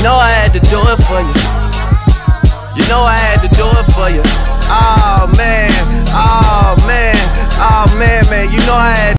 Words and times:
You 0.00 0.04
know 0.04 0.16
I 0.16 0.30
had 0.30 0.54
to 0.54 0.60
do 0.60 0.80
it 0.80 0.96
for 1.02 1.20
you. 1.20 1.34
You 2.74 2.88
know 2.88 3.02
I 3.02 3.18
had 3.18 3.42
to 3.42 3.48
do 3.54 3.68
it 3.68 3.84
for 3.92 4.08
you. 4.08 4.22
Oh 4.72 5.30
man, 5.36 5.70
oh 6.08 6.74
man, 6.86 7.18
oh 7.60 7.84
man, 7.98 8.24
man. 8.30 8.50
You 8.50 8.60
know 8.60 8.76
I 8.76 8.92
had. 8.92 9.18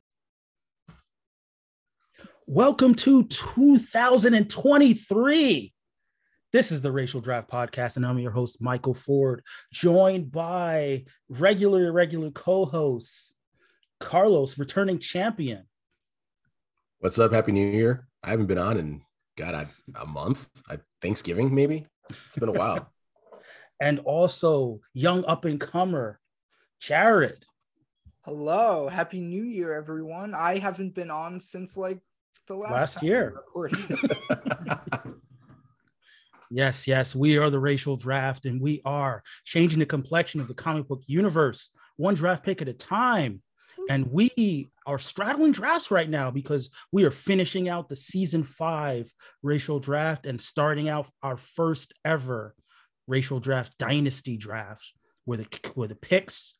Welcome 2.47 2.95
to 2.95 3.25
2023. 3.25 5.73
This 6.51 6.71
is 6.71 6.81
the 6.81 6.91
Racial 6.91 7.21
Draft 7.21 7.47
Podcast, 7.47 7.97
and 7.97 8.03
I'm 8.03 8.17
your 8.17 8.31
host, 8.31 8.59
Michael 8.59 8.95
Ford, 8.95 9.43
joined 9.71 10.31
by 10.31 11.05
regular, 11.29 11.89
irregular 11.89 12.31
co 12.31 12.65
hosts, 12.65 13.35
Carlos, 13.99 14.57
returning 14.57 14.97
champion. 14.97 15.67
What's 16.97 17.19
up? 17.19 17.33
Happy 17.33 17.51
New 17.51 17.69
Year. 17.69 18.07
I 18.23 18.31
haven't 18.31 18.47
been 18.47 18.57
on 18.57 18.77
in, 18.77 19.03
God, 19.37 19.55
a, 19.55 20.01
a 20.01 20.05
month. 20.05 20.49
I, 20.69 20.79
Thanksgiving, 21.01 21.53
maybe. 21.53 21.87
It's 22.09 22.37
been 22.37 22.49
a 22.49 22.53
while. 22.53 22.91
and 23.81 23.99
also 23.99 24.79
young 24.93 25.25
up 25.25 25.45
and 25.45 25.59
comer, 25.59 26.19
Jared. 26.79 27.45
Hello, 28.23 28.87
happy 28.87 29.19
new 29.19 29.43
year, 29.43 29.73
everyone. 29.73 30.35
I 30.35 30.59
haven't 30.59 30.93
been 30.93 31.09
on 31.09 31.39
since 31.39 31.75
like 31.75 31.99
the 32.47 32.55
last, 32.55 32.95
last 32.95 33.03
year. 33.03 33.41
yes, 36.51 36.87
yes, 36.87 37.15
we 37.15 37.39
are 37.39 37.49
the 37.49 37.59
racial 37.59 37.97
draft, 37.97 38.45
and 38.45 38.61
we 38.61 38.81
are 38.85 39.23
changing 39.43 39.79
the 39.79 39.85
complexion 39.87 40.39
of 40.39 40.47
the 40.47 40.53
comic 40.53 40.87
book 40.87 41.01
universe, 41.07 41.71
one 41.97 42.13
draft 42.13 42.43
pick 42.43 42.61
at 42.61 42.69
a 42.69 42.73
time. 42.73 43.41
And 43.89 44.11
we 44.11 44.70
are 44.85 44.99
straddling 44.99 45.51
drafts 45.51 45.91
right 45.91 46.09
now 46.09 46.31
because 46.31 46.69
we 46.91 47.03
are 47.05 47.11
finishing 47.11 47.69
out 47.69 47.89
the 47.89 47.95
season 47.95 48.43
five 48.43 49.11
racial 49.43 49.79
draft 49.79 50.25
and 50.25 50.41
starting 50.41 50.89
out 50.89 51.09
our 51.21 51.37
first 51.37 51.93
ever 52.03 52.55
racial 53.07 53.39
draft 53.39 53.77
dynasty 53.77 54.37
drafts 54.37 54.93
where 55.25 55.37
the 55.37 55.47
where 55.75 55.87
the 55.87 55.95
picks 55.95 56.55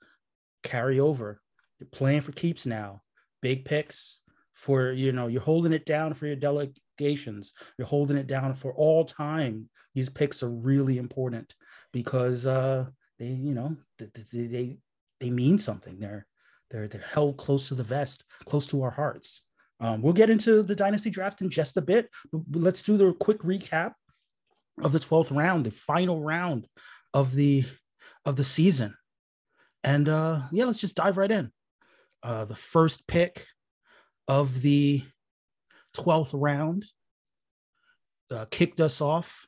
carry 0.63 0.99
over. 0.99 1.41
You're 1.79 1.87
playing 1.91 2.21
for 2.21 2.31
keeps 2.31 2.65
now. 2.65 3.01
Big 3.41 3.65
picks 3.65 4.19
for 4.53 4.91
you 4.91 5.11
know 5.11 5.27
you're 5.27 5.41
holding 5.41 5.73
it 5.73 5.85
down 5.85 6.13
for 6.13 6.27
your 6.27 6.35
delegations. 6.35 7.53
You're 7.77 7.87
holding 7.87 8.17
it 8.17 8.27
down 8.27 8.53
for 8.53 8.73
all 8.73 9.05
time. 9.05 9.69
These 9.95 10.09
picks 10.09 10.43
are 10.43 10.49
really 10.49 10.97
important 10.97 11.55
because 11.91 12.45
uh, 12.45 12.85
they 13.17 13.27
you 13.27 13.55
know 13.55 13.77
they, 13.97 14.47
they 14.47 14.77
they 15.19 15.29
mean 15.29 15.57
something. 15.57 15.99
They're 15.99 16.27
they're 16.71 16.87
they're 16.87 17.01
held 17.01 17.37
close 17.37 17.67
to 17.67 17.75
the 17.75 17.83
vest, 17.83 18.23
close 18.45 18.65
to 18.67 18.81
our 18.83 18.91
hearts. 18.91 19.41
Um, 19.79 20.01
we'll 20.01 20.13
get 20.13 20.29
into 20.29 20.63
the 20.63 20.75
dynasty 20.75 21.09
draft 21.09 21.41
in 21.41 21.49
just 21.49 21.75
a 21.77 21.81
bit. 21.81 22.09
But 22.31 22.61
let's 22.61 22.83
do 22.83 22.97
the 22.97 23.13
quick 23.13 23.39
recap 23.39 23.93
of 24.81 24.91
the 24.91 24.99
12th 24.99 25.35
round, 25.35 25.65
the 25.65 25.71
final 25.71 26.21
round 26.21 26.67
of 27.13 27.33
the 27.33 27.65
of 28.25 28.35
the 28.35 28.43
season. 28.43 28.95
And 29.83 30.07
uh 30.07 30.43
yeah, 30.51 30.65
let's 30.65 30.79
just 30.79 30.95
dive 30.95 31.17
right 31.17 31.31
in. 31.31 31.51
Uh 32.23 32.45
the 32.45 32.55
first 32.55 33.07
pick 33.07 33.45
of 34.27 34.61
the 34.61 35.03
12th 35.95 36.31
round 36.33 36.85
uh, 38.29 38.45
kicked 38.49 38.79
us 38.79 39.01
off 39.01 39.47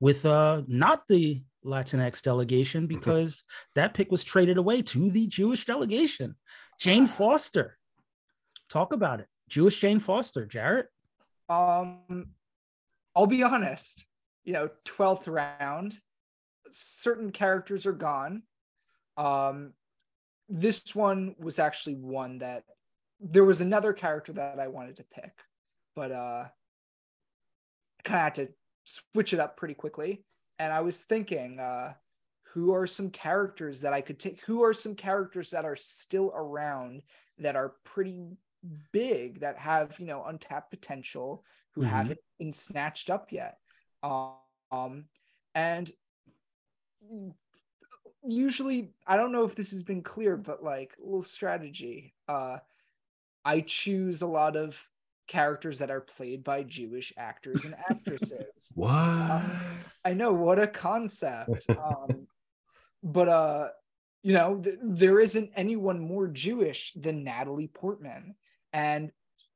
with 0.00 0.26
uh 0.26 0.62
not 0.66 1.02
the 1.08 1.42
Latinx 1.64 2.22
delegation 2.22 2.86
because 2.86 3.36
mm-hmm. 3.36 3.80
that 3.80 3.94
pick 3.94 4.10
was 4.10 4.24
traded 4.24 4.58
away 4.58 4.82
to 4.82 5.10
the 5.10 5.26
Jewish 5.26 5.64
delegation. 5.64 6.36
Jane 6.78 7.06
Foster. 7.06 7.78
Talk 8.68 8.92
about 8.92 9.20
it. 9.20 9.28
Jewish 9.48 9.80
Jane 9.80 10.00
Foster, 10.00 10.46
Jared. 10.46 10.86
Um 11.48 12.34
I'll 13.14 13.26
be 13.26 13.42
honest 13.42 14.06
you 14.48 14.54
know 14.54 14.70
12th 14.86 15.30
round 15.30 15.98
certain 16.70 17.30
characters 17.30 17.84
are 17.84 17.92
gone 17.92 18.42
um 19.18 19.74
this 20.48 20.94
one 20.94 21.34
was 21.38 21.58
actually 21.58 21.96
one 21.96 22.38
that 22.38 22.64
there 23.20 23.44
was 23.44 23.60
another 23.60 23.92
character 23.92 24.32
that 24.32 24.58
i 24.58 24.66
wanted 24.66 24.96
to 24.96 25.04
pick 25.12 25.32
but 25.94 26.10
uh 26.10 26.44
kind 28.04 28.16
of 28.16 28.22
had 28.22 28.34
to 28.36 28.48
switch 28.84 29.34
it 29.34 29.40
up 29.40 29.58
pretty 29.58 29.74
quickly 29.74 30.24
and 30.58 30.72
i 30.72 30.80
was 30.80 31.04
thinking 31.04 31.60
uh 31.60 31.92
who 32.52 32.72
are 32.72 32.86
some 32.86 33.10
characters 33.10 33.80
that 33.80 33.92
i 33.92 34.00
could 34.00 34.18
take 34.18 34.40
who 34.42 34.62
are 34.62 34.72
some 34.72 34.94
characters 34.94 35.50
that 35.50 35.64
are 35.64 35.76
still 35.76 36.32
around 36.34 37.02
that 37.38 37.56
are 37.56 37.74
pretty 37.84 38.36
big 38.92 39.40
that 39.40 39.56
have 39.56 39.98
you 39.98 40.06
know 40.06 40.24
untapped 40.24 40.70
potential 40.70 41.44
who 41.72 41.82
mm-hmm. 41.82 41.90
haven't 41.90 42.20
been 42.38 42.52
snatched 42.52 43.10
up 43.10 43.32
yet 43.32 43.58
um, 44.02 45.04
and 45.54 45.90
usually, 48.26 48.90
I 49.06 49.16
don't 49.16 49.32
know 49.32 49.44
if 49.44 49.54
this 49.54 49.70
has 49.70 49.82
been 49.82 50.02
clear, 50.02 50.36
but 50.36 50.62
like 50.62 50.94
a 51.00 51.04
little 51.04 51.22
strategy. 51.22 52.14
Uh, 52.28 52.58
I 53.44 53.60
choose 53.60 54.22
a 54.22 54.26
lot 54.26 54.56
of 54.56 54.86
characters 55.26 55.78
that 55.78 55.90
are 55.90 56.00
played 56.00 56.44
by 56.44 56.62
Jewish 56.62 57.12
actors 57.16 57.64
and 57.64 57.74
actresses. 57.88 58.72
what? 58.74 58.90
Um, 58.90 59.50
I 60.04 60.12
know 60.12 60.32
what 60.32 60.58
a 60.58 60.66
concept. 60.66 61.68
Um, 61.70 62.26
but 63.02 63.28
uh, 63.28 63.68
you 64.22 64.32
know, 64.34 64.56
th- 64.56 64.78
there 64.82 65.20
isn't 65.20 65.50
anyone 65.54 66.00
more 66.00 66.28
Jewish 66.28 66.92
than 66.94 67.24
Natalie 67.24 67.68
Portman, 67.68 68.34
and 68.72 69.10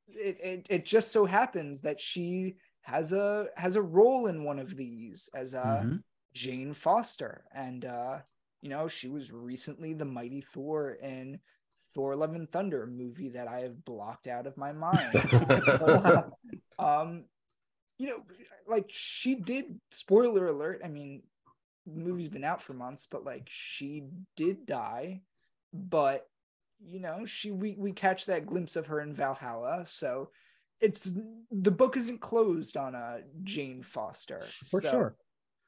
it, 0.07 0.37
it 0.41 0.67
it 0.69 0.85
just 0.85 1.11
so 1.11 1.25
happens 1.25 1.81
that 1.81 1.99
she 1.99 2.55
has 2.81 3.13
a 3.13 3.47
has 3.55 3.75
a 3.75 3.81
role 3.81 4.27
in 4.27 4.43
one 4.43 4.59
of 4.59 4.75
these 4.75 5.29
as 5.33 5.53
a 5.53 5.59
uh, 5.59 5.81
mm-hmm. 5.83 5.95
Jane 6.33 6.73
Foster, 6.73 7.43
and 7.53 7.85
uh, 7.85 8.19
you 8.61 8.69
know 8.69 8.87
she 8.87 9.09
was 9.09 9.31
recently 9.31 9.93
the 9.93 10.05
mighty 10.05 10.41
Thor 10.41 10.91
in 11.01 11.39
Thor: 11.93 12.15
Love 12.15 12.33
and 12.33 12.51
Thunder, 12.51 12.87
movie 12.87 13.29
that 13.29 13.47
I 13.47 13.61
have 13.61 13.83
blocked 13.85 14.27
out 14.27 14.47
of 14.47 14.57
my 14.57 14.71
mind. 14.71 15.13
um, 16.79 17.25
you 17.97 18.07
know, 18.07 18.23
like 18.67 18.85
she 18.89 19.35
did. 19.35 19.79
Spoiler 19.91 20.47
alert! 20.47 20.81
I 20.83 20.87
mean, 20.87 21.23
movie's 21.85 22.29
been 22.29 22.43
out 22.43 22.61
for 22.61 22.73
months, 22.73 23.07
but 23.09 23.25
like 23.25 23.43
she 23.47 24.03
did 24.35 24.65
die, 24.65 25.21
but 25.73 26.27
you 26.85 26.99
know 26.99 27.25
she 27.25 27.51
we 27.51 27.75
we 27.77 27.91
catch 27.91 28.25
that 28.25 28.45
glimpse 28.45 28.75
of 28.75 28.87
her 28.87 29.01
in 29.01 29.13
Valhalla, 29.13 29.85
so 29.85 30.29
it's 30.79 31.13
the 31.51 31.71
book 31.71 31.95
isn't 31.97 32.21
closed 32.21 32.77
on 32.77 32.95
a 32.95 32.97
uh, 32.97 33.17
Jane 33.43 33.81
Foster 33.81 34.41
for 34.69 34.81
so, 34.81 34.91
sure, 34.91 35.15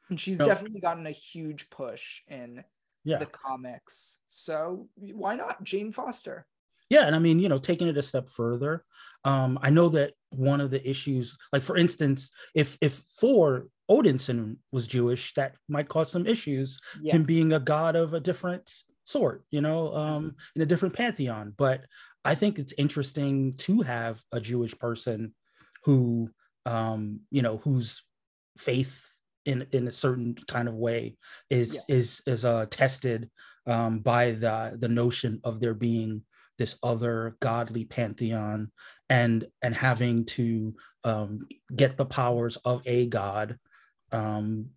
and 0.09 0.19
she's 0.19 0.39
no. 0.39 0.45
definitely 0.45 0.79
gotten 0.79 1.07
a 1.07 1.11
huge 1.11 1.69
push 1.69 2.21
in 2.27 2.63
yeah. 3.03 3.17
the 3.17 3.25
comics. 3.27 4.19
So 4.27 4.87
why 4.95 5.35
not 5.35 5.63
Jane 5.63 5.91
Foster? 5.91 6.45
Yeah, 6.89 7.07
and 7.07 7.15
I 7.15 7.19
mean, 7.19 7.39
you 7.39 7.49
know, 7.49 7.57
taking 7.57 7.87
it 7.87 7.97
a 7.97 8.03
step 8.03 8.29
further, 8.29 8.83
um, 9.23 9.57
I 9.61 9.71
know 9.71 9.89
that 9.89 10.13
one 10.29 10.61
of 10.61 10.69
the 10.69 10.87
issues, 10.87 11.37
like 11.51 11.63
for 11.63 11.75
instance, 11.75 12.31
if 12.53 12.77
if 12.79 12.97
Thor 13.19 13.67
Odinson 13.89 14.57
was 14.71 14.87
Jewish, 14.87 15.33
that 15.35 15.55
might 15.67 15.89
cause 15.89 16.11
some 16.11 16.25
issues. 16.25 16.79
Yes. 17.01 17.15
Him 17.15 17.23
being 17.23 17.53
a 17.53 17.59
god 17.59 17.95
of 17.95 18.13
a 18.13 18.19
different 18.19 18.69
sort, 19.03 19.43
you 19.51 19.61
know, 19.61 19.93
um, 19.93 20.35
in 20.55 20.61
a 20.61 20.65
different 20.65 20.95
pantheon. 20.95 21.53
But 21.55 21.85
I 22.23 22.35
think 22.35 22.57
it's 22.57 22.73
interesting 22.77 23.55
to 23.57 23.81
have 23.81 24.21
a 24.31 24.39
Jewish 24.39 24.77
person 24.77 25.33
who, 25.83 26.29
um, 26.65 27.21
you 27.29 27.41
know, 27.41 27.57
whose 27.57 28.03
faith 28.57 29.13
in 29.45 29.67
in 29.71 29.87
a 29.87 29.91
certain 29.91 30.35
kind 30.47 30.67
of 30.67 30.73
way 30.73 31.17
is 31.49 31.75
yeah. 31.75 31.95
is 31.95 32.21
is 32.25 32.43
uh, 32.43 32.65
tested 32.69 33.29
um, 33.67 33.99
by 33.99 34.31
the 34.31 34.75
the 34.77 34.89
notion 34.89 35.39
of 35.43 35.59
there 35.59 35.75
being 35.75 36.23
this 36.57 36.77
other 36.81 37.35
godly 37.39 37.85
pantheon 37.85 38.71
and 39.09 39.45
and 39.61 39.75
having 39.75 40.25
to 40.25 40.75
um, 41.03 41.47
get 41.75 41.97
the 41.97 42.05
powers 42.05 42.57
of 42.65 42.81
a 42.85 43.05
god. 43.05 43.59
Um, 44.15 44.69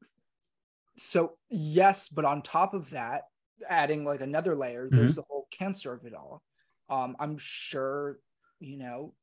so 0.97 1.35
yes, 1.51 2.09
but 2.09 2.25
on 2.25 2.43
top 2.43 2.75
of 2.75 2.91
that, 2.91 3.23
adding 3.69 4.05
like 4.05 4.21
another 4.21 4.55
layer, 4.55 4.89
there's 4.91 5.13
mm-hmm. 5.13 5.21
the 5.21 5.27
whole 5.29 5.47
cancer 5.51 5.93
of 5.93 6.05
it 6.05 6.15
all. 6.15 6.43
Um, 6.91 7.17
I'm 7.21 7.37
sure, 7.39 8.19
you 8.61 8.77
know, 8.77 9.15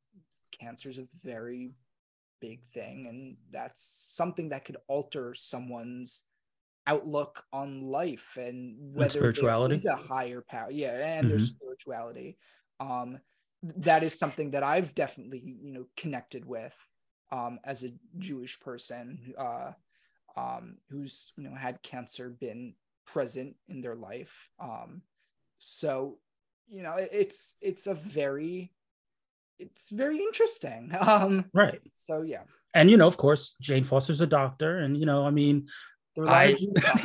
cancer 0.59 0.89
is 0.89 0.97
a 0.97 1.07
very 1.23 1.71
big 2.41 2.61
thing 2.73 3.07
and 3.07 3.37
that's 3.51 3.81
something 4.15 4.49
that 4.49 4.65
could 4.65 4.77
alter 4.87 5.33
someone's 5.33 6.23
outlook 6.87 7.43
on 7.51 7.81
life 7.81 8.37
and 8.39 8.75
whether 8.93 9.09
spirituality. 9.09 9.75
is 9.75 9.85
a 9.85 9.95
higher 9.95 10.43
power 10.47 10.69
yeah 10.69 11.17
and 11.17 11.29
their 11.29 11.37
Mhm. 11.37 11.47
spirituality 11.47 12.37
um 12.79 13.19
that 13.63 14.03
is 14.03 14.17
something 14.17 14.51
that 14.51 14.63
i've 14.63 14.93
definitely 14.93 15.39
you 15.39 15.71
know 15.71 15.87
connected 15.97 16.45
with 16.45 16.77
um 17.31 17.59
as 17.63 17.83
a 17.83 17.91
jewish 18.19 18.59
person 18.59 19.33
uh 19.37 19.71
um 20.37 20.77
who's 20.89 21.31
you 21.37 21.43
know 21.43 21.55
had 21.55 21.81
cancer 21.81 22.29
been 22.29 22.73
present 23.07 23.55
in 23.69 23.81
their 23.81 23.95
life 23.95 24.49
um 24.59 25.01
so 25.57 26.17
you 26.67 26.83
know 26.83 26.95
it- 26.95 27.09
it's 27.13 27.55
it's 27.61 27.87
a 27.87 27.93
very 27.93 28.71
it's 29.59 29.89
very 29.91 30.17
interesting 30.19 30.91
um 30.99 31.45
Right. 31.53 31.79
so 31.93 32.21
yeah 32.23 32.43
And 32.75 32.91
you 32.91 32.97
know, 32.97 33.07
of 33.07 33.15
course, 33.15 33.55
Jane 33.61 33.85
Foster's 33.85 34.19
a 34.19 34.27
doctor, 34.27 34.79
and 34.83 34.97
you 34.99 35.05
know, 35.07 35.23
I 35.25 35.31
mean, 35.31 35.69
there 36.13 36.25
are 36.27 36.29
I, 36.29 36.43
of 36.51 36.59
Jews 36.59 36.75
out 36.83 36.99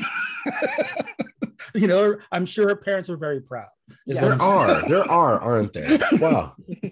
you 1.75 1.87
know, 1.87 2.19
I'm 2.33 2.45
sure 2.47 2.67
her 2.69 2.75
parents 2.77 3.09
were 3.09 3.17
very 3.17 3.41
proud. 3.41 3.69
is 4.07 4.17
Yeah. 4.17 4.23
what 4.27 4.39
There 4.39 4.43
are, 4.43 4.89
there 4.89 5.07
are, 5.11 5.39
aren't 5.39 5.73
there? 5.73 5.99
Wow. 6.19 6.57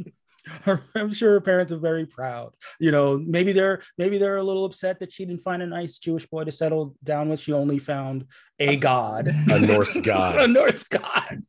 I'm 0.94 1.12
sure 1.12 1.32
her 1.32 1.40
parents 1.40 1.72
are 1.72 1.78
very 1.78 2.06
proud. 2.06 2.54
You 2.78 2.90
know, 2.90 3.18
maybe 3.18 3.52
they're 3.52 3.82
maybe 3.96 4.18
they're 4.18 4.36
a 4.36 4.42
little 4.42 4.64
upset 4.64 5.00
that 5.00 5.12
she 5.12 5.24
didn't 5.24 5.42
find 5.42 5.62
a 5.62 5.66
nice 5.66 5.98
Jewish 5.98 6.26
boy 6.26 6.44
to 6.44 6.52
settle 6.52 6.94
down 7.02 7.28
with. 7.28 7.40
She 7.40 7.52
only 7.52 7.78
found 7.78 8.26
a 8.58 8.76
god, 8.76 9.28
A 9.50 9.60
Norse 9.60 9.98
god, 10.00 10.40
a. 10.40 10.48
Norse 10.48 10.84
god. 10.84 11.42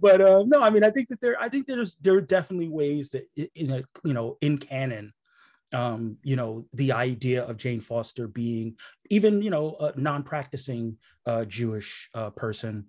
but 0.00 0.20
uh, 0.20 0.44
no, 0.46 0.62
I 0.62 0.70
mean, 0.70 0.84
I 0.84 0.90
think 0.90 1.08
that 1.08 1.20
there, 1.20 1.40
I 1.40 1.48
think 1.48 1.66
there's 1.66 1.96
there 1.96 2.14
are 2.14 2.20
definitely 2.20 2.68
ways 2.68 3.10
that 3.10 3.28
in 3.54 3.70
a 3.70 3.82
you 4.04 4.14
know 4.14 4.38
in 4.40 4.58
canon, 4.58 5.12
um, 5.72 6.18
you 6.22 6.36
know, 6.36 6.66
the 6.72 6.92
idea 6.92 7.44
of 7.44 7.56
Jane 7.56 7.80
Foster 7.80 8.28
being 8.28 8.76
even 9.10 9.42
you 9.42 9.50
know 9.50 9.76
a 9.80 9.98
non-practicing 9.98 10.98
uh, 11.26 11.44
Jewish 11.44 12.08
uh, 12.14 12.30
person 12.30 12.86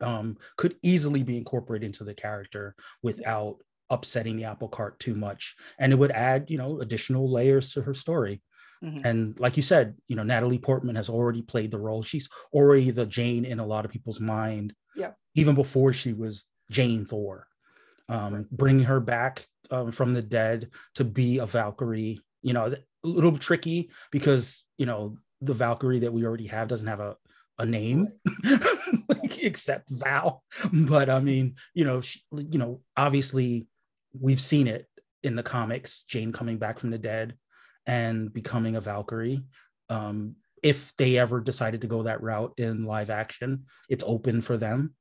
um, 0.00 0.36
could 0.56 0.76
easily 0.82 1.22
be 1.22 1.36
incorporated 1.36 1.86
into 1.86 2.04
the 2.04 2.14
character 2.14 2.74
without 3.02 3.56
upsetting 3.90 4.36
the 4.36 4.44
apple 4.44 4.68
cart 4.68 4.98
too 4.98 5.14
much, 5.14 5.56
and 5.78 5.92
it 5.92 5.96
would 5.96 6.10
add 6.12 6.46
you 6.48 6.58
know 6.58 6.80
additional 6.80 7.30
layers 7.30 7.72
to 7.72 7.82
her 7.82 7.94
story. 7.94 8.42
Mhm. 8.82 9.04
And 9.04 9.40
like 9.40 9.56
you 9.56 9.62
said, 9.62 9.96
you 10.06 10.16
know, 10.16 10.22
Natalie 10.22 10.58
Portman 10.58 10.96
has 10.96 11.08
already 11.08 11.42
played 11.42 11.70
the 11.70 11.80
role. 11.80 12.02
She's 12.02 12.28
already 12.52 12.90
the 12.90 13.06
Jane 13.06 13.44
in 13.44 13.58
a 13.58 13.66
lot 13.66 13.84
of 13.84 13.90
people's 13.90 14.20
mind. 14.20 14.72
Yeah. 14.94 15.12
Even 15.34 15.54
before 15.54 15.92
she 15.92 16.12
was 16.12 16.46
Jane 16.70 17.04
Thor. 17.04 17.46
Um, 18.08 18.46
bringing 18.50 18.84
her 18.84 19.00
back 19.00 19.46
um, 19.70 19.90
from 19.92 20.14
the 20.14 20.22
dead 20.22 20.70
to 20.94 21.04
be 21.04 21.38
a 21.38 21.46
Valkyrie, 21.46 22.20
you 22.40 22.54
know, 22.54 22.66
a 22.66 23.06
little 23.06 23.36
tricky 23.36 23.90
because, 24.10 24.64
you 24.78 24.86
know, 24.86 25.18
the 25.42 25.54
Valkyrie 25.54 25.98
that 26.00 26.12
we 26.12 26.24
already 26.24 26.46
have 26.46 26.68
doesn't 26.68 26.86
have 26.86 27.00
a, 27.00 27.16
a 27.58 27.66
name 27.66 28.08
except 29.42 29.90
Val. 29.90 30.42
But 30.72 31.10
I 31.10 31.20
mean, 31.20 31.56
you 31.74 31.84
know, 31.84 32.00
she, 32.00 32.20
you 32.32 32.58
know, 32.58 32.80
obviously 32.96 33.66
we've 34.18 34.40
seen 34.40 34.66
it 34.68 34.86
in 35.22 35.36
the 35.36 35.42
comics, 35.42 36.04
Jane 36.04 36.32
coming 36.32 36.58
back 36.58 36.78
from 36.78 36.90
the 36.90 36.98
dead 36.98 37.34
and 37.86 38.32
becoming 38.32 38.76
a 38.76 38.80
Valkyrie. 38.80 39.42
Um, 39.88 40.36
if 40.62 40.94
they 40.96 41.18
ever 41.18 41.40
decided 41.40 41.80
to 41.82 41.86
go 41.86 42.02
that 42.02 42.22
route 42.22 42.52
in 42.56 42.84
live 42.84 43.10
action, 43.10 43.64
it's 43.88 44.04
open 44.06 44.40
for 44.40 44.56
them. 44.56 44.94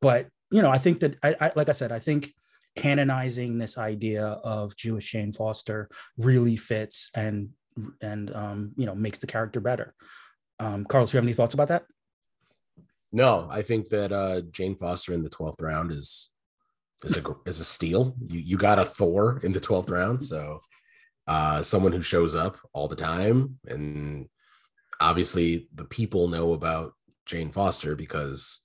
But 0.00 0.28
you 0.50 0.62
know, 0.62 0.70
I 0.70 0.78
think 0.78 1.00
that 1.00 1.16
I, 1.22 1.34
I 1.40 1.52
like 1.56 1.68
I 1.68 1.72
said, 1.72 1.92
I 1.92 1.98
think 1.98 2.32
canonizing 2.76 3.58
this 3.58 3.76
idea 3.76 4.24
of 4.24 4.76
Jewish 4.76 5.10
Jane 5.10 5.32
Foster 5.32 5.88
really 6.16 6.56
fits 6.56 7.10
and 7.14 7.50
and 8.00 8.34
um, 8.34 8.72
you 8.76 8.86
know 8.86 8.94
makes 8.94 9.18
the 9.18 9.26
character 9.26 9.60
better. 9.60 9.94
Um, 10.58 10.84
Carlos, 10.84 11.10
do 11.10 11.16
you 11.16 11.18
have 11.18 11.24
any 11.24 11.34
thoughts 11.34 11.54
about 11.54 11.68
that? 11.68 11.84
No, 13.12 13.46
I 13.50 13.62
think 13.62 13.88
that 13.88 14.10
uh 14.12 14.40
Jane 14.50 14.74
Foster 14.76 15.12
in 15.12 15.22
the 15.22 15.30
12th 15.30 15.60
round 15.60 15.92
is 15.92 16.30
is 17.04 17.16
a 17.16 17.22
is 17.46 17.60
a 17.60 17.64
steal. 17.64 18.14
You 18.28 18.40
you 18.40 18.56
got 18.56 18.78
a 18.78 18.84
Thor 18.84 19.40
in 19.42 19.52
the 19.52 19.60
12th 19.60 19.90
round, 19.90 20.22
so 20.22 20.58
uh 21.26 21.62
someone 21.62 21.92
who 21.92 22.02
shows 22.02 22.34
up 22.34 22.56
all 22.72 22.88
the 22.88 22.96
time 22.96 23.58
and 23.66 24.28
obviously 25.00 25.68
the 25.74 25.84
people 25.84 26.28
know 26.28 26.52
about 26.52 26.92
Jane 27.26 27.52
Foster 27.52 27.94
because 27.96 28.60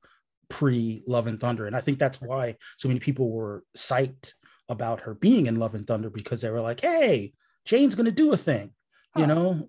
pre 0.49 1.03
love 1.07 1.27
and 1.27 1.41
thunder 1.41 1.67
and 1.67 1.77
i 1.77 1.81
think 1.81 1.99
that's 1.99 2.21
why 2.21 2.57
so 2.77 2.89
many 2.89 3.01
people 3.01 3.31
were 3.31 3.65
psyched 3.77 4.33
about 4.69 5.01
her 5.01 5.15
being 5.15 5.47
in 5.47 5.57
love 5.57 5.75
and 5.75 5.87
thunder 5.87 6.11
because 6.11 6.41
they 6.41 6.51
were 6.51 6.61
like 6.61 6.81
hey 6.81 7.33
jane's 7.65 7.95
gonna 7.95 8.11
do 8.11 8.33
a 8.33 8.37
thing 8.37 8.71
you 9.17 9.27
know 9.27 9.69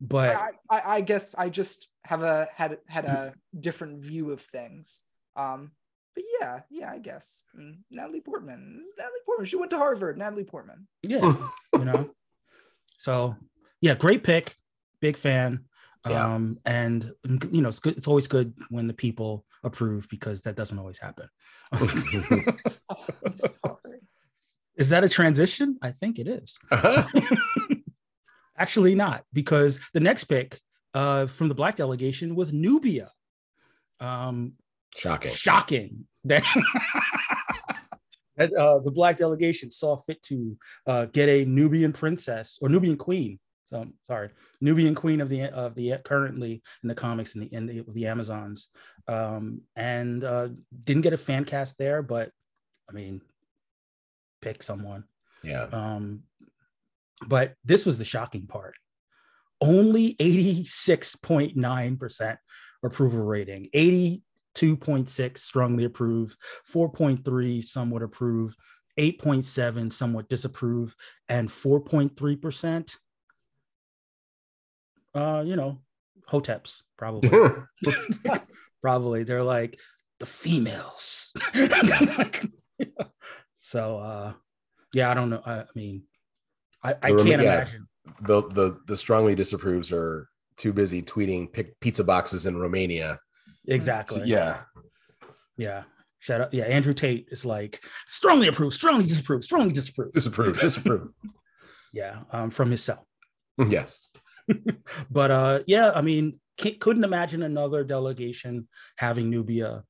but 0.00 0.36
I, 0.36 0.50
I, 0.70 0.82
I 0.96 1.00
guess 1.00 1.34
I 1.36 1.48
just 1.48 1.88
have 2.04 2.22
a 2.22 2.48
had 2.54 2.78
had 2.86 3.04
a 3.04 3.34
different 3.58 4.00
view 4.00 4.30
of 4.30 4.40
things. 4.40 5.02
Um, 5.36 5.72
but 6.14 6.24
yeah, 6.40 6.60
yeah, 6.70 6.90
I 6.90 6.98
guess 6.98 7.42
Natalie 7.90 8.20
Portman, 8.20 8.84
Natalie 8.96 9.20
Portman. 9.26 9.46
She 9.46 9.56
went 9.56 9.70
to 9.72 9.76
Harvard. 9.76 10.18
Natalie 10.18 10.44
Portman. 10.44 10.86
yeah 11.02 11.34
you 11.74 11.84
know 11.84 12.10
so 12.98 13.36
yeah 13.80 13.94
great 13.94 14.22
pick 14.24 14.54
big 15.00 15.16
fan 15.16 15.64
Yeah. 16.06 16.34
um 16.34 16.58
and 16.64 17.12
you 17.50 17.60
know 17.60 17.68
it's 17.68 17.80
good 17.80 17.96
it's 17.96 18.06
always 18.06 18.28
good 18.28 18.54
when 18.70 18.86
the 18.86 18.94
people 18.94 19.44
approve 19.64 20.08
because 20.08 20.42
that 20.42 20.54
doesn't 20.56 20.78
always 20.78 20.98
happen 20.98 21.28
sorry. 23.34 23.98
is 24.76 24.88
that 24.90 25.02
a 25.04 25.08
transition 25.08 25.76
i 25.82 25.90
think 25.90 26.18
it 26.18 26.28
is 26.28 26.58
Actually, 28.60 28.96
not 28.96 29.22
because 29.32 29.78
the 29.94 30.00
next 30.00 30.24
pick 30.24 30.58
uh, 30.92 31.26
from 31.28 31.46
the 31.48 31.54
black 31.54 31.76
delegation 31.76 32.34
was 32.34 32.52
Nubia. 32.52 33.12
Um, 34.00 34.54
Shocking. 34.96 35.30
shocking 35.30 36.06
that, 36.24 36.42
that 38.36 38.52
uh, 38.52 38.80
the 38.80 38.90
black 38.90 39.16
delegation 39.16 39.70
saw 39.70 39.96
fit 39.96 40.20
to 40.24 40.56
uh, 40.88 41.04
get 41.06 41.28
a 41.28 41.44
Nubian 41.44 41.92
princess 41.92 42.58
or 42.60 42.68
Nubian 42.68 42.96
queen. 42.96 43.38
So 43.70 43.86
sorry, 44.06 44.30
Nubian 44.60 44.94
queen 44.94 45.20
of 45.20 45.28
the 45.28 45.44
of 45.44 45.74
the 45.74 45.98
currently 46.04 46.62
in 46.82 46.88
the 46.88 46.94
comics 46.94 47.34
in 47.34 47.42
the 47.42 47.52
in 47.52 47.66
the, 47.66 47.84
the 47.88 48.06
Amazons, 48.06 48.68
um, 49.06 49.60
and 49.76 50.24
uh, 50.24 50.48
didn't 50.84 51.02
get 51.02 51.12
a 51.12 51.18
fan 51.18 51.44
cast 51.44 51.76
there, 51.76 52.02
but 52.02 52.30
I 52.88 52.92
mean, 52.92 53.20
pick 54.40 54.62
someone. 54.62 55.04
Yeah. 55.44 55.66
Um, 55.70 56.22
but 57.26 57.54
this 57.64 57.84
was 57.84 57.98
the 57.98 58.04
shocking 58.04 58.46
part. 58.46 58.76
Only 59.60 60.14
86.9% 60.14 62.36
approval 62.84 63.24
rating, 63.24 63.68
82.6 63.74 65.38
strongly 65.38 65.84
approved, 65.84 66.36
4.3 66.72 67.64
somewhat 67.64 68.02
approved, 68.02 68.56
8.7 68.98 69.92
somewhat 69.92 70.28
disapprove, 70.28 70.94
and 71.28 71.48
4.3% 71.48 72.96
uh, 75.14 75.42
you 75.44 75.56
know, 75.56 75.80
hoteps 76.30 76.82
probably. 76.96 77.30
probably 78.82 79.24
they're 79.24 79.42
like 79.42 79.78
the 80.20 80.26
females. 80.26 81.32
so 83.56 83.98
uh 83.98 84.32
yeah, 84.94 85.10
I 85.10 85.14
don't 85.14 85.30
know. 85.30 85.42
I, 85.44 85.60
I 85.60 85.66
mean, 85.74 86.04
I, 86.82 86.94
I 87.02 87.08
can't 87.10 87.26
yeah. 87.26 87.40
imagine. 87.40 87.88
the 88.22 88.42
the 88.48 88.80
the 88.86 88.96
strongly 88.96 89.34
disapproves 89.34 89.92
are 89.92 90.28
too 90.56 90.72
busy 90.72 91.02
tweeting 91.02 91.48
pizza 91.80 92.04
boxes 92.04 92.46
in 92.46 92.56
Romania. 92.56 93.20
Exactly. 93.66 94.22
Yeah, 94.24 94.62
Yeah. 95.56 95.84
Shout 96.20 96.40
out. 96.40 96.54
Yeah. 96.54 96.64
Andrew 96.64 96.94
Tate 96.94 97.28
is 97.30 97.44
like 97.44 97.84
strongly 98.08 98.48
approve, 98.48 98.72
strongly 98.72 99.04
disapprove, 99.04 99.44
strongly 99.44 99.72
disapprove. 99.72 100.12
disapprove, 100.12 100.58
disapprove. 100.58 101.08
Yeah. 101.92 102.20
Um, 102.32 102.50
from 102.50 102.70
his 102.70 102.82
cell. 102.82 103.06
yes, 103.58 104.08
But 105.10 105.30
uh, 105.30 105.60
yeah, 105.66 105.92
I 105.94 106.00
mean, 106.00 106.40
couldn't 106.56 107.04
imagine 107.04 107.42
another 107.42 107.84
delegation 107.84 108.68
having 108.96 109.30
Nubia, 109.30 109.84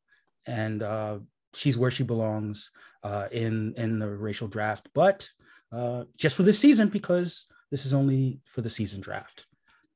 and 0.46 0.82
uh, 0.82 1.18
she's 1.54 1.78
where 1.78 1.90
she 1.90 2.04
belongs 2.04 2.70
uh, 3.02 3.28
in 3.32 3.74
in 3.76 3.98
the 3.98 4.08
racial 4.08 4.48
draft. 4.48 4.88
But 4.94 5.28
uh, 5.72 6.04
just 6.16 6.36
for 6.36 6.42
this 6.42 6.58
season, 6.58 6.88
because 6.88 7.46
this 7.70 7.86
is 7.86 7.94
only 7.94 8.40
for 8.46 8.60
the 8.60 8.70
season 8.70 9.00
draft, 9.00 9.46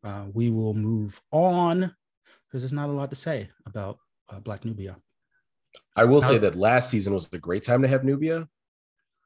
uh, 0.05 0.27
we 0.33 0.51
will 0.51 0.75
move 0.75 1.21
on 1.31 1.95
because 2.49 2.63
there's 2.63 2.73
not 2.73 2.89
a 2.89 2.93
lot 2.93 3.11
to 3.11 3.17
say 3.17 3.51
about 3.67 3.99
uh, 4.31 4.41
Black 4.41 4.65
Nubia. 4.65 4.97
I 5.97 6.05
will 6.05 6.21
say 6.21 6.39
that 6.39 6.55
last 6.55 6.91
season 6.91 7.15
was 7.15 7.29
a 7.33 7.39
great 7.39 7.65
time 7.65 7.83
to 7.83 7.89
have 7.89 8.05
Nubia, 8.05 8.49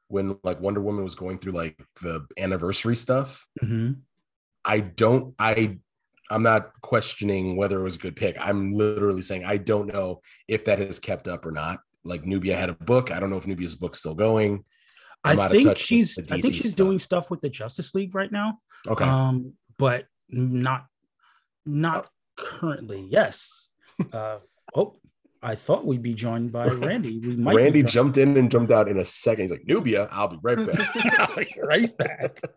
when 0.07 0.37
like 0.43 0.61
Wonder 0.61 0.81
Woman 0.81 1.03
was 1.03 1.15
going 1.15 1.37
through 1.37 1.53
like 1.53 1.81
the 2.01 2.25
anniversary 2.37 2.95
stuff. 2.95 3.45
Mhm. 3.63 4.01
I 4.67 4.81
don't 4.81 5.33
I 5.39 5.79
I'm 6.29 6.43
not 6.43 6.71
questioning 6.81 7.55
whether 7.55 7.79
it 7.79 7.83
was 7.83 7.95
a 7.95 7.99
good 7.99 8.15
pick. 8.17 8.35
I'm 8.39 8.73
literally 8.73 9.21
saying 9.21 9.45
I 9.45 9.57
don't 9.57 9.87
know 9.87 10.21
if 10.47 10.65
that 10.65 10.79
has 10.79 10.99
kept 10.99 11.27
up 11.27 11.45
or 11.45 11.51
not. 11.51 11.79
Like 12.03 12.25
Nubia 12.25 12.55
had 12.57 12.69
a 12.69 12.73
book. 12.73 13.09
I 13.11 13.19
don't 13.19 13.29
know 13.29 13.37
if 13.37 13.47
Nubia's 13.47 13.75
book's 13.75 13.99
still 13.99 14.15
going. 14.15 14.65
I'm 15.23 15.39
I 15.39 15.45
out 15.45 15.55
of 15.55 15.61
think 15.61 15.77
she's 15.77 16.19
I 16.19 16.39
think 16.39 16.53
she's 16.53 16.65
stuff. 16.65 16.75
doing 16.75 16.99
stuff 16.99 17.31
with 17.31 17.41
the 17.41 17.49
Justice 17.49 17.95
League 17.95 18.13
right 18.13 18.31
now. 18.31 18.59
Okay. 18.85 19.05
Um, 19.05 19.53
but 19.77 20.05
not 20.29 20.85
not 21.65 22.09
currently. 22.35 23.07
Yes. 23.09 23.69
Uh 24.13 24.39
oh, 24.75 24.99
I 25.41 25.55
thought 25.55 25.85
we'd 25.85 26.03
be 26.03 26.13
joined 26.13 26.51
by 26.51 26.67
Randy. 26.67 27.19
We 27.19 27.35
might 27.35 27.55
Randy 27.55 27.83
jumped 27.83 28.17
in 28.17 28.35
and 28.37 28.51
jumped 28.51 28.71
out 28.71 28.87
in 28.87 28.97
a 28.97 29.05
second. 29.05 29.43
He's 29.43 29.51
like, 29.51 29.65
Nubia, 29.65 30.07
I'll 30.11 30.27
be 30.27 30.37
right 30.41 30.57
back. 30.57 31.57
right 31.57 31.97
back. 31.97 32.41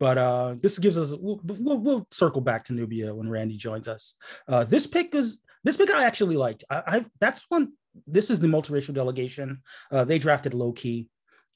But 0.00 0.18
uh, 0.18 0.54
this 0.60 0.78
gives 0.78 0.96
us 0.96 1.10
we'll, 1.10 1.40
we'll, 1.44 1.78
we'll 1.78 2.06
circle 2.10 2.40
back 2.40 2.64
to 2.64 2.72
Nubia 2.72 3.14
when 3.14 3.28
Randy 3.28 3.56
joins 3.56 3.88
us. 3.88 4.14
Uh, 4.46 4.64
this 4.64 4.86
pick 4.86 5.14
is 5.14 5.38
this 5.64 5.76
pick 5.76 5.90
I 5.90 6.04
actually 6.04 6.36
liked. 6.36 6.64
I, 6.70 6.82
I've 6.86 7.10
that's 7.20 7.42
one. 7.48 7.72
This 8.06 8.30
is 8.30 8.40
the 8.40 8.46
multiracial 8.46 8.94
delegation. 8.94 9.62
Uh, 9.90 10.04
they 10.04 10.20
drafted 10.20 10.54
Loki, 10.54 11.08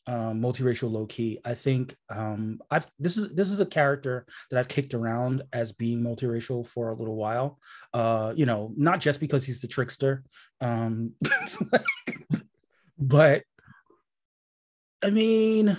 um, 0.07 0.41
multiracial 0.41 0.91
Loki. 0.91 1.39
I 1.45 1.55
think 1.55 1.95
um, 2.09 2.61
I've 2.71 2.87
this 2.99 3.17
is 3.17 3.33
this 3.35 3.51
is 3.51 3.61
a 3.61 3.67
character 3.67 4.27
that 4.51 4.59
I've 4.59 4.69
kicked 4.69 4.95
around 4.95 5.43
as 5.53 5.73
being 5.73 6.03
multiracial 6.03 6.67
for 6.67 6.91
a 6.91 6.97
little 6.97 7.17
while. 7.17 7.59
Uh, 7.95 8.33
you 8.35 8.47
know, 8.47 8.73
not 8.77 9.01
just 9.01 9.21
because 9.21 9.45
he's 9.45 9.61
the 9.61 9.69
trickster, 9.69 10.25
um, 10.61 11.13
but 12.99 13.45
I 15.03 15.11
mean, 15.11 15.77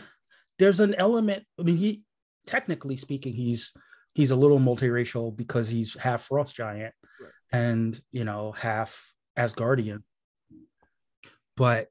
there's 0.60 0.80
an 0.80 0.96
element. 0.96 1.44
I 1.60 1.64
mean, 1.64 1.78
he 1.78 2.04
technically 2.46 2.96
speaking, 2.96 3.34
he's 3.34 3.72
he's 4.14 4.32
a 4.32 4.36
little 4.36 4.60
multiracial 4.60 5.36
because 5.36 5.70
he's 5.70 5.96
half 6.00 6.24
frost 6.24 6.56
giant 6.56 6.94
Right. 7.20 7.32
and 7.52 8.00
you 8.12 8.24
know 8.24 8.52
half 8.52 9.14
Asgardian. 9.38 10.04
But 11.56 11.90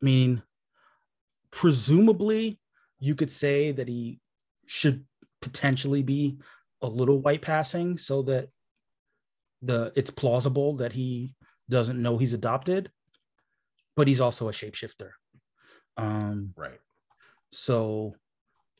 I 0.00 0.04
mean, 0.04 0.42
presumably, 1.50 2.58
you 2.98 3.14
could 3.14 3.30
say 3.30 3.72
that 3.72 3.88
he 3.88 4.20
should 4.66 5.04
potentially 5.40 6.02
be 6.02 6.38
a 6.80 6.88
little 6.88 7.20
white 7.20 7.42
passing, 7.42 7.98
so 7.98 8.22
that 8.22 8.48
the 9.62 9.92
it's 9.94 10.10
plausible 10.10 10.76
that 10.76 10.92
he 10.92 11.34
doesn't 11.68 12.00
know 12.00 12.18
he's 12.18 12.34
adopted, 12.34 12.90
but 13.96 14.08
he's 14.08 14.20
also 14.20 14.48
a 14.48 14.52
shapeshifter. 14.52 15.10
Um, 15.96 16.52
right. 16.56 16.80
so, 17.52 18.14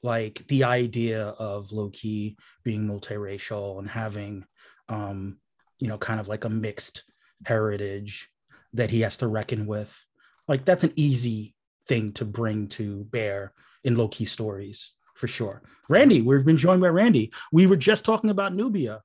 like 0.03 0.45
the 0.49 0.65
idea 0.65 1.29
of 1.29 1.73
Loki 1.73 2.37
being 2.65 2.87
multiracial 2.89 3.79
and 3.79 3.89
having, 3.89 4.45
um, 4.89 5.39
you 5.79 5.89
know, 5.89 5.99
kind 5.99 6.21
of 6.21 6.29
like 6.29 6.45
a 6.45 6.49
mixed 6.51 7.05
heritage 7.45 8.29
that 8.73 8.91
he 8.91 9.01
has 9.03 9.17
to 9.19 9.27
reckon 9.27 9.67
with, 9.67 10.05
like 10.49 10.65
that's 10.65 10.85
an 10.85 10.93
easy 10.97 11.55
thing 11.89 12.13
to 12.13 12.25
bring 12.25 12.69
to 12.69 13.05
bear 13.05 13.53
in 13.85 13.97
Loki 13.97 14.25
stories 14.25 14.95
for 15.15 15.29
sure. 15.29 15.63
Randy, 15.89 16.21
we've 16.23 16.45
been 16.45 16.57
joined 16.57 16.81
by 16.81 16.89
Randy. 16.89 17.33
We 17.53 17.67
were 17.67 17.77
just 17.77 18.05
talking 18.05 18.31
about 18.31 18.55
Nubia. 18.55 19.03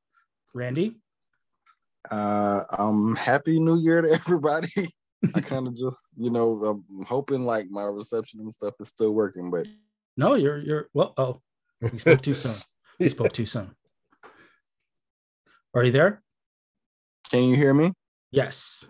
Randy, 0.53 0.95
Uh, 2.09 2.63
um, 2.77 3.15
happy 3.15 3.59
New 3.59 3.77
Year 3.77 4.01
to 4.01 4.11
everybody. 4.19 4.69
I 5.35 5.41
kind 5.41 5.67
of 5.67 5.75
just, 5.75 5.99
you 6.15 6.29
know, 6.29 6.53
I'm 6.63 7.05
hoping 7.05 7.45
like 7.45 7.69
my 7.69 7.83
reception 7.83 8.39
and 8.39 8.53
stuff 8.53 8.75
is 8.79 8.87
still 8.87 9.11
working, 9.11 9.51
but 9.51 9.67
no, 10.17 10.33
you're 10.33 10.57
you're 10.59 10.89
well. 10.93 11.13
Oh, 11.17 11.41
we 11.81 11.99
spoke 11.99 12.21
too 12.21 12.33
soon. 12.33 12.63
We 12.99 13.09
spoke 13.09 13.31
too 13.31 13.45
soon. 13.45 13.75
Are 15.75 15.83
you 15.83 15.91
there? 15.91 16.23
can 17.29 17.43
you 17.43 17.55
hear 17.55 17.73
me? 17.73 17.93
Yes. 18.31 18.85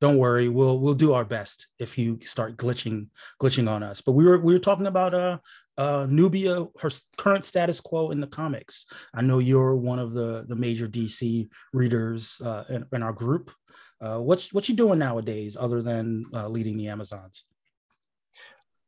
Don't 0.00 0.18
worry, 0.18 0.48
we'll 0.48 0.78
we'll 0.78 0.94
do 0.94 1.12
our 1.12 1.24
best 1.24 1.66
if 1.78 1.96
you 1.96 2.18
start 2.24 2.56
glitching 2.56 3.08
glitching 3.40 3.70
on 3.70 3.82
us. 3.82 4.00
But 4.00 4.12
we 4.12 4.24
were 4.24 4.38
we 4.38 4.52
were 4.52 4.58
talking 4.58 4.86
about 4.86 5.14
uh 5.14 5.38
uh 5.78 6.06
Nubia, 6.08 6.66
her 6.80 6.90
current 7.16 7.44
status 7.44 7.80
quo 7.80 8.10
in 8.10 8.20
the 8.20 8.26
comics. 8.26 8.86
I 9.14 9.22
know 9.22 9.38
you're 9.38 9.76
one 9.76 9.98
of 9.98 10.12
the 10.12 10.44
the 10.48 10.56
major 10.56 10.88
DC 10.88 11.48
readers 11.72 12.40
uh, 12.44 12.64
in, 12.68 12.86
in 12.92 13.02
our 13.02 13.12
group. 13.12 13.50
Uh, 14.00 14.18
what's 14.18 14.52
what 14.52 14.68
you 14.68 14.74
doing 14.74 14.98
nowadays 14.98 15.56
other 15.58 15.80
than 15.80 16.26
uh, 16.34 16.48
leading 16.48 16.76
the 16.76 16.88
Amazons? 16.88 17.44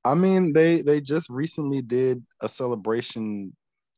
I 0.06 0.14
mean, 0.14 0.52
they 0.52 0.82
they 0.82 1.00
just 1.00 1.28
recently 1.28 1.82
did 1.82 2.24
a 2.40 2.48
celebration 2.48 3.54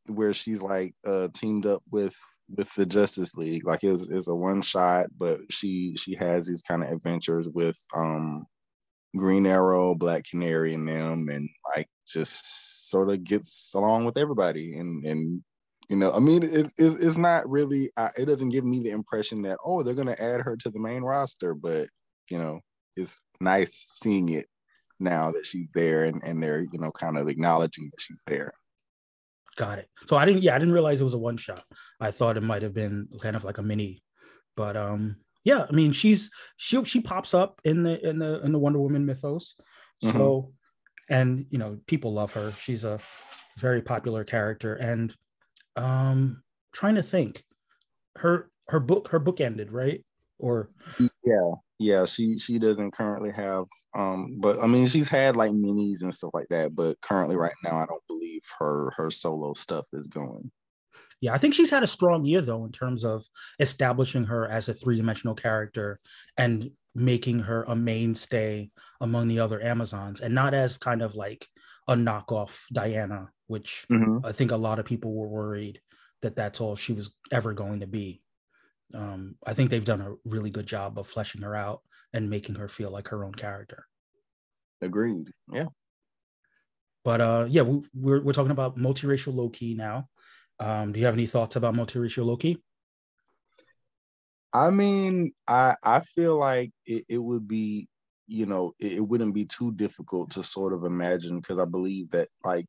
where 0.07 0.33
she's 0.33 0.63
like 0.63 0.95
uh 1.07 1.29
teamed 1.35 1.67
up 1.67 1.83
with 1.93 2.17
with 2.57 2.73
the 2.75 2.87
Justice 2.87 3.35
League. 3.35 3.67
Like 3.67 3.85
it 3.85 3.91
was, 3.91 4.09
it 4.09 4.15
was 4.15 4.29
a 4.29 4.35
one 4.35 4.63
shot, 4.63 5.09
but 5.19 5.41
she 5.51 5.95
she 5.99 6.15
has 6.15 6.47
these 6.47 6.63
kind 6.63 6.83
of 6.83 6.91
adventures 6.91 7.49
with 7.49 7.79
um 7.95 8.47
Green 9.17 9.47
Arrow, 9.47 9.95
Black 9.95 10.25
Canary, 10.25 10.73
and 10.75 10.89
them, 10.89 11.29
and 11.29 11.49
like 11.77 11.89
just 12.07 12.91
sort 12.91 13.11
of 13.11 13.23
gets 13.25 13.75
along 13.75 14.07
with 14.07 14.17
everybody. 14.17 14.79
And 14.79 15.05
and 15.05 15.43
you 15.91 15.97
know, 15.97 16.13
I 16.13 16.21
mean, 16.21 16.43
it's 16.43 16.73
it's, 16.79 16.95
it's 16.95 17.19
not 17.19 17.49
really. 17.51 17.91
It 18.17 18.27
doesn't 18.27 18.51
give 18.51 18.65
me 18.65 18.81
the 18.81 18.91
impression 18.91 19.43
that 19.43 19.59
oh, 19.63 19.83
they're 19.83 19.95
gonna 19.95 20.17
add 20.19 20.41
her 20.41 20.57
to 20.57 20.71
the 20.71 20.81
main 20.81 21.03
roster, 21.03 21.55
but 21.55 21.89
you 22.31 22.39
know, 22.39 22.61
it's 22.97 23.21
nice 23.41 23.89
seeing 24.03 24.31
it 24.31 24.47
now 25.01 25.33
that 25.33 25.47
she's 25.47 25.71
there, 25.73 26.05
and 26.05 26.23
and 26.25 26.43
they're 26.43 26.61
you 26.61 26.79
know 26.79 26.91
kind 26.91 27.19
of 27.19 27.29
acknowledging 27.29 27.91
that 27.91 28.01
she's 28.01 28.23
there. 28.27 28.53
Got 29.57 29.81
it. 29.81 29.89
So 30.07 30.17
I 30.17 30.25
didn't 30.25 30.43
yeah, 30.43 30.55
I 30.55 30.59
didn't 30.59 30.75
realize 30.75 31.01
it 31.01 31.05
was 31.05 31.15
a 31.15 31.19
one 31.19 31.37
shot. 31.37 31.65
I 32.01 32.13
thought 32.13 32.37
it 32.37 32.43
might 32.43 32.63
have 32.63 32.75
been 32.75 33.09
kind 33.21 33.35
of 33.35 33.45
like 33.45 33.59
a 33.59 33.63
mini. 33.63 34.03
But 34.57 34.77
um 34.77 35.17
yeah, 35.43 35.67
I 35.69 35.73
mean 35.73 35.93
she's 35.93 36.31
she 36.57 36.85
she 36.85 37.01
pops 37.01 37.35
up 37.35 37.61
in 37.65 37.83
the 37.83 38.09
in 38.09 38.19
the 38.19 38.41
in 38.43 38.53
the 38.53 38.59
Wonder 38.59 38.79
Woman 38.79 39.05
mythos. 39.05 39.57
So 40.01 40.53
and 41.09 41.47
you 41.51 41.59
know, 41.59 41.81
people 41.89 42.13
love 42.13 42.33
her. 42.33 42.53
She's 42.53 42.85
a 42.85 43.01
very 43.59 43.83
popular 43.83 44.23
character 44.23 44.75
and 44.75 45.13
um 45.75 46.43
trying 46.73 46.95
to 46.95 47.03
think. 47.03 47.43
Her 48.17 48.51
her 48.69 48.81
book 48.81 49.09
her 49.09 49.19
book 49.19 49.41
ended, 49.41 49.73
right? 49.73 50.05
Or 50.39 50.71
Yeah, 51.25 51.53
yeah. 51.79 52.05
She 52.05 52.39
she 52.39 52.59
doesn't 52.59 52.93
currently 52.93 53.31
have, 53.33 53.65
um, 53.95 54.37
but 54.39 54.63
I 54.63 54.67
mean, 54.67 54.87
she's 54.87 55.09
had 55.09 55.37
like 55.37 55.53
minis 55.53 56.03
and 56.03 56.15
stuff 56.15 56.31
like 56.35 56.49
that. 56.51 56.75
But 56.75 57.01
currently, 57.01 57.37
right 57.37 57.55
now, 57.65 57.77
I 57.77 57.87
don't 57.87 58.07
believe 58.07 58.43
her 58.59 58.93
her 58.97 59.11
solo 59.11 59.55
stuff 59.55 59.87
is 59.93 60.07
going. 60.07 60.51
Yeah, 61.21 61.35
I 61.35 61.39
think 61.39 61.55
she's 61.55 61.71
had 61.71 61.83
a 61.83 61.89
strong 61.89 62.25
year 62.25 62.41
though 62.41 62.65
in 62.65 62.73
terms 62.73 63.05
of 63.05 63.25
establishing 63.59 64.25
her 64.25 64.49
as 64.49 64.69
a 64.69 64.75
three-dimensional 64.75 65.35
character 65.35 66.01
and 66.37 66.71
making 66.95 67.41
her 67.41 67.65
a 67.65 67.75
mainstay 67.75 68.71
among 69.01 69.29
the 69.29 69.41
other 69.41 69.63
Amazons 69.63 70.21
and 70.21 70.35
not 70.35 70.55
as 70.55 70.79
kind 70.79 71.03
of 71.03 71.15
like 71.15 71.47
a 71.89 71.95
knockoff 71.95 72.63
Diana, 72.73 73.31
which 73.47 73.87
I 74.25 74.33
think 74.33 74.51
a 74.51 74.57
lot 74.57 74.79
of 74.79 74.85
people 74.85 75.15
were 75.15 75.29
worried 75.29 75.81
that 76.23 76.37
that's 76.37 76.61
all 76.61 76.77
she 76.77 76.93
was 76.93 77.15
ever 77.33 77.53
going 77.53 77.81
to 77.81 77.87
be. 77.87 78.23
Um, 78.95 79.37
I 79.47 79.55
think 79.55 79.71
they've 79.71 79.85
done 79.85 80.01
a 80.01 80.15
really 80.25 80.51
good 80.51 80.67
job 80.67 80.99
of 80.99 81.07
fleshing 81.07 81.43
her 81.43 81.55
out 81.55 81.83
and 82.13 82.31
making 82.31 82.57
her 82.57 82.69
feel 82.69 82.91
like 82.91 83.09
her 83.09 83.25
own 83.25 83.35
character. 83.35 83.87
Agreed. 84.81 85.33
Yeah. 85.53 85.69
But 87.05 87.21
uh, 87.21 87.47
yeah, 87.49 87.63
we, 87.63 87.83
we're 87.95 88.23
we're 88.23 88.33
talking 88.33 88.51
about 88.51 88.77
multiracial 88.79 89.35
Loki 89.35 89.75
now, 89.75 90.09
Um, 90.61 90.93
do 90.93 91.01
you 91.01 91.07
have 91.07 91.15
any 91.15 91.27
thoughts 91.27 91.57
about 91.57 91.75
multiracial 91.75 92.27
Loki? 92.27 92.63
I 94.53 94.71
mean, 94.71 95.33
I 95.47 95.77
I 95.85 96.01
feel 96.01 96.37
like 96.39 96.73
it, 96.87 97.05
it 97.09 97.19
would 97.19 97.47
be, 97.47 97.89
you 98.27 98.47
know, 98.47 98.75
it, 98.79 98.93
it 98.95 99.01
wouldn't 99.01 99.35
be 99.35 99.45
too 99.45 99.73
difficult 99.73 100.31
to 100.33 100.43
sort 100.45 100.73
of 100.73 100.85
imagine 100.85 101.39
because 101.41 101.59
I 101.59 101.65
believe 101.67 102.11
that 102.11 102.29
like 102.45 102.67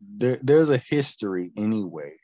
there 0.00 0.38
there's 0.42 0.70
a 0.70 0.78
history 0.78 1.50
anyway 1.56 2.14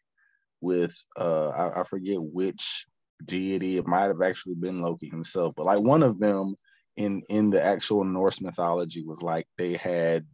with 0.60 0.94
uh 1.18 1.48
I, 1.50 1.80
I 1.80 1.84
forget 1.84 2.18
which 2.20 2.86
deity 3.26 3.78
it 3.78 3.86
might 3.86 4.04
have 4.06 4.22
actually 4.22 4.54
been 4.54 4.82
Loki 4.82 5.08
himself, 5.08 5.54
but 5.56 5.66
like 5.66 5.80
one 5.80 6.02
of 6.02 6.18
them 6.18 6.54
in 6.96 7.22
in 7.28 7.50
the 7.50 7.62
actual 7.62 8.04
Norse 8.04 8.40
mythology 8.40 9.04
was 9.04 9.22
like 9.22 9.46
they 9.58 9.74
had 9.74 10.26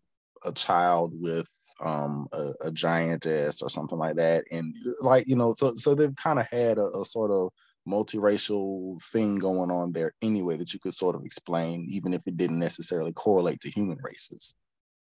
a 0.44 0.52
child 0.52 1.12
with 1.14 1.50
um 1.80 2.26
a, 2.32 2.52
a 2.62 2.70
giantess 2.70 3.62
or 3.62 3.68
something 3.68 3.98
like 3.98 4.16
that 4.16 4.44
and 4.50 4.74
like 5.00 5.26
you 5.26 5.36
know 5.36 5.52
so 5.54 5.74
so 5.76 5.94
they've 5.94 6.16
kind 6.16 6.38
of 6.38 6.46
had 6.46 6.78
a, 6.78 6.86
a 6.98 7.04
sort 7.04 7.30
of 7.30 7.50
multiracial 7.88 9.02
thing 9.02 9.36
going 9.36 9.70
on 9.70 9.92
there 9.92 10.14
anyway 10.22 10.56
that 10.56 10.72
you 10.72 10.80
could 10.80 10.94
sort 10.94 11.16
of 11.16 11.24
explain, 11.24 11.86
even 11.90 12.14
if 12.14 12.26
it 12.26 12.36
didn't 12.36 12.58
necessarily 12.58 13.12
correlate 13.12 13.60
to 13.60 13.70
human 13.70 13.98
races. 14.02 14.54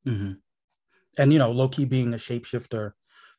Mm-hmm. 0.08 0.34
And 1.18 1.34
you 1.34 1.40
know, 1.40 1.52
Loki 1.52 1.86
being 1.86 2.14
a 2.14 2.18
shapeshifter, 2.18 2.94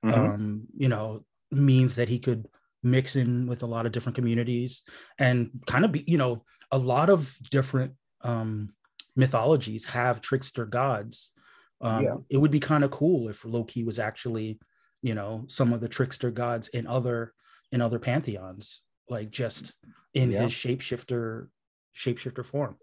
mm-hmm. 0.04 0.12
um, 0.12 0.66
you 0.76 0.88
know, 0.88 1.24
means 1.50 1.96
that 1.96 2.08
he 2.08 2.18
could 2.18 2.46
mix 2.82 3.16
in 3.16 3.46
with 3.46 3.62
a 3.62 3.66
lot 3.66 3.86
of 3.86 3.92
different 3.92 4.16
communities 4.16 4.82
and 5.18 5.50
kind 5.66 5.84
of 5.84 5.92
be, 5.92 6.04
you 6.06 6.18
know, 6.18 6.44
a 6.70 6.78
lot 6.78 7.10
of 7.10 7.36
different 7.50 7.92
um, 8.22 8.70
mythologies 9.16 9.84
have 9.86 10.20
trickster 10.20 10.66
gods. 10.66 11.32
Um, 11.80 12.04
yeah. 12.04 12.16
It 12.30 12.38
would 12.38 12.50
be 12.50 12.60
kind 12.60 12.84
of 12.84 12.90
cool 12.90 13.28
if 13.28 13.44
Loki 13.44 13.84
was 13.84 13.98
actually, 13.98 14.58
you 15.02 15.14
know, 15.14 15.44
some 15.48 15.72
of 15.72 15.80
the 15.80 15.88
trickster 15.88 16.30
gods 16.30 16.68
in 16.68 16.86
other 16.86 17.34
in 17.70 17.80
other 17.80 17.98
pantheons 17.98 18.82
like 19.08 19.30
just 19.30 19.74
in 20.14 20.30
yeah. 20.30 20.42
his 20.42 20.52
shapeshifter 20.52 21.48
shapeshifter 21.96 22.44
form. 22.44 22.76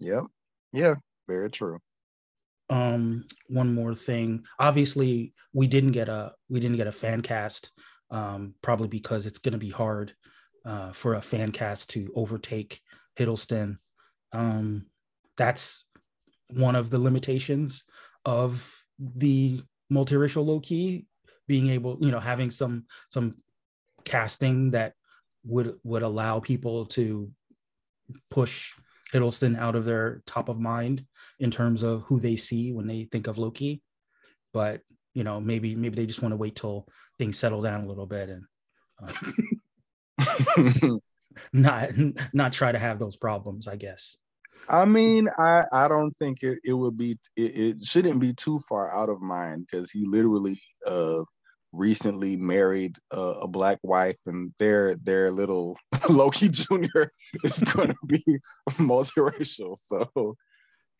Yep. 0.00 0.24
Yeah, 0.72 0.94
very 1.28 1.50
true. 1.50 1.78
Um, 2.68 3.24
one 3.48 3.74
more 3.74 3.94
thing. 3.94 4.44
Obviously, 4.58 5.34
we 5.52 5.66
didn't 5.66 5.92
get 5.92 6.08
a 6.08 6.32
we 6.48 6.60
didn't 6.60 6.76
get 6.76 6.86
a 6.86 6.92
fan 6.92 7.22
cast, 7.22 7.70
um, 8.14 8.54
probably 8.62 8.86
because 8.86 9.26
it's 9.26 9.40
gonna 9.40 9.58
be 9.58 9.70
hard 9.70 10.14
uh, 10.64 10.92
for 10.92 11.14
a 11.14 11.20
fan 11.20 11.50
cast 11.50 11.90
to 11.90 12.12
overtake 12.14 12.80
Hiddleston. 13.18 13.78
Um, 14.32 14.86
that's 15.36 15.84
one 16.48 16.76
of 16.76 16.90
the 16.90 16.98
limitations 17.00 17.82
of 18.24 18.72
the 18.98 19.60
multiracial 19.92 20.46
Loki 20.46 21.06
being 21.48 21.68
able, 21.70 21.98
you 22.00 22.12
know, 22.12 22.20
having 22.20 22.52
some 22.52 22.84
some 23.10 23.34
casting 24.04 24.70
that 24.70 24.92
would 25.44 25.74
would 25.82 26.02
allow 26.02 26.38
people 26.38 26.86
to 26.86 27.32
push 28.30 28.74
Hiddleston 29.12 29.58
out 29.58 29.74
of 29.74 29.84
their 29.84 30.22
top 30.24 30.48
of 30.48 30.60
mind 30.60 31.04
in 31.40 31.50
terms 31.50 31.82
of 31.82 32.02
who 32.02 32.20
they 32.20 32.36
see 32.36 32.72
when 32.72 32.86
they 32.86 33.08
think 33.10 33.26
of 33.26 33.38
Loki. 33.38 33.82
But 34.52 34.82
you 35.14 35.24
know, 35.24 35.40
maybe 35.40 35.74
maybe 35.74 35.96
they 35.96 36.06
just 36.06 36.22
want 36.22 36.32
to 36.32 36.36
wait 36.36 36.54
till 36.54 36.86
things 37.18 37.38
settle 37.38 37.62
down 37.62 37.84
a 37.84 37.86
little 37.86 38.06
bit 38.06 38.28
and 38.28 38.44
uh, 40.18 40.98
not 41.52 41.90
not 42.32 42.52
try 42.52 42.72
to 42.72 42.78
have 42.78 42.98
those 42.98 43.16
problems. 43.16 43.68
I 43.68 43.76
guess. 43.76 44.16
I 44.68 44.84
mean, 44.84 45.28
I 45.38 45.64
I 45.72 45.88
don't 45.88 46.12
think 46.12 46.42
it, 46.42 46.58
it 46.64 46.72
would 46.72 46.96
be 46.96 47.18
it, 47.36 47.58
it 47.58 47.84
shouldn't 47.84 48.20
be 48.20 48.32
too 48.32 48.60
far 48.68 48.94
out 48.94 49.08
of 49.08 49.20
mind 49.20 49.66
because 49.66 49.90
he 49.90 50.06
literally 50.06 50.60
uh 50.86 51.22
recently 51.74 52.36
married 52.36 52.96
uh, 53.14 53.34
a 53.40 53.48
black 53.48 53.78
wife, 53.82 54.18
and 54.26 54.52
their 54.58 54.94
their 54.96 55.30
little 55.30 55.76
Loki 56.10 56.48
Junior 56.48 57.12
is 57.44 57.58
going 57.58 57.88
to 57.88 58.06
be 58.06 58.22
multiracial. 58.70 59.76
So, 59.78 60.36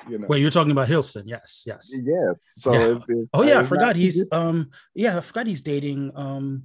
you 0.09 0.19
know. 0.19 0.27
Wait, 0.29 0.41
you're 0.41 0.51
talking 0.51 0.73
about 0.73 0.89
Hilson? 0.89 1.27
Yes, 1.27 1.63
yes, 1.67 1.91
yes. 1.93 2.53
So, 2.57 2.73
yeah. 2.73 2.87
it's, 2.87 3.09
it's, 3.09 3.29
oh 3.33 3.43
yeah, 3.43 3.59
I 3.59 3.63
forgot 3.63 3.97
he's 3.97 4.25
um 4.33 4.71
yeah, 4.95 5.17
I 5.17 5.21
forgot 5.21 5.47
he's 5.47 5.63
dating 5.63 6.13
um. 6.15 6.65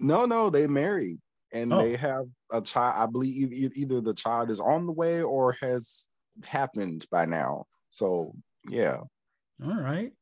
No, 0.00 0.24
no, 0.24 0.50
they 0.50 0.66
married 0.66 1.18
and 1.52 1.72
oh. 1.72 1.82
they 1.82 1.96
have 1.96 2.26
a 2.50 2.60
child. 2.60 2.94
I 2.98 3.06
believe 3.06 3.52
either 3.76 4.00
the 4.00 4.14
child 4.14 4.50
is 4.50 4.58
on 4.60 4.86
the 4.86 4.92
way 4.92 5.22
or 5.22 5.56
has 5.60 6.08
happened 6.44 7.06
by 7.10 7.26
now. 7.26 7.66
So 7.90 8.34
yeah. 8.68 8.98
All 9.64 9.80
right. 9.80 10.12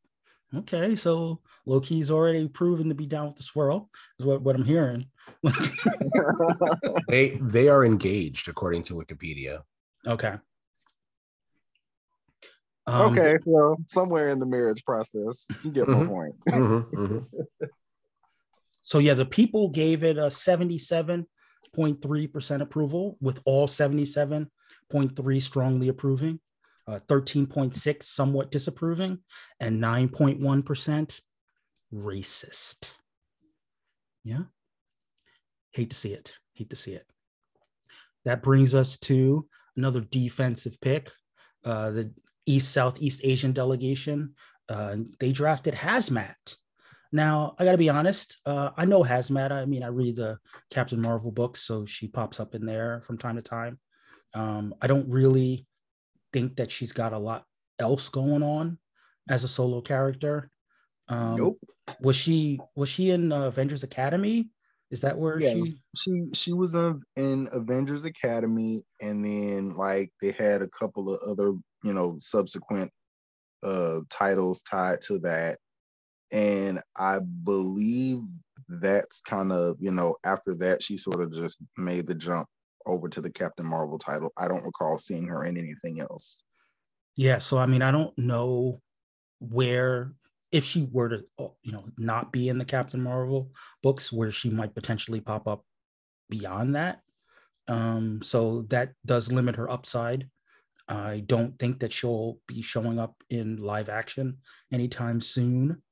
Okay, 0.53 0.97
so 0.97 1.41
Loki's 1.65 2.11
already 2.11 2.49
proven 2.49 2.89
to 2.89 2.95
be 2.95 3.07
down 3.07 3.29
with 3.29 3.37
the 3.37 3.45
swirl, 3.45 3.89
is 4.19 4.27
what, 4.27 4.43
what 4.43 4.57
I'm 4.57 4.65
hearing. 4.65 5.07
they 7.09 7.39
they 7.41 7.69
are 7.69 7.85
engaged 7.85 8.49
according 8.49 8.83
to 8.85 8.95
Wikipedia. 8.95 9.63
Okay. 10.07 10.35
Um, 12.91 13.13
okay, 13.13 13.37
well, 13.45 13.77
somewhere 13.87 14.31
in 14.31 14.39
the 14.39 14.47
marriage 14.47 14.83
process, 14.85 15.47
you 15.63 15.71
get 15.71 15.87
mm-hmm, 15.87 16.01
my 16.01 16.07
point. 16.07 16.35
mm-hmm, 16.49 16.97
mm-hmm. 16.97 17.19
So 18.83 18.99
yeah, 18.99 19.15
the 19.15 19.27
people 19.27 19.69
gave 19.69 20.03
it 20.03 20.19
a 20.19 20.27
77.3% 20.27 22.61
approval, 22.61 23.17
with 23.21 23.41
all 23.45 23.69
77.3 23.69 25.43
strongly 25.43 25.89
approving 25.89 26.41
uh, 26.91 26.99
13.6 27.09 28.03
somewhat 28.03 28.51
disapproving, 28.51 29.19
and 29.61 29.81
9.1% 29.81 31.21
racist. 31.95 32.99
Yeah. 34.25 34.45
Hate 35.73 35.91
to 35.91 35.97
see 35.97 36.13
it. 36.13 36.35
Hate 36.55 36.71
to 36.71 36.77
see 36.77 36.93
it. 36.93 37.07
That 38.25 38.43
brings 38.43 38.75
us 38.75 38.99
to 38.99 39.47
another 39.77 40.01
defensive 40.01 40.81
pick. 40.81 41.13
Uh, 41.65 41.91
the 41.91 42.13
East 42.51 42.73
Southeast 42.73 43.21
Asian 43.23 43.53
delegation. 43.53 44.35
Uh, 44.69 44.97
they 45.19 45.33
drafted 45.33 45.75
Hazmat. 45.75 46.57
Now, 47.13 47.55
I 47.59 47.65
got 47.65 47.73
to 47.73 47.79
be 47.79 47.89
honest. 47.89 48.39
Uh, 48.47 48.71
I 48.77 48.85
know 48.85 49.03
Hazmat. 49.03 49.51
I 49.51 49.65
mean, 49.65 49.83
I 49.83 49.89
read 49.89 50.17
the 50.17 50.39
Captain 50.71 51.01
Marvel 51.01 51.33
books, 51.33 51.61
so 51.61 51.87
she 51.87 52.09
pops 52.09 52.41
up 52.41 52.55
in 52.55 52.67
there 52.67 53.03
from 53.05 53.19
time 53.19 53.37
to 53.37 53.43
time. 53.43 53.79
Um, 54.35 54.75
I 54.81 54.87
don't 54.87 55.09
really 55.09 55.67
think 56.33 56.57
that 56.57 56.71
she's 56.71 56.93
got 56.93 57.13
a 57.13 57.19
lot 57.19 57.45
else 57.79 58.09
going 58.09 58.43
on 58.43 58.79
as 59.29 59.43
a 59.45 59.49
solo 59.49 59.81
character. 59.81 60.51
Um, 61.09 61.35
nope. 61.37 61.59
Was 62.01 62.15
she 62.15 62.61
was 62.77 62.89
she 62.89 63.11
in 63.11 63.33
uh, 63.33 63.47
Avengers 63.47 63.83
Academy? 63.83 64.51
Is 64.91 65.01
that 65.01 65.19
where 65.19 65.41
yeah, 65.41 65.53
she 65.53 65.81
she 65.97 66.31
she 66.33 66.53
was 66.53 66.75
in 66.75 67.49
Avengers 67.53 68.05
Academy, 68.05 68.83
and 69.01 69.25
then 69.25 69.75
like 69.75 70.13
they 70.21 70.31
had 70.31 70.63
a 70.63 70.69
couple 70.69 71.13
of 71.13 71.21
other 71.29 71.55
you 71.83 71.93
know 71.93 72.17
subsequent 72.19 72.91
uh 73.63 74.01
titles 74.11 74.63
tied 74.63 75.01
to 75.03 75.19
that, 75.21 75.59
and 76.33 76.81
I 76.97 77.19
believe 77.45 78.21
that's 78.69 79.21
kind 79.21 79.53
of 79.53 79.77
you 79.81 79.91
know 79.91 80.17
after 80.25 80.55
that 80.57 80.83
she 80.83 80.97
sort 80.97 81.21
of 81.21 81.33
just 81.33 81.59
made 81.77 82.07
the 82.07 82.15
jump 82.15 82.47
over 82.87 83.09
to 83.09 83.21
the 83.21 83.31
Captain 83.31 83.67
Marvel 83.67 83.99
title. 83.99 84.33
I 84.39 84.49
don't 84.49 84.65
recall 84.65 84.99
seeing 84.99 85.27
her 85.27 85.45
in 85.45 85.57
anything 85.57 86.01
else. 86.01 86.43
Yeah, 87.17 87.39
so 87.39 87.59
I 87.59 87.67
mean, 87.67 87.83
I 87.83 87.91
don't 87.91 88.17
know 88.17 88.81
where 89.41 90.13
if 90.53 90.65
she 90.65 90.89
were 90.91 91.09
to 91.09 91.25
uh, 91.39 91.49
you 91.63 91.73
know 91.73 91.85
not 91.97 92.33
be 92.33 92.49
in 92.49 92.59
the 92.59 92.65
Captain 92.65 93.03
Marvel 93.03 93.51
books 93.83 94.13
where 94.13 94.31
she 94.33 94.51
might 94.51 94.75
potentially 94.75 95.21
pop 95.21 95.47
up 95.47 95.65
beyond 96.29 96.77
that. 96.77 97.01
Um 97.69 98.21
so 98.23 98.63
that 98.69 98.93
does 99.07 99.33
limit 99.33 99.57
her 99.57 99.71
upside. 99.71 100.29
I 100.91 101.23
don't 101.25 101.57
think 101.59 101.81
that 101.81 101.93
she'll 101.93 102.39
be 102.49 102.63
showing 102.63 102.99
up 102.99 103.15
in 103.31 103.57
live 103.59 103.89
action 103.89 104.39
anytime 104.73 105.21
soon. 105.21 105.83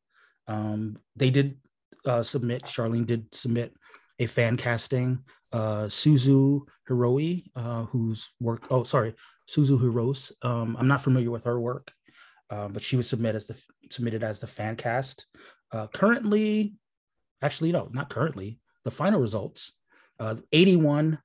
Um, 0.49 0.99
they 1.15 1.31
did 1.31 1.59
uh, 2.05 2.25
submit, 2.25 2.65
Charlene 2.65 3.07
did 3.07 3.33
submit 3.33 3.75
a 4.19 4.27
fan 4.27 4.57
casting. 4.57 5.21
Uh, 5.53 5.85
Suzu 5.85 6.63
Hiroi, 6.89 7.45
uh, 7.55 7.85
who's 7.85 8.31
work, 8.41 8.67
oh, 8.71 8.83
sorry, 8.83 9.15
Suzu 9.49 9.81
Hirose. 9.81 10.33
Um, 10.43 10.77
I'm 10.79 10.89
not 10.89 11.03
familiar 11.03 11.31
with 11.31 11.45
her 11.45 11.61
work, 11.61 11.93
um, 12.51 12.73
but 12.73 12.83
she 12.83 12.97
was 12.97 13.09
submit 13.09 13.37
as 13.37 13.47
the, 13.47 13.57
submitted 13.91 14.25
as 14.25 14.41
the 14.41 14.47
fan 14.49 14.75
cast. 14.75 15.27
Uh, 15.71 15.87
currently, 15.87 16.75
actually, 17.41 17.71
no, 17.71 17.89
not 17.93 18.11
currently, 18.11 18.59
the 18.85 18.91
final 18.91 19.21
results 19.21 19.73
uh, 20.19 20.37
81 20.53 21.19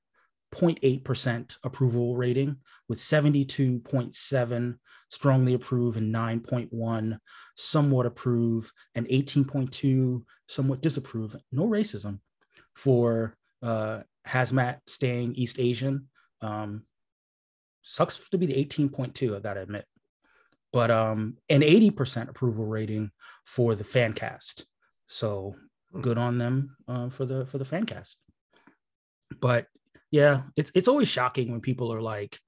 0.8% 0.54 1.56
approval 1.64 2.16
rating, 2.16 2.56
with 2.88 2.98
72.7 2.98 4.78
strongly 5.10 5.54
approve 5.54 5.96
and 5.96 6.12
9.1 6.12 7.18
somewhat 7.56 8.06
approve 8.06 8.72
and 8.94 9.06
18.2 9.06 10.22
somewhat 10.48 10.80
disapprove. 10.80 11.36
No 11.52 11.66
racism 11.68 12.18
for 12.74 13.36
uh, 13.62 14.00
hazmat 14.26 14.78
staying 14.86 15.34
East 15.34 15.58
Asian. 15.58 16.08
Um, 16.40 16.82
sucks 17.82 18.20
to 18.30 18.38
be 18.38 18.46
the 18.46 18.64
18.2, 18.64 19.36
I 19.36 19.40
gotta 19.40 19.62
admit. 19.62 19.86
But 20.72 20.90
um, 20.90 21.36
an 21.48 21.60
80% 21.60 22.28
approval 22.28 22.66
rating 22.66 23.12
for 23.44 23.74
the 23.74 23.84
fan 23.84 24.12
cast. 24.12 24.66
So 25.06 25.54
hmm. 25.92 26.00
good 26.00 26.18
on 26.18 26.38
them 26.38 26.76
uh, 26.88 27.08
for 27.10 27.24
the 27.24 27.46
for 27.46 27.58
the 27.58 27.64
fan 27.64 27.86
cast. 27.86 28.18
But 29.40 29.68
yeah, 30.14 30.42
it's 30.54 30.70
it's 30.76 30.86
always 30.86 31.08
shocking 31.08 31.50
when 31.50 31.60
people 31.60 31.92
are 31.92 32.00
like, 32.00 32.38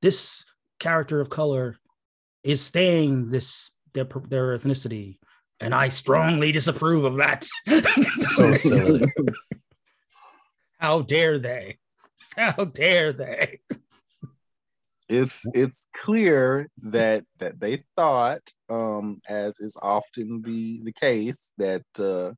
this 0.00 0.46
character 0.78 1.20
of 1.20 1.28
color 1.28 1.76
is 2.42 2.62
staying 2.62 3.30
this 3.30 3.72
their 3.92 4.06
their 4.28 4.56
ethnicity, 4.56 5.18
and 5.60 5.74
I 5.74 5.88
strongly 5.88 6.52
disapprove 6.52 7.04
of 7.04 7.16
that. 7.16 7.46
So 8.34 8.54
silly. 8.54 9.02
How 10.78 11.02
dare 11.02 11.38
they? 11.38 11.76
How 12.34 12.64
dare 12.64 13.12
they? 13.12 13.60
it's 15.10 15.44
it's 15.52 15.86
clear 15.92 16.70
that 16.82 17.24
that 17.40 17.60
they 17.60 17.84
thought 17.94 18.40
um 18.70 19.20
as 19.28 19.60
is 19.60 19.76
often 19.82 20.40
the 20.40 20.80
the 20.84 20.92
case 20.92 21.52
that 21.58 21.84
uh 21.98 22.32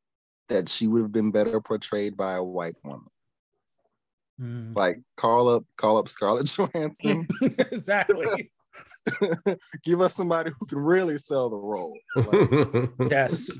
that 0.48 0.68
she 0.68 0.88
would 0.88 1.02
have 1.02 1.12
been 1.12 1.30
better 1.30 1.60
portrayed 1.60 2.16
by 2.16 2.32
a 2.34 2.42
white 2.42 2.76
woman 2.82 3.06
Mm, 4.42 4.74
like 4.74 4.98
call 5.16 5.48
up 5.48 5.64
call 5.76 5.98
up 5.98 6.08
scarlett 6.08 6.48
johansson 6.58 7.28
exactly. 7.70 8.48
give 9.84 10.00
us 10.00 10.14
somebody 10.14 10.50
who 10.58 10.66
can 10.66 10.78
really 10.78 11.16
sell 11.18 11.48
the 11.48 11.56
role 11.56 11.96
Like, 12.16 13.10
Yes, 13.10 13.50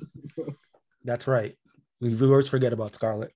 that's 1.05 1.27
right. 1.29 1.57
We 2.01 2.21
always 2.21 2.49
forget 2.49 2.73
about 2.73 2.95
Scarlet. 2.95 3.33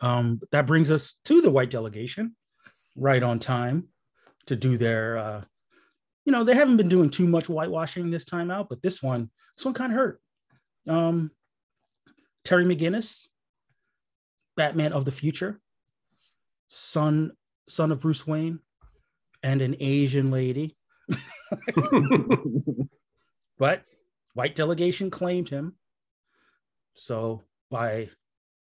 um, 0.00 0.40
that 0.52 0.66
brings 0.66 0.90
us 0.90 1.16
to 1.26 1.42
the 1.42 1.50
white 1.50 1.70
delegation, 1.70 2.34
right 2.96 3.22
on 3.22 3.38
time 3.38 3.88
to 4.46 4.56
do 4.56 4.78
their. 4.78 5.18
Uh, 5.18 5.44
you 6.24 6.32
know, 6.32 6.44
they 6.44 6.54
haven't 6.54 6.76
been 6.76 6.88
doing 6.88 7.10
too 7.10 7.26
much 7.26 7.46
whitewashing 7.46 8.10
this 8.10 8.24
time 8.24 8.50
out, 8.50 8.68
but 8.68 8.82
this 8.82 9.02
one, 9.02 9.30
this 9.56 9.64
one 9.64 9.74
kind 9.74 9.92
of 9.92 9.98
hurt. 9.98 10.20
Um, 10.88 11.30
Terry 12.44 12.64
McGinnis, 12.64 13.26
Batman 14.60 14.92
of 14.92 15.06
the 15.06 15.10
future, 15.10 15.58
son 16.68 17.32
son 17.66 17.92
of 17.92 18.00
Bruce 18.02 18.26
Wayne, 18.26 18.58
and 19.42 19.62
an 19.62 19.74
Asian 19.80 20.30
lady. 20.30 20.76
but 23.58 23.84
white 24.34 24.54
delegation 24.54 25.10
claimed 25.10 25.48
him. 25.48 25.76
So 26.92 27.42
by 27.70 28.10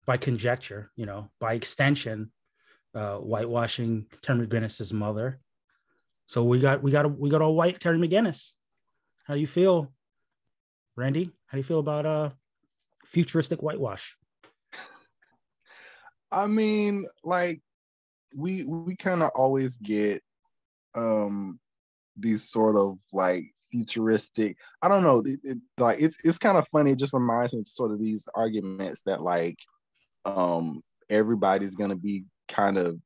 by 0.04 0.18
conjecture 0.18 0.90
you 0.96 1.06
know 1.06 1.30
by 1.40 1.54
extension 1.54 2.30
uh 2.94 3.16
whitewashing 3.16 4.04
terry 4.20 4.46
mcginnis's 4.46 4.92
mother. 4.92 5.40
So 6.26 6.44
we 6.44 6.60
got 6.60 6.82
we 6.82 6.90
got 6.90 7.06
a 7.06 7.08
we 7.08 7.30
got 7.30 7.40
all 7.40 7.54
white 7.54 7.80
terry 7.80 7.96
mcginnis. 7.96 8.50
How 9.24 9.32
do 9.32 9.40
you 9.40 9.46
feel 9.46 9.94
randy? 10.94 11.30
How 11.46 11.56
do 11.56 11.58
you 11.60 11.64
feel 11.64 11.80
about 11.80 12.04
uh 12.04 12.30
futuristic 13.06 13.62
whitewash 13.62 14.18
I 16.32 16.46
mean, 16.46 17.06
like 17.24 17.60
we 18.34 18.64
we 18.64 18.96
kind 18.96 19.22
of 19.22 19.30
always 19.34 19.76
get 19.76 20.22
um 20.94 21.58
these 22.16 22.48
sort 22.48 22.76
of 22.76 22.98
like 23.12 23.44
futuristic. 23.70 24.56
I 24.82 24.88
don't 24.88 25.02
know. 25.02 25.22
It, 25.24 25.40
it, 25.42 25.58
like 25.78 26.00
it's 26.00 26.18
it's 26.24 26.38
kind 26.38 26.58
of 26.58 26.66
funny. 26.72 26.92
It 26.92 26.98
just 26.98 27.12
reminds 27.12 27.52
me 27.52 27.60
of 27.60 27.68
sort 27.68 27.92
of 27.92 27.98
these 27.98 28.28
arguments 28.34 29.02
that 29.02 29.22
like 29.22 29.58
um 30.24 30.82
everybody's 31.10 31.74
gonna 31.74 31.96
be 31.96 32.24
kind 32.48 32.78
of 32.78 32.98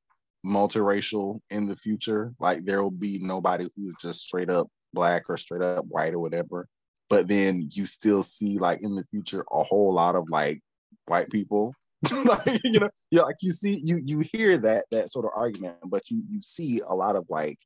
multiracial 0.44 1.40
in 1.50 1.66
the 1.66 1.76
future. 1.76 2.32
Like 2.40 2.64
there 2.64 2.82
will 2.82 2.90
be 2.90 3.18
nobody 3.18 3.68
who's 3.76 3.94
just 4.00 4.20
straight 4.22 4.50
up 4.50 4.68
black 4.92 5.24
or 5.28 5.36
straight 5.36 5.62
up 5.62 5.84
white 5.88 6.14
or 6.14 6.18
whatever. 6.18 6.66
But 7.08 7.28
then 7.28 7.68
you 7.72 7.84
still 7.84 8.22
see 8.22 8.58
like 8.58 8.82
in 8.82 8.94
the 8.94 9.04
future 9.10 9.44
a 9.52 9.62
whole 9.62 9.92
lot 9.92 10.14
of 10.14 10.28
like 10.30 10.60
white 11.06 11.30
people 11.30 11.74
like 12.24 12.60
you 12.64 12.80
know 12.80 12.88
yeah 13.10 13.22
like 13.22 13.36
you 13.42 13.50
see 13.50 13.80
you 13.84 14.00
you 14.02 14.20
hear 14.32 14.56
that 14.56 14.86
that 14.90 15.10
sort 15.10 15.26
of 15.26 15.32
argument 15.34 15.76
but 15.84 16.02
you 16.10 16.22
you 16.30 16.40
see 16.40 16.80
a 16.86 16.94
lot 16.94 17.14
of 17.14 17.26
like 17.28 17.58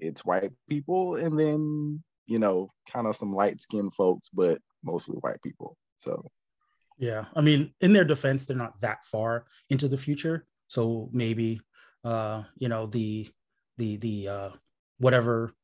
it's 0.00 0.24
white 0.24 0.50
people 0.68 1.14
and 1.16 1.38
then 1.38 2.02
you 2.26 2.38
know 2.38 2.68
kind 2.90 3.06
of 3.06 3.14
some 3.14 3.34
light 3.34 3.62
skinned 3.62 3.94
folks 3.94 4.28
but 4.30 4.58
mostly 4.82 5.16
white 5.16 5.40
people 5.42 5.76
so. 5.96 6.24
Yeah 6.98 7.26
i 7.34 7.40
mean 7.40 7.72
in 7.80 7.92
their 7.92 8.04
defense 8.04 8.44
they're 8.44 8.56
not 8.56 8.80
that 8.80 9.04
far 9.04 9.46
into 9.68 9.88
the 9.88 9.96
future 9.96 10.46
so 10.68 11.08
maybe 11.12 11.60
uh 12.04 12.42
you 12.58 12.68
know 12.68 12.86
the 12.86 13.28
the 13.78 13.96
the 13.98 14.28
uh 14.28 14.50
whatever 14.98 15.54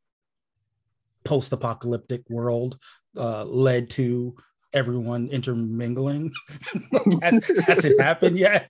post-apocalyptic 1.24 2.22
world 2.30 2.78
uh 3.16 3.44
led 3.44 3.90
to 3.90 4.36
everyone 4.76 5.28
intermingling 5.28 6.30
has, 7.22 7.42
has 7.66 7.84
it 7.84 8.00
happened 8.00 8.38
yet 8.38 8.68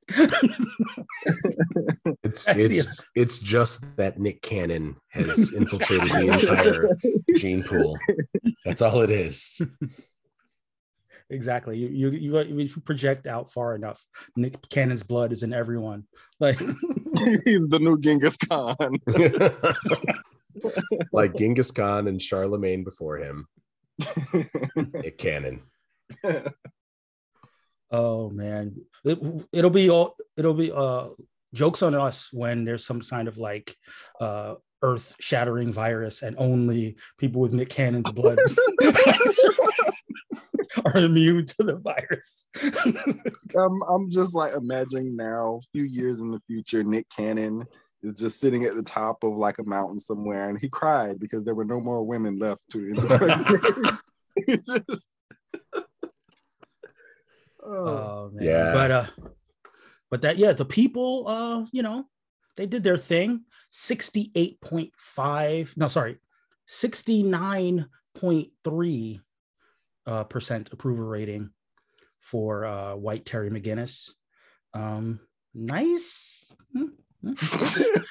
It's 2.23 2.45
That's 2.45 2.59
it's 2.59 2.87
the- 2.87 3.03
it's 3.15 3.39
just 3.39 3.97
that 3.97 4.19
Nick 4.19 4.41
Cannon 4.43 4.97
has 5.11 5.53
infiltrated 5.57 6.09
the 6.11 6.29
entire 6.33 6.97
gene 7.37 7.63
pool. 7.63 7.97
That's 8.65 8.83
all 8.83 9.01
it 9.03 9.11
is. 9.11 9.61
exactly 11.29 11.77
you, 11.77 11.89
you 11.89 12.11
you 12.11 12.37
if 12.37 12.77
you 12.77 12.83
project 12.83 13.27
out 13.27 13.51
far 13.53 13.75
enough 13.75 14.07
nick 14.37 14.55
cannon's 14.71 15.03
blood 15.03 15.33
is 15.33 15.43
in 15.43 15.53
everyone 15.53 16.05
like 16.39 16.57
he's 17.45 17.67
the 17.75 17.79
new 17.81 17.99
genghis 17.99 18.37
khan 18.37 18.77
like 21.13 21.35
Genghis 21.37 21.71
Khan 21.73 22.07
and 22.09 22.21
Charlemagne 22.23 22.83
before 22.83 23.19
him. 23.19 23.47
Nick 24.95 25.19
Cannon. 25.19 25.61
Oh 27.91 28.31
man, 28.31 28.75
it, 29.05 29.19
it'll 29.53 29.71
be 29.71 29.91
all 29.91 30.17
it'll 30.37 30.55
be 30.55 30.73
uh 30.73 31.09
jokes 31.55 31.83
on 31.83 31.95
us 31.95 32.31
when 32.33 32.65
there's 32.65 32.85
some 32.85 33.01
kind 33.01 33.29
of 33.29 33.39
like 33.39 33.77
uh 34.21 34.57
earth 34.83 35.15
shattering 35.21 35.73
virus 35.73 36.23
and 36.23 36.35
only 36.39 36.97
people 37.19 37.41
with 37.41 37.53
Nick 37.53 37.69
Cannon's 37.69 38.11
blood 38.13 38.39
are 40.85 40.97
immune 40.97 41.47
to 41.47 41.63
the 41.63 41.77
virus. 41.77 42.49
I'm, 43.57 43.83
I'm 43.89 44.11
just 44.11 44.35
like 44.35 44.55
imagining 44.55 45.17
now 45.17 45.61
a 45.63 45.67
few 45.73 45.85
years 45.85 46.21
in 46.21 46.31
the 46.31 46.41
future 46.47 46.85
nick 46.85 47.07
cannon 47.09 47.65
is 48.03 48.13
just 48.13 48.41
sitting 48.41 48.65
at 48.65 48.75
the 48.75 48.83
top 48.83 49.25
of 49.25 49.37
like 49.37 49.59
a 49.59 49.65
mountain 49.65 49.99
somewhere 49.99 50.51
and 50.51 50.61
he 50.61 50.69
cried 50.69 51.19
because 51.19 51.45
there 51.45 51.55
were 51.55 51.65
no 51.65 51.81
more 51.81 52.03
women 52.03 52.39
left 52.39 52.69
to 52.71 52.93
just- 54.69 55.13
oh. 57.67 57.89
Oh 57.89 58.31
man. 58.33 58.45
Yeah. 58.45 58.73
But 58.73 58.91
uh 58.91 59.07
but 60.11 60.23
that 60.23 60.39
yeah, 60.39 60.53
the 60.53 60.65
people 60.65 61.27
uh, 61.27 61.67
you 61.73 61.83
know, 61.83 62.07
they 62.57 62.67
did 62.67 62.85
their 62.85 62.99
thing. 62.99 63.45
68.5, 63.73 65.77
no, 65.77 65.89
sorry, 65.89 66.19
69.3 66.69 69.21
uh 70.07 70.25
percent 70.25 70.73
approval 70.73 71.05
rating 71.05 71.51
for 72.21 72.65
uh 72.65 72.95
white 72.95 73.27
Terry 73.27 73.51
McGinnis. 73.51 74.13
Um 74.73 75.21
nice. 75.55 76.55
Hmm, 76.73 76.87
hmm. 77.23 77.33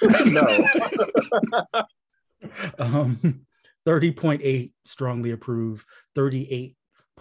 no 0.33 0.45
um 2.79 3.45
30.8 3.87 4.73
strongly 4.83 5.31
approve 5.31 5.85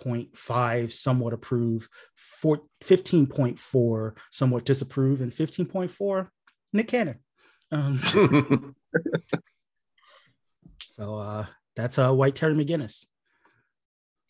38.5 0.03 0.93
somewhat 0.93 1.33
approve 1.33 1.89
four, 2.17 2.61
15.4 2.83 4.13
somewhat 4.31 4.65
disapprove 4.65 5.21
and 5.21 5.33
15.4 5.33 6.29
nick 6.73 6.89
cannon 6.89 7.19
um, 7.71 8.01
so 10.95 11.17
uh 11.17 11.47
that's 11.77 11.99
uh 11.99 12.13
white 12.13 12.35
terry 12.35 12.55
mcginnis 12.55 13.05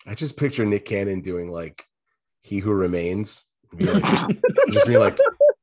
I 0.07 0.15
just 0.15 0.37
picture 0.37 0.67
Nick 0.67 0.85
Cannon 0.85 1.23
doing 1.23 1.49
like 1.49 1.85
He 2.41 2.59
Who 2.59 2.73
Remains. 2.73 3.45
Be 3.75 3.87
like, 3.87 4.05
just 4.71 4.87
be 4.87 4.99
like, 4.99 5.19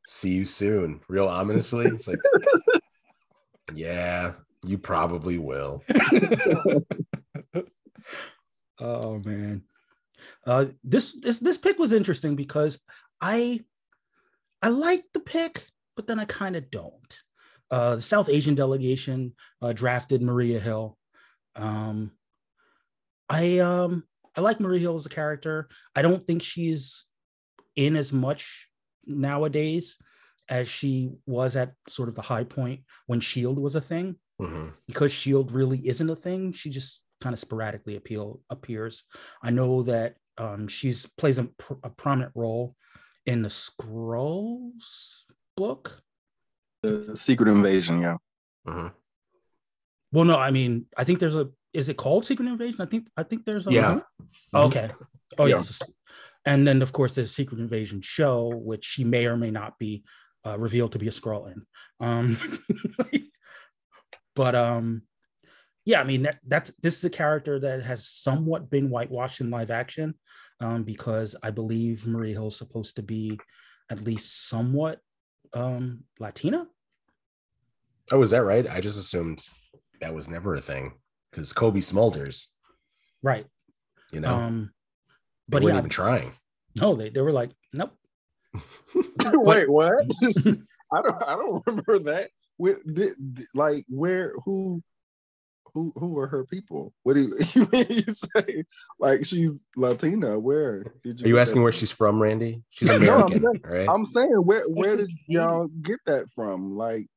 see 0.06 0.32
you 0.32 0.46
soon. 0.46 1.00
Real 1.08 1.28
ominously. 1.28 1.86
It's 1.86 2.08
like, 2.08 2.18
yeah, 3.74 4.34
you 4.66 4.80
probably 4.80 5.38
will. 5.38 5.84
oh 8.80 9.20
man 9.20 9.62
uh 10.48 10.66
this 10.84 11.14
this 11.22 11.40
this 11.40 11.58
pick 11.58 11.78
was 11.78 11.94
interesting 11.94 12.36
because 12.36 12.80
i 13.22 13.60
i 14.62 14.70
like 14.70 15.04
the 15.14 15.20
pick 15.20 15.66
but 15.96 16.08
then 16.08 16.20
i 16.20 16.26
kind 16.26 16.56
of 16.56 16.70
don't. 16.72 17.20
Uh 17.70 17.96
the 17.98 18.02
south 18.02 18.30
asian 18.30 18.56
delegation 18.56 19.34
uh 19.62 19.74
drafted 19.74 20.22
maria 20.22 20.60
hill. 20.60 20.98
Um 21.56 22.12
i 23.30 23.60
um 23.60 24.04
i 24.36 24.42
like 24.42 24.60
maria 24.60 24.80
hill 24.80 24.96
as 24.98 25.06
a 25.06 25.10
character. 25.10 25.68
I 25.96 26.02
don't 26.02 26.26
think 26.26 26.42
she's 26.44 27.06
in 27.76 27.96
as 27.96 28.12
much 28.12 28.68
nowadays 29.06 29.98
as 30.50 30.68
she 30.68 31.12
was 31.26 31.56
at 31.56 31.74
sort 31.88 32.10
of 32.10 32.16
the 32.16 32.22
high 32.22 32.44
point 32.44 32.82
when 33.08 33.20
shield 33.20 33.58
was 33.60 33.76
a 33.76 33.82
thing. 33.82 34.16
Mhm. 34.42 34.74
because 34.88 35.12
shield 35.12 35.52
really 35.52 35.88
isn't 35.88 36.10
a 36.10 36.16
thing 36.16 36.52
she 36.52 36.72
just 36.72 37.04
kind 37.22 37.32
of 37.32 37.40
sporadically 37.40 37.96
appeal 37.96 38.42
appears. 38.50 39.04
I 39.44 39.52
know 39.52 39.84
that 39.84 40.16
um, 40.42 40.68
she's 40.68 41.06
plays 41.18 41.38
a, 41.38 41.44
pr- 41.44 41.82
a 41.84 41.90
prominent 41.90 42.32
role 42.36 42.76
in 43.26 43.42
the 43.44 43.50
Skrulls 43.50 44.86
book. 45.56 46.02
The 46.82 47.16
Secret 47.16 47.48
Invasion, 47.50 48.02
yeah. 48.02 48.18
Mhm. 48.68 48.92
Well, 50.12 50.26
no, 50.26 50.38
I 50.38 50.52
mean, 50.52 50.88
I 50.98 51.04
think 51.04 51.20
there's 51.20 51.36
a. 51.36 51.50
Is 51.74 51.88
it 51.90 51.96
called 51.98 52.26
Secret 52.26 52.48
Invasion? 52.48 52.82
I 52.82 52.86
think 52.86 53.08
I 53.16 53.24
think 53.24 53.46
there's 53.46 53.68
a. 53.68 53.72
Yeah. 53.72 54.00
Oh, 54.54 54.66
okay. 54.68 54.90
Oh 55.38 55.46
Yeah. 55.46 55.58
yes. 55.58 55.82
And 56.44 56.68
then 56.68 56.82
of 56.82 56.92
course 56.92 57.14
there's 57.14 57.34
Secret 57.36 57.60
Invasion 57.60 58.02
show, 58.02 58.48
which 58.50 58.84
she 58.84 59.04
may 59.04 59.28
or 59.28 59.38
may 59.38 59.52
not 59.52 59.78
be 59.78 60.04
uh, 60.46 60.58
revealed 60.58 60.94
to 60.94 61.00
be 61.00 61.08
a 61.08 61.12
Skrull 61.12 61.52
in. 61.54 61.66
Um, 62.00 62.38
but 64.36 64.56
um, 64.56 65.04
yeah, 65.86 66.00
I 66.02 66.04
mean 66.04 66.24
that, 66.24 66.40
that's 66.46 66.72
this 66.82 66.98
is 66.98 67.04
a 67.06 67.10
character 67.10 67.60
that 67.60 67.84
has 67.84 68.08
somewhat 68.08 68.70
been 68.70 68.90
whitewashed 68.90 69.42
in 69.42 69.50
live 69.50 69.72
action, 69.72 70.14
um, 70.60 70.84
because 70.84 71.36
I 71.42 71.52
believe 71.52 72.06
Marie 72.08 72.34
Hill's 72.34 72.58
supposed 72.58 72.96
to 72.98 73.04
be 73.04 73.40
at 73.90 74.04
least 74.04 74.48
somewhat 74.50 75.00
um 75.54 76.04
Latina. 76.20 76.68
Oh, 78.12 78.22
is 78.22 78.32
that 78.32 78.44
right? 78.44 78.68
I 78.70 78.82
just 78.82 79.00
assumed 79.00 79.44
that 80.02 80.14
was 80.14 80.30
never 80.30 80.56
a 80.56 80.62
thing 80.62 80.94
because 81.32 81.54
Cobie 81.54 81.80
Smulders, 81.82 82.48
Right. 83.24 83.46
you 84.12 84.20
know, 84.20 84.34
Um, 84.34 84.72
they 85.48 85.56
but 85.58 85.64
weren't 85.64 85.76
yeah, 85.76 85.80
even 85.80 85.90
trying. 85.90 86.32
no, 86.76 86.96
they, 86.96 87.10
they 87.10 87.22
were 87.22 87.32
like, 87.32 87.52
nope. 87.74 87.92
Wait, 89.26 89.70
what? 89.70 89.94
I 90.94 91.02
don't. 91.02 91.24
I 91.28 91.36
don't 91.36 91.64
remember 91.66 92.00
that. 92.00 92.30
Where, 92.58 92.78
did, 92.86 93.14
did- 93.34 93.48
like 93.54 93.86
where? 93.88 94.34
Who? 94.46 94.84
Who? 95.74 95.94
Who 95.96 96.18
are 96.20 96.28
her 96.28 96.46
people? 96.46 96.94
What 97.04 97.14
do 97.14 97.22
you, 97.22 97.68
you 97.90 98.04
say 98.14 98.64
like 99.00 99.26
she's 99.26 99.66
Latina? 99.78 100.38
Where 100.38 100.84
did 101.04 101.20
you? 101.20 101.26
Are 101.26 101.30
you 101.30 101.40
asking 101.40 101.60
that 101.60 101.64
where 101.64 101.72
she's 101.72 101.92
from, 101.92 102.22
Randy? 102.22 102.62
She's 102.70 102.90
No, 102.90 102.96
I'm 102.96 103.04
American, 103.34 103.42
saying- 103.42 103.62
right? 103.64 103.90
I'm 103.90 104.06
saying 104.06 104.32
where? 104.32 104.64
Where 104.68 104.98
did 104.98 105.12
y'all 105.28 105.68
get 105.82 106.00
that 106.08 106.28
from? 106.36 106.76
Like, 106.76 107.08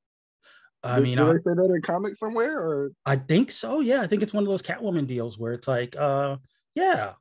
I 0.85 1.01
mean, 1.01 1.19
did 1.19 1.27
I, 1.27 1.33
they 1.33 1.39
say 1.39 1.55
that 1.55 1.73
in 1.75 1.83
comics 1.83 2.19
somewhere? 2.21 2.59
Or 2.59 2.93
I 3.07 3.17
think 3.17 3.51
so. 3.51 3.81
Yeah, 3.81 4.03
I 4.03 4.07
think 4.07 4.23
it's 4.23 4.33
one 4.33 4.45
of 4.45 4.49
those 4.51 4.63
Catwoman 4.63 5.07
deals 5.07 5.39
where 5.39 5.53
it's 5.53 5.67
like, 5.67 5.97
uh, 5.99 6.37
yeah, 6.75 7.15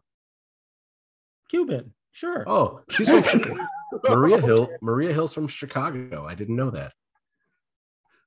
Cuban, 1.50 1.93
sure. 2.12 2.43
oh, 2.48 2.82
she's 2.89 3.10
from 3.10 3.67
Maria 4.10 4.39
Hill. 4.41 4.69
Maria 4.82 5.13
Hill's 5.13 5.34
from 5.34 5.48
Chicago. 5.48 6.26
I 6.28 6.36
didn't 6.36 6.56
know 6.56 6.69
that. 6.72 6.93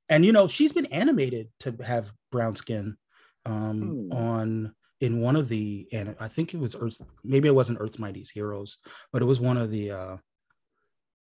And 0.08 0.24
you 0.24 0.32
know 0.32 0.46
she's 0.46 0.72
been 0.72 0.86
animated 0.86 1.48
to 1.60 1.72
have 1.84 2.12
brown 2.30 2.54
skin 2.56 2.96
um 3.44 3.80
Hmm. 4.08 4.12
on 4.12 4.74
in 5.00 5.20
one 5.20 5.36
of 5.36 5.48
the 5.48 5.86
and 5.92 6.16
i 6.20 6.28
think 6.28 6.54
it 6.54 6.58
was 6.60 6.74
earth 6.80 7.00
maybe 7.22 7.48
it 7.48 7.54
wasn't 7.54 7.78
earth's 7.80 7.98
mightiest 7.98 8.32
heroes 8.32 8.78
but 9.12 9.20
it 9.22 9.26
was 9.26 9.40
one 9.40 9.56
of 9.56 9.70
the 9.70 9.90
uh 9.90 10.16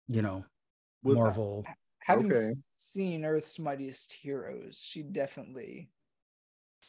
you 0.08 0.22
know 0.22 0.44
Was- 1.04 1.16
marvel 1.16 1.66
Having 2.06 2.34
Okay. 2.34 2.52
seen 2.76 3.24
Earth's 3.24 3.58
Mightiest 3.60 4.12
Heroes, 4.12 4.78
she 4.78 5.04
definitely, 5.04 5.90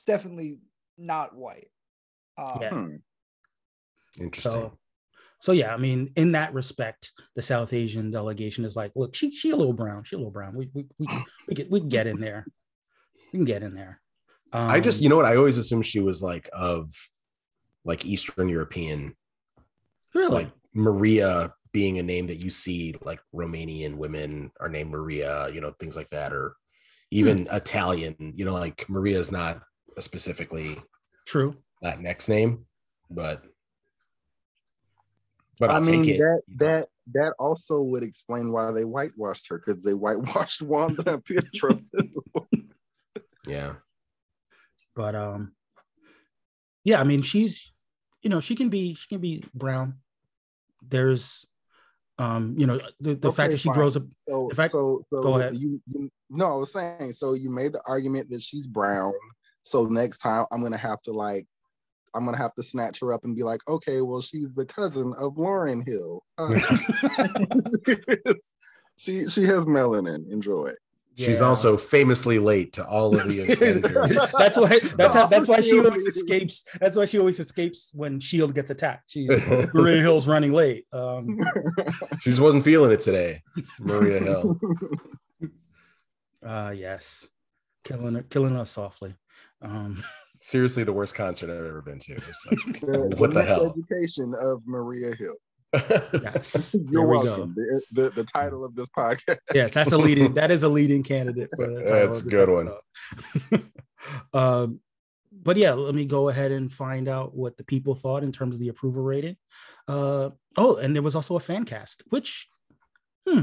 definitely 0.07 0.59
not 0.99 1.37
white. 1.37 1.71
Um, 2.37 2.59
Yeah. 2.61 2.71
Hmm. 2.71 2.97
Interesting. 4.21 4.51
so 4.53 4.79
so 5.45 5.53
yeah 5.53 5.75
i 5.75 5.77
mean 5.77 6.11
in 6.17 6.33
that 6.33 6.55
respect 6.55 7.13
the 7.37 7.43
south 7.43 7.75
asian 7.75 8.11
delegation 8.11 8.65
is 8.65 8.77
like 8.77 8.91
look 8.97 9.15
she 9.15 9.31
she 9.31 9.51
a 9.51 9.57
little 9.57 9.75
brown 9.75 10.03
she 10.03 10.17
a 10.17 10.19
little 10.19 10.31
brown. 10.31 10.55
We 10.55 10.71
we 10.73 10.87
we, 10.99 11.07
can- 11.07 11.25
we, 11.49 11.55
can, 11.55 11.69
we 11.71 11.81
can 11.81 11.89
get 11.91 12.07
in 12.07 12.19
there. 12.19 12.47
We 13.31 13.39
can 13.39 13.45
get 13.45 13.63
in 13.63 13.75
there. 13.75 14.01
Um, 14.53 14.71
I 14.71 14.81
just, 14.81 15.03
you 15.03 15.09
know 15.09 15.17
what? 15.17 15.27
I 15.27 15.37
always 15.37 15.59
assumed 15.59 15.85
she 15.85 16.01
was 16.01 16.23
like 16.23 16.49
of 16.53 16.91
like 17.85 18.07
Eastern 18.07 18.49
European, 18.49 19.17
really? 20.15 20.45
like 20.45 20.51
Maria 20.73 21.53
being 21.73 21.99
a 21.99 22.03
name 22.03 22.29
that 22.29 22.39
you 22.39 22.51
see 22.51 22.95
like 23.03 23.21
Romanian 23.35 23.97
women 23.97 24.51
are 24.61 24.69
named 24.69 24.91
Maria, 24.91 25.51
you 25.51 25.61
know, 25.61 25.73
things 25.79 25.97
like 25.97 26.09
that, 26.11 26.33
or 26.33 26.55
even 27.11 27.49
Italian, 27.51 28.15
you 28.35 28.45
know, 28.45 28.55
like 28.55 28.89
Maria 28.89 29.19
is 29.19 29.33
not 29.33 29.61
a 29.97 30.01
specifically 30.03 30.81
true. 31.27 31.55
Latinx 31.83 32.29
name, 32.29 32.67
but 33.11 33.43
but 35.59 35.71
I 35.71 35.75
I'll 35.75 35.81
mean 35.81 36.05
take 36.05 36.15
it. 36.15 36.19
that 36.19 36.41
you 36.49 36.57
know. 36.59 36.67
that 36.67 36.89
that 37.15 37.35
also 37.39 37.83
would 37.83 38.03
explain 38.03 38.51
why 38.53 38.71
they 38.73 38.85
whitewashed 38.85 39.47
her 39.51 39.59
because 39.59 39.83
they 39.85 39.95
whitewashed 39.95 40.63
Wanda 40.73 41.19
Pietro 41.19 41.75
too. 41.91 42.47
yeah. 43.47 43.75
but 44.97 45.15
um 45.15 45.53
yeah 46.85 47.01
i 47.01 47.05
mean 47.05 47.21
she's 47.23 47.73
you 48.23 48.31
know 48.31 48.41
she 48.41 48.55
can 48.55 48.69
be 48.71 48.95
she 48.95 49.07
can 49.09 49.21
be 49.21 49.45
brown 49.55 49.95
there's 50.83 51.47
um 52.19 52.55
you 52.57 52.67
know 52.67 52.81
the, 53.01 53.15
the 53.15 53.33
fact 53.33 53.51
that 53.53 53.59
she 53.59 53.69
fine. 53.69 53.75
grows 53.75 53.97
up 53.97 54.05
So 54.17 54.49
In 54.49 54.57
fact- 54.57 54.73
so 54.73 55.05
so 55.11 55.23
go 55.23 55.39
ahead. 55.39 55.57
You, 55.57 55.81
you 55.93 56.11
no, 56.31 56.47
I 56.47 56.55
was 56.57 56.73
saying 56.73 57.13
so 57.13 57.35
you 57.35 57.51
made 57.51 57.73
the 57.75 57.83
argument 57.87 58.31
that 58.31 58.41
she's 58.41 58.67
brown. 58.67 59.13
So 59.63 59.85
next 59.87 60.19
time 60.19 60.47
I'm 60.53 60.63
gonna 60.63 60.77
have 60.79 61.01
to 61.03 61.13
like 61.13 61.47
I'm 62.15 62.25
gonna 62.25 62.37
have 62.39 62.55
to 62.55 62.63
snatch 62.63 63.01
her 63.01 63.13
up 63.13 63.25
and 63.25 63.35
be 63.37 63.43
like, 63.43 63.61
okay, 63.69 64.01
well 64.01 64.21
she's 64.21 64.55
the 64.55 64.67
cousin 64.67 65.13
of 65.19 65.35
Lauryn 65.35 65.87
Hill. 65.87 66.23
Uh, 66.39 66.55
she 68.97 69.27
she 69.29 69.43
has 69.45 69.67
melanin. 69.67 70.31
Enjoy. 70.31 70.73
She's 71.17 71.39
Yeah. 71.39 71.47
also 71.47 71.77
famously 71.77 72.41
late 72.41 72.73
to 72.73 72.85
all 72.85 73.17
of 73.17 73.29
the 73.29 73.41
Avengers. 73.53 74.33
that's 74.37 74.57
why 74.57 74.81
that's 74.97 75.15
how, 75.15 75.27
that's 75.27 75.47
why 75.49 75.61
she 75.61 75.79
always 75.79 76.05
escapes 76.07 76.65
that's 76.81 76.97
why 76.97 77.07
she 77.07 77.21
always 77.21 77.39
escapes 77.39 77.91
when 77.95 78.19
shield 78.19 78.53
gets 78.53 78.71
attacked 78.71 79.13
she 79.13 79.29
maria 79.75 80.03
hill's 80.03 80.27
running 80.27 80.53
late 80.53 80.87
um 80.93 81.39
she 82.21 82.31
just 82.31 82.43
wasn't 82.43 82.65
feeling 82.65 82.91
it 82.91 82.99
today. 83.01 83.43
Maria 83.79 84.19
Hill. 84.21 84.59
uh 86.45 86.73
yes 86.77 87.29
killing 87.85 88.15
her 88.15 88.23
killing 88.25 88.57
us 88.57 88.71
softly 88.73 89.15
um 89.63 90.03
Seriously, 90.45 90.85
the 90.85 90.93
worst 90.93 91.15
concert 91.15 91.49
I've 91.49 91.65
ever 91.65 91.81
been 91.81 91.99
to. 92.01 92.13
It's 92.13 92.47
like, 92.51 92.59
The- 92.83 93.15
what 93.17 93.33
the 93.33 93.39
next 93.39 93.49
hell? 93.49 93.75
Education 93.75 94.35
of 94.39 94.61
Maria 94.67 95.15
Hill. 95.17 95.37
yes 96.23 96.77
You're 96.91 97.07
we 97.07 97.17
welcome. 97.17 97.55
The, 97.57 97.83
the, 97.93 98.11
the 98.11 98.25
title 98.25 98.63
of 98.63 98.75
this 98.77 98.89
podcast. 98.91 99.39
yes, 99.55 99.73
that's 99.73 99.93
a 99.93 99.97
leading. 99.97 100.35
That 100.35 100.51
is 100.51 100.63
a 100.63 100.69
leading 100.69 101.03
candidate 101.03 101.49
for 101.57 101.67
the 101.67 101.81
title 101.81 102.07
That's 102.09 102.21
of 102.21 102.27
a 102.27 102.29
this 102.29 102.39
good 102.39 102.51
one. 103.53 103.71
um, 104.35 104.81
but 105.33 105.57
yeah, 105.57 105.73
let 105.73 105.95
me 105.95 106.05
go 106.05 106.29
ahead 106.29 106.53
and 106.53 106.71
find 106.71 107.09
out 107.09 107.35
what 107.35 107.57
the 107.57 107.65
people 107.65 107.95
thought 107.95 108.23
in 108.23 108.31
terms 108.31 108.55
of 108.55 108.61
the 108.61 108.69
approval 108.69 109.03
rating. 109.03 109.39
Uh, 109.89 110.29
oh, 110.59 110.77
and 110.77 110.95
there 110.95 111.03
was 111.03 111.17
also 111.17 111.37
a 111.37 111.41
fan 111.41 111.65
cast, 111.65 112.03
which, 112.11 112.49
hmm, 113.27 113.41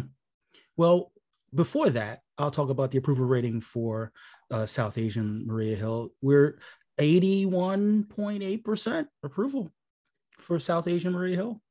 well, 0.78 1.12
before 1.54 1.90
that, 1.90 2.22
I'll 2.38 2.52
talk 2.52 2.70
about 2.70 2.92
the 2.92 3.00
approval 3.00 3.26
rating 3.26 3.60
for 3.60 4.12
uh, 4.52 4.68
South 4.68 5.00
Asian 5.00 5.48
Maria 5.48 5.76
Hill. 5.76 6.12
We're 6.22 6.60
81.8% 7.00 9.08
approval 9.24 9.72
for 10.38 10.60
South 10.60 10.88
Asian 10.88 11.14
Maria 11.14 11.36
Hill. 11.36 11.62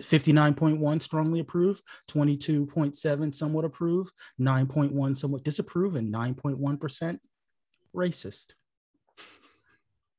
59.1 0.00 1.02
strongly 1.02 1.40
approved, 1.40 1.82
22.7 2.10 3.34
somewhat 3.34 3.66
approved, 3.66 4.12
9.1 4.40 5.16
somewhat 5.16 5.44
disapprove, 5.44 5.94
and 5.94 6.12
9.1% 6.12 7.18
racist. 7.94 8.54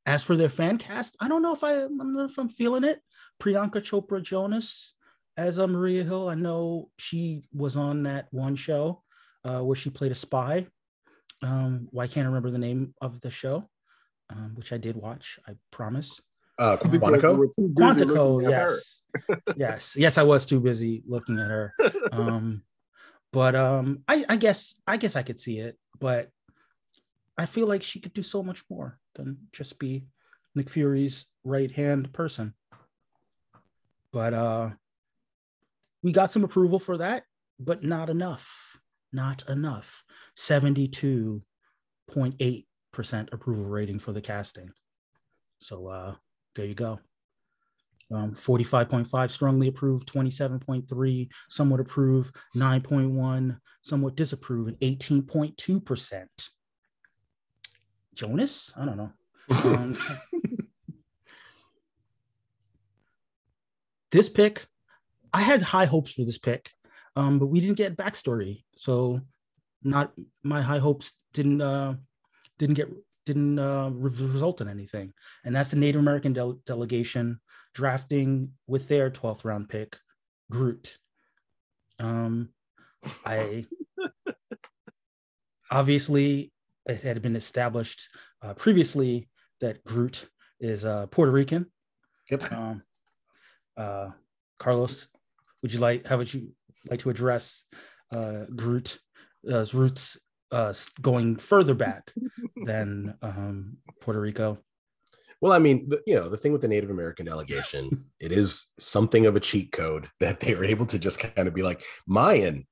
As 0.05 0.23
for 0.23 0.35
their 0.35 0.49
fan 0.49 0.77
cast, 0.77 1.17
I 1.19 1.27
don't 1.27 1.41
know 1.41 1.53
if 1.53 1.63
I, 1.63 1.77
I 1.77 1.87
don't 1.87 2.13
know 2.13 2.25
if 2.25 2.37
I'm 2.37 2.49
feeling 2.49 2.83
it. 2.83 3.01
Priyanka 3.39 3.81
Chopra 3.81 4.21
Jonas 4.21 4.93
as 5.37 5.57
a 5.57 5.67
Maria 5.67 6.03
Hill. 6.03 6.29
I 6.29 6.35
know 6.35 6.89
she 6.97 7.43
was 7.53 7.77
on 7.77 8.03
that 8.03 8.27
one 8.31 8.55
show 8.55 9.03
uh, 9.43 9.59
where 9.59 9.75
she 9.75 9.89
played 9.89 10.11
a 10.11 10.15
spy. 10.15 10.67
Um, 11.41 11.89
I 11.97 12.07
can't 12.07 12.27
remember 12.27 12.51
the 12.51 12.57
name 12.57 12.93
of 13.01 13.21
the 13.21 13.31
show, 13.31 13.69
um, 14.31 14.51
which 14.55 14.71
I 14.73 14.77
did 14.77 14.95
watch. 14.95 15.39
I 15.47 15.53
promise. 15.71 16.21
Uh, 16.57 16.77
Because 16.77 16.93
you 16.93 16.99
Quantico? 16.99 17.37
were 17.37 17.47
Quantico, 17.47 18.35
looking 18.35 18.47
at 18.53 18.61
her. 18.61 18.69
yes, 18.77 19.03
yes, 19.55 19.95
yes. 19.97 20.17
I 20.17 20.23
was 20.23 20.45
too 20.45 20.59
busy 20.59 21.03
looking 21.07 21.37
at 21.39 21.47
her. 21.49 21.73
Um, 22.11 22.63
but 23.31 23.55
um, 23.55 24.03
I, 24.07 24.25
I 24.27 24.35
guess 24.35 24.75
I 24.85 24.97
guess 24.97 25.15
I 25.15 25.23
could 25.23 25.39
see 25.39 25.59
it, 25.59 25.77
but 25.99 26.29
I 27.37 27.45
feel 27.45 27.65
like 27.67 27.81
she 27.83 27.99
could 28.01 28.13
do 28.13 28.23
so 28.23 28.43
much 28.43 28.63
more 28.69 28.99
than 29.15 29.47
just 29.53 29.79
be 29.79 30.05
Nick 30.53 30.69
Fury's 30.69 31.27
right 31.45 31.71
hand 31.71 32.11
person. 32.11 32.53
But 34.11 34.33
uh, 34.33 34.69
we 36.03 36.11
got 36.11 36.31
some 36.31 36.43
approval 36.43 36.79
for 36.79 36.97
that, 36.97 37.23
but 37.59 37.81
not 37.83 38.09
enough. 38.09 38.77
Not 39.13 39.47
enough. 39.47 40.03
Seventy-two 40.35 41.41
point 42.11 42.35
eight 42.41 42.67
percent 42.67 42.70
approval 42.93 43.65
rating 43.65 43.99
for 43.99 44.11
the 44.11 44.21
casting. 44.21 44.71
So 45.59 45.87
uh, 45.87 46.15
there 46.55 46.65
you 46.65 46.75
go. 46.75 46.99
Um, 48.11 48.35
45.5 48.35 49.31
strongly 49.31 49.67
approved, 49.69 50.11
27.3 50.11 51.29
somewhat 51.49 51.79
approved, 51.79 52.35
9.1 52.55 53.57
somewhat 53.83 54.15
disapprove, 54.15 54.67
and 54.67 54.77
18.2%. 54.79 56.25
Jonas? 58.13 58.73
I 58.77 58.85
don't 58.85 58.97
know. 58.97 59.11
Um, 59.63 59.97
this 64.11 64.27
pick, 64.27 64.65
I 65.33 65.41
had 65.41 65.61
high 65.61 65.85
hopes 65.85 66.11
for 66.11 66.25
this 66.25 66.37
pick, 66.37 66.71
um, 67.15 67.39
but 67.39 67.47
we 67.47 67.61
didn't 67.61 67.77
get 67.77 67.95
backstory, 67.95 68.63
so 68.75 69.21
not 69.83 70.11
my 70.43 70.61
high 70.61 70.79
hopes 70.79 71.13
didn't 71.33 71.61
uh, 71.61 71.95
didn't 72.61 72.75
get 72.75 72.89
didn't 73.25 73.57
uh, 73.57 73.89
result 73.89 74.61
in 74.61 74.69
anything, 74.69 75.13
and 75.43 75.55
that's 75.55 75.71
the 75.71 75.77
Native 75.77 75.99
American 75.99 76.31
de- 76.31 76.57
delegation 76.67 77.39
drafting 77.73 78.51
with 78.67 78.87
their 78.87 79.09
12th 79.09 79.43
round 79.43 79.67
pick, 79.67 79.97
Groot. 80.51 80.97
Um, 81.97 82.49
I 83.25 83.65
obviously 85.71 86.51
it 86.87 87.01
had 87.01 87.21
been 87.23 87.35
established 87.35 88.07
uh, 88.43 88.53
previously 88.53 89.27
that 89.59 89.83
Groot 89.83 90.27
is 90.59 90.85
uh, 90.85 91.07
Puerto 91.07 91.31
Rican. 91.31 91.65
Yep. 92.29 92.51
Um, 92.51 92.83
uh, 93.75 94.09
Carlos, 94.59 95.07
would 95.63 95.73
you 95.73 95.79
like? 95.79 96.05
How 96.05 96.17
would 96.17 96.31
you 96.31 96.51
like 96.91 96.99
to 96.99 97.09
address 97.09 97.63
uh, 98.15 98.45
Groot's 98.55 98.99
roots 99.73 100.17
uh, 100.51 100.73
going 101.01 101.37
further 101.37 101.73
back 101.73 102.11
than 102.65 103.15
um, 103.21 103.77
Puerto 104.01 104.19
Rico? 104.19 104.59
Well, 105.41 105.53
I 105.53 105.59
mean, 105.59 105.89
the, 105.89 106.01
you 106.05 106.15
know, 106.15 106.29
the 106.29 106.37
thing 106.37 106.51
with 106.51 106.61
the 106.61 106.67
Native 106.67 106.91
American 106.91 107.25
delegation, 107.25 108.05
it 108.19 108.31
is 108.31 108.67
something 108.77 109.25
of 109.25 109.35
a 109.35 109.39
cheat 109.39 109.71
code 109.71 110.07
that 110.19 110.39
they 110.39 110.53
were 110.53 110.65
able 110.65 110.85
to 110.87 110.99
just 110.99 111.19
kind 111.19 111.47
of 111.47 111.53
be 111.53 111.63
like 111.63 111.83
Mayan 112.05 112.67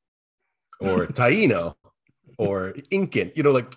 or 0.80 1.08
Taino 1.08 1.76
or 2.38 2.76
Incan, 2.92 3.32
you 3.36 3.44
know, 3.44 3.52
like 3.52 3.76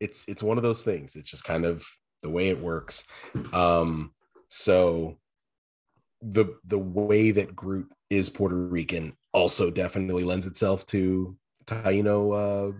it's 0.00 0.26
it's 0.28 0.42
one 0.42 0.56
of 0.56 0.62
those 0.62 0.82
things. 0.82 1.16
It's 1.16 1.30
just 1.30 1.44
kind 1.44 1.64
of 1.64 1.86
the 2.22 2.28
way 2.30 2.48
it 2.48 2.60
works. 2.60 3.04
Um, 3.52 4.12
so 4.48 5.18
the 6.20 6.46
the 6.64 6.78
way 6.78 7.30
that 7.30 7.54
Groot 7.54 7.88
is 8.10 8.28
Puerto 8.28 8.56
Rican 8.56 9.16
also 9.32 9.70
definitely 9.70 10.24
lends 10.24 10.46
itself 10.46 10.84
to 10.86 11.36
Taino 11.66 12.72
uh, 12.72 12.78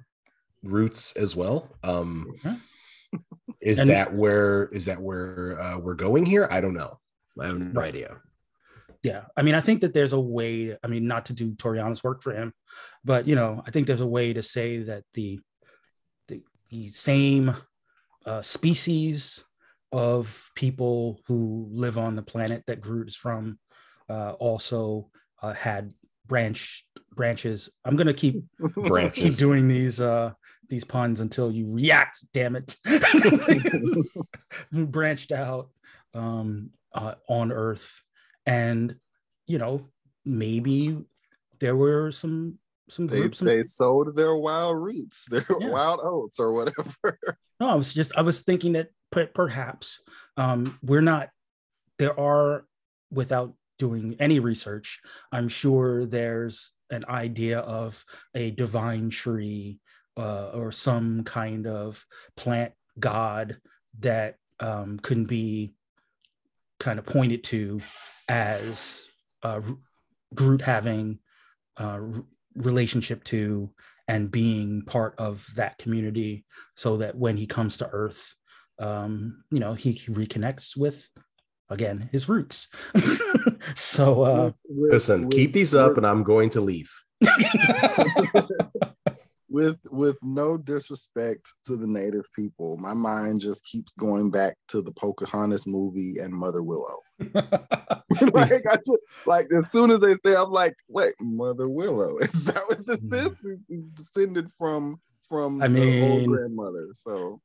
roots 0.67 1.15
as 1.17 1.35
well. 1.37 1.69
Um, 1.83 2.33
is 3.63 3.79
And- 3.79 3.91
that 3.91 4.15
where 4.15 4.65
is 4.67 4.85
that 4.87 5.01
where 5.01 5.61
uh, 5.61 5.79
we're 5.79 5.95
going 5.95 6.27
here? 6.27 6.47
I 6.51 6.61
don't 6.61 6.75
know. 6.75 6.99
I 7.41 7.47
have 7.47 7.59
no 7.59 7.81
idea. 7.81 8.21
Yeah, 9.03 9.25
I 9.37 9.43
mean, 9.43 9.55
I 9.55 9.61
think 9.61 9.83
that 9.83 9.95
there's 9.95 10.13
a 10.13 10.21
way. 10.21 10.77
I 10.83 10.87
mean, 10.89 11.07
not 11.07 11.27
to 11.27 11.33
do 11.33 11.53
Toriano's 11.53 12.03
work 12.03 12.23
for 12.23 12.33
him, 12.33 12.53
but 13.05 13.29
you 13.29 13.37
know, 13.37 13.63
I 13.67 13.71
think 13.71 13.87
there's 13.87 14.01
a 14.01 14.07
way 14.07 14.33
to 14.33 14.43
say 14.43 14.79
that 14.83 15.05
the 15.15 15.39
the, 16.29 16.43
the 16.71 16.91
same 16.91 17.55
uh, 18.25 18.43
species 18.43 19.45
of 19.93 20.51
people 20.57 21.21
who 21.29 21.69
live 21.71 21.99
on 21.99 22.17
the 22.17 22.23
planet 22.23 22.65
that 22.67 22.81
Groot 22.81 23.09
is 23.09 23.15
from 23.17 23.59
uh, 24.09 24.33
also 24.33 25.11
uh, 25.41 25.53
had 25.53 25.93
branch 26.27 26.85
branches. 27.15 27.71
I'm 27.85 27.97
gonna 27.97 28.15
keep 28.15 28.43
keep 29.15 29.35
doing 29.37 29.69
these 29.69 30.01
uh 30.01 30.33
these 30.69 30.85
puns 30.85 31.21
until 31.21 31.51
you 31.53 31.71
react 31.71 32.25
damn 32.33 32.57
it 32.57 32.77
branched 34.73 35.31
out 35.33 35.71
um 36.15 36.71
uh, 36.93 37.15
on 37.29 37.53
earth 37.53 38.03
and 38.47 38.97
you 39.47 39.59
know 39.59 39.81
maybe 40.25 40.99
there 41.61 41.77
were 41.77 42.11
some 42.11 42.59
some 42.89 43.07
They 43.07 43.21
groups 43.21 43.39
some, 43.39 43.47
they 43.47 43.63
sowed 43.63 44.15
their 44.17 44.35
wild 44.37 44.77
roots, 44.77 45.27
their 45.31 45.45
Yeah. 45.61 45.71
wild 45.71 46.01
oats 46.03 46.39
or 46.41 46.53
whatever. 46.53 47.19
no 47.61 47.69
i 47.69 47.75
was 47.75 47.93
just 47.95 48.13
i 48.17 48.23
was 48.23 48.43
thinking 48.43 48.73
that 48.73 48.89
perhaps 49.35 50.01
um 50.37 50.79
we're 50.83 51.01
not 51.01 51.29
there 51.99 52.19
are 52.19 52.65
without 53.11 53.55
doing 53.79 54.17
any 54.19 54.41
research 54.41 55.01
i'm 55.33 55.49
sure 55.49 56.07
there's 56.07 56.73
an 56.91 57.05
idea 57.09 57.59
of 57.61 58.05
a 58.35 58.51
divine 58.53 59.11
tree 59.11 59.79
uh, 60.17 60.51
or 60.55 60.73
some 60.73 61.25
kind 61.25 61.67
of 61.67 62.05
plant 62.37 62.73
god 62.99 63.59
that 63.99 64.37
um, 64.61 64.99
can 64.99 65.25
be 65.25 65.75
kind 66.79 66.99
of 66.99 67.07
pointed 67.07 67.45
to 67.45 67.81
as 68.29 69.07
uh, 69.43 69.61
Groot 70.35 70.61
having 70.61 71.19
uh, 71.77 72.01
relationship 72.57 73.25
to 73.25 73.71
and 74.09 74.31
being 74.31 74.83
part 74.83 75.15
of 75.19 75.47
that 75.57 75.79
community, 75.79 76.45
so 76.75 76.99
that 76.99 77.17
when 77.17 77.37
he 77.37 77.47
comes 77.47 77.77
to 77.79 77.89
Earth, 77.89 78.35
um, 78.79 79.43
you 79.51 79.59
know, 79.59 79.75
he 79.75 79.95
reconnects 80.09 80.77
with 80.77 81.09
again 81.71 82.09
his 82.13 82.29
roots. 82.29 82.69
so 83.75 84.23
uh, 84.23 84.53
With- 84.69 84.93
Listen, 84.93 85.23
with- 85.27 85.33
keep 85.33 85.53
these 85.53 85.75
up, 85.75 85.91
with- 85.91 85.99
and 85.99 86.07
I'm 86.07 86.23
going 86.23 86.51
to 86.51 86.61
leave. 86.61 86.91
with 89.49 89.81
with 89.91 90.17
no 90.23 90.57
disrespect 90.59 91.51
to 91.65 91.77
the 91.77 91.87
native 91.87 92.25
people, 92.35 92.77
my 92.77 92.93
mind 92.95 93.41
just 93.41 93.65
keeps 93.65 93.95
going 93.95 94.31
back 94.31 94.57
to 94.69 94.83
the 94.83 94.93
Pocahontas 94.93 95.67
movie 95.67 96.19
and 96.19 96.33
Mother 96.35 96.63
Willow. 96.63 96.99
like 97.35 98.67
I 98.67 98.77
just, 98.77 98.99
like 99.25 99.47
as 99.53 99.71
soon 99.73 99.91
as 99.93 100.01
they 100.01 100.15
say, 100.25 100.37
I'm 100.37 100.51
like, 100.51 100.75
wait, 100.89 101.15
Mother 101.21 101.69
Willow 101.69 102.19
is 102.19 102.45
that 102.47 102.63
what 102.69 102.85
this 102.87 103.03
is? 103.05 103.31
Descended 103.95 104.51
from 104.59 105.01
from 105.29 105.63
I 105.63 105.69
the 105.69 106.03
old 106.03 106.21
mean- 106.21 106.31
grandmother. 106.31 106.89
So 106.95 107.41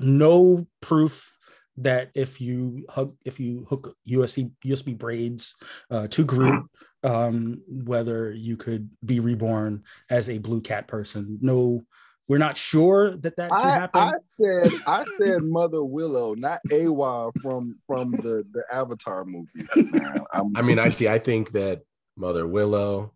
no 0.00 0.66
proof 0.80 1.34
that 1.82 2.10
if 2.14 2.40
you 2.40 2.84
hug 2.88 3.16
if 3.24 3.40
you 3.40 3.66
hook 3.68 3.96
USB 4.08 4.50
USB 4.64 4.96
braids 4.96 5.54
uh, 5.90 6.06
to 6.08 6.24
Groot, 6.24 6.64
um, 7.02 7.62
whether 7.68 8.32
you 8.32 8.56
could 8.56 8.90
be 9.04 9.20
reborn 9.20 9.84
as 10.08 10.30
a 10.30 10.38
blue 10.38 10.60
cat 10.60 10.88
person. 10.88 11.38
No, 11.40 11.82
we're 12.28 12.38
not 12.38 12.56
sure 12.56 13.16
that 13.16 13.36
that 13.36 13.50
can 13.50 13.60
I, 13.60 13.70
happen. 13.70 14.02
I 14.02 14.12
said 14.24 14.72
I 14.86 15.04
said 15.18 15.42
Mother 15.42 15.82
Willow, 15.82 16.34
not 16.34 16.60
Eywa 16.70 17.32
from 17.42 17.78
from 17.86 18.12
the 18.12 18.44
the 18.52 18.62
Avatar 18.70 19.24
movie. 19.24 19.66
Man, 19.76 20.20
I'm, 20.32 20.56
I 20.56 20.62
mean, 20.62 20.78
I 20.78 20.90
see. 20.90 21.08
I 21.08 21.18
think 21.18 21.52
that 21.52 21.82
Mother 22.16 22.46
Willow, 22.46 23.12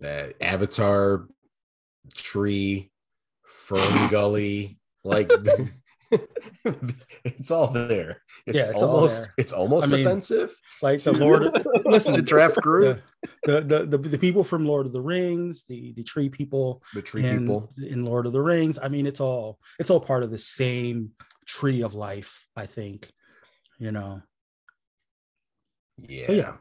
that 0.00 0.34
Avatar 0.40 1.26
tree, 2.14 2.90
Fern 3.44 4.10
Gully, 4.10 4.78
like 5.04 5.28
it's 7.24 7.50
all 7.50 7.68
there. 7.68 8.22
It's, 8.46 8.56
Yeah, 8.56 8.70
it's 8.70 8.82
almost 8.82 9.30
it's 9.36 9.52
almost 9.52 9.88
I 9.88 9.96
mean, 9.96 10.06
offensive. 10.06 10.54
like 10.82 11.02
the 11.02 11.12
Lord, 11.12 11.64
listen, 11.84 12.14
the 12.14 12.22
draft 12.22 12.56
group, 12.56 13.02
the, 13.44 13.60
the, 13.60 13.86
the 13.86 13.98
the 13.98 14.18
people 14.18 14.44
from 14.44 14.66
Lord 14.66 14.86
of 14.86 14.92
the 14.92 15.00
Rings, 15.00 15.64
the 15.68 15.92
the 15.92 16.02
tree 16.02 16.28
people 16.28 16.82
the 16.94 17.02
tree 17.02 17.24
in, 17.24 17.40
people. 17.40 17.70
in 17.78 18.04
Lord 18.04 18.26
of 18.26 18.32
the 18.32 18.42
Rings. 18.42 18.78
I 18.82 18.88
mean, 18.88 19.06
it's 19.06 19.20
all 19.20 19.58
it's 19.78 19.90
all 19.90 20.00
part 20.00 20.22
of 20.22 20.30
the 20.30 20.38
same 20.38 21.12
tree 21.46 21.82
of 21.82 21.94
life. 21.94 22.46
I 22.56 22.66
think, 22.66 23.10
you 23.78 23.92
know. 23.92 24.22
Yeah. 25.98 26.26
So 26.26 26.32
yeah, 26.32 26.52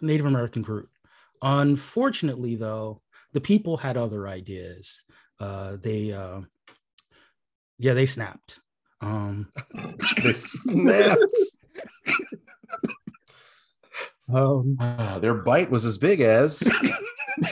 Native 0.00 0.26
American 0.26 0.62
group. 0.62 0.88
Unfortunately, 1.42 2.56
though, 2.56 3.02
the 3.32 3.40
people 3.40 3.76
had 3.76 3.96
other 3.96 4.26
ideas. 4.26 5.02
Uh, 5.38 5.76
they, 5.80 6.12
uh, 6.12 6.40
yeah, 7.78 7.94
they 7.94 8.06
snapped. 8.06 8.60
Um, 9.00 9.50
They 10.22 10.32
snapped. 10.32 11.20
um, 14.32 14.76
Ah, 14.80 15.18
their 15.20 15.34
bite 15.34 15.70
was 15.70 15.84
as 15.84 15.98
big 15.98 16.20
as 16.20 16.60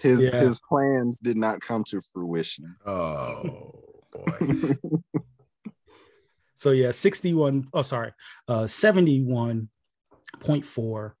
his 0.00 0.20
Yeah. 0.20 0.40
his 0.40 0.60
plans 0.68 1.18
did 1.20 1.36
not 1.36 1.60
come 1.60 1.84
to 1.84 2.00
fruition. 2.00 2.76
oh 2.86 3.72
boy. 4.12 4.76
so 6.56 6.70
yeah, 6.70 6.90
sixty-one. 6.92 7.68
Oh, 7.72 7.82
sorry, 7.82 8.12
uh, 8.48 8.66
seventy-one 8.66 9.68
point 10.40 10.64
four 10.64 11.16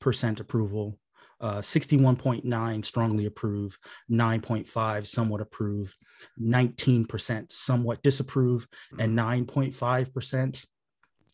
percent 0.00 0.40
approval. 0.40 0.98
Uh, 1.42 1.60
61.9 1.60 2.84
strongly 2.84 3.26
approve, 3.26 3.76
9.5 4.08 5.06
somewhat 5.08 5.40
approve, 5.40 5.96
19% 6.40 7.50
somewhat 7.50 8.00
disapprove, 8.04 8.68
and 8.96 9.18
9.5% 9.18 10.66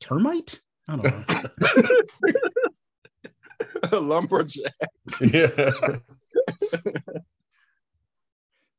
termite. 0.01 0.61
I 0.89 0.97
don't 0.97 1.29
know. 3.93 3.93
Lumberjack. 4.01 4.73
yeah. 5.21 5.73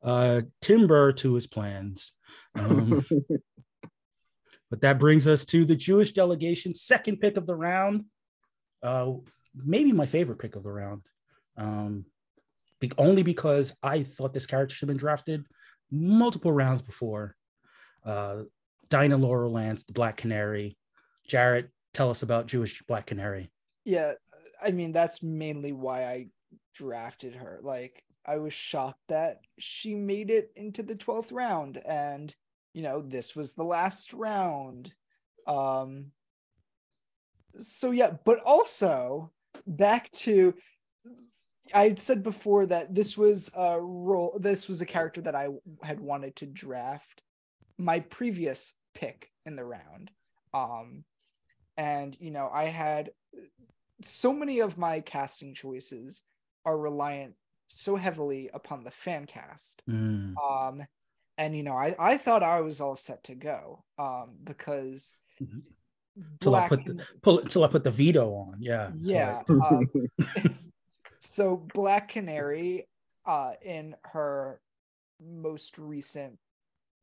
uh, 0.04 0.42
timber 0.62 1.12
to 1.14 1.36
his 1.36 1.48
plans. 1.48 2.14
Um, 2.56 3.06
but 4.70 4.82
that 4.82 5.00
brings 5.00 5.28
us 5.28 5.46
to 5.46 5.66
the 5.66 5.76
Jewish 5.76 6.14
delegation, 6.14 6.74
second 6.74 7.18
pick 7.18 7.38
of 7.38 7.46
the 7.46 7.56
round. 7.56 8.06
Uh, 8.82 9.14
maybe 9.56 9.92
my 9.92 10.06
favorite 10.06 10.40
pick 10.40 10.56
of 10.56 10.64
the 10.64 10.72
round. 10.72 11.02
Um, 11.60 12.06
be- 12.80 12.92
only 12.98 13.22
because 13.22 13.76
I 13.84 14.04
thought 14.04 14.34
this 14.34 14.46
character 14.46 14.74
should 14.74 14.88
have 14.88 14.96
been 14.96 15.00
drafted 15.00 15.46
multiple 15.92 16.52
rounds 16.52 16.82
before. 16.82 17.36
Uh, 18.06 18.44
Dinah 18.90 19.18
Laurel 19.18 19.52
Lance, 19.52 19.84
the 19.84 19.94
Black 19.94 20.18
Canary, 20.18 20.78
Jared, 21.28 21.70
tell 21.94 22.10
us 22.10 22.24
about 22.24 22.48
Jewish 22.48 22.82
Black 22.84 23.06
Canary. 23.06 23.52
Yeah, 23.86 24.14
I 24.62 24.72
mean 24.72 24.92
that's 24.92 25.22
mainly 25.22 25.72
why 25.74 26.06
I 26.06 26.28
drafted 26.74 27.36
her. 27.36 27.60
Like 27.62 28.04
I 28.26 28.38
was 28.38 28.54
shocked 28.54 29.02
that 29.10 29.42
she 29.58 29.96
made 29.96 30.32
it 30.32 30.52
into 30.56 30.84
the 30.84 30.96
12th 30.96 31.32
round 31.32 31.78
and 31.86 32.34
you 32.74 32.84
know, 32.84 33.02
this 33.02 33.36
was 33.36 33.56
the 33.56 33.64
last 33.64 34.14
round. 34.14 34.94
Um 35.48 36.12
so 37.58 37.92
yeah, 37.92 38.12
but 38.26 38.40
also 38.40 39.32
back 39.66 40.10
to 40.12 40.54
I 41.74 41.96
said 41.96 42.24
before 42.24 42.66
that 42.68 42.94
this 42.94 43.18
was 43.18 43.50
a 43.56 43.80
role 43.80 44.38
this 44.40 44.68
was 44.68 44.82
a 44.82 44.86
character 44.86 45.22
that 45.22 45.36
I 45.36 45.50
had 45.84 46.00
wanted 46.00 46.36
to 46.38 46.46
draft 46.46 47.24
my 47.78 48.00
previous 48.02 48.76
pick 48.94 49.32
in 49.46 49.56
the 49.56 49.66
round. 49.66 50.12
Um 50.54 51.04
and 51.78 52.18
you 52.20 52.32
know, 52.32 52.50
I 52.52 52.66
had 52.66 53.12
so 54.02 54.34
many 54.34 54.60
of 54.60 54.78
my 54.78 55.02
casting 55.02 55.54
choices 55.54 56.24
are 56.66 56.78
reliant 56.78 57.36
so 57.68 57.96
heavily 57.96 58.50
upon 58.54 58.84
the 58.84 58.92
fan 58.92 59.26
cast. 59.26 59.82
Mm. 59.90 60.34
Um, 60.38 60.84
and 61.38 61.56
you 61.56 61.64
know, 61.64 61.74
I 61.74 61.96
I 62.00 62.18
thought 62.18 62.44
I 62.44 62.62
was 62.62 62.82
all 62.82 62.96
set 62.96 63.24
to 63.26 63.36
go. 63.36 63.84
Um, 63.98 64.38
because 64.44 65.16
Mhm. 65.42 65.64
Till 66.42 66.56
I 66.56 66.68
put 66.68 66.84
the 66.84 67.06
pull 67.22 67.40
until 67.40 67.64
I 67.64 67.68
put 67.68 67.84
the 67.84 67.92
veto 67.92 68.34
on. 68.34 68.58
Yeah. 68.60 68.92
yeah. 68.94 69.42
um, 69.48 69.88
so 71.20 71.58
Black 71.74 72.10
Canary, 72.10 72.88
uh, 73.26 73.52
in 73.62 73.96
her 74.04 74.62
most 75.22 75.78
recent 75.78 76.38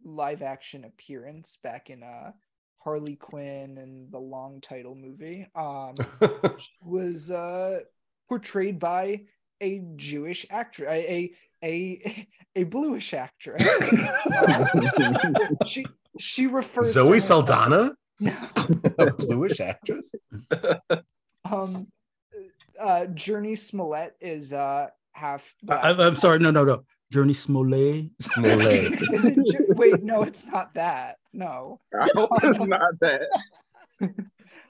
live 0.05 0.43
action 0.43 0.85
appearance 0.85 1.59
back 1.63 1.91
in 1.91 2.03
uh 2.03 2.31
Harley 2.79 3.17
Quinn 3.17 3.79
and 3.79 4.13
the 4.13 4.19
long 4.19 4.61
title 4.61 4.95
movie, 4.95 5.47
um, 5.55 5.95
was 6.85 7.31
uh 7.31 7.81
portrayed 8.29 8.79
by 8.79 9.23
a 9.61 9.83
Jewish 9.97 10.47
actress, 10.51 10.91
a 10.91 11.33
a 11.63 11.65
a, 11.65 12.29
a 12.55 12.65
bluish 12.65 13.15
actress. 13.15 13.63
she 15.67 15.85
she 16.19 16.47
refers 16.47 16.87
to 16.87 16.93
Zoe 16.93 17.13
herself- 17.15 17.49
Saldana, 17.49 17.93
a 18.99 19.13
bluish 19.13 19.61
actress. 19.61 20.15
um 21.51 21.87
uh 22.81 23.07
Jurnee 23.15 23.57
Smollett 23.59 24.17
is 24.21 24.53
uh 24.53 24.89
half 25.13 25.55
black. 25.63 25.85
I, 25.85 25.91
I'm 25.91 26.17
sorry. 26.17 26.39
No, 26.39 26.51
no, 26.51 26.65
no. 26.65 26.83
Jurnee 27.13 27.35
Smollett. 27.37 28.11
Smollett. 28.21 28.93
It 29.01 29.67
wait 29.77 30.03
no 30.03 30.23
it's 30.23 30.45
not 30.47 30.75
that 30.75 31.17
no 31.33 31.81
it's 31.93 32.59
not 32.61 32.99
that. 33.01 33.29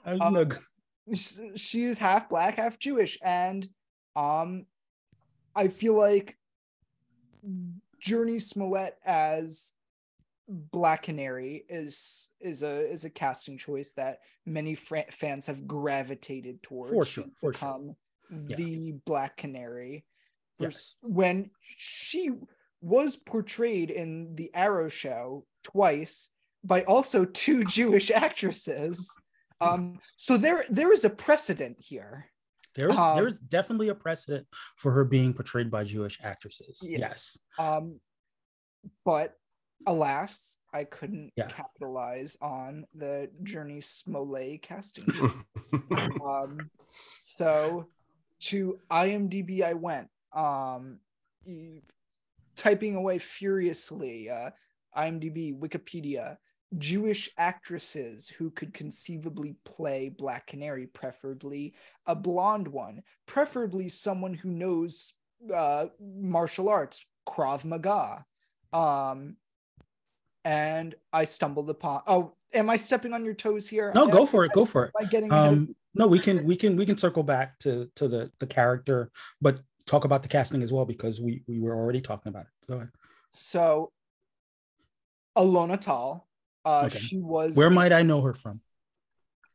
I 0.05 0.11
was 0.13 0.21
Um, 0.21 0.33
gonna- 0.33 0.55
Sh- 1.13 1.39
she 1.55 1.83
is 1.85 1.97
half 1.97 2.27
black 2.29 2.57
half 2.57 2.77
jewish 2.79 3.17
and 3.23 3.67
um 4.17 4.65
i 5.55 5.69
feel 5.69 5.93
like 5.93 6.37
jurnee 8.05 8.41
smollett 8.41 8.97
as 9.05 9.71
black 10.47 11.03
canary 11.03 11.65
is 11.69 12.29
is 12.39 12.63
a 12.63 12.89
is 12.89 13.03
a 13.03 13.09
casting 13.09 13.57
choice 13.57 13.91
that 13.93 14.19
many 14.45 14.75
fra- 14.75 15.11
fans 15.11 15.47
have 15.47 15.67
gravitated 15.67 16.63
towards 16.63 16.93
For 16.93 17.05
sure, 17.05 17.25
for 17.39 17.53
sure. 17.53 17.69
become 17.73 17.95
Yeah. 18.47 18.55
the 18.55 18.91
black 19.05 19.37
canary 19.37 20.05
Yes. 20.59 20.95
when 21.01 21.51
she 21.61 22.31
was 22.81 23.15
portrayed 23.17 23.91
in 23.91 24.35
the 24.35 24.49
arrow 24.55 24.87
show 24.87 25.45
twice 25.63 26.29
by 26.63 26.83
also 26.83 27.25
two 27.25 27.63
jewish 27.77 28.09
actresses 28.09 29.11
um 29.59 29.99
so 30.15 30.37
there 30.37 30.63
there 30.69 30.93
is 30.93 31.03
a 31.03 31.09
precedent 31.09 31.75
here 31.79 32.25
There's 32.75 32.95
Um, 32.95 33.17
there's 33.17 33.37
definitely 33.39 33.89
a 33.89 33.95
precedent 33.95 34.47
for 34.77 34.91
her 34.93 35.03
being 35.03 35.33
portrayed 35.33 35.69
by 35.71 35.83
Jewish 35.83 36.19
actresses. 36.23 36.79
Yes. 36.81 36.99
Yes. 36.99 37.37
um 37.59 37.99
but 39.03 39.33
alas 39.85 40.57
i 40.73 40.83
couldn't 40.83 41.31
Yeah. 41.35 41.47
capitalize 41.47 42.37
on 42.41 42.85
the 42.95 43.29
jurnee 43.43 43.83
smollett 43.83 44.61
casting 44.61 45.05
um 46.25 46.69
so 47.17 47.87
to 48.39 48.79
imdb 48.91 49.61
i 49.61 49.73
went 49.73 50.09
um 50.33 50.99
typing 52.55 52.95
away 52.95 53.17
furiously 53.19 54.29
uh 54.29 54.49
imdb 54.97 55.57
wikipedia 55.59 56.37
jewish 56.77 57.29
actresses 57.37 58.27
who 58.27 58.49
could 58.51 58.73
conceivably 58.73 59.55
play 59.63 60.09
black 60.09 60.47
canary 60.47 60.87
preferably 60.87 61.73
a 62.07 62.15
blonde 62.15 62.67
one 62.67 63.01
preferably 63.25 63.87
someone 63.87 64.33
who 64.33 64.49
knows 64.49 65.13
uh 65.53 65.85
martial 66.01 66.67
arts 66.67 67.05
krav 67.27 67.63
maga 67.63 68.25
um 68.73 69.37
and 70.47 70.95
i 71.11 71.25
stumbled 71.25 71.69
upon 71.69 72.01
oh 72.07 72.31
am 72.53 72.69
i 72.69 72.77
stepping 72.77 73.13
on 73.13 73.25
your 73.25 73.33
toes 73.33 73.67
here 73.67 73.91
No, 73.93 74.07
go 74.07 74.25
for 74.25 74.45
it. 74.45 74.53
Go 74.53 74.63
for 74.65 74.85
it. 74.85 74.93
am 74.97 75.05
i 75.05 75.09
getting 75.09 75.31
Um, 75.33 75.75
no, 75.93 76.07
we 76.07 76.19
can 76.19 76.45
we 76.45 76.55
can 76.55 76.77
we 76.77 76.85
can 76.85 76.95
circle 76.95 77.23
back 77.23 77.59
to 77.59 77.89
to 77.95 78.07
the 78.07 78.31
the 78.39 78.47
character, 78.47 79.11
but 79.41 79.59
talk 79.85 80.05
about 80.05 80.21
the 80.23 80.29
casting 80.29 80.61
as 80.61 80.71
well 80.71 80.85
because 80.85 81.19
we 81.19 81.43
we 81.47 81.59
were 81.59 81.75
already 81.75 82.01
talking 82.01 82.29
about 82.29 82.43
it. 82.43 82.67
Go 82.69 82.75
ahead. 82.75 82.91
So, 83.31 83.91
Alona 85.35 85.79
Tal, 85.79 86.27
uh, 86.65 86.85
Okay. 86.85 86.97
she 86.99 87.17
was. 87.17 87.57
Where 87.57 87.69
might 87.69 87.91
I 87.91 88.03
know 88.03 88.21
her 88.21 88.33
from? 88.33 88.61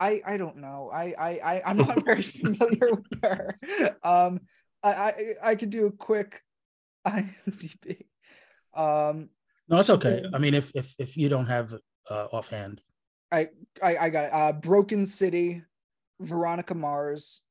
I 0.01 0.21
I 0.27 0.37
don't 0.37 0.57
know. 0.59 0.91
I 0.93 1.15
I, 1.19 1.31
I 1.55 1.63
I'm 1.65 1.79
not 1.79 2.05
very 2.05 2.23
familiar 2.45 2.89
with 2.97 3.23
her. 3.23 3.59
Um, 4.03 4.41
I 4.83 4.91
I 4.93 5.35
I 5.51 5.55
could 5.55 5.71
do 5.71 5.87
a 5.87 5.93
quick 5.93 6.43
IMDb. 7.07 8.05
Um, 8.75 9.29
No, 9.73 9.81
it's 9.81 9.89
okay. 9.91 10.23
I 10.35 10.39
mean, 10.39 10.53
if 10.53 10.71
if 10.75 10.95
if 10.99 11.17
you 11.17 11.31
don't 11.31 11.47
have 11.47 11.75
uh, 12.11 12.27
offhand, 12.31 12.83
I 13.33 13.49
I 13.83 14.11
got 14.11 14.25
it. 14.27 14.31
Uh, 14.35 14.53
Broken 14.53 15.07
City, 15.07 15.63
Veronica 16.21 16.75
Mars, 16.75 17.43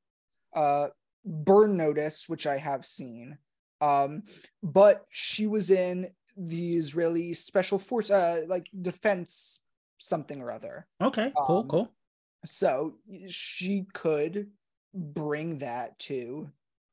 uh, 0.54 0.88
Burn 1.24 1.76
Notice, 1.76 2.28
which 2.28 2.46
I 2.46 2.58
have 2.58 2.86
seen. 2.86 3.38
Um, 3.80 4.22
but 4.62 5.04
she 5.10 5.48
was 5.48 5.72
in 5.72 6.08
the 6.36 6.76
Israeli 6.76 7.34
Special 7.34 7.78
Force, 7.80 8.10
uh, 8.10 8.42
like 8.46 8.70
defense 8.80 9.60
something 9.98 10.40
or 10.40 10.52
other. 10.52 10.86
okay, 11.02 11.32
cool, 11.36 11.58
Um, 11.58 11.68
cool. 11.68 11.94
so 12.44 12.94
she 13.26 13.84
could 13.92 14.48
bring 14.94 15.58
that 15.58 15.98
to 15.98 16.48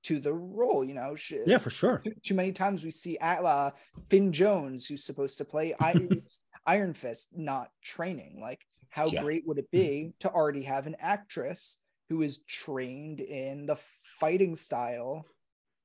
to 0.09 0.19
the 0.19 0.33
role 0.33 0.83
you 0.83 0.95
know 0.95 1.15
she, 1.15 1.39
Yeah, 1.45 1.59
for 1.59 1.69
sure. 1.69 2.01
too, 2.03 2.13
too 2.23 2.33
many 2.33 2.51
times 2.51 2.83
we 2.83 2.89
see 2.89 3.15
Atla 3.19 3.73
Finn 4.09 4.31
Jones 4.31 4.87
who's 4.87 5.03
supposed 5.03 5.37
to 5.37 5.45
play 5.45 5.75
Iron, 5.79 6.23
Iron 6.65 6.93
Fist 6.95 7.29
not 7.37 7.69
training 7.83 8.39
like 8.41 8.65
how 8.89 9.07
Yeah. 9.11 9.21
great 9.21 9.43
would 9.45 9.59
it 9.59 9.69
be 9.71 10.13
to 10.21 10.31
already 10.31 10.63
have 10.63 10.87
an 10.87 10.95
actress 10.99 11.77
who 12.09 12.23
is 12.23 12.39
trained 12.45 13.21
in 13.21 13.67
the 13.67 13.75
fighting 13.75 14.55
style 14.55 15.25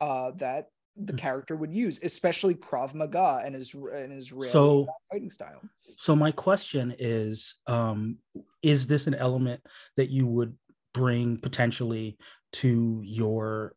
uh 0.01 0.31
that 0.33 0.71
the 0.97 1.13
Mm. 1.13 1.19
character 1.19 1.55
would 1.57 1.75
use 1.75 2.01
especially 2.03 2.55
Krav 2.55 2.95
Maga 2.95 3.43
and 3.45 3.55
his 3.55 3.75
and 3.75 4.11
his 4.11 4.33
real 4.33 4.51
So 4.51 4.87
fighting 5.13 5.29
style 5.29 5.61
so 5.97 6.17
my 6.17 6.33
question 6.33 6.95
is, 6.99 7.55
um, 7.69 8.19
is 8.63 8.87
this 8.89 9.07
an 9.07 9.15
element 9.15 9.61
that 9.97 10.11
you 10.11 10.27
would 10.27 10.57
bring 10.93 11.37
potentially 11.39 12.17
to 12.55 13.01
your 13.05 13.75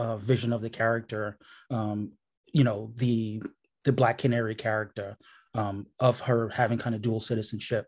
uh, 0.00 0.16
vision 0.16 0.52
of 0.52 0.62
the 0.62 0.70
character? 0.70 1.36
Um, 1.70 2.12
you 2.52 2.64
know, 2.64 2.92
the 2.96 3.42
the 3.84 3.92
Black 3.92 4.18
Canary 4.18 4.54
character 4.54 5.16
um, 5.54 5.86
of 5.98 6.20
her 6.20 6.48
having 6.48 6.78
kind 6.78 6.94
of 6.94 7.02
dual 7.02 7.20
citizenship, 7.20 7.86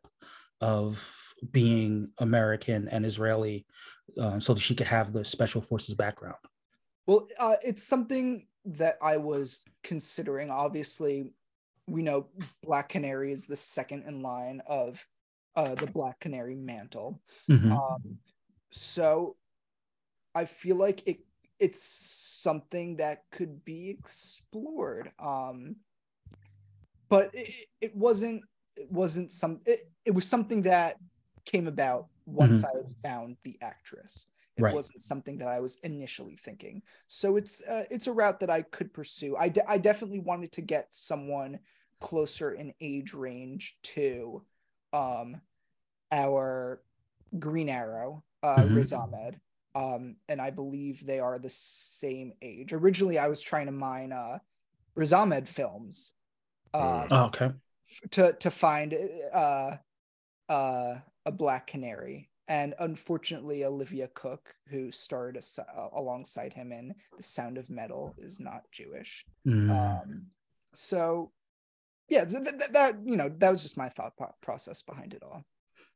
of 0.60 0.92
being 1.50 2.10
American 2.18 2.88
and 2.88 3.06
Israeli, 3.06 3.66
uh, 4.20 4.38
so 4.40 4.54
that 4.54 4.60
she 4.60 4.74
could 4.74 4.86
have 4.88 5.12
the 5.12 5.24
special 5.24 5.62
forces 5.62 5.94
background. 5.94 6.36
Well, 7.06 7.28
uh, 7.38 7.56
it's 7.62 7.82
something 7.82 8.46
that 8.64 8.96
I 9.02 9.16
was 9.16 9.64
considering. 9.82 10.50
Obviously, 10.50 11.32
we 11.88 12.02
know 12.02 12.28
Black 12.62 12.90
Canary 12.90 13.32
is 13.32 13.46
the 13.46 13.56
second 13.56 14.04
in 14.06 14.22
line 14.22 14.62
of 14.66 15.04
uh, 15.56 15.74
the 15.74 15.86
Black 15.86 16.20
Canary 16.20 16.54
mantle. 16.54 17.20
Mhm. 17.48 17.72
Um, 17.72 18.18
so 18.70 19.36
I 20.34 20.44
feel 20.44 20.76
like 20.76 21.06
it 21.06 21.18
it's 21.62 21.80
something 21.80 22.96
that 22.96 23.22
could 23.30 23.64
be 23.64 23.88
explored. 23.88 25.12
Um, 25.20 25.76
but 27.08 27.30
it, 27.32 27.50
it 27.80 27.96
wasn't 27.96 28.42
it 28.76 28.90
wasn't 28.90 29.30
some 29.30 29.60
it, 29.64 29.88
it 30.04 30.10
was 30.10 30.26
something 30.26 30.62
that 30.62 30.96
came 31.44 31.68
about 31.68 32.06
once 32.26 32.64
I 32.64 32.72
found 33.02 33.36
the 33.44 33.56
actress. 33.62 34.26
It 34.56 34.62
Right. 34.62 34.74
wasn't 34.74 35.02
something 35.02 35.38
that 35.38 35.48
I 35.48 35.60
was 35.60 35.78
initially 35.82 36.36
thinking. 36.36 36.82
So 37.06 37.36
it's 37.36 37.62
uh, 37.62 37.84
it's 37.90 38.08
a 38.08 38.12
route 38.12 38.40
that 38.40 38.50
I 38.50 38.62
could 38.62 38.92
pursue. 38.92 39.36
I, 39.36 39.48
de- 39.48 39.70
I 39.70 39.78
definitely 39.78 40.18
wanted 40.20 40.50
to 40.52 40.62
get 40.62 40.86
someone 40.92 41.60
closer 42.00 42.52
in 42.52 42.74
age 42.80 43.14
range 43.14 43.76
to 43.94 44.42
um 44.92 45.40
our 46.10 46.82
Green 47.38 47.68
Arrow, 47.68 48.24
uh, 48.42 48.56
Mhm. 48.58 48.74
Riz 48.74 48.92
Ahmed. 48.92 49.40
Um, 49.74 50.16
and 50.28 50.40
I 50.40 50.50
believe 50.50 51.04
they 51.04 51.18
are 51.18 51.38
the 51.38 51.48
same 51.48 52.32
age. 52.42 52.72
Originally, 52.72 53.18
I 53.18 53.28
was 53.28 53.40
trying 53.40 53.66
to 53.66 53.72
mine 53.72 54.12
uh, 54.12 54.38
Riz 54.94 55.12
Ahmed 55.12 55.48
films 55.48 56.12
um, 56.74 57.06
Oh, 57.10 57.24
okay. 57.26 57.50
to 58.10 58.32
to 58.34 58.50
find 58.50 58.94
uh, 59.32 59.76
uh, 60.48 60.94
a 61.24 61.32
Black 61.32 61.66
Canary, 61.68 62.28
and 62.48 62.74
unfortunately, 62.80 63.64
Olivia 63.64 64.08
Cooke, 64.14 64.54
who 64.68 64.90
starred 64.90 65.38
uh, 65.38 65.88
alongside 65.94 66.52
him 66.52 66.72
in 66.72 66.94
The 67.16 67.22
Sound 67.22 67.56
of 67.56 67.70
Metal, 67.70 68.14
is 68.18 68.40
not 68.40 68.62
Jewish. 68.72 69.24
Mm. 69.46 69.70
Um, 69.70 70.26
so 70.74 71.32
yeah, 72.08 72.26
so 72.26 72.40
that, 72.40 72.72
that, 72.74 72.96
you 73.04 73.16
know 73.16 73.30
that 73.38 73.50
was 73.50 73.62
just 73.62 73.78
my 73.78 73.88
thought 73.88 74.16
pro- 74.18 74.34
process 74.42 74.82
behind 74.82 75.14
it 75.14 75.22
all. 75.22 75.44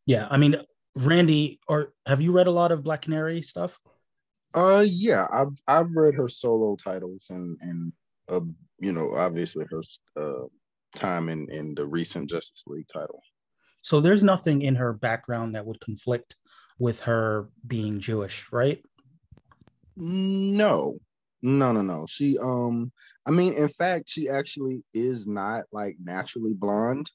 yeah, 0.07 0.29
I 0.31 0.39
mean, 0.39 0.57
Randy, 0.97 1.61
or 1.69 1.93
have 2.07 2.23
you 2.23 2.33
read 2.33 2.47
a 2.47 2.53
lot 2.53 2.73
of 2.73 2.83
Black 2.83 3.03
Canary 3.03 3.43
stuff? 3.43 3.79
Uh, 4.55 4.85
yeah, 4.89 5.27
I've 5.31 5.61
I've 5.69 5.93
read 5.95 6.15
her 6.15 6.29
solo 6.29 6.77
titles 6.77 7.27
and 7.31 7.59
and 7.61 7.93
uh, 8.29 8.41
you 8.79 8.93
know, 8.93 9.15
obviously 9.15 9.67
her 9.71 9.83
uh 10.17 10.47
time 10.95 11.29
in 11.29 11.49
in 11.51 11.75
the 11.75 11.87
recent 11.87 12.31
Justice 12.31 12.65
League 12.67 12.89
title. 12.89 13.21
So 13.83 14.01
there's 14.01 14.25
nothing 14.25 14.63
in 14.63 14.75
her 14.77 14.93
background 14.95 15.55
that 15.55 15.67
would 15.67 15.81
conflict 15.81 16.37
with 16.79 17.01
her 17.01 17.51
being 17.67 18.01
Jewish, 18.01 18.51
right? 18.51 18.83
No, 19.97 20.99
no, 21.43 21.73
no, 21.73 21.83
no. 21.83 22.07
She 22.09 22.39
um, 22.39 22.91
I 23.27 23.31
mean, 23.31 23.53
in 23.53 23.69
fact, 23.69 24.09
she 24.09 24.31
actually 24.31 24.83
is 24.95 25.27
not 25.27 25.65
like 25.73 25.97
naturally 26.03 26.55
blonde. 26.55 27.11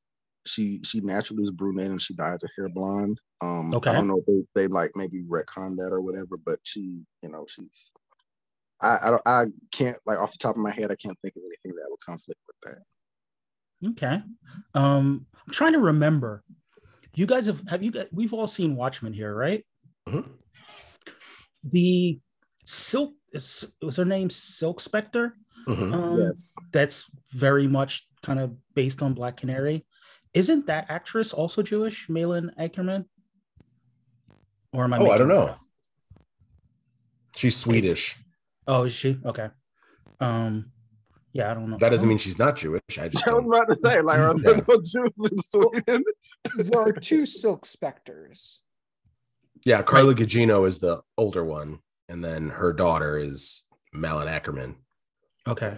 She 0.46 0.82
she 0.84 1.02
naturally 1.02 1.44
is 1.44 1.52
brunette 1.52 1.92
and 1.92 2.02
she 2.02 2.14
dyes 2.16 2.42
her 2.42 2.50
hair 2.56 2.70
blonde. 2.70 3.20
Um, 3.42 3.74
Okay. 3.76 3.89
I 3.92 3.94
don't 3.94 4.08
know 4.08 4.22
if 4.26 4.46
they, 4.54 4.62
they 4.64 4.68
like 4.68 4.92
maybe 4.96 5.22
retcon 5.24 5.76
that 5.78 5.92
or 5.92 6.02
whatever, 6.02 6.38
but 6.44 6.60
she, 6.64 7.02
you 7.22 7.30
know, 7.30 7.46
she's. 7.48 7.92
I 8.82 8.98
I 9.04 9.10
don't 9.12 9.22
I 9.26 9.46
can't 9.72 9.98
like 10.06 10.18
off 10.18 10.32
the 10.32 10.39
top 10.39 10.56
of 10.56 10.62
my 10.62 10.72
head 10.72 10.92
I 10.92 10.96
can't 10.96 11.18
think 11.22 11.36
of 11.36 11.44
anything 11.46 11.76
that 11.80 11.88
would 11.89 12.00
conflict 12.06 12.39
with 12.48 12.74
that. 12.74 13.89
Okay. 13.92 14.22
Um, 14.74 15.26
I'm 15.46 15.54
trying 15.54 15.74
to 15.74 15.80
remember. 15.80 16.44
You 17.14 17.26
guys 17.26 17.46
have 17.46 17.62
have 17.68 17.84
you 17.84 17.92
got 17.92 18.08
we've 18.12 18.34
all 18.34 18.48
seen 18.48 18.76
Watchmen 18.76 19.14
here, 19.14 19.36
right? 19.36 19.66
Mhm. 20.08 20.28
The 21.64 22.20
Silk 22.66 23.14
is 23.34 23.70
was 23.82 23.98
her 23.98 24.06
name 24.06 24.30
Silk 24.30 24.80
Spectre? 24.80 25.36
Mhm. 25.68 25.94
Um, 25.94 26.20
yes. 26.20 26.56
that's 26.72 27.06
very 27.32 27.68
much 27.68 28.08
kind 28.24 28.39
of 28.39 28.56
based 28.74 29.02
on 29.04 29.14
Black 29.14 29.38
Canary. 29.38 29.86
Isn't 30.34 30.68
that 30.68 30.86
actress 30.90 31.34
also 31.34 31.62
Jewish, 31.62 32.08
Malin 32.10 32.52
Akerman? 32.60 33.06
Or 34.74 34.86
am 34.86 34.94
I? 34.94 34.98
Oh, 35.00 35.10
I 35.12 35.18
don't 35.18 35.28
know. 35.28 35.44
up? 35.48 35.60
She's 37.36 37.58
Swedish. 37.58 38.18
Oh, 38.68 38.84
is 38.84 38.94
she? 38.94 39.18
Okay. 39.26 39.50
Um, 40.20 40.72
yeah, 41.34 41.52
I 41.52 41.54
don't 41.54 41.70
know. 41.70 41.78
That 41.78 41.90
doesn't 41.90 42.08
mean 42.08 42.18
she's 42.18 42.40
not 42.40 42.56
Jewish. 42.56 42.82
I 43.00 43.10
just 43.10 43.28
I 43.28 43.34
was 43.34 43.46
about 43.46 43.66
to 43.70 43.78
say, 43.78 44.02
like, 44.02 44.20
are 44.20 44.34
there 44.38 44.56
Yeah. 44.58 44.62
no 44.68 44.76
Jews 44.78 45.32
in 45.32 45.38
Sweden? 45.42 46.04
There 46.56 46.82
are 46.82 46.92
two 46.94 47.26
Silk 47.26 47.66
Specters. 47.66 48.62
Yeah, 49.66 49.82
Carla 49.84 50.16
Gugino 50.16 50.66
is 50.68 50.80
the 50.80 51.02
older 51.18 51.44
one, 51.44 51.80
and 52.10 52.24
then 52.24 52.50
her 52.50 52.74
daughter 52.74 53.18
is 53.18 53.66
Malin 53.94 54.28
Akerman. 54.28 54.76
Okay. 55.48 55.78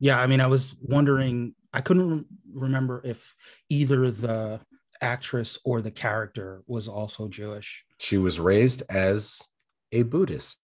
Yeah, 0.00 0.20
I 0.20 0.26
mean, 0.26 0.40
I 0.40 0.46
was 0.48 0.74
wondering. 0.82 1.54
I 1.76 1.80
couldn't 1.82 2.08
rem- 2.10 2.26
remember 2.54 3.02
if 3.04 3.34
either 3.68 4.10
the 4.10 4.60
actress 5.02 5.58
or 5.64 5.82
the 5.82 5.90
character 5.90 6.62
was 6.66 6.88
also 6.88 7.28
Jewish. 7.28 7.84
She 7.98 8.16
was 8.16 8.40
raised 8.40 8.82
as 8.88 9.42
a 9.92 10.02
Buddhist. 10.02 10.60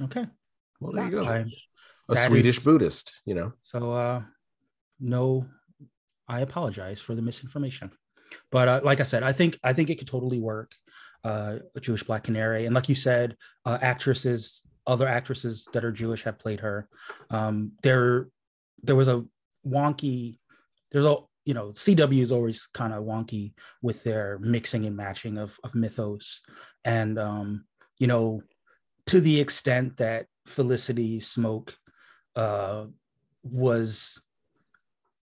Okay. 0.00 0.26
Well, 0.80 0.92
there 0.92 1.04
you 1.06 1.10
go. 1.10 1.24
I, 1.24 1.46
A 2.10 2.16
Swedish 2.16 2.58
is- 2.58 2.62
Buddhist, 2.62 3.12
you 3.24 3.34
know. 3.34 3.52
So 3.62 3.92
uh 3.92 4.22
no 5.00 5.46
I 6.28 6.40
apologize 6.40 7.00
for 7.00 7.14
the 7.14 7.22
misinformation. 7.22 7.90
But 8.50 8.68
uh, 8.68 8.80
like 8.84 9.00
I 9.00 9.04
said, 9.04 9.22
I 9.22 9.32
think 9.32 9.58
I 9.64 9.72
think 9.72 9.88
it 9.90 9.96
could 9.98 10.08
totally 10.08 10.38
work. 10.38 10.72
Uh 11.24 11.60
a 11.74 11.80
Jewish 11.80 12.02
Black 12.02 12.24
Canary 12.24 12.66
and 12.66 12.74
like 12.74 12.88
you 12.90 12.94
said, 12.94 13.36
uh 13.64 13.78
actresses 13.80 14.62
other 14.86 15.08
actresses 15.08 15.66
that 15.72 15.84
are 15.86 15.92
Jewish 15.92 16.22
have 16.24 16.38
played 16.38 16.60
her. 16.60 16.86
Um 17.30 17.72
there 17.82 18.28
there 18.82 18.96
was 18.96 19.08
a 19.08 19.24
wonky 19.66 20.38
there's 20.92 21.04
a 21.04 21.16
you 21.44 21.54
know 21.54 21.68
CW 21.70 22.22
is 22.22 22.32
always 22.32 22.68
kind 22.72 22.92
of 22.92 23.04
wonky 23.04 23.52
with 23.82 24.02
their 24.04 24.38
mixing 24.40 24.86
and 24.86 24.96
matching 24.96 25.38
of 25.38 25.58
of 25.64 25.74
mythos 25.74 26.42
and 26.84 27.18
um 27.18 27.64
you 27.98 28.06
know 28.06 28.42
to 29.06 29.20
the 29.20 29.40
extent 29.40 29.96
that 29.98 30.26
Felicity 30.46 31.20
Smoak 31.20 31.70
uh, 32.36 32.86
was 33.42 34.20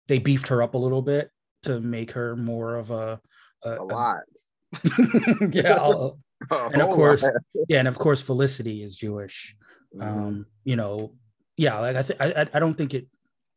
they 0.09 0.19
beefed 0.19 0.49
her 0.49 0.63
up 0.63 0.75
a 0.75 0.79
little 0.79 1.03
bit 1.03 1.31
to 1.63 1.81
make 1.81 2.11
her 2.13 2.37
more 2.37 2.77
of 2.77 2.91
a, 2.91 3.21
a, 3.65 3.77
A 3.77 3.85
lot. 3.85 4.21
yeah, 5.53 5.75
I'll- 5.77 6.19
A 6.51 6.57
and 6.73 6.83
of 6.83 6.91
course, 6.91 7.23
lot. 7.23 7.33
yeah, 7.69 7.79
and 7.81 7.89
of 7.89 7.99
course, 7.99 8.21
Felicity 8.23 8.83
is 8.83 8.97
Jewish. 8.97 9.57
Mhm. 9.95 10.03
Um, 10.07 10.47
you 10.65 10.77
know, 10.77 11.15
yeah, 11.57 11.79
like 11.81 11.97
I, 11.97 12.03
th- 12.03 12.21
I, 12.21 12.43
I- 12.43 12.49
I 12.55 12.59
don't 12.61 12.75
think 12.75 12.95
it 12.95 13.07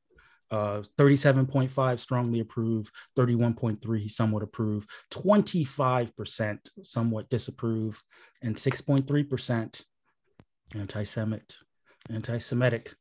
uh 0.54 0.84
37.5 1.00 2.00
strongly 2.00 2.40
approve 2.40 2.92
31.3 3.18 4.12
somewhat 4.12 4.44
approve 4.44 4.86
25% 5.12 6.60
somewhat 6.84 7.30
disapprove 7.30 8.02
and 8.42 8.56
6.3% 8.56 9.84
anti-semitic 10.76 11.52
anti-semitic 12.10 12.94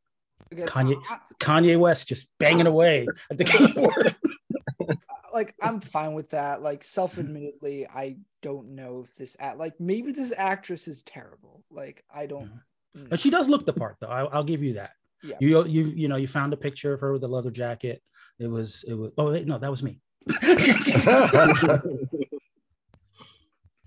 Kanye- 0.53 1.03
Kanye 1.41 1.79
West 1.79 2.09
just 2.09 2.27
banging 2.39 2.67
away 2.67 3.07
at 3.31 3.39
the 3.39 3.45
keyboard. 3.53 4.17
Like 5.33 5.55
I'm 5.63 5.81
fine 5.81 6.13
with 6.13 6.29
that. 6.31 6.61
Like 6.61 6.85
self-admittedly, 6.85 7.87
I 7.87 8.17
don't 8.43 8.75
know 8.75 9.03
if 9.07 9.15
this 9.17 9.35
act 9.41 9.57
like 9.57 9.73
maybe 9.81 10.13
this 10.13 10.31
actress 10.37 10.87
is 10.89 11.03
terrible. 11.05 11.65
Like 11.71 12.05
I 12.15 12.27
don't. 12.27 12.53
mm, 12.95 13.09
But 13.09 13.19
she 13.21 13.31
does 13.31 13.49
look 13.49 13.65
the 13.65 13.73
part, 13.73 13.97
though. 13.99 14.09
I, 14.09 14.25
I'll 14.25 14.45
give 14.45 14.63
you 14.63 14.75
that. 14.75 14.91
Yeah. 15.23 15.37
You 15.41 15.65
you 15.67 15.85
you 15.85 16.09
know 16.09 16.17
you 16.17 16.27
found 16.27 16.53
a 16.53 16.57
picture 16.57 16.93
of 16.93 17.01
her 17.01 17.13
with 17.13 17.25
a 17.25 17.29
leather 17.29 17.51
jacket. 17.51 18.03
It 18.39 18.49
was 18.49 18.85
it 18.87 18.95
was. 18.95 19.11
Oh 19.17 19.31
wait, 19.33 19.47
no, 19.47 19.59
that 19.59 19.71
was 19.71 19.83
me. 19.83 20.01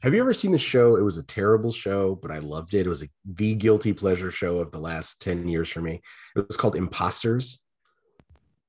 Have 0.02 0.14
you 0.14 0.20
ever 0.20 0.34
seen 0.36 0.52
the 0.52 0.60
show? 0.60 0.98
It 0.98 1.02
was 1.02 1.18
a 1.18 1.26
terrible 1.26 1.72
show, 1.72 2.14
but 2.14 2.30
I 2.30 2.38
loved 2.38 2.76
it. 2.76 2.86
It 2.86 2.90
was 2.90 3.02
a, 3.02 3.08
the 3.26 3.56
guilty 3.56 3.92
pleasure 3.92 4.30
show 4.30 4.60
of 4.60 4.70
the 4.70 4.78
last 4.78 5.20
10 5.24 5.48
years 5.48 5.68
for 5.68 5.82
me. 5.82 6.00
It 6.36 6.46
was 6.48 6.58
called 6.58 6.76
Imposters. 6.76 7.64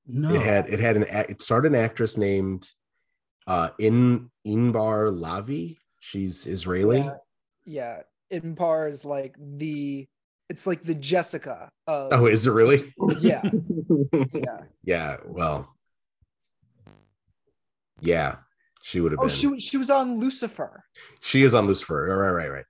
No. 0.06 0.34
It 0.34 0.40
had 0.40 0.66
it 0.68 0.80
had 0.80 0.96
an 0.96 1.04
it 1.10 1.42
starred 1.42 1.66
an 1.66 1.74
actress 1.74 2.16
named 2.16 2.70
uh 3.46 3.68
In 3.78 4.30
Inbar 4.46 5.10
Lavi. 5.12 5.76
She's 6.00 6.46
Israeli. 6.46 7.00
Yeah, 7.00 7.16
yeah. 7.64 8.00
Inbar 8.32 8.88
is 8.88 9.04
like 9.04 9.36
the. 9.38 10.08
It's 10.48 10.66
like 10.66 10.82
the 10.82 10.94
Jessica 10.94 11.68
of. 11.86 12.12
Oh, 12.12 12.26
is 12.26 12.46
it 12.46 12.52
really? 12.52 12.92
yeah, 13.20 13.42
yeah. 14.32 14.60
Yeah, 14.84 15.16
well. 15.26 15.74
Yeah, 18.00 18.36
she 18.82 19.00
would 19.00 19.12
have 19.12 19.20
Oh, 19.20 19.26
been. 19.26 19.34
she 19.34 19.46
was- 19.46 19.62
she 19.62 19.76
was 19.76 19.90
on 19.90 20.18
Lucifer. 20.18 20.84
She 21.20 21.42
is 21.42 21.54
on 21.54 21.66
Lucifer. 21.66 22.06
Right, 22.16 22.30
right, 22.30 22.50
right. 22.50 22.64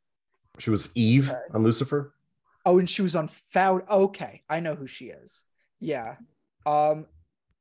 She 0.58 0.70
was 0.70 0.90
Eve 0.94 1.30
Okay. 1.30 1.38
on 1.52 1.62
Lucifer. 1.64 2.14
Oh, 2.64 2.78
and 2.78 2.88
she 2.88 3.02
was 3.02 3.14
on 3.14 3.28
Found. 3.28 3.82
Okay, 3.90 4.42
I 4.48 4.60
know 4.60 4.74
who 4.74 4.86
she 4.86 5.06
is. 5.06 5.44
Yeah. 5.80 6.16
Um, 6.64 7.06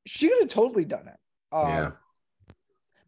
she 0.06 0.30
could 0.30 0.40
have 0.42 0.50
totally 0.50 0.86
done 0.86 1.08
it. 1.08 1.18
Um, 1.52 1.68
yeah. 1.68 1.92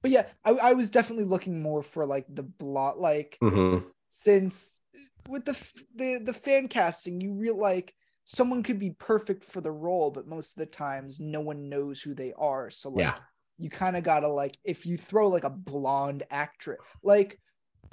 But 0.01 0.11
yeah, 0.11 0.25
I, 0.43 0.51
I 0.51 0.73
was 0.73 0.89
definitely 0.89 1.25
looking 1.25 1.61
more 1.61 1.81
for 1.81 2.05
like 2.05 2.25
the 2.29 2.43
blot, 2.43 2.99
like 2.99 3.37
hmm 3.41 3.79
since 4.09 4.81
with 5.28 5.45
the 5.45 5.71
the 5.95 6.19
the 6.23 6.34
fan 6.34 6.67
casting, 6.67 7.21
you 7.21 7.34
real 7.34 7.57
like 7.57 7.93
someone 8.23 8.63
could 8.63 8.80
be 8.80 8.91
perfect 8.91 9.43
for 9.43 9.61
the 9.61 9.71
role, 9.71 10.11
but 10.11 10.28
most 10.28 10.53
of 10.53 10.59
the 10.59 10.65
times 10.65 11.19
no 11.19 11.39
one 11.41 11.69
knows 11.69 12.01
who 12.01 12.13
they 12.13 12.34
are. 12.38 12.69
So 12.69 12.89
like 12.89 12.99
Yeah. 12.99 13.19
you 13.57 13.69
kind 13.69 13.97
of 13.97 14.03
gotta 14.03 14.28
like 14.28 14.57
if 14.63 14.86
you 14.86 14.97
throw 14.97 15.30
like 15.30 15.43
a 15.45 15.49
blonde 15.49 16.23
actress, 16.30 16.80
like 17.03 17.39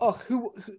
oh 0.01 0.12
who, 0.28 0.51
who 0.64 0.74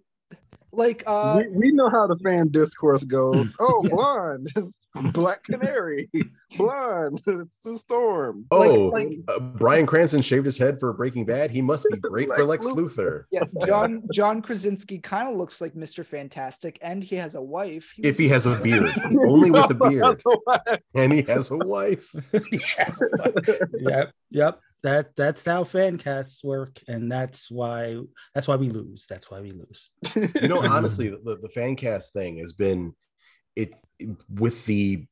like 0.72 1.02
uh 1.06 1.42
we, 1.50 1.68
we 1.68 1.72
know 1.72 1.88
how 1.88 2.06
the 2.06 2.16
fan 2.18 2.48
discourse 2.50 3.02
goes. 3.04 3.54
Oh, 3.60 3.82
blonde, 3.82 4.48
Black 5.12 5.42
Canary, 5.44 6.08
blonde, 6.56 7.20
it's 7.26 7.62
the 7.62 7.76
storm. 7.78 8.44
Oh, 8.50 8.86
like- 8.86 9.12
uh, 9.28 9.38
Bryan 9.40 9.86
Cranston 9.86 10.22
shaved 10.22 10.44
his 10.46 10.58
head 10.58 10.78
for 10.80 10.92
Breaking 10.92 11.24
Bad. 11.24 11.50
He 11.50 11.62
must 11.62 11.86
be 11.90 11.96
great 11.98 12.28
for 12.28 12.44
Lex 12.44 12.66
Lex 12.66 12.76
Luthor. 12.78 13.24
yeah 13.30 13.44
John 13.66 14.02
John 14.12 14.42
Krasinski 14.42 14.98
kind 14.98 15.28
of 15.30 15.36
looks 15.36 15.60
like 15.60 15.74
Mr. 15.74 16.04
Fantastic, 16.04 16.78
and 16.82 17.02
he 17.02 17.16
has 17.16 17.34
a 17.34 17.42
wife. 17.42 17.94
If 17.98 18.18
he 18.18 18.28
has 18.28 18.46
a 18.46 18.56
beard, 18.56 18.90
only 19.26 19.50
with 19.50 19.70
a 19.70 19.74
beard, 19.74 20.22
and 20.94 21.12
he 21.12 21.22
has 21.22 21.50
a 21.50 21.56
wife. 21.56 22.10
yes. 22.52 23.02
yep. 23.78 24.12
Yep. 24.30 24.60
That 24.86 25.16
that's 25.16 25.44
how 25.44 25.64
fan 25.64 25.98
casts 25.98 26.44
work, 26.44 26.80
and 26.86 27.10
that's 27.10 27.50
why 27.50 27.96
that's 28.34 28.46
why 28.46 28.54
we 28.54 28.70
lose. 28.70 29.06
That's 29.10 29.28
why 29.28 29.40
we 29.40 29.50
lose. 29.50 29.90
You 30.14 30.46
know, 30.46 30.60
honestly, 30.76 31.08
the, 31.08 31.38
the 31.42 31.48
fan 31.48 31.74
cast 31.74 32.12
thing 32.12 32.38
has 32.38 32.52
been 32.52 32.94
it 33.56 33.72
with 34.30 34.64
the 34.66 35.06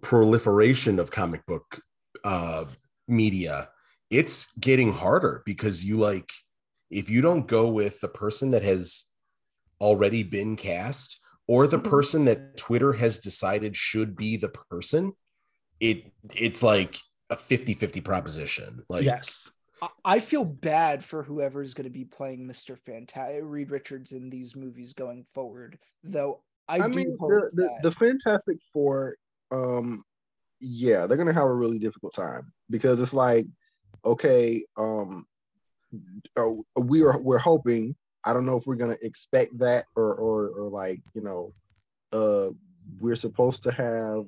proliferation 0.00 0.98
of 0.98 1.10
comic 1.10 1.44
book 1.44 1.82
uh 2.24 2.64
media. 3.08 3.68
It's 4.08 4.52
getting 4.58 4.92
harder 4.94 5.42
because 5.44 5.84
you 5.84 5.98
like 5.98 6.30
if 6.90 7.10
you 7.10 7.20
don't 7.20 7.46
go 7.46 7.68
with 7.68 8.00
the 8.00 8.08
person 8.08 8.50
that 8.52 8.62
has 8.62 9.04
already 9.82 10.22
been 10.22 10.56
cast 10.56 11.20
or 11.46 11.66
the 11.66 11.78
Mhm. 11.78 11.90
person 11.90 12.24
that 12.24 12.56
Twitter 12.56 12.94
has 12.94 13.18
decided 13.18 13.76
should 13.76 14.16
be 14.16 14.38
the 14.38 14.48
person, 14.70 15.12
it 15.78 16.10
it's 16.34 16.62
like 16.62 16.98
a 17.30 17.36
50-50 17.36 18.02
proposition. 18.04 18.82
Like 18.88 19.04
yes. 19.04 19.50
I- 19.82 19.88
I 20.04 20.18
feel 20.18 20.44
bad 20.44 21.02
for 21.02 21.22
whoever's 21.22 21.72
going 21.72 21.84
to 21.84 21.90
be 21.90 22.04
playing 22.04 22.46
Mr. 22.46 22.78
Fantastic, 22.78 23.40
Reed 23.42 23.70
Richards 23.70 24.12
in 24.12 24.28
these 24.28 24.54
movies 24.54 24.92
going 24.92 25.24
forward. 25.32 25.78
Though 26.04 26.42
I, 26.68 26.74
I 26.76 26.88
do 26.88 26.94
mean, 26.94 27.16
hope 27.18 27.30
the, 27.30 27.50
the, 27.54 27.62
that- 27.62 27.82
the 27.82 27.92
Fantastic 27.92 28.58
Four, 28.72 29.16
um, 29.50 30.04
yeah, 30.60 31.06
they're 31.06 31.16
gonna 31.16 31.32
have 31.32 31.44
a 31.44 31.54
really 31.54 31.78
difficult 31.78 32.14
time 32.14 32.52
because 32.68 33.00
it's 33.00 33.14
like, 33.14 33.46
okay, 34.04 34.62
um, 34.76 35.24
oh, 36.36 36.62
we 36.76 37.02
are 37.02 37.18
we're 37.18 37.38
hoping. 37.38 37.96
I 38.24 38.34
don't 38.34 38.44
know 38.44 38.58
if 38.58 38.66
we're 38.66 38.74
gonna 38.76 38.98
expect 39.00 39.58
that 39.58 39.86
or 39.96 40.14
or 40.14 40.48
or 40.48 40.68
like 40.68 41.00
you 41.14 41.22
know, 41.22 41.54
uh, 42.12 42.50
we're 43.00 43.14
supposed 43.16 43.62
to 43.62 43.72
have 43.72 44.26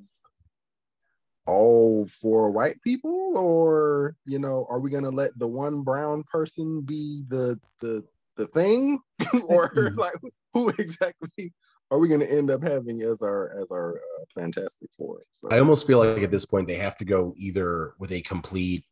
all 1.46 2.06
four 2.06 2.50
white 2.50 2.80
people 2.82 3.36
or 3.36 4.14
you 4.24 4.38
know 4.38 4.66
are 4.70 4.78
we 4.78 4.90
going 4.90 5.02
to 5.02 5.10
let 5.10 5.36
the 5.38 5.46
one 5.46 5.82
brown 5.82 6.22
person 6.30 6.80
be 6.80 7.24
the 7.28 7.58
the 7.80 8.04
the 8.36 8.46
thing 8.48 8.98
or 9.48 9.68
Mhm. 9.70 9.96
like 9.96 10.14
who 10.54 10.68
exactly 10.78 11.52
are 11.90 11.98
we 11.98 12.08
going 12.08 12.20
to 12.20 12.30
end 12.32 12.50
up 12.50 12.62
having 12.62 13.02
as 13.02 13.22
our 13.22 13.60
as 13.60 13.70
our 13.72 13.96
uh, 13.96 14.24
fantastic 14.34 14.88
four 14.96 15.20
so 15.32 15.48
I 15.50 15.58
almost 15.58 15.86
feel 15.86 15.98
like 15.98 16.22
at 16.22 16.30
this 16.30 16.46
point 16.46 16.68
they 16.68 16.76
have 16.76 16.96
to 16.98 17.04
go 17.04 17.34
either 17.36 17.94
with 17.98 18.12
a 18.12 18.20
complete 18.22 18.84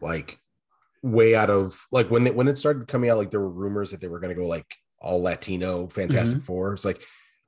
like 0.00 0.40
way 1.02 1.34
out 1.34 1.50
of 1.50 1.86
like 1.90 2.10
when 2.10 2.24
they, 2.24 2.30
when 2.30 2.48
it 2.48 2.56
started 2.56 2.88
coming 2.88 3.10
out 3.10 3.18
like 3.18 3.30
there 3.30 3.40
were 3.40 3.50
rumors 3.50 3.90
that 3.90 4.00
they 4.00 4.08
were 4.08 4.20
going 4.20 4.34
to 4.34 4.40
go 4.40 4.46
like 4.46 4.74
all 5.00 5.20
Latino 5.20 5.88
Fantastic 5.88 6.42
Four. 6.42 6.74
It's 6.74 6.84
like 6.84 7.02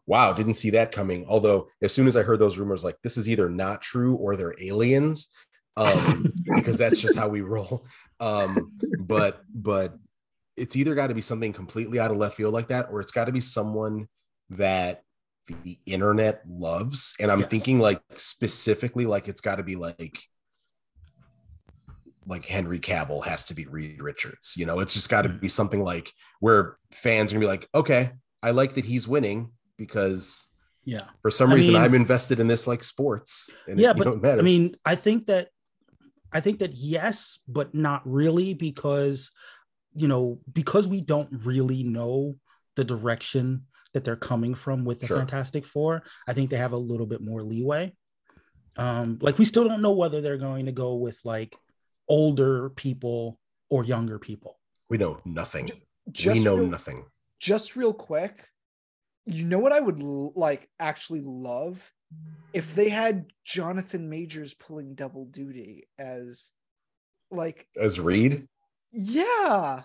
wow, 0.07 0.33
didn't 0.33 0.55
see 0.55 0.71
that 0.71 0.93
coming. 0.93 1.25
Although 1.29 1.69
as 1.83 1.93
soon 1.95 2.07
as 2.07 2.17
I 2.17 2.23
heard 2.23 2.39
those 2.39 2.59
rumors 2.59 2.85
like 2.85 2.97
this 3.03 3.17
is 3.17 3.29
either 3.29 3.49
not 3.49 3.83
true 3.83 4.15
or 4.17 4.37
they're 4.37 4.55
aliens 4.61 5.29
um 5.77 6.33
because 6.55 6.77
that's 6.79 7.01
just 7.01 7.17
how 7.17 7.29
we 7.29 7.41
roll. 7.41 7.87
Um 8.21 8.73
but 8.99 9.43
but 9.53 9.97
it's 10.57 10.77
either 10.77 10.95
got 10.95 11.09
to 11.09 11.15
be 11.15 11.21
something 11.21 11.53
completely 11.53 11.99
out 11.99 12.11
of 12.13 12.17
left 12.17 12.37
field 12.37 12.55
like 12.55 12.69
that 12.69 12.89
or 12.91 13.01
it's 13.01 13.11
got 13.13 13.25
to 13.25 13.33
be 13.33 13.41
someone 13.41 14.07
that 14.51 15.03
the 15.63 15.79
internet 15.85 16.43
loves 16.49 17.15
and 17.21 17.31
i'm 17.31 17.41
Yes. 17.41 17.51
thinking 17.51 17.79
like 17.81 18.01
specifically 18.15 19.05
like 19.05 19.27
it's 19.29 19.41
got 19.41 19.57
to 19.57 19.63
be 19.63 19.75
like 19.77 20.23
like 22.27 22.47
henry 22.47 22.79
cavill 22.79 23.25
has 23.25 23.45
to 23.45 23.55
be 23.55 23.67
reed 23.67 24.01
richards 24.01 24.55
you 24.57 24.65
know 24.65 24.81
it's 24.81 24.95
just 24.95 25.09
got 25.11 25.23
to 25.23 25.29
Mhm. 25.29 25.41
be 25.41 25.49
something 25.49 25.83
like 25.83 26.13
where 26.41 26.79
fans 26.93 27.31
are 27.33 27.35
gonna 27.37 27.45
be 27.45 27.49
like 27.49 27.69
okay 27.75 28.13
i 28.43 28.53
like 28.53 28.75
that 28.75 28.85
he's 28.87 29.07
winning 29.07 29.51
because 29.79 30.47
Yeah. 30.85 31.05
for 31.23 31.31
some 31.31 31.51
I 31.51 31.55
reason 31.55 31.75
mean- 31.75 31.83
i'm 31.83 31.95
invested 31.95 32.41
in 32.41 32.47
this 32.49 32.67
like 32.67 32.83
sports 32.85 33.51
and 33.69 33.79
yeah, 33.79 33.91
it, 33.93 33.97
but 33.97 34.07
it 34.07 34.23
matters. 34.23 34.41
I 34.41 34.43
mean, 34.45 34.75
I 34.85 34.95
think 34.97 35.27
that 35.27 35.49
I 36.33 36.41
think 36.41 36.59
that 36.59 36.75
yes, 36.75 37.39
but 37.47 37.75
not 37.75 38.03
really 38.05 38.55
because 38.55 39.31
you 39.95 40.09
know 40.09 40.41
because 40.53 40.87
we 40.89 41.01
don't 41.01 41.29
really 41.45 41.83
know 41.85 42.37
the 42.77 42.85
direction 42.85 43.67
that 43.93 44.03
they're 44.03 44.17
coming 44.17 44.55
from 44.57 44.85
with 44.85 44.99
the 45.01 45.07
Sure. 45.07 45.19
Fantastic 45.19 45.65
Four. 45.65 46.03
I 46.27 46.33
think 46.35 46.51
they 46.51 46.57
have 46.57 46.73
a 46.73 46.77
little 46.77 47.07
bit 47.07 47.21
more 47.21 47.43
leeway. 47.43 47.95
Um, 48.77 49.19
like 49.21 49.39
we 49.39 49.45
still 49.45 49.63
don't 49.69 49.83
know 49.83 49.93
whether 49.93 50.21
they're 50.21 50.37
going 50.37 50.67
to 50.67 50.73
go 50.73 50.95
with 50.97 51.21
like 51.25 51.55
older 52.09 52.71
people 52.71 53.39
or 53.71 53.85
younger 53.85 54.19
people. 54.19 54.59
we 54.91 54.99
know 54.99 55.21
nothing 55.25 55.71
just 56.11 56.39
we 56.39 56.45
know 56.45 56.57
real, 56.57 56.67
nothing 56.67 57.05
just 57.39 57.77
real 57.77 57.93
quick, 57.95 58.45
you 59.27 59.45
know 59.45 59.59
what 59.59 59.73
I 59.73 59.81
would 59.81 60.01
like 60.01 60.69
actually 60.79 61.23
love 61.25 61.93
if 62.53 62.75
they 62.75 62.89
had 62.89 63.27
Jonathan 63.45 64.09
Majors 64.09 64.55
pulling 64.55 64.95
double 64.95 65.25
duty 65.27 65.89
as 65.99 66.53
like 67.31 67.67
as 67.81 67.99
reed 67.99 68.47
yeah. 68.93 69.83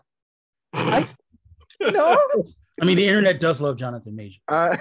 I 0.73 1.05
no 1.81 2.17
I 2.81 2.85
mean, 2.85 2.95
the 2.95 3.07
internet 3.07 3.39
does 3.41 3.59
love 3.59 3.75
Jonathan 3.75 4.15
Major. 4.15 4.39
I, 4.47 4.77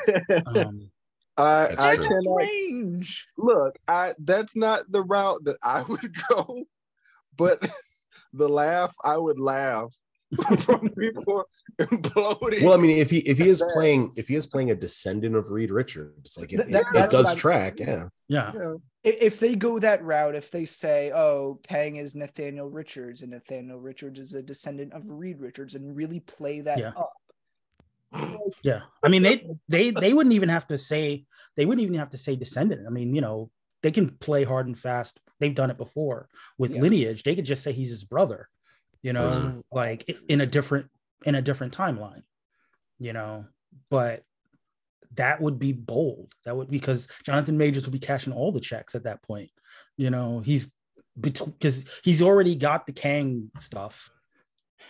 Um, 0.46 0.90
I, 1.38 1.68
That's 1.68 1.80
I 1.80 1.96
cannot 1.96 2.36
range. 2.36 3.28
look 3.38 3.78
i 3.86 4.12
that's 4.24 4.56
not 4.56 4.90
the 4.90 5.02
route 5.02 5.44
that 5.44 5.56
i 5.62 5.82
would 5.88 6.12
go 6.28 6.64
but 7.36 7.64
the 8.32 8.48
laugh 8.48 8.92
i 9.04 9.16
would 9.16 9.38
laugh 9.38 9.94
from 10.58 10.88
people 10.98 11.44
imploding 11.92 12.62
well 12.64 12.74
i 12.74 12.76
mean 12.76 12.96
if 12.98 13.08
he 13.10 13.18
if 13.20 13.38
he 13.38 13.48
is 13.48 13.62
playing 13.72 14.12
if 14.16 14.26
he 14.28 14.34
is 14.34 14.46
playing 14.48 14.70
a 14.72 14.74
descendant 14.74 15.36
of 15.36 15.50
reed 15.50 15.70
richards 15.70 16.36
like 16.40 16.52
it, 16.52 16.56
Th- 16.66 16.74
it- 16.74 16.86
it 16.96 17.10
does 17.10 17.24
what 17.24 17.26
I'm- 17.28 17.36
track 17.36 17.78
yeah 17.78 18.08
yeah. 18.28 18.52
you 18.52 18.58
know, 18.58 18.82
If 19.04 19.38
they 19.40 19.54
go 19.54 19.78
that 19.78 20.02
route, 20.04 20.34
if 20.34 20.50
they 20.50 20.66
say, 20.66 21.12
"Oh, 21.14 21.60
Kang 21.66 21.96
is 21.96 22.14
Nathaniel 22.14 22.68
Richards, 22.68 23.22
and 23.22 23.30
Nathaniel 23.30 23.80
Richards 23.80 24.18
is 24.18 24.34
a 24.34 24.42
descendant 24.42 24.92
of 24.92 25.08
Reed 25.08 25.40
Richards," 25.40 25.74
and 25.74 25.96
really 25.96 26.20
play 26.20 26.60
that 26.60 26.78
Yeah. 26.78 26.92
up, 26.94 27.12
Yeah, 28.62 28.82
I 29.02 29.08
mean 29.08 29.22
they 29.22 29.46
they 29.68 29.90
they 29.92 30.12
wouldn't 30.12 30.34
even 30.34 30.48
have 30.50 30.66
to 30.66 30.76
say 30.76 31.24
they 31.56 31.64
wouldn't 31.64 31.84
even 31.86 31.98
have 31.98 32.10
to 32.10 32.18
say 32.18 32.36
descendant. 32.36 32.86
I 32.86 32.90
mean, 32.90 33.14
you 33.14 33.20
know, 33.22 33.50
they 33.82 33.90
can 33.92 34.10
play 34.18 34.44
hard 34.44 34.66
and 34.66 34.78
fast. 34.78 35.20
They've 35.40 35.54
done 35.54 35.70
it 35.70 35.78
before 35.78 36.28
with 36.58 36.74
Yeah. 36.74 36.82
lineage. 36.82 37.22
They 37.22 37.34
could 37.34 37.46
just 37.46 37.62
say 37.62 37.72
he's 37.72 37.88
his 37.88 38.04
brother, 38.04 38.48
you 39.00 39.12
know, 39.14 39.30
Mhm. 39.30 39.62
like 39.72 40.04
in 40.28 40.40
a 40.42 40.46
different 40.46 40.90
in 41.24 41.34
a 41.34 41.42
different 41.42 41.76
timeline, 41.76 42.22
you 42.98 43.12
know. 43.12 43.46
But 43.90 44.24
that 45.14 45.40
would 45.40 45.58
be 45.58 45.72
bold. 45.72 46.32
That 46.44 46.56
would 46.56 46.70
because 46.70 47.08
Jonathan 47.24 47.58
Majors 47.58 47.84
would 47.84 47.92
be 47.92 47.98
cashing 47.98 48.32
all 48.32 48.52
the 48.52 48.60
checks 48.60 48.94
at 48.94 49.04
that 49.04 49.22
point. 49.22 49.50
You 49.96 50.10
know, 50.10 50.40
he's 50.40 50.70
because 51.20 51.84
he's 52.02 52.22
already 52.22 52.54
got 52.54 52.86
the 52.86 52.92
Kang 52.92 53.50
stuff 53.58 54.10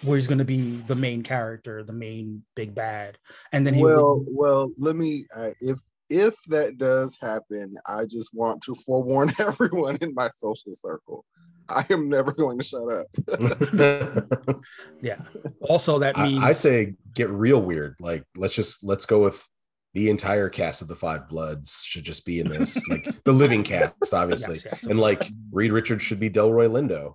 where 0.03 0.17
he's 0.17 0.29
going 0.29 0.39
to 0.39 0.45
be 0.45 0.77
the 0.87 0.95
main 0.95 1.23
character, 1.23 1.83
the 1.83 1.93
main 1.93 2.43
big 2.55 2.75
bad, 2.75 3.19
and 3.53 3.67
then 3.67 3.75
he 3.75 3.83
well, 3.83 4.19
would, 4.19 4.27
well, 4.31 4.71
let 4.77 4.97
me. 4.97 5.27
Uh, 5.35 5.51
if 5.61 5.79
if 6.11 6.35
that 6.47 6.79
does 6.79 7.19
happen, 7.21 7.75
I 7.87 8.05
just 8.07 8.35
want 8.35 8.63
to 8.63 8.75
forewarn 8.75 9.31
everyone 9.39 9.99
in 10.01 10.15
my 10.15 10.31
social 10.35 10.73
circle. 10.73 11.25
I 11.69 11.85
am 11.91 12.09
never 12.09 12.33
going 12.33 12.59
to 12.59 12.65
shut 12.65 12.91
up. 12.91 14.61
yeah. 15.03 15.21
Also, 15.61 15.99
that 15.99 16.17
means 16.17 16.43
I, 16.43 16.49
I 16.49 16.53
say 16.53 16.95
get 17.15 17.29
real 17.29 17.61
weird. 17.61 17.97
Like 18.01 18.25
let's 18.37 18.55
just 18.55 18.83
let's 18.83 19.05
go 19.05 19.23
with 19.23 19.47
the 19.95 20.09
entire 20.11 20.49
cast 20.49 20.81
of 20.81 20.89
the 20.89 20.97
Five 20.97 21.29
Bloods 21.29 21.83
should 21.85 22.05
just 22.05 22.25
be 22.25 22.41
in 22.41 22.49
this, 22.49 22.81
like 22.89 23.07
the 23.25 23.33
living 23.33 23.65
cast, 23.65 24.15
obviously, 24.15 24.57
Yes, 24.57 24.67
yes. 24.67 24.85
and 24.85 25.01
like 25.01 25.29
Reed 25.51 25.73
Richards 25.73 26.03
should 26.03 26.21
be 26.21 26.31
Delroy 26.31 26.71
Lindo. 26.71 27.15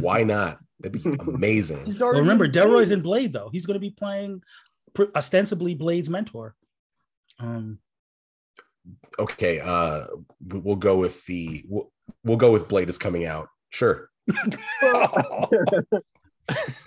Why 0.00 0.22
not? 0.22 0.58
That'd 0.80 1.02
be 1.02 1.16
amazing. 1.32 1.86
He's 1.86 2.00
Well, 2.00 2.10
remember, 2.10 2.48
Delroy's 2.48 2.90
in 2.90 3.00
Blade 3.00 3.32
though. 3.32 3.48
He's 3.52 3.66
going 3.66 3.74
to 3.74 3.80
be 3.80 3.90
playing 3.90 4.42
ostensibly 5.14 5.74
Blade's 5.74 6.08
mentor. 6.08 6.54
Um, 7.38 7.78
Okay, 9.18 9.60
uh, 9.60 10.06
we- 10.46 10.58
we'll 10.58 10.76
go 10.76 10.96
with 10.96 11.24
the 11.26 11.64
we'll, 11.68 11.90
we'll 12.24 12.36
go 12.36 12.52
with 12.52 12.68
Blade 12.68 12.88
is 12.88 12.98
coming 12.98 13.24
out. 13.24 13.48
Sure. 13.70 14.10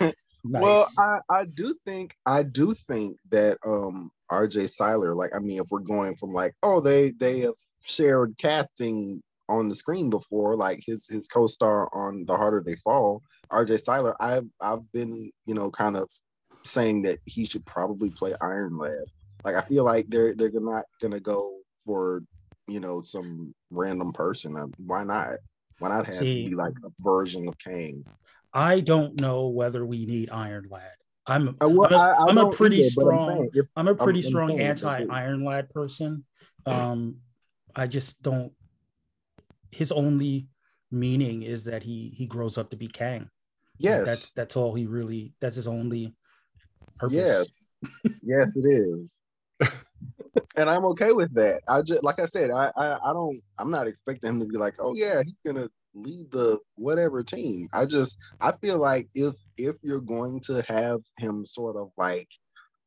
nice. 0.00 0.12
Well, 0.44 0.88
I, 0.98 1.18
I 1.28 1.44
do 1.44 1.74
think 1.84 2.14
I 2.26 2.42
do 2.42 2.72
think 2.72 3.18
that 3.30 3.58
um 3.64 4.10
RJ 4.30 4.70
Cyler, 4.70 5.14
like 5.14 5.34
I 5.34 5.38
mean, 5.38 5.60
if 5.60 5.66
we're 5.70 5.80
going 5.80 6.16
from 6.16 6.32
like, 6.32 6.54
oh, 6.62 6.80
they 6.80 7.10
they 7.10 7.40
have 7.40 7.54
shared 7.82 8.34
casting 8.38 9.22
on 9.48 9.68
the 9.68 9.74
screen 9.74 10.10
before, 10.10 10.56
like 10.56 10.82
his 10.86 11.08
his 11.08 11.26
co-star 11.28 11.88
on 11.94 12.24
The 12.26 12.36
Harder 12.36 12.62
They 12.64 12.76
Fall, 12.76 13.22
RJ 13.50 13.80
Cyler, 13.82 14.14
I've 14.20 14.46
I've 14.60 14.90
been, 14.92 15.30
you 15.46 15.54
know, 15.54 15.70
kind 15.70 15.96
of 15.96 16.08
saying 16.64 17.02
that 17.02 17.18
he 17.24 17.44
should 17.44 17.64
probably 17.66 18.10
play 18.10 18.34
Iron 18.40 18.76
Lad. 18.76 19.04
Like 19.44 19.54
I 19.54 19.62
feel 19.62 19.84
like 19.84 20.06
they're 20.08 20.34
they're 20.34 20.50
not 20.52 20.84
gonna 21.00 21.20
go 21.20 21.57
for, 21.88 22.22
you 22.66 22.80
know, 22.80 23.00
some 23.00 23.54
random 23.70 24.12
person. 24.12 24.54
Uh, 24.56 24.66
Why 24.84 25.04
not? 25.04 25.36
Why 25.78 25.88
not 25.88 26.04
have 26.04 26.14
See- 26.16 26.44
it 26.44 26.50
be 26.50 26.54
like 26.54 26.74
a 26.84 26.90
version 27.00 27.48
of 27.48 27.56
Kang? 27.58 28.04
I 28.52 28.80
don't 28.80 29.18
know 29.18 29.48
whether 29.48 29.86
we 29.86 30.04
need 30.04 30.28
Iron 30.30 30.66
Lad. 30.70 30.92
I'm 31.26 31.56
Uh, 31.62 31.68
well, 31.70 31.86
I'm 31.86 31.92
a- 31.94 31.96
I- 31.96 32.10
I 32.10 32.26
I'm 32.28 32.38
a 32.38 32.42
don't 32.42 32.54
pretty 32.54 32.76
either, 32.80 32.90
but 32.96 33.06
I'm 33.08 33.48
strong- 33.48 33.66
I'm 33.76 33.88
a 33.88 33.94
pretty 33.94 34.20
I'm 34.20 34.24
strong 34.26 34.60
anti 34.60 35.04
Iron 35.10 35.44
Lad 35.44 35.70
person. 35.70 36.24
Um, 36.66 37.16
I 37.74 37.86
just 37.86 38.20
don't. 38.22 38.52
His 39.70 39.92
only 39.92 40.48
meaning 40.90 41.42
is 41.42 41.64
that 41.64 41.82
he 41.82 42.12
he 42.16 42.26
grows 42.26 42.58
up 42.58 42.70
to 42.70 42.76
be 42.76 42.88
Kang. 42.88 43.30
Yes. 43.78 44.04
that's 44.06 44.32
that's 44.32 44.56
all 44.56 44.74
he 44.74 44.86
really. 44.86 45.32
That's 45.40 45.56
his 45.56 45.68
only 45.68 46.14
purpose. 46.98 47.14
Yes. 47.16 47.72
yes, 48.22 48.56
it 48.56 48.66
is. 48.66 49.20
and 50.56 50.68
I'm 50.68 50.84
okay 50.86 51.12
with 51.12 51.34
that. 51.34 51.62
I 51.68 51.82
just 51.82 52.02
like 52.02 52.18
I 52.18 52.26
said, 52.26 52.50
I, 52.50 52.70
I 52.76 53.10
I 53.10 53.12
don't 53.12 53.40
I'm 53.58 53.70
not 53.70 53.86
expecting 53.86 54.30
him 54.30 54.40
to 54.40 54.46
be 54.46 54.56
like, 54.56 54.74
oh 54.80 54.94
yeah, 54.94 55.22
he's 55.24 55.40
gonna 55.44 55.68
lead 55.94 56.30
the 56.30 56.58
whatever 56.76 57.22
team. 57.22 57.68
I 57.72 57.86
just 57.86 58.16
I 58.40 58.52
feel 58.52 58.78
like 58.78 59.08
if 59.14 59.34
if 59.56 59.76
you're 59.82 60.00
going 60.00 60.40
to 60.46 60.62
have 60.68 61.00
him 61.18 61.44
sort 61.44 61.76
of 61.76 61.90
like 61.96 62.28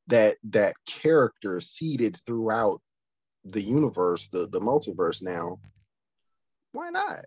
that 0.07 0.37
that 0.49 0.75
character 0.85 1.59
seated 1.59 2.17
throughout 2.25 2.81
the 3.45 3.61
universe, 3.61 4.27
the 4.29 4.47
the 4.47 4.59
multiverse 4.59 5.21
now, 5.21 5.59
why 6.71 6.89
not? 6.89 7.25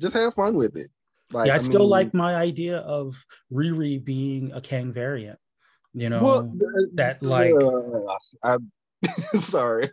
Just 0.00 0.14
have 0.14 0.34
fun 0.34 0.56
with 0.56 0.76
it. 0.76 0.90
Like 1.32 1.48
yeah, 1.48 1.54
I, 1.54 1.58
still 1.58 1.80
mean, 1.80 1.90
like 1.90 2.14
my 2.14 2.34
idea 2.34 2.78
of 2.78 3.24
Riri 3.52 4.02
being 4.02 4.52
a 4.52 4.60
Kang 4.60 4.92
variant. 4.92 5.38
You 5.96 6.10
know, 6.10 6.22
well, 6.22 6.52
that, 6.94 7.18
like- 7.22 7.54
uh, 7.54 8.16
I'm 8.42 8.72
sorry. 9.38 9.90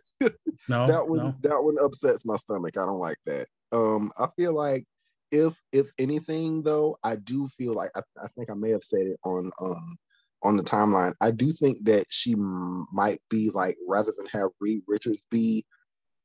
no, 0.70 0.88
that 0.88 1.08
one 1.08 1.20
no. 1.20 1.36
that 1.42 1.64
one 1.64 1.76
upsets 1.84 2.26
my 2.26 2.36
stomach. 2.38 2.78
I 2.78 2.86
don't 2.86 3.00
like 3.00 3.18
that. 3.26 3.48
Um, 3.72 4.12
I 4.18 4.28
feel 4.38 4.54
like 4.54 4.86
if 5.32 5.60
if 5.72 5.88
anything 5.98 6.64
though, 6.64 6.98
I 7.04 7.16
do 7.16 7.48
feel 7.50 7.74
like 7.74 7.92
I, 7.96 8.02
I 8.22 8.28
think 8.30 8.50
I 8.50 8.54
may 8.54 8.72
have 8.72 8.84
said 8.84 9.02
it 9.02 9.20
on 9.24 9.52
um 9.60 9.98
on 10.44 10.58
the 10.58 10.64
timeline. 10.64 11.14
I 11.22 11.32
do 11.32 11.52
think 11.52 11.86
that 11.86 12.08
she 12.10 12.34
m- 12.34 12.88
might 12.92 13.22
be 13.30 13.50
like 13.52 13.78
rather 13.88 14.14
than 14.18 14.28
have 14.28 14.50
Reed 14.60 14.82
Richards 14.88 15.22
be 15.30 15.66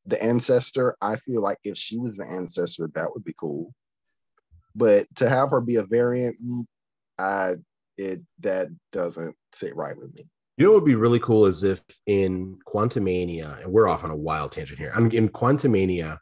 the 0.07 0.23
ancestor, 0.23 0.97
I 1.03 1.17
feel 1.17 1.43
like 1.43 1.59
if 1.65 1.77
she 1.77 1.99
was 1.99 2.17
the 2.17 2.27
ancestor, 2.27 2.89
that 2.95 3.13
would 3.13 3.25
be 3.25 3.35
cool. 3.39 3.75
But 4.75 5.07
to 5.17 5.29
have 5.29 5.51
her 5.51 5.61
be 5.61 5.77
a 5.77 5.83
variant, 5.85 6.37
mm, 6.43 6.65
I 7.19 7.55
it 7.97 8.21
that 8.41 8.69
doesn't 8.93 9.35
sit 9.53 9.75
right 9.75 9.97
with 9.97 10.15
me. 10.15 10.25
You 10.57 10.65
know 10.65 10.73
what 10.73 10.83
would 10.83 10.89
be 10.89 10.95
really 10.95 11.21
cool 11.21 11.47
is 11.47 11.65
if 11.65 11.83
in 12.07 12.59
Quantumania, 12.67 13.63
and 13.63 13.73
we're 13.73 13.89
off 13.89 14.05
on 14.05 14.11
a 14.11 14.17
wild 14.17 14.53
tangent 14.53 14.79
here. 14.79 14.91
I'm 14.95 15.11
in 15.11 15.29
Quantumania, 15.29 16.19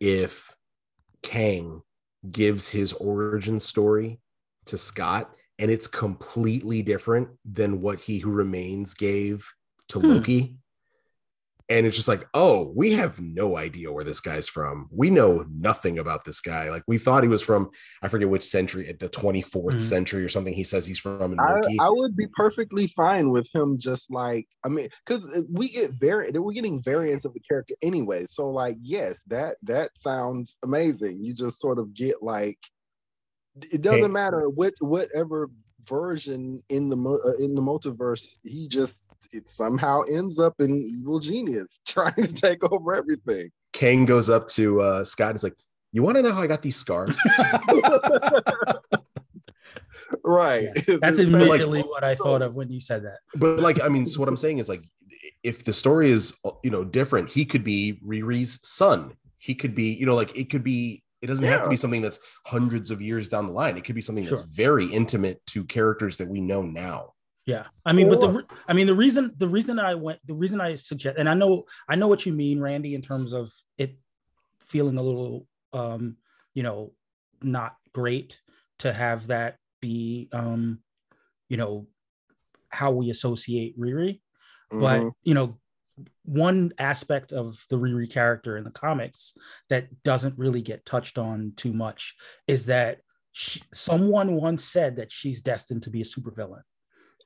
if 0.00 0.52
Kang 1.22 1.82
gives 2.28 2.68
his 2.70 2.92
origin 2.94 3.60
story 3.60 4.20
to 4.66 4.76
Scott, 4.76 5.30
and 5.60 5.70
it's 5.70 5.86
completely 5.86 6.82
different 6.82 7.28
than 7.44 7.80
what 7.80 8.00
He 8.00 8.18
Who 8.18 8.30
Remains 8.30 8.94
gave 8.94 9.48
to 9.88 10.00
Hmm. 10.00 10.06
Loki. 10.08 10.56
And 11.68 11.84
it's 11.84 11.96
just 11.96 12.06
like, 12.06 12.24
oh, 12.32 12.72
we 12.76 12.92
have 12.92 13.20
no 13.20 13.56
idea 13.56 13.90
where 13.90 14.04
this 14.04 14.20
guy's 14.20 14.48
from. 14.48 14.88
We 14.92 15.10
know 15.10 15.44
nothing 15.50 15.98
about 15.98 16.24
this 16.24 16.40
guy. 16.40 16.70
Like 16.70 16.84
we 16.86 16.96
thought 16.96 17.24
he 17.24 17.28
was 17.28 17.42
from, 17.42 17.70
I 18.02 18.08
forget 18.08 18.28
which 18.28 18.44
century, 18.44 18.88
at 18.88 19.00
the 19.00 19.08
24th 19.08 19.74
Mhm. 19.74 19.80
century 19.80 20.22
or 20.24 20.28
something. 20.28 20.54
He 20.54 20.62
says 20.62 20.86
he's 20.86 21.00
from 21.00 21.32
in 21.32 21.40
I, 21.40 21.58
I 21.80 21.88
would 21.90 22.16
be 22.16 22.28
perfectly 22.36 22.86
fine 22.88 23.30
with 23.30 23.48
him 23.52 23.78
just 23.78 24.12
like 24.12 24.46
I 24.64 24.68
mean, 24.68 24.88
because 25.04 25.44
we 25.50 25.68
get 25.70 25.90
vari 26.00 26.30
we're 26.30 26.52
getting 26.52 26.82
variants 26.84 27.24
of 27.24 27.34
the 27.34 27.40
character 27.40 27.74
anyway. 27.82 28.26
So 28.26 28.48
like, 28.48 28.76
yes, 28.80 29.24
that 29.26 29.56
that 29.64 29.90
sounds 29.96 30.56
amazing. 30.62 31.20
You 31.24 31.34
just 31.34 31.58
sort 31.60 31.80
of 31.80 31.92
get 31.94 32.22
like, 32.22 32.58
it 33.72 33.82
doesn't 33.82 34.02
Hey. 34.02 34.06
matter 34.08 34.48
what 34.48 34.74
whatever 34.78 35.50
version 35.88 36.62
in 36.68 36.88
the 36.88 36.96
uh, 36.96 37.42
in 37.42 37.54
the 37.54 37.62
multiverse 37.62 38.38
he 38.44 38.68
just 38.68 39.10
it 39.32 39.48
somehow 39.48 40.02
ends 40.10 40.38
up 40.38 40.54
an 40.60 40.70
evil 40.70 41.18
genius 41.18 41.80
trying 41.86 42.14
to 42.14 42.32
take 42.32 42.62
over 42.70 42.94
everything. 42.94 43.50
Kang 43.72 44.04
goes 44.04 44.30
up 44.30 44.48
to 44.48 44.80
uh, 44.80 45.04
Scott 45.04 45.30
and 45.30 45.36
is 45.36 45.42
like, 45.44 45.56
"You 45.92 46.02
want 46.02 46.16
to 46.16 46.22
know 46.22 46.32
how 46.32 46.40
I 46.42 46.46
got 46.46 46.62
these 46.62 46.76
scars?" 46.76 47.18
Right. 50.22 50.68
That's 50.74 50.88
It's 50.88 51.00
like- 51.18 51.18
immediately 51.28 51.82
what 51.82 52.04
I 52.04 52.14
thought 52.14 52.42
of 52.42 52.54
when 52.54 52.70
you 52.70 52.80
said 52.80 53.04
that. 53.04 53.18
but 53.36 53.60
like, 53.60 53.80
I 53.82 53.88
mean, 53.88 54.06
so 54.06 54.20
what 54.20 54.28
I'm 54.28 54.36
saying 54.36 54.58
is 54.58 54.68
like, 54.68 54.82
if 55.42 55.64
the 55.64 55.72
story 55.72 56.10
is 56.10 56.34
you 56.62 56.70
know 56.70 56.84
different, 56.84 57.30
he 57.30 57.44
could 57.44 57.64
be 57.64 57.98
Riri's 58.06 58.60
son. 58.66 59.12
He 59.38 59.54
could 59.54 59.74
be, 59.74 59.94
you 59.94 60.06
know, 60.06 60.14
like 60.14 60.36
it 60.36 60.50
could 60.50 60.62
be. 60.64 61.02
It 61.26 61.28
doesn't 61.28 61.44
have 61.44 61.64
to 61.64 61.68
be 61.68 61.76
something 61.76 62.02
that's 62.02 62.20
hundreds 62.46 62.92
of 62.92 63.02
years 63.02 63.28
down 63.28 63.46
the 63.46 63.52
line. 63.52 63.76
It 63.76 63.82
could 63.82 63.96
be 63.96 64.00
something 64.00 64.24
that's 64.24 64.42
very 64.42 64.86
intimate 64.86 65.44
to 65.46 65.64
characters 65.64 66.18
that 66.18 66.28
we 66.28 66.40
know 66.40 66.62
now. 66.62 67.14
Yeah, 67.46 67.66
I 67.84 67.92
mean, 67.92 68.08
but 68.08 68.20
the 68.20 68.28
re- 68.28 68.44
I 68.68 68.72
mean 68.74 68.86
the 68.86 68.94
reason 68.94 69.34
the 69.36 69.48
reason 69.48 69.80
I 69.80 69.96
went 69.96 70.20
the 70.24 70.34
reason 70.34 70.60
I 70.60 70.76
suggest 70.76 71.18
and 71.18 71.28
I 71.28 71.34
know 71.34 71.64
I 71.88 71.96
know 71.96 72.06
what 72.06 72.26
you 72.26 72.32
mean, 72.32 72.60
Randy, 72.60 72.94
in 72.94 73.02
terms 73.02 73.32
of 73.32 73.52
it 73.76 73.98
feeling 74.60 74.98
a 74.98 75.02
little 75.02 75.48
um 75.72 76.16
you 76.54 76.62
know 76.62 76.92
not 77.42 77.74
great 77.92 78.40
to 78.78 78.92
have 78.92 79.26
that 79.26 79.56
be 79.80 80.28
um 80.32 80.78
you 81.48 81.56
know 81.56 81.88
how 82.68 82.92
we 82.92 83.10
associate 83.10 83.76
Riri, 83.76 84.20
but 84.70 85.00
Mhm. 85.02 85.12
you 85.24 85.34
know 85.34 85.58
one 86.24 86.72
aspect 86.78 87.32
of 87.32 87.64
the 87.70 87.76
Riri 87.76 88.10
character 88.10 88.56
in 88.56 88.64
the 88.64 88.70
comics 88.70 89.34
that 89.68 90.02
doesn't 90.02 90.38
really 90.38 90.60
get 90.62 90.84
touched 90.84 91.18
on 91.18 91.52
too 91.56 91.72
much 91.72 92.14
is 92.46 92.66
that 92.66 93.00
she, 93.32 93.62
someone 93.72 94.34
once 94.34 94.64
said 94.64 94.96
that 94.96 95.12
she's 95.12 95.40
destined 95.42 95.82
to 95.84 95.90
be 95.90 96.00
a 96.02 96.04
supervillain. 96.04 96.62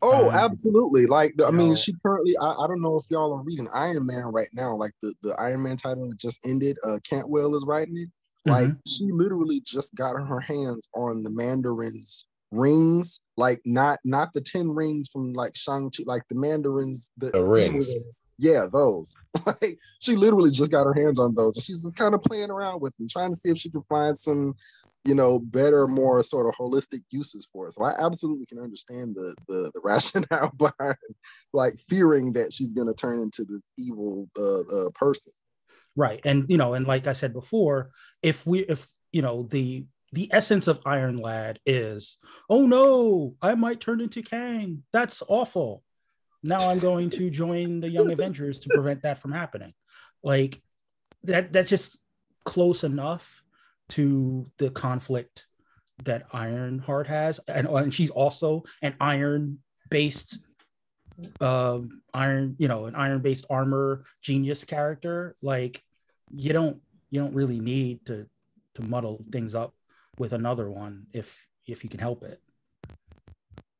Oh, 0.02 0.28
Um, 0.30 0.34
absolutely. 0.34 1.06
Like, 1.06 1.34
I 1.44 1.50
mean, 1.50 1.70
know- 1.70 1.74
she 1.74 1.92
currently, 2.02 2.36
I, 2.38 2.52
I 2.52 2.66
don't 2.66 2.80
know 2.80 2.96
if 2.96 3.04
y'all 3.10 3.32
are 3.34 3.42
reading 3.42 3.68
Iron 3.74 4.06
Man 4.06 4.24
right 4.24 4.48
now. 4.54 4.74
Like, 4.74 4.92
the, 5.02 5.14
the 5.22 5.34
Iron 5.38 5.62
Man 5.62 5.76
title 5.76 6.08
that 6.08 6.18
just 6.18 6.40
ended, 6.44 6.78
uh, 6.84 6.98
Cantwell 7.08 7.54
is 7.54 7.64
writing 7.66 7.96
it. 7.98 8.08
Like, 8.50 8.68
Mm-hmm. 8.68 8.78
she 8.86 9.10
literally 9.12 9.60
just 9.60 9.94
got 9.94 10.16
her 10.16 10.40
hands 10.40 10.88
on 10.94 11.22
the 11.22 11.28
Mandarin's 11.30 12.24
rings, 12.50 13.20
like 13.36 13.60
not 13.64 13.98
not 14.04 14.32
the 14.34 14.40
ten 14.40 14.68
rings 14.70 15.08
from 15.08 15.32
like 15.32 15.56
Shang 15.56 15.90
Chi, 15.90 16.02
like 16.06 16.22
the 16.28 16.34
Mandarins, 16.34 17.10
the, 17.16 17.30
The 17.30 17.42
rings. 17.42 17.92
Yeah, 18.38 18.66
those. 18.72 19.14
like 19.46 19.78
she 20.00 20.16
literally 20.16 20.50
just 20.50 20.70
got 20.70 20.84
her 20.84 20.94
hands 20.94 21.18
on 21.18 21.34
those, 21.34 21.56
and 21.56 21.64
she's 21.64 21.82
just 21.82 21.96
kind 21.96 22.14
of 22.14 22.22
playing 22.22 22.50
around 22.50 22.80
with 22.80 22.96
them, 22.96 23.08
trying 23.08 23.30
to 23.30 23.36
see 23.36 23.50
if 23.50 23.58
she 23.58 23.70
can 23.70 23.82
find 23.82 24.18
some, 24.18 24.54
you 25.04 25.14
know, 25.14 25.38
better, 25.38 25.86
more 25.86 26.22
sort 26.22 26.46
of 26.48 26.54
holistic 26.54 27.02
uses 27.10 27.46
for 27.52 27.68
it. 27.68 27.74
So 27.74 27.84
I 27.84 27.94
absolutely 28.04 28.46
can 28.46 28.58
understand 28.58 29.14
the 29.14 29.34
the, 29.46 29.70
the 29.74 29.80
rationale 29.84 30.52
behind 30.56 30.96
like 31.52 31.78
fearing 31.88 32.32
that 32.32 32.52
she's 32.52 32.72
gonna 32.72 32.94
turn 32.94 33.20
into 33.20 33.44
this 33.44 33.60
evil 33.78 34.28
uh, 34.38 34.86
uh, 34.86 34.90
person. 34.90 35.32
right 35.96 36.20
and 36.24 36.46
you 36.48 36.56
know 36.56 36.74
and 36.74 36.86
like 36.86 37.08
i 37.08 37.12
said 37.12 37.32
before 37.32 37.90
if 38.22 38.46
we 38.46 38.60
if 38.60 38.86
you 39.10 39.22
know 39.22 39.42
the 39.42 39.84
the 40.12 40.28
essence 40.32 40.66
of 40.66 40.80
iron 40.84 41.18
lad 41.18 41.60
is 41.64 42.18
oh 42.48 42.66
no 42.66 43.34
i 43.40 43.54
might 43.54 43.80
turn 43.80 44.00
into 44.00 44.22
kang. 44.22 44.82
That's 44.92 45.22
awful. 45.28 45.82
Now 46.42 46.70
i'm 46.70 46.78
going 46.78 47.10
to 47.10 47.30
join 47.42 47.80
the 47.80 47.90
young 47.90 48.10
avengers 48.10 48.60
to 48.60 48.70
prevent 48.70 49.02
that 49.02 49.18
from 49.18 49.32
happening. 49.32 49.74
Like 50.22 50.60
that 51.24 51.52
that's 51.52 51.70
just 51.70 51.98
close 52.44 52.84
enough 52.84 53.42
to 53.90 54.50
the 54.58 54.70
conflict 54.70 55.46
that 56.04 56.26
ironheart 56.32 57.06
has. 57.08 57.40
And, 57.46 57.68
and 57.68 57.92
she's 57.92 58.10
also 58.10 58.64
an 58.82 58.94
iron 59.00 59.58
based 59.90 60.38
uh, 61.40 61.80
iron, 62.14 62.56
you 62.58 62.68
know, 62.68 62.86
an 62.86 62.94
iron 62.94 63.20
based 63.20 63.44
armor 63.50 64.04
genius 64.22 64.64
character, 64.64 65.36
like 65.42 65.82
you 66.34 66.52
don't 66.52 66.80
you 67.10 67.20
don't 67.20 67.34
really 67.34 67.60
need 67.60 68.06
to 68.06 68.26
to 68.76 68.82
muddle 68.82 69.24
things 69.30 69.54
up 69.54 69.74
with 70.20 70.34
another 70.34 70.70
one 70.70 71.06
if 71.14 71.48
if 71.66 71.82
you 71.82 71.88
can 71.88 71.98
help 71.98 72.22
it. 72.22 72.40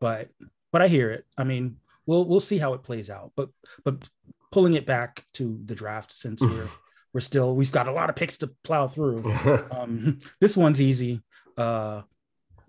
But 0.01 0.31
but 0.73 0.81
I 0.81 0.89
hear 0.89 1.11
it. 1.11 1.27
I 1.37 1.45
mean, 1.45 1.77
we'll 2.07 2.25
we'll 2.25 2.41
see 2.41 2.57
how 2.57 2.73
it 2.73 2.83
plays 2.83 3.11
out. 3.11 3.33
But 3.37 3.51
but 3.85 4.09
pulling 4.51 4.75
it 4.75 4.87
back 4.87 5.27
to 5.35 5.61
the 5.67 5.75
draft 5.75 6.17
since 6.17 6.41
we're 6.41 6.69
we're 7.13 7.21
still 7.21 7.55
we've 7.55 7.71
got 7.71 7.89
a 7.89 7.93
lot 7.93 8.09
of 8.09 8.17
picks 8.17 8.39
to 8.39 8.49
plow 8.65 8.89
through. 8.89 9.23
Um, 9.71 10.19
this 10.41 10.57
one's 10.57 10.81
easy. 10.81 11.21
Uh, 11.59 12.03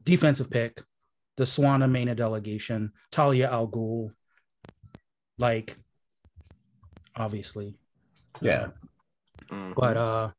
defensive 0.03 0.49
pick, 0.49 0.81
the 1.37 1.45
Swana 1.45 1.89
Mena 1.89 2.13
delegation, 2.13 2.91
Talia 3.09 3.49
Al 3.49 3.67
Ghul. 3.69 4.11
Like, 5.37 5.75
obviously, 7.15 7.77
yeah. 8.41 8.67
Mhm. 9.49 9.75
but 9.75 9.97
uh, 9.97 10.29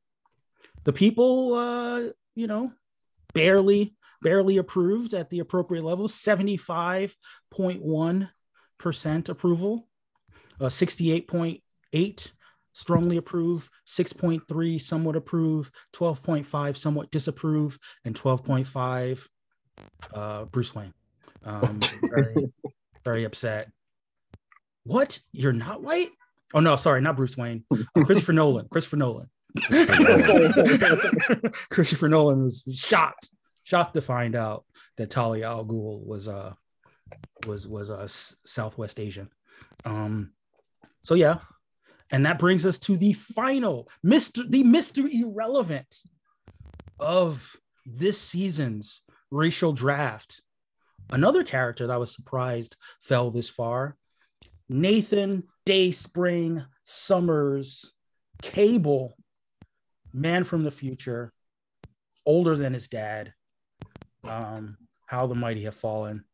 the 0.84 0.92
people, 0.92 1.54
uh, 1.54 2.00
you 2.34 2.46
know, 2.46 2.72
barely 3.32 3.94
barely 4.20 4.56
approved 4.56 5.14
at 5.14 5.30
the 5.30 5.40
appropriate 5.40 5.84
level, 5.84 6.08
seventy 6.08 6.56
five 6.56 7.16
point 7.50 7.82
one 7.82 8.30
percent 8.78 9.28
approval, 9.28 9.88
uh, 10.60 10.68
sixty 10.68 11.12
eight 11.12 11.28
point 11.28 11.62
eight 11.92 12.32
strongly 12.72 13.16
approve, 13.16 13.70
6.3 13.86 14.80
somewhat 14.80 15.16
approve, 15.16 15.70
12.5 15.92 16.76
somewhat 16.76 17.10
disapprove, 17.10 17.78
and 18.04 18.18
12.5 18.18 19.26
uh, 20.12 20.44
Bruce 20.46 20.74
Wayne. 20.74 20.94
Um, 21.44 21.80
very, 22.02 22.52
very 23.04 23.24
upset. 23.24 23.70
What? 24.84 25.18
You're 25.32 25.52
not 25.52 25.82
white? 25.82 26.10
Oh 26.54 26.60
no, 26.60 26.76
sorry, 26.76 27.00
not 27.00 27.16
Bruce 27.16 27.36
Wayne. 27.36 27.64
Uh, 27.70 28.04
Christopher 28.04 28.32
Nolan. 28.32 28.68
Christopher 28.70 28.96
Nolan. 28.96 29.30
Christopher 31.70 32.08
Nolan 32.08 32.44
was 32.44 32.64
shocked, 32.72 33.30
shocked 33.64 33.94
to 33.94 34.02
find 34.02 34.34
out 34.34 34.64
that 34.96 35.10
Talia 35.10 35.46
Al 35.46 35.64
Ghul 35.64 36.04
was 36.04 36.28
uh 36.28 36.54
was 37.46 37.66
was 37.68 37.90
a 37.90 37.98
uh, 37.98 38.08
Southwest 38.08 38.98
Asian. 38.98 39.28
Um, 39.84 40.32
so 41.02 41.14
yeah, 41.14 41.38
and 42.10 42.26
that 42.26 42.38
brings 42.38 42.64
us 42.64 42.78
to 42.80 42.96
the 42.96 43.12
final 43.12 43.88
Mr. 44.04 44.48
the 44.48 44.62
Mr. 44.62 45.08
Irrelevant 45.10 45.96
of 47.00 47.56
this 47.84 48.20
season's 48.20 49.02
racial 49.30 49.72
draft. 49.72 50.42
Another 51.10 51.42
character 51.42 51.86
that 51.86 51.92
I 51.92 51.98
was 51.98 52.14
surprised 52.14 52.76
fell 53.00 53.30
this 53.30 53.50
far. 53.50 53.96
Nathan 54.68 55.44
Dayspring 55.66 56.64
Summers 56.84 57.92
Cable, 58.40 59.16
man 60.12 60.44
from 60.44 60.64
the 60.64 60.70
future, 60.70 61.32
older 62.24 62.56
than 62.56 62.72
his 62.72 62.88
dad. 62.88 63.34
Um, 64.28 64.76
how 65.12 65.26
the 65.26 65.34
mighty 65.34 65.64
have 65.64 65.74
fallen. 65.74 66.24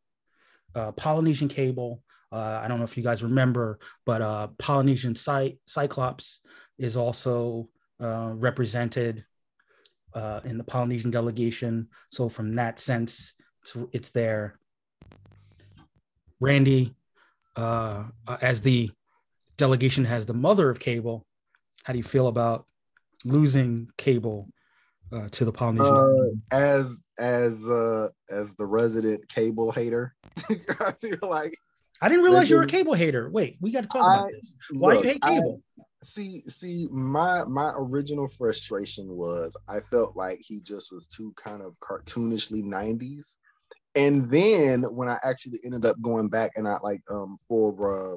Uh, 0.72 0.92
Polynesian 0.92 1.48
Cable, 1.48 2.00
uh, 2.30 2.60
I 2.62 2.68
don't 2.68 2.78
know 2.78 2.84
if 2.84 2.96
you 2.96 3.02
guys 3.02 3.24
remember, 3.24 3.80
but 4.06 4.22
uh, 4.22 4.48
Polynesian 4.56 5.16
Cy- 5.16 5.56
Cyclops 5.66 6.38
is 6.78 6.96
also 6.96 7.68
uh, 8.00 8.30
represented 8.34 9.24
uh, 10.14 10.40
in 10.44 10.58
the 10.58 10.64
Polynesian 10.64 11.10
delegation. 11.10 11.88
So 12.12 12.28
from 12.28 12.54
that 12.54 12.78
sense, 12.78 13.34
it's, 13.62 13.76
it's 13.90 14.10
there. 14.10 14.60
Randy, 16.38 16.94
uh, 17.56 18.04
as 18.40 18.62
the 18.62 18.92
delegation 19.56 20.04
has 20.04 20.26
the 20.26 20.34
mother 20.34 20.70
of 20.70 20.78
Cable, 20.78 21.26
how 21.82 21.94
do 21.94 21.98
you 21.98 22.04
feel 22.04 22.28
about 22.28 22.67
losing 23.24 23.90
Cable 23.96 24.48
uh, 25.12 25.28
to 25.32 25.44
the 25.44 25.52
Polynesian? 25.52 25.96
Uh, 25.96 26.56
as 26.56 27.04
as 27.18 27.68
uh 27.68 28.08
as 28.30 28.54
the 28.56 28.66
resident 28.66 29.28
cable 29.28 29.70
hater, 29.72 30.14
I 30.80 30.92
feel 30.92 31.18
like 31.22 31.54
I 32.00 32.08
didn't 32.08 32.24
realize 32.24 32.48
you 32.48 32.56
were 32.56 32.62
a 32.62 32.66
cable 32.66 32.94
hater. 32.94 33.28
Wait, 33.30 33.56
we 33.60 33.70
got 33.70 33.82
to 33.82 33.88
talk 33.88 34.02
about 34.02 34.30
this. 34.30 34.54
Why 34.70 34.94
look, 34.94 35.04
you 35.04 35.10
hate 35.10 35.24
I- 35.24 35.34
Cable? 35.34 35.62
see 36.04 36.40
see 36.42 36.86
my 36.92 37.44
my 37.44 37.72
original 37.76 38.28
frustration 38.28 39.08
was 39.08 39.56
I 39.66 39.80
felt 39.80 40.16
like 40.16 40.38
he 40.40 40.60
just 40.60 40.92
was 40.92 41.08
too 41.08 41.32
kind 41.36 41.60
of 41.60 41.74
cartoonishly 41.80 42.62
90s. 42.62 43.38
And 43.96 44.30
then 44.30 44.82
when 44.82 45.08
I 45.08 45.18
actually 45.24 45.58
ended 45.64 45.84
up 45.84 46.00
going 46.00 46.28
back 46.28 46.52
and 46.54 46.68
I 46.68 46.78
like 46.82 47.00
um 47.10 47.36
for 47.48 48.14
uh, 48.14 48.16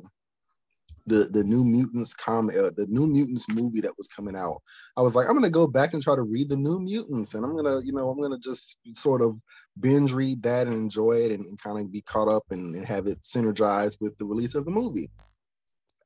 the 1.07 1.29
the 1.31 1.43
New 1.43 1.63
Mutants 1.63 2.13
comic, 2.13 2.55
uh, 2.55 2.71
the 2.75 2.87
New 2.87 3.07
Mutants 3.07 3.47
movie 3.49 3.81
that 3.81 3.97
was 3.97 4.07
coming 4.07 4.35
out, 4.35 4.61
I 4.97 5.01
was 5.01 5.15
like, 5.15 5.27
I'm 5.27 5.33
gonna 5.33 5.49
go 5.49 5.67
back 5.67 5.93
and 5.93 6.01
try 6.01 6.15
to 6.15 6.21
read 6.21 6.49
the 6.49 6.57
New 6.57 6.79
Mutants, 6.79 7.33
and 7.33 7.45
I'm 7.45 7.55
gonna, 7.55 7.81
you 7.83 7.93
know, 7.93 8.09
I'm 8.09 8.21
gonna 8.21 8.39
just 8.39 8.77
sort 8.93 9.21
of 9.21 9.37
binge 9.79 10.13
read 10.13 10.43
that 10.43 10.67
and 10.67 10.75
enjoy 10.75 11.13
it, 11.13 11.31
and, 11.31 11.45
and 11.45 11.59
kind 11.59 11.79
of 11.79 11.91
be 11.91 12.01
caught 12.01 12.27
up 12.27 12.43
and, 12.51 12.75
and 12.75 12.85
have 12.85 13.07
it 13.07 13.19
synergized 13.19 13.97
with 14.01 14.17
the 14.17 14.25
release 14.25 14.55
of 14.55 14.65
the 14.65 14.71
movie. 14.71 15.09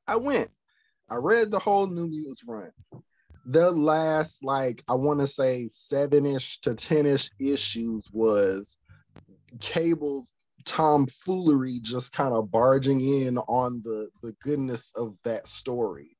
I 0.06 0.16
went, 0.16 0.48
I 1.10 1.16
read 1.16 1.50
the 1.50 1.58
whole 1.58 1.86
New 1.86 2.06
Mutants 2.06 2.42
run. 2.48 2.70
The 3.48 3.70
last, 3.70 4.42
like, 4.42 4.82
I 4.88 4.94
want 4.94 5.20
to 5.20 5.26
say 5.26 5.68
seven-ish 5.68 6.60
to 6.62 6.74
ten-ish 6.74 7.30
issues 7.38 8.04
was 8.12 8.78
Cable's 9.60 10.32
tomfoolery 10.66 11.78
just 11.80 12.12
kind 12.12 12.34
of 12.34 12.50
barging 12.50 13.00
in 13.00 13.38
on 13.38 13.80
the 13.84 14.08
the 14.22 14.34
goodness 14.42 14.92
of 14.96 15.16
that 15.24 15.46
story. 15.46 16.16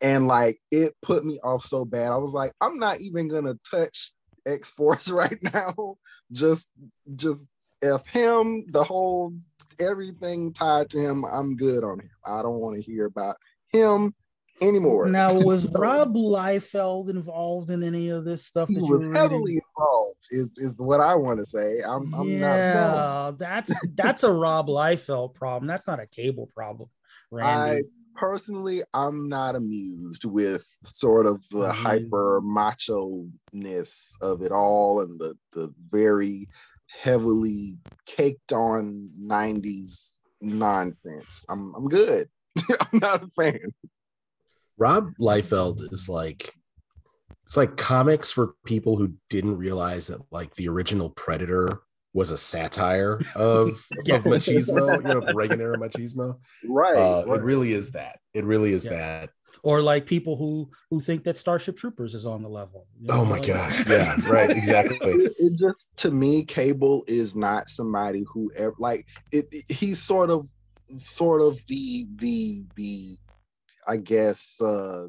And 0.00 0.28
like 0.28 0.60
it 0.70 0.94
put 1.02 1.24
me 1.24 1.40
off 1.42 1.64
so 1.64 1.84
bad. 1.84 2.12
I 2.12 2.18
was 2.18 2.32
like 2.32 2.52
i'm 2.60 2.78
not 2.78 3.00
even 3.00 3.26
gonna 3.26 3.58
touch 3.68 4.12
x-force 4.46 5.10
right 5.10 5.38
now. 5.52 5.96
Just 6.30 6.72
just 7.16 7.48
if 7.82 8.06
him 8.06 8.66
the 8.68 8.84
whole 8.84 9.34
everything 9.80 10.52
tied 10.52 10.90
to 10.90 10.98
him. 10.98 11.24
I'm 11.24 11.56
good 11.56 11.84
on 11.84 12.00
him. 12.00 12.10
I 12.24 12.42
don't 12.42 12.60
want 12.60 12.76
to 12.76 12.82
hear 12.82 13.06
about 13.06 13.36
him 13.72 14.14
anymore 14.62 15.08
Now, 15.08 15.28
was 15.40 15.68
Rob 15.74 16.14
Liefeld 16.14 17.10
involved 17.10 17.70
in 17.70 17.82
any 17.82 18.08
of 18.08 18.24
this 18.24 18.44
stuff 18.44 18.68
he 18.68 18.74
that 18.76 18.84
was 18.84 19.04
heavily 19.14 19.60
involved 19.76 20.18
is 20.30 20.58
is 20.58 20.80
what 20.80 21.00
i 21.00 21.14
want 21.14 21.38
to 21.38 21.44
say 21.44 21.80
i'm, 21.86 22.12
I'm 22.14 22.40
not 22.40 22.56
yeah, 22.56 23.32
that's 23.36 23.86
that's 23.94 24.22
a 24.22 24.32
Rob 24.32 24.68
Liefeld 24.68 25.34
problem. 25.34 25.66
That's 25.66 25.86
not 25.86 26.00
a 26.00 26.06
Cable 26.06 26.48
problem, 26.54 26.88
I 27.40 27.82
personally, 28.14 28.82
I'm 28.94 29.28
not 29.28 29.54
amused 29.54 30.24
with 30.24 30.66
sort 30.84 31.26
of 31.26 31.40
the 31.50 31.70
Mhm. 31.70 31.72
hyper 31.72 32.40
macho 32.42 33.26
ness 33.52 34.16
of 34.20 34.42
it 34.42 34.52
all 34.52 35.00
and 35.00 35.18
the 35.20 35.36
the 35.52 35.72
very 35.90 36.46
heavily 36.88 37.78
caked 38.06 38.52
on 38.52 39.10
90s 39.20 40.14
nonsense. 40.40 41.44
I'm 41.48 41.74
I'm 41.74 41.88
good. 41.88 42.28
I'm 42.92 42.98
not 42.98 43.22
a 43.22 43.28
fan. 43.40 43.72
Rob 44.78 45.10
Liefeld 45.20 45.92
is 45.92 46.08
like 46.08 46.52
it's 47.44 47.56
like 47.56 47.76
comics 47.76 48.30
for 48.30 48.54
people 48.66 48.96
who 48.96 49.14
didn't 49.30 49.56
realize 49.58 50.08
that 50.08 50.20
like 50.30 50.54
the 50.56 50.68
original 50.68 51.10
Predator 51.10 51.80
was 52.14 52.30
a 52.30 52.36
satire 52.36 53.20
of, 53.36 53.86
Yes. 54.04 54.18
of 54.18 54.24
machismo, 54.24 54.96
you 54.96 55.02
know, 55.02 55.18
of 55.20 55.34
Reagan 55.34 55.60
era 55.60 55.76
machismo. 55.78 56.38
Right. 56.66 56.96
Uh, 56.96 57.24
right. 57.26 57.38
It 57.38 57.42
really 57.44 57.72
is 57.72 57.92
that. 57.92 58.18
It 58.34 58.44
really 58.44 58.72
is 58.72 58.84
Yeah. 58.84 58.90
that. 59.22 59.30
or 59.62 59.82
like 59.82 60.06
people 60.06 60.36
who 60.36 60.70
who 60.90 61.00
think 61.00 61.24
that 61.24 61.36
Starship 61.36 61.76
Troopers 61.76 62.14
is 62.14 62.26
on 62.26 62.42
the 62.42 62.48
level. 62.48 62.86
you 63.00 63.08
Oh 63.10 63.24
my 63.24 63.32
like- 63.38 63.46
gosh. 63.46 63.88
Yeah, 63.88 64.14
right. 64.28 64.50
Exactly. 64.50 64.98
it, 64.98 65.32
it 65.38 65.58
just 65.58 65.96
to 65.98 66.10
me 66.10 66.44
cable 66.44 67.04
is 67.08 67.34
not 67.34 67.68
somebody 67.70 68.24
who 68.32 68.50
ever 68.56 68.74
like 68.78 69.06
it, 69.32 69.46
it- 69.52 69.64
he's 69.70 70.00
sort 70.02 70.30
of 70.30 70.48
sort 70.96 71.40
of 71.42 71.64
the 71.66 72.06
the 72.16 72.64
the 72.76 73.16
i 73.88 73.96
guess 73.96 74.60
uh 74.60 75.06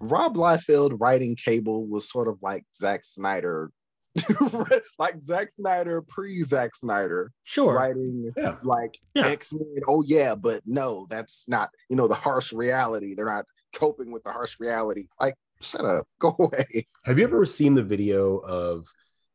rob 0.00 0.36
liefeld 0.36 0.96
writing 1.00 1.36
cable 1.36 1.86
was 1.86 2.08
sort 2.10 2.26
of 2.28 2.36
like 2.42 2.64
Zack 2.74 3.04
snyder 3.04 3.70
like 4.98 5.20
Zack 5.20 5.48
snyder 5.52 6.02
pre 6.02 6.42
Zack 6.42 6.74
snyder 6.76 7.30
Sure. 7.44 7.74
writing 7.74 8.32
Yeah. 8.36 8.56
like 8.62 8.96
Yeah. 9.14 9.26
x-men 9.26 9.80
oh 9.88 10.02
yeah 10.06 10.34
but 10.34 10.62
no 10.66 11.06
that's 11.10 11.44
not 11.48 11.68
you 11.88 11.96
know 11.96 12.06
the 12.08 12.14
harsh 12.14 12.52
reality 12.52 13.14
they're 13.14 13.26
not 13.26 13.44
coping 13.74 14.12
with 14.12 14.22
the 14.24 14.30
harsh 14.30 14.56
reality 14.60 15.06
like 15.20 15.34
shut 15.62 15.84
up 15.84 16.06
go 16.20 16.34
away 16.38 16.86
Have 17.04 17.18
you 17.18 17.24
ever 17.24 17.44
seen 17.44 17.74
the 17.74 17.82
video 17.82 18.36
of 18.38 18.86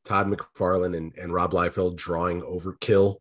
Todd 0.06 0.28
McFarlane 0.28 0.96
and, 0.96 1.14
and 1.18 1.34
Rob 1.34 1.52
Liefeld 1.52 1.98
drawing 1.98 2.42
overkill 2.42 3.18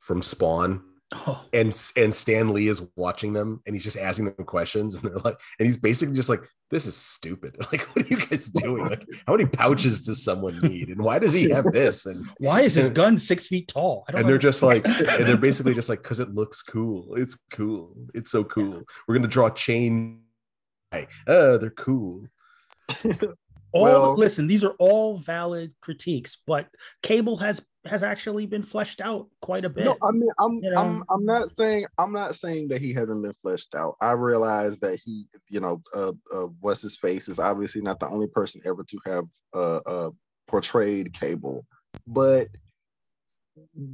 from 0.00 0.22
Spawn? 0.22 0.82
Oh, 1.26 1.44
And 1.52 1.68
and 1.96 2.14
Stan 2.14 2.52
Lee 2.52 2.68
is 2.68 2.82
watching 2.96 3.32
them 3.32 3.60
and 3.66 3.74
he's 3.74 3.84
just 3.84 3.96
asking 3.96 4.26
them 4.26 4.44
questions, 4.44 4.96
and 4.96 5.04
they're 5.04 5.18
like, 5.18 5.40
and 5.58 5.66
he's 5.66 5.76
basically 5.76 6.14
just 6.14 6.28
like, 6.28 6.42
This 6.70 6.86
is 6.86 6.96
stupid. 6.96 7.56
Like, 7.72 7.82
what 7.94 8.04
are 8.04 8.08
you 8.08 8.16
guys 8.26 8.48
doing? 8.48 8.86
Like, 8.86 9.06
how 9.26 9.34
many 9.36 9.46
pouches 9.48 10.02
does 10.02 10.22
someone 10.24 10.60
need? 10.60 10.88
And 10.88 11.02
why 11.02 11.18
does 11.18 11.32
he 11.32 11.50
have 11.50 11.72
this? 11.72 12.06
And 12.06 12.26
why 12.38 12.62
is 12.62 12.74
his 12.74 12.90
gun 12.90 13.18
six 13.18 13.46
feet 13.46 13.68
tall? 13.68 14.04
I 14.08 14.12
don't 14.12 14.20
and 14.22 14.28
they're 14.28 14.38
just 14.38 14.62
like, 14.62 14.84
and 14.86 15.26
they're 15.26 15.36
basically 15.36 15.74
just 15.74 15.88
like, 15.88 16.02
because 16.02 16.20
it 16.20 16.34
looks 16.34 16.62
cool. 16.62 17.14
It's 17.16 17.38
cool. 17.50 17.96
It's 18.14 18.30
so 18.30 18.44
cool. 18.44 18.82
We're 19.06 19.14
gonna 19.14 19.28
draw 19.28 19.46
a 19.46 19.54
chain. 19.54 20.20
Oh, 21.26 21.58
they're 21.58 21.70
cool. 21.70 22.26
all 23.72 23.82
well- 23.82 24.14
listen. 24.14 24.46
These 24.46 24.64
are 24.64 24.74
all 24.78 25.18
valid 25.18 25.74
critiques, 25.80 26.38
but 26.46 26.68
Cable 27.02 27.36
has 27.38 27.60
has 27.86 28.02
actually 28.02 28.46
been 28.46 28.62
fleshed 28.62 29.00
out 29.00 29.28
quite 29.40 29.64
a 29.64 29.68
bit. 29.68 29.84
No, 29.84 29.96
I 30.02 30.10
mean, 30.12 30.30
I'm, 30.38 30.60
you 30.62 30.70
know? 30.70 30.80
I'm, 30.80 31.04
I'm 31.10 31.24
not 31.24 31.50
saying, 31.50 31.86
I'm 31.98 32.12
not 32.12 32.34
saying 32.34 32.68
that 32.68 32.80
he 32.80 32.92
hasn't 32.92 33.22
been 33.22 33.34
fleshed 33.34 33.74
out. 33.74 33.96
I 34.00 34.12
realize 34.12 34.78
that 34.78 35.00
he, 35.04 35.26
you 35.48 35.60
know, 35.60 35.82
uh, 35.94 36.12
uh 36.32 36.46
what's 36.60 36.82
his 36.82 36.96
face 36.96 37.28
is 37.28 37.38
obviously 37.38 37.82
not 37.82 38.00
the 38.00 38.08
only 38.08 38.26
person 38.28 38.60
ever 38.64 38.84
to 38.84 38.98
have 39.06 39.26
uh, 39.54 39.80
uh 39.86 40.10
portrayed 40.46 41.12
Cable, 41.12 41.66
but 42.06 42.48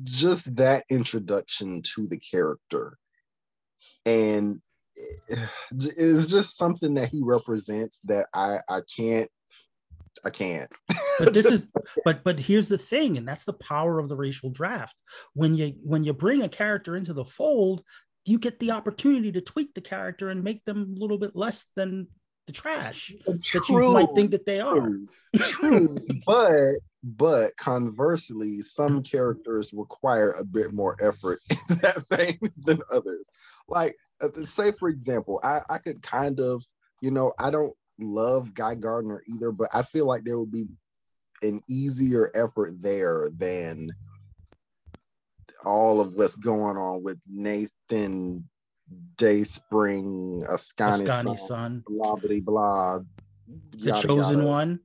just 0.04 0.54
that 0.56 0.84
introduction 0.88 1.82
to 1.94 2.06
the 2.06 2.18
character, 2.18 2.96
and 4.06 4.60
it's 5.70 6.26
just 6.26 6.56
something 6.56 6.94
that 6.94 7.10
he 7.10 7.20
represents 7.22 8.00
that 8.04 8.26
I, 8.34 8.58
I 8.68 8.80
can't, 8.96 9.30
I 10.24 10.30
can't. 10.30 10.70
but 11.18 11.34
this 11.34 11.46
is 11.46 11.70
but 12.04 12.24
but 12.24 12.40
here's 12.40 12.68
the 12.68 12.78
thing 12.78 13.16
and 13.16 13.26
that's 13.26 13.44
the 13.44 13.52
power 13.52 13.98
of 13.98 14.08
the 14.08 14.16
racial 14.16 14.50
draft 14.50 14.96
when 15.34 15.56
you 15.56 15.74
when 15.82 16.04
you 16.04 16.12
bring 16.12 16.42
a 16.42 16.48
character 16.48 16.96
into 16.96 17.12
the 17.12 17.24
fold 17.24 17.82
you 18.24 18.38
get 18.38 18.58
the 18.60 18.70
opportunity 18.72 19.32
to 19.32 19.40
tweak 19.40 19.74
the 19.74 19.80
character 19.80 20.28
and 20.28 20.44
make 20.44 20.64
them 20.64 20.94
a 20.96 21.00
little 21.00 21.18
bit 21.18 21.34
less 21.34 21.66
than 21.74 22.06
the 22.46 22.52
trash 22.52 23.12
that 23.26 23.68
you 23.68 23.92
might 23.92 24.14
think 24.14 24.32
that 24.32 24.44
they 24.46 24.60
are 24.60 24.80
True, 24.80 25.08
true. 25.36 25.98
but 26.26 26.74
but 27.02 27.56
conversely, 27.56 28.60
some 28.60 29.02
characters 29.02 29.72
require 29.72 30.32
a 30.32 30.44
bit 30.44 30.74
more 30.74 30.96
effort 31.00 31.40
in 31.70 31.76
that 31.76 32.04
vein 32.10 32.38
than 32.64 32.82
others. 32.92 33.28
Like, 33.68 33.96
uh, 34.20 34.28
say 34.44 34.72
for 34.72 34.88
example, 34.88 35.40
I 35.42 35.62
I 35.70 35.78
could 35.78 36.02
kind 36.02 36.40
of, 36.40 36.62
you 37.00 37.10
know, 37.10 37.32
I 37.38 37.50
don't 37.50 37.74
love 38.00 38.54
Guy 38.54 38.74
Gardner 38.74 39.22
either, 39.28 39.52
but 39.52 39.68
I 39.72 39.82
feel 39.82 40.06
like 40.06 40.24
there 40.24 40.38
would 40.38 40.52
be 40.52 40.66
an 41.42 41.60
easier 41.68 42.30
effort 42.34 42.80
there 42.82 43.30
than 43.36 43.90
all 45.64 46.00
of 46.00 46.14
what's 46.14 46.36
going 46.36 46.76
on 46.76 47.02
with 47.02 47.18
Nathan 47.28 48.48
Dayspring, 49.16 50.44
Askani, 50.50 51.06
Askani 51.06 51.06
son, 51.06 51.36
son 51.38 51.84
blah 51.86 52.16
blah 52.16 52.40
blah. 52.40 52.98
the 53.72 53.86
yada, 53.86 54.02
chosen 54.08 54.38
yada. 54.38 54.46
one 54.46 54.80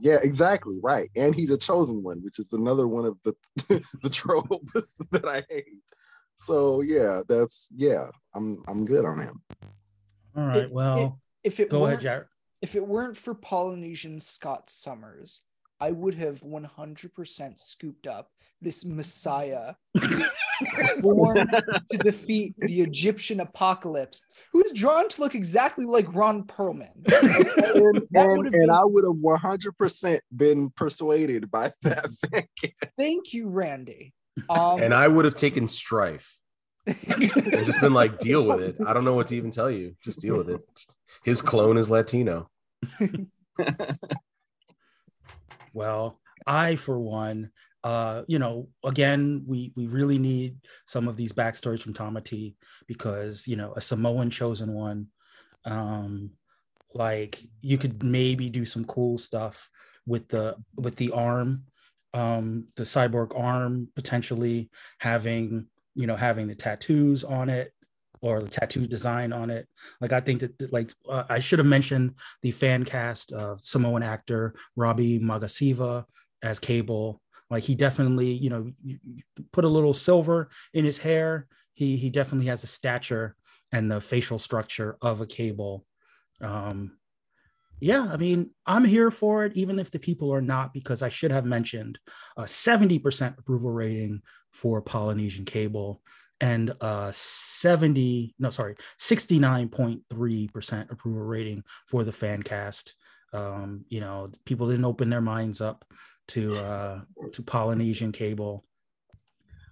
Yeah, 0.00 0.18
exactly. 0.22 0.78
Right. 0.82 1.10
And 1.16 1.34
he's 1.34 1.50
a 1.50 1.58
chosen 1.58 2.02
one, 2.02 2.22
which 2.22 2.38
is 2.38 2.52
another 2.52 2.86
one 2.86 3.04
of 3.04 3.18
the 3.22 3.34
the 4.02 4.10
tropes 4.10 4.98
that 5.10 5.26
I 5.26 5.42
hate. 5.48 5.66
So 6.36 6.82
yeah, 6.82 7.22
that's 7.28 7.68
yeah, 7.74 8.08
I'm 8.34 8.62
I'm 8.68 8.84
good 8.84 9.04
on 9.04 9.20
him. 9.20 9.42
all 10.36 10.44
right 10.46 10.56
It- 10.64 10.72
well 10.72 11.20
If 11.42 11.60
it 11.60 11.68
go 11.70 11.86
ahead 11.86 11.94
weren't, 11.96 12.02
jared 12.02 12.26
if 12.62 12.74
it 12.74 12.86
weren't 12.86 13.16
for 13.16 13.34
Polynesian 13.34 14.20
Scott 14.20 14.70
Summers, 14.70 15.42
I 15.80 15.90
would 15.92 16.14
have 16.14 16.40
100% 16.40 17.58
scooped 17.58 18.06
up 18.06 18.30
this 18.60 18.84
Messiah 18.84 19.74
born 21.00 21.36
to 21.36 21.98
defeat 21.98 22.54
the 22.58 22.82
Egyptian 22.82 23.40
apocalypse, 23.40 24.26
who 24.52 24.62
is 24.62 24.72
drawn 24.72 25.08
to 25.08 25.20
look 25.22 25.34
exactly 25.34 25.86
like 25.86 26.14
Ron 26.14 26.44
Perlman. 26.44 26.90
And, 27.22 27.96
and, 27.96 28.06
and 28.14 28.52
been- 28.52 28.70
I 28.70 28.84
would 28.84 29.04
have 29.04 29.16
100% 29.16 30.18
been 30.36 30.68
persuaded 30.70 31.50
by 31.50 31.72
that 31.82 32.08
fan 32.30 32.72
Thank 32.98 33.32
you, 33.32 33.48
Randy. 33.48 34.12
Um, 34.50 34.82
And 34.82 34.92
I 34.92 35.08
would 35.08 35.24
have 35.24 35.34
taken 35.34 35.66
Stryfe 35.66 36.28
and 36.86 37.64
just 37.66 37.80
been 37.80 37.94
like, 37.94 38.18
deal 38.18 38.44
with 38.44 38.60
it. 38.60 38.76
I 38.86 38.92
don't 38.92 39.04
know 39.04 39.14
what 39.14 39.28
to 39.28 39.36
even 39.36 39.50
tell 39.50 39.70
you. 39.70 39.96
Just 40.02 40.20
deal 40.20 40.36
with 40.36 40.50
it. 40.50 40.60
His 41.24 41.42
clone 41.42 41.76
is 41.76 41.90
Latino. 41.90 42.48
Well, 45.72 46.18
I, 46.46 46.76
for 46.76 46.98
one, 46.98 47.50
uh, 47.82 48.22
you 48.26 48.38
know, 48.38 48.68
again, 48.84 49.44
we 49.46 49.72
we 49.76 49.86
really 49.86 50.18
need 50.18 50.56
some 50.86 51.08
of 51.08 51.16
these 51.16 51.32
backstories 51.32 51.82
from 51.82 51.94
Tamati 51.94 52.56
because 52.86 53.46
you 53.46 53.56
know 53.56 53.72
a 53.74 53.80
Samoan 53.80 54.30
chosen 54.30 54.74
one, 54.74 55.06
um, 55.64 56.30
like 56.94 57.42
you 57.62 57.78
could 57.78 58.02
maybe 58.02 58.50
do 58.50 58.64
some 58.64 58.84
cool 58.84 59.16
stuff 59.16 59.68
with 60.06 60.28
the 60.28 60.56
with 60.76 60.96
the 60.96 61.12
arm, 61.12 61.64
um, 62.12 62.66
the 62.76 62.84
cyborg 62.84 63.38
arm 63.38 63.88
potentially 63.94 64.70
having 64.98 65.66
you 65.94 66.06
know 66.06 66.16
having 66.16 66.48
the 66.48 66.54
tattoos 66.54 67.24
on 67.24 67.48
it 67.48 67.72
or 68.22 68.40
the 68.40 68.48
tattoo 68.48 68.86
design 68.86 69.32
on 69.32 69.50
it. 69.50 69.66
Like 70.00 70.12
I 70.12 70.20
think 70.20 70.40
that 70.40 70.72
like 70.72 70.92
uh, 71.08 71.24
I 71.28 71.40
should 71.40 71.58
have 71.58 71.66
mentioned 71.66 72.14
the 72.42 72.50
fan 72.50 72.84
cast 72.84 73.32
of 73.32 73.60
Samoan 73.60 74.02
actor 74.02 74.54
Robbie 74.76 75.18
Magasiva 75.18 76.04
as 76.42 76.58
Cable. 76.58 77.20
Like 77.48 77.64
he 77.64 77.74
definitely, 77.74 78.32
you 78.32 78.50
know, 78.50 78.72
put 79.52 79.64
a 79.64 79.68
little 79.68 79.94
silver 79.94 80.50
in 80.72 80.84
his 80.84 80.98
hair. 80.98 81.46
He 81.74 81.96
he 81.96 82.10
definitely 82.10 82.46
has 82.46 82.60
the 82.60 82.66
stature 82.66 83.36
and 83.72 83.90
the 83.90 84.00
facial 84.00 84.38
structure 84.38 84.96
of 85.00 85.20
a 85.20 85.26
Cable. 85.26 85.86
Um, 86.40 86.98
yeah, 87.80 88.08
I 88.12 88.18
mean, 88.18 88.50
I'm 88.66 88.84
here 88.84 89.10
for 89.10 89.46
it, 89.46 89.56
even 89.56 89.78
if 89.78 89.90
the 89.90 89.98
people 89.98 90.32
are 90.34 90.42
not, 90.42 90.74
because 90.74 91.02
I 91.02 91.08
should 91.08 91.30
have 91.30 91.46
mentioned 91.46 91.98
a 92.36 92.42
70% 92.42 93.38
approval 93.38 93.70
rating 93.70 94.20
for 94.50 94.82
Polynesian 94.82 95.46
Cable 95.46 96.02
and 96.40 96.74
uh 96.80 97.12
70 97.12 98.34
no 98.38 98.50
sorry 98.50 98.76
69.3% 98.98 100.90
approval 100.90 101.22
rating 101.22 101.64
for 101.86 102.04
the 102.04 102.12
fan 102.12 102.42
cast. 102.42 102.94
Um 103.32 103.84
you 103.88 104.00
know 104.00 104.30
people 104.44 104.68
didn't 104.68 104.84
open 104.84 105.08
their 105.08 105.20
minds 105.20 105.60
up 105.60 105.84
to 106.28 106.56
uh 106.56 107.00
to 107.32 107.42
polynesian 107.42 108.12
cable. 108.12 108.64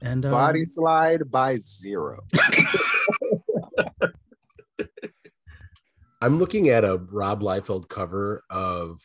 And 0.01 0.25
uh, 0.25 0.31
Body 0.31 0.65
slide 0.65 1.31
by 1.31 1.57
zero. 1.57 2.21
I'm 6.21 6.39
looking 6.39 6.69
at 6.69 6.85
a 6.85 6.97
Rob 6.97 7.43
Liefeld 7.43 7.89
cover 7.89 8.43
of 8.51 9.01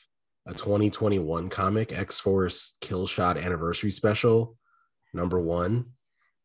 a 0.48 0.54
2021 0.54 1.50
comic, 1.50 1.92
X 1.92 2.20
Force 2.20 2.76
Kill 2.82 3.06
Shot 3.08 3.38
Anniversary 3.38 3.92
Special, 3.92 4.58
number 5.14 5.40
one, 5.40 5.92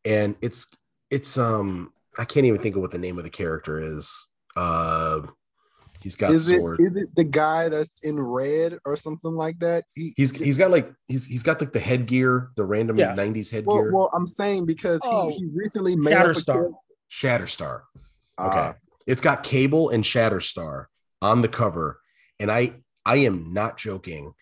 and 0.05 0.35
it's 0.41 0.67
it's 1.11 1.37
um 1.37 1.91
I 2.17 2.25
can't 2.25 2.45
even 2.45 2.61
think 2.61 2.75
of 2.75 2.81
what 2.81 2.91
the 2.91 2.97
name 2.97 3.17
of 3.17 3.23
the 3.23 3.29
character 3.29 3.79
is. 3.79 4.27
Uh, 4.55 5.21
he's 6.01 6.15
got 6.15 6.31
Is 6.31 6.49
it 6.49 6.57
sword. 6.59 6.79
is 6.81 6.95
it 6.95 7.15
the 7.15 7.23
guy 7.23 7.69
that's 7.69 8.03
in 8.03 8.19
red 8.19 8.77
or 8.85 8.95
something 8.95 9.33
like 9.33 9.57
that? 9.59 9.85
He, 9.95 10.13
He's 10.17 10.31
he's 10.31 10.57
got 10.57 10.71
like 10.71 10.91
he's 11.07 11.25
he's 11.25 11.43
got 11.43 11.61
like 11.61 11.71
the 11.71 11.79
headgear, 11.79 12.49
the 12.55 12.65
random 12.65 12.97
Yeah. 12.97 13.15
90s 13.15 13.51
headgear. 13.51 13.91
well, 13.93 14.09
I'm 14.13 14.27
saying 14.27 14.65
because 14.65 14.99
Oh. 15.03 15.29
he, 15.29 15.35
he 15.37 15.45
recently 15.53 15.95
made 15.95 16.13
up 16.13 16.25
a 16.27 16.29
Shatterstar. 16.33 16.73
Shatterstar. 17.11 17.81
Okay. 18.39 18.57
Ah, 18.59 18.75
it's 19.07 19.21
got 19.21 19.43
Cable 19.43 19.89
and 19.89 20.03
Shatterstar 20.03 20.85
on 21.21 21.41
the 21.41 21.47
cover, 21.47 21.99
and 22.39 22.51
I 22.51 22.73
I 23.05 23.17
am 23.17 23.53
not 23.53 23.77
joking. 23.77 24.33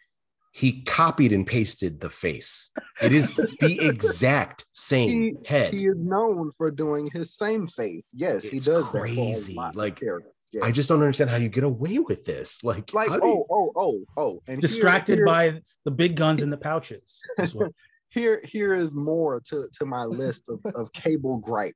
He 0.58 0.82
copied 0.82 1.34
and 1.34 1.46
pasted 1.46 2.02
the 2.02 2.10
face. 2.10 2.72
It 3.00 3.14
is 3.14 3.32
the 3.36 3.78
exact 3.88 4.66
same 4.72 5.38
head. 5.46 5.72
He 5.72 5.86
is 5.86 5.98
known 5.98 6.50
for 6.58 6.72
doing 6.72 7.12
his 7.14 7.36
same 7.36 7.68
face. 7.68 8.12
Yes, 8.16 8.46
he 8.46 8.58
does. 8.58 8.66
that 8.66 8.92
for 8.92 8.98
a 8.98 9.02
crazy. 9.02 9.54
lot 9.54 9.76
Like, 9.76 10.00
characters. 10.00 10.34
Yes. 10.52 10.64
I 10.64 10.72
just 10.72 10.90
don't 10.90 11.02
understand 11.02 11.30
how 11.30 11.36
you 11.36 11.50
get 11.50 11.64
away 11.64 12.00
with 12.00 12.26
this. 12.26 12.64
Like, 12.64 12.92
like 12.92 13.10
how 13.10 13.20
do 13.20 13.28
you- 13.28 13.46
oh 13.52 13.72
oh 13.72 13.72
oh 13.76 14.04
oh 14.18 14.42
and 14.48 14.60
Distracted 14.60 15.18
here, 15.20 15.26
by 15.28 15.62
the 15.86 15.92
big 15.92 16.16
guns 16.16 16.42
in 16.42 16.50
the 16.50 16.58
pouches. 16.58 17.20
That's 17.38 17.54
what- 17.54 17.72
here 18.10 18.42
here 18.44 18.74
is 18.74 18.96
more 18.96 19.40
to 19.50 19.68
to 19.78 19.86
my 19.86 20.06
list 20.06 20.50
of, 20.50 20.60
of 20.76 20.92
cable 20.92 21.38
gripe. 21.38 21.76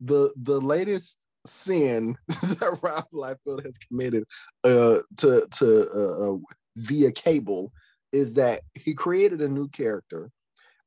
The 0.00 0.32
the 0.42 0.58
latest 0.58 1.26
sin 1.44 2.16
that 2.28 2.78
Rob 2.80 3.04
Liefeld 3.12 3.66
has 3.66 3.76
committed 3.76 4.24
uh 4.64 5.00
to 5.18 5.46
to 5.50 5.86
uh, 5.94 6.32
uh, 6.32 6.38
via 6.76 7.10
cable 7.12 7.72
is 8.12 8.34
that 8.34 8.60
he 8.74 8.94
created 8.94 9.40
a 9.40 9.48
new 9.48 9.68
character. 9.68 10.30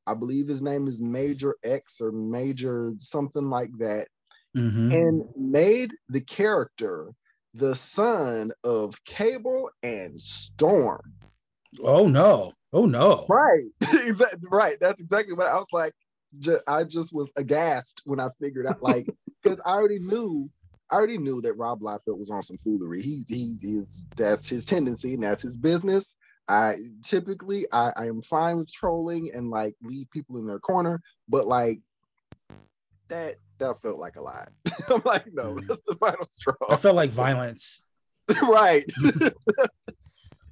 I 0.08 0.14
believe 0.14 0.48
his 0.48 0.62
name 0.62 0.88
is 0.88 1.02
Major 1.02 1.56
X 1.64 2.00
or 2.00 2.12
Major 2.12 2.94
something 3.00 3.50
like 3.50 3.72
that, 3.80 4.08
Mhm. 4.56 4.92
and 4.94 5.24
made 5.36 5.92
the 6.10 6.22
character 6.22 7.12
the 7.54 7.74
son 7.74 8.52
of 8.64 9.04
Cable 9.06 9.72
and 9.82 10.22
Storm. 10.22 11.02
Oh 11.84 12.08
no! 12.08 12.54
Oh 12.74 12.86
no! 12.86 13.26
Right. 13.28 13.66
exactly. 14.06 14.48
Right. 14.52 14.78
That's 14.80 15.02
exactly 15.02 15.34
what 15.34 15.48
I 15.48 15.56
was 15.56 15.66
like. 15.74 15.94
Ju- 16.40 16.60
I 16.68 16.84
just 16.84 17.14
was 17.14 17.32
aghast 17.38 18.02
when 18.06 18.20
I 18.20 18.30
figured 18.42 18.66
out, 18.68 18.84
like, 18.84 19.08
because 19.44 19.60
I 19.66 19.72
already 19.72 20.00
knew, 20.00 20.50
I 20.92 20.96
already 20.96 21.18
knew 21.18 21.42
that 21.42 21.54
Rob 21.54 21.82
Liefeld 21.82 22.20
was 22.20 22.30
on 22.30 22.44
some 22.44 22.58
foolery. 22.58 23.02
He's 23.02 23.28
he's 23.28 23.62
he's 23.62 24.06
that's 24.18 24.48
his 24.50 24.66
tendency 24.66 25.14
and 25.16 25.24
that's 25.24 25.42
his 25.42 25.58
business. 25.58 26.18
I 26.48 26.76
typically 27.04 27.66
I, 27.72 27.92
I 27.98 28.06
am 28.08 28.22
fine 28.22 28.58
with 28.58 28.72
trolling 28.72 29.32
and 29.34 29.50
like 29.50 29.76
leave 29.82 30.10
people 30.12 30.38
in 30.38 30.46
their 30.46 30.60
corner, 30.60 31.02
but 31.28 31.48
like 31.48 31.80
that 33.08 33.36
that 33.58 33.82
felt 33.82 34.00
like 34.00 34.16
a 34.18 34.22
lot. 34.22 34.50
I'm 34.90 35.02
like, 35.06 35.26
no, 35.34 35.60
that's 35.60 35.82
the 35.88 35.96
final 35.96 36.28
straw. 36.30 36.54
I 36.70 36.76
felt 36.76 36.96
like 36.96 37.10
violence. 37.26 37.82
right. 38.44 38.84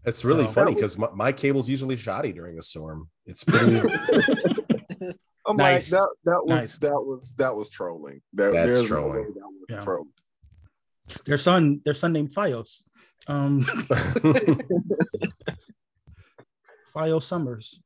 It's 0.05 0.23
really 0.25 0.45
So- 0.47 0.51
funny 0.53 0.73
because 0.75 0.97
my, 0.97 1.09
my 1.13 1.31
cable's 1.31 1.69
usually 1.69 1.95
shoddy 1.95 2.31
during 2.31 2.57
a 2.57 2.61
storm. 2.61 3.09
It's 3.25 3.43
pretty. 3.43 3.77
I'm 5.45 5.57
Nice. 5.57 5.91
like 5.91 5.99
that 6.01 6.09
that 6.23 6.45
was 6.45 6.49
Nice. 6.49 6.77
that 6.77 7.01
was 7.01 7.35
that 7.37 7.55
was 7.55 7.69
trolling. 7.69 8.21
That, 8.33 8.53
That's 8.53 8.67
there's 8.77 8.81
no 8.83 8.87
trolling. 8.87 9.33
that 9.33 9.41
was 9.43 9.65
Yeah. 9.69 9.81
trolling. 9.83 10.09
Their 11.25 11.37
son, 11.37 11.81
their 11.83 11.93
son 11.93 12.13
named 12.13 12.33
Fios. 12.33 12.83
Um, 13.27 13.65
Fios 16.95 17.23
Summers. 17.23 17.79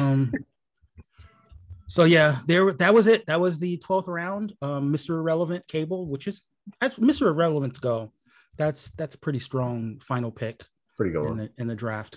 Um, 0.00 0.32
so 1.86 2.04
yeah, 2.04 2.38
there 2.46 2.72
that 2.72 2.94
was 2.94 3.06
it. 3.06 3.26
That 3.26 3.40
was 3.40 3.58
the 3.58 3.76
twelfth 3.78 4.08
round. 4.08 4.54
Um, 4.62 4.92
Mr. 4.92 5.10
Irrelevant 5.10 5.66
Cable, 5.68 6.06
which 6.06 6.26
is 6.26 6.42
as 6.80 6.94
Mr. 6.94 7.26
Irrelevant 7.28 7.80
go, 7.80 8.12
that's 8.56 8.90
that's 8.92 9.14
a 9.14 9.18
pretty 9.18 9.38
strong 9.38 10.00
final 10.00 10.30
pick 10.30 10.64
pretty 10.96 11.12
good 11.12 11.30
in 11.30 11.36
the 11.36 11.50
in 11.58 11.66
the 11.66 11.74
draft. 11.74 12.16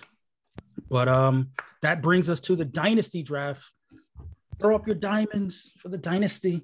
But 0.88 1.08
um, 1.08 1.50
that 1.82 2.02
brings 2.02 2.28
us 2.30 2.40
to 2.42 2.56
the 2.56 2.64
dynasty 2.64 3.22
draft. 3.22 3.70
Throw 4.60 4.74
up 4.74 4.86
your 4.86 4.96
diamonds 4.96 5.70
for 5.78 5.88
the 5.88 5.98
dynasty. 5.98 6.62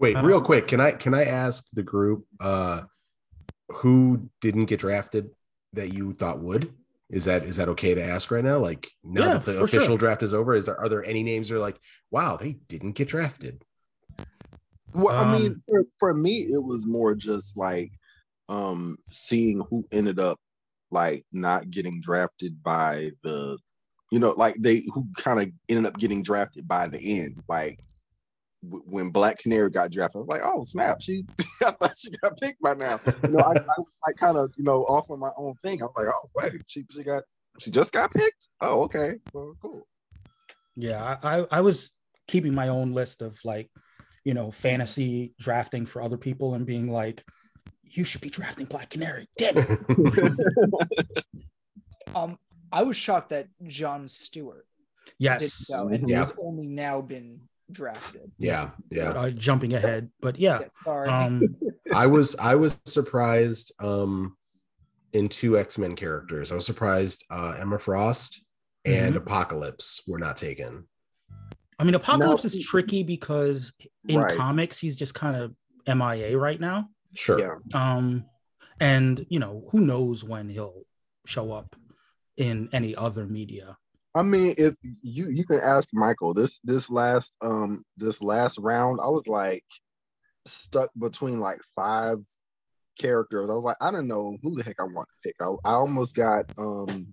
Wait, 0.00 0.16
Uh, 0.16 0.22
real 0.22 0.40
quick, 0.40 0.68
can 0.68 0.80
I 0.80 0.92
can 0.92 1.12
I 1.12 1.24
ask 1.24 1.66
the 1.72 1.82
group 1.82 2.24
uh 2.40 2.82
who 3.68 4.30
didn't 4.40 4.66
get 4.66 4.80
drafted 4.80 5.30
that 5.74 5.92
you 5.92 6.14
thought 6.14 6.38
would? 6.40 6.72
Is 7.10 7.24
that 7.24 7.44
is 7.44 7.56
that 7.56 7.68
okay 7.70 7.94
to 7.94 8.02
ask 8.04 8.30
right 8.30 8.44
now? 8.44 8.58
Like 8.58 8.88
now 9.02 9.28
Yeah, 9.28 9.34
that 9.34 9.44
the 9.44 9.60
official 9.60 9.96
sure. 9.96 9.98
draft 9.98 10.22
is 10.22 10.34
over, 10.34 10.54
is 10.54 10.66
there 10.66 10.78
are 10.78 10.88
there 10.88 11.04
any 11.04 11.22
names 11.22 11.48
that 11.48 11.56
are 11.56 11.58
like, 11.58 11.80
wow, 12.10 12.36
they 12.36 12.52
didn't 12.52 12.92
get 12.92 13.08
drafted? 13.08 13.64
Well, 14.94 15.14
I 15.18 15.24
mean, 15.24 15.54
Um, 15.54 15.62
for, 15.68 15.84
for 15.98 16.14
me, 16.14 16.48
it 16.52 16.62
was 16.62 16.86
more 16.86 17.14
just 17.14 17.56
like 17.56 17.92
um 18.48 18.96
seeing 19.10 19.60
who 19.70 19.86
ended 19.92 20.18
up 20.18 20.38
like 20.90 21.24
not 21.32 21.70
getting 21.70 22.00
drafted 22.00 22.62
by 22.62 23.10
the, 23.22 23.58
you 24.10 24.18
know, 24.18 24.30
like 24.36 24.54
they 24.58 24.84
who 24.94 25.06
kind 25.16 25.40
of 25.40 25.50
ended 25.68 25.86
up 25.86 25.98
getting 25.98 26.22
drafted 26.22 26.66
by 26.66 26.88
the 26.88 26.98
end. 27.20 27.42
Like 27.48 27.78
w- 27.78 27.87
when 28.62 29.10
Black 29.10 29.38
Canary 29.38 29.70
got 29.70 29.90
drafted, 29.90 30.16
I 30.16 30.18
was 30.20 30.28
like, 30.28 30.42
oh 30.44 30.62
snap, 30.64 31.00
she, 31.00 31.24
I 31.64 31.70
thought 31.70 31.96
she 31.96 32.10
got 32.22 32.38
picked 32.40 32.60
by 32.60 32.74
now. 32.74 33.00
You 33.22 33.30
know, 33.30 33.38
I, 33.40 33.52
I, 33.52 33.82
I 34.08 34.12
kind 34.12 34.36
of, 34.36 34.52
you 34.56 34.64
know, 34.64 34.82
off 34.84 35.10
on 35.10 35.20
my 35.20 35.30
own 35.36 35.54
thing. 35.62 35.80
I 35.82 35.86
was 35.86 35.94
like, 35.96 36.06
oh 36.08 36.28
wait, 36.34 36.62
she 36.66 36.84
she 36.90 37.02
got, 37.02 37.22
she 37.58 37.70
just 37.70 37.92
got 37.92 38.10
picked. 38.12 38.48
Oh 38.60 38.82
okay, 38.84 39.14
well 39.32 39.54
cool. 39.62 39.86
Yeah, 40.76 41.16
I, 41.22 41.38
I 41.40 41.46
I 41.52 41.60
was 41.60 41.92
keeping 42.26 42.54
my 42.54 42.68
own 42.68 42.92
list 42.92 43.22
of 43.22 43.38
like, 43.44 43.70
you 44.24 44.34
know, 44.34 44.50
fantasy 44.50 45.34
drafting 45.38 45.86
for 45.86 46.02
other 46.02 46.18
people 46.18 46.54
and 46.54 46.66
being 46.66 46.90
like, 46.90 47.24
you 47.82 48.04
should 48.04 48.20
be 48.20 48.30
drafting 48.30 48.66
Black 48.66 48.90
Canary. 48.90 49.28
Damn 49.38 49.58
it. 49.58 49.78
Um, 52.14 52.38
I 52.72 52.84
was 52.84 52.96
shocked 52.96 53.28
that 53.30 53.48
John 53.66 54.08
Stewart 54.08 54.66
Yes. 55.18 55.40
Did 55.40 55.50
so, 55.50 55.88
and 55.88 56.08
Yeah. 56.08 56.20
he's 56.20 56.32
only 56.42 56.66
now 56.66 57.00
been 57.00 57.40
drafted. 57.70 58.30
yeah, 58.38 58.70
yeah. 58.90 59.10
Uh, 59.10 59.30
jumping 59.30 59.72
ahead, 59.74 60.10
but 60.20 60.38
yeah. 60.38 60.60
Yeah, 60.60 60.68
sorry. 60.70 61.08
Um, 61.08 61.42
I 61.94 62.06
was 62.06 62.36
I 62.36 62.54
was 62.54 62.78
surprised 62.84 63.72
um 63.80 64.36
in 65.12 65.28
two 65.28 65.58
X-Men 65.58 65.96
characters. 65.96 66.52
I 66.52 66.54
was 66.54 66.66
surprised 66.66 67.24
uh 67.30 67.56
Emma 67.58 67.78
Frost 67.78 68.44
and 68.84 69.14
Mm-hmm. 69.14 69.26
Apocalypse 69.26 70.02
were 70.06 70.18
not 70.18 70.36
taken. 70.36 70.86
I 71.78 71.84
mean, 71.84 71.94
Apocalypse 71.94 72.44
No. 72.44 72.48
is 72.48 72.66
tricky 72.66 73.02
because 73.02 73.72
in 74.08 74.20
Right. 74.20 74.36
comics 74.36 74.78
he's 74.78 74.96
just 74.96 75.14
kind 75.14 75.36
of 75.36 75.54
MIA 75.86 76.36
right 76.36 76.60
now. 76.60 76.88
Sure. 77.14 77.38
Yeah. 77.38 77.94
Um, 77.96 78.24
and 78.80 79.24
you 79.28 79.38
know, 79.38 79.68
who 79.72 79.80
knows 79.80 80.24
when 80.24 80.48
he'll 80.48 80.82
show 81.26 81.52
up 81.52 81.74
in 82.36 82.68
any 82.72 82.94
other 82.94 83.26
media. 83.26 83.76
I 84.18 84.22
mean, 84.22 84.54
if 84.58 84.74
you 85.00 85.30
you 85.30 85.44
can 85.44 85.60
ask 85.60 85.90
Michael 85.92 86.34
this 86.34 86.58
this 86.64 86.90
last 86.90 87.36
um 87.40 87.84
this 87.96 88.20
last 88.20 88.58
round, 88.58 88.98
I 89.00 89.08
was 89.08 89.26
like 89.28 89.64
stuck 90.44 90.90
between 90.98 91.38
like 91.38 91.60
five 91.76 92.18
characters. 92.98 93.48
I 93.48 93.54
was 93.54 93.62
like, 93.64 93.76
I 93.80 93.92
don't 93.92 94.08
know 94.08 94.36
who 94.42 94.56
the 94.56 94.64
heck 94.64 94.76
I 94.80 94.84
want 94.84 95.06
to 95.08 95.28
pick. 95.28 95.36
I, 95.40 95.46
I 95.68 95.74
almost 95.74 96.16
got 96.16 96.46
um 96.58 97.06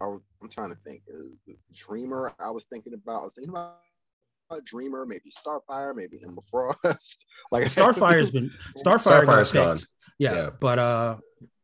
I 0.00 0.06
was, 0.06 0.20
I'm 0.42 0.48
trying 0.48 0.70
to 0.70 0.76
think. 0.76 1.02
Uh, 1.12 1.52
Dreamer, 1.74 2.32
I 2.40 2.50
was 2.50 2.64
thinking 2.72 2.94
about. 2.94 3.20
I 3.20 3.24
was 3.24 3.34
thinking 3.34 3.52
about 3.52 4.64
Dreamer, 4.64 5.04
maybe 5.04 5.30
Starfire, 5.30 5.94
maybe 5.94 6.20
Emma 6.24 6.40
Frost. 6.50 7.24
like 7.50 7.64
Starfire's 7.68 8.30
been 8.30 8.50
Starfire 8.78 9.24
Starfire's 9.26 9.52
gone. 9.52 9.78
Yeah, 10.18 10.34
Yeah. 10.34 10.50
but 10.58 10.78
uh 10.78 11.16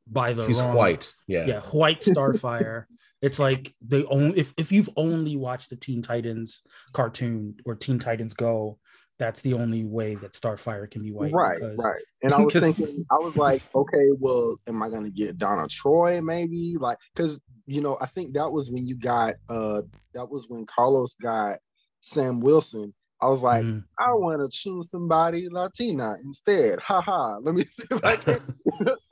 by 0.07 0.35
the 0.35 0.47
He's 0.47 0.61
wrong, 0.61 0.75
white. 0.77 1.15
Yeah. 1.27 1.47
yeah, 1.47 1.61
white 1.61 2.03
Starfire. 2.03 2.85
It's 3.25 3.39
like 3.39 3.75
the 3.81 4.07
only 4.09 4.39
if, 4.39 4.53
if 4.59 4.71
you've 4.71 4.91
only 4.97 5.35
watched 5.37 5.71
the 5.71 5.77
Teen 5.77 6.03
Titans 6.03 6.63
cartoon 6.93 7.57
or 7.65 7.75
Teen 7.75 7.99
Titans 7.99 8.35
Go, 8.35 8.79
that's 9.19 9.41
the 9.41 9.55
only 9.55 9.85
way 9.85 10.15
that 10.17 10.35
Starfire 10.35 10.91
can 10.91 11.03
be 11.03 11.11
white. 11.11 11.33
right, 11.33 11.59
because- 11.59 11.79
right. 11.79 12.03
And 12.23 12.33
I 12.35 12.43
was 12.43 12.53
thinking, 12.67 13.07
I 13.11 13.15
was 13.15 13.35
like, 13.37 13.63
okay, 13.75 14.09
well, 14.19 14.57
am 14.69 14.83
I 14.83 14.91
gonna 14.91 15.09
get 15.11 15.39
Donna 15.39 15.67
Troy 15.69 16.21
maybe? 16.21 16.77
Like, 16.79 16.99
because 17.15 17.41
you 17.67 17.81
know, 17.81 17.97
I 18.03 18.07
think 18.07 18.35
that 18.35 18.53
was 18.53 18.71
when 18.71 18.87
you 18.87 18.95
got 18.95 19.35
uh 19.49 19.81
that 20.13 20.29
was 20.31 20.47
when 20.51 20.67
Carlos 20.67 21.15
got 21.15 21.57
Sam 22.03 22.41
Wilson. 22.41 22.93
I 23.25 23.29
was 23.29 23.43
like, 23.43 23.65
Mhm. 23.65 23.85
I 23.99 24.13
want 24.13 24.43
to 24.43 24.55
choose 24.55 24.91
somebody 24.91 25.49
Latina 25.51 26.15
instead. 26.23 26.79
Ha 26.81 27.01
ha. 27.01 27.39
Let 27.39 27.55
me 27.55 27.63
see 27.65 27.85
if 27.91 28.05
I 28.05 28.17
can. 28.17 28.41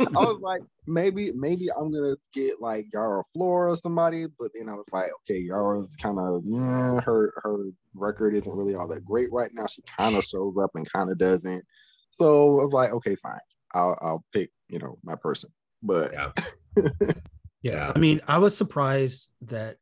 I 0.01 0.21
was 0.21 0.39
like, 0.41 0.61
maybe, 0.87 1.33
maybe 1.33 1.69
I'm 1.75 1.91
gonna 1.91 2.17
get 2.35 2.61
like 2.61 2.87
Yara 2.93 3.23
Flor 3.33 3.71
or 3.71 3.77
somebody, 3.77 4.27
but 4.39 4.51
then 4.55 4.69
I 4.69 4.75
was 4.75 4.85
like, 4.93 5.11
okay, 5.23 5.41
Yara's 5.41 5.97
kind 5.97 6.19
of 6.19 6.43
yeah, 6.45 7.01
her 7.01 7.33
her 7.43 7.65
record 7.95 8.37
isn't 8.37 8.55
really 8.55 8.75
all 8.75 8.89
that 8.89 9.05
great 9.05 9.33
right 9.33 9.51
now. 9.55 9.67
She 9.67 9.81
kind 9.83 10.15
of 10.15 10.25
shows 10.25 10.55
up 10.63 10.73
and 10.75 10.91
kind 10.93 11.11
of 11.11 11.17
doesn't. 11.17 11.65
So 12.11 12.61
I 12.61 12.65
was 12.65 12.75
like, 12.75 12.93
okay, 12.93 13.15
fine. 13.17 13.41
I'll 13.75 13.97
I'll 14.03 14.25
pick, 14.35 14.51
you 14.69 14.79
know, 14.79 14.97
my 15.03 15.15
person. 15.15 15.51
But 15.83 16.13
Yeah. 16.13 16.33
yeah. 16.77 17.13
Yeah. 17.63 17.93
I 17.95 17.99
mean, 17.99 18.21
I 18.29 18.37
was 18.37 18.55
surprised 18.55 19.31
that 19.43 19.79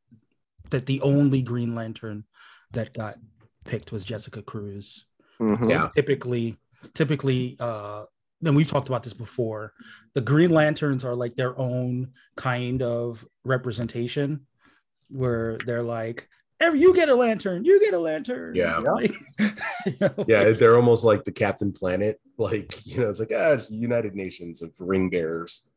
that 0.70 0.86
the 0.86 1.01
only 1.01 1.43
Green 1.43 1.74
Lantern 1.74 2.24
that 2.73 2.94
got 2.94 3.16
picked 3.64 3.92
was 3.92 4.04
Jessica 4.04 4.42
Cruz. 4.42 5.04
mhm. 5.40 5.68
Yeah. 5.68 5.88
Typically, 5.94 6.56
typically, 6.94 7.56
uh, 7.60 8.04
and 8.44 8.56
we've 8.56 8.70
talked 8.70 8.88
about 8.88 9.02
this 9.02 9.12
before. 9.12 9.72
The 10.14 10.20
Green 10.20 10.50
Lanterns 10.50 11.04
are 11.04 11.14
like 11.14 11.34
their 11.36 11.58
own 11.58 12.12
kind 12.36 12.82
of 12.82 13.24
representation, 13.44 14.46
where 15.08 15.58
they're 15.66 15.82
like, 15.82 16.28
"Every 16.58 16.80
you 16.80 16.94
get 16.94 17.08
a 17.08 17.14
lantern, 17.14 17.64
you 17.64 17.78
get 17.80 17.94
a 17.94 17.98
lantern." 17.98 18.54
Yeah. 18.54 18.78
Like, 18.84 19.12
you 19.86 19.94
know, 20.00 20.24
Yeah, 20.26 20.50
they're 20.50 20.76
almost 20.76 21.04
like 21.04 21.24
the 21.24 21.32
Captain 21.32 21.72
Planet. 21.72 22.20
Like, 22.38 22.84
you 22.86 23.00
know, 23.00 23.08
it's 23.10 23.20
like, 23.20 23.32
ah, 23.34 23.52
it's 23.52 23.70
United 23.70 24.14
Nations 24.14 24.62
of 24.62 24.72
ring 24.78 25.10
bearers. 25.10 25.70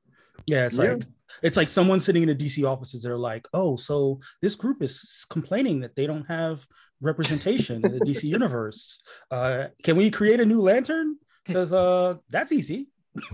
yeah. 0.45 0.65
It's 0.67 0.77
Yeah. 0.77 0.93
like 0.93 1.03
It's 1.41 1.57
like 1.57 1.67
someone 1.69 1.99
sitting 1.99 2.21
in 2.23 2.29
the 2.29 2.35
DC 2.35 2.63
offices. 2.63 3.03
They're 3.03 3.17
like, 3.17 3.47
"Oh, 3.53 3.75
so 3.75 4.19
this 4.41 4.55
group 4.55 4.81
is 4.83 5.25
complaining 5.29 5.81
that 5.81 5.95
they 5.95 6.05
don't 6.07 6.25
have 6.25 6.65
representation 7.03 7.85
in 7.85 7.91
the 7.91 7.99
DC 7.99 8.23
universe. 8.39 8.99
Uh, 9.29 9.67
can 9.83 9.95
we 9.95 10.09
create 10.09 10.39
a 10.39 10.45
new 10.45 10.61
Lantern? 10.61 11.17
Because 11.45 11.71
uh, 11.71 12.15
that's 12.29 12.51
easy." 12.51 12.87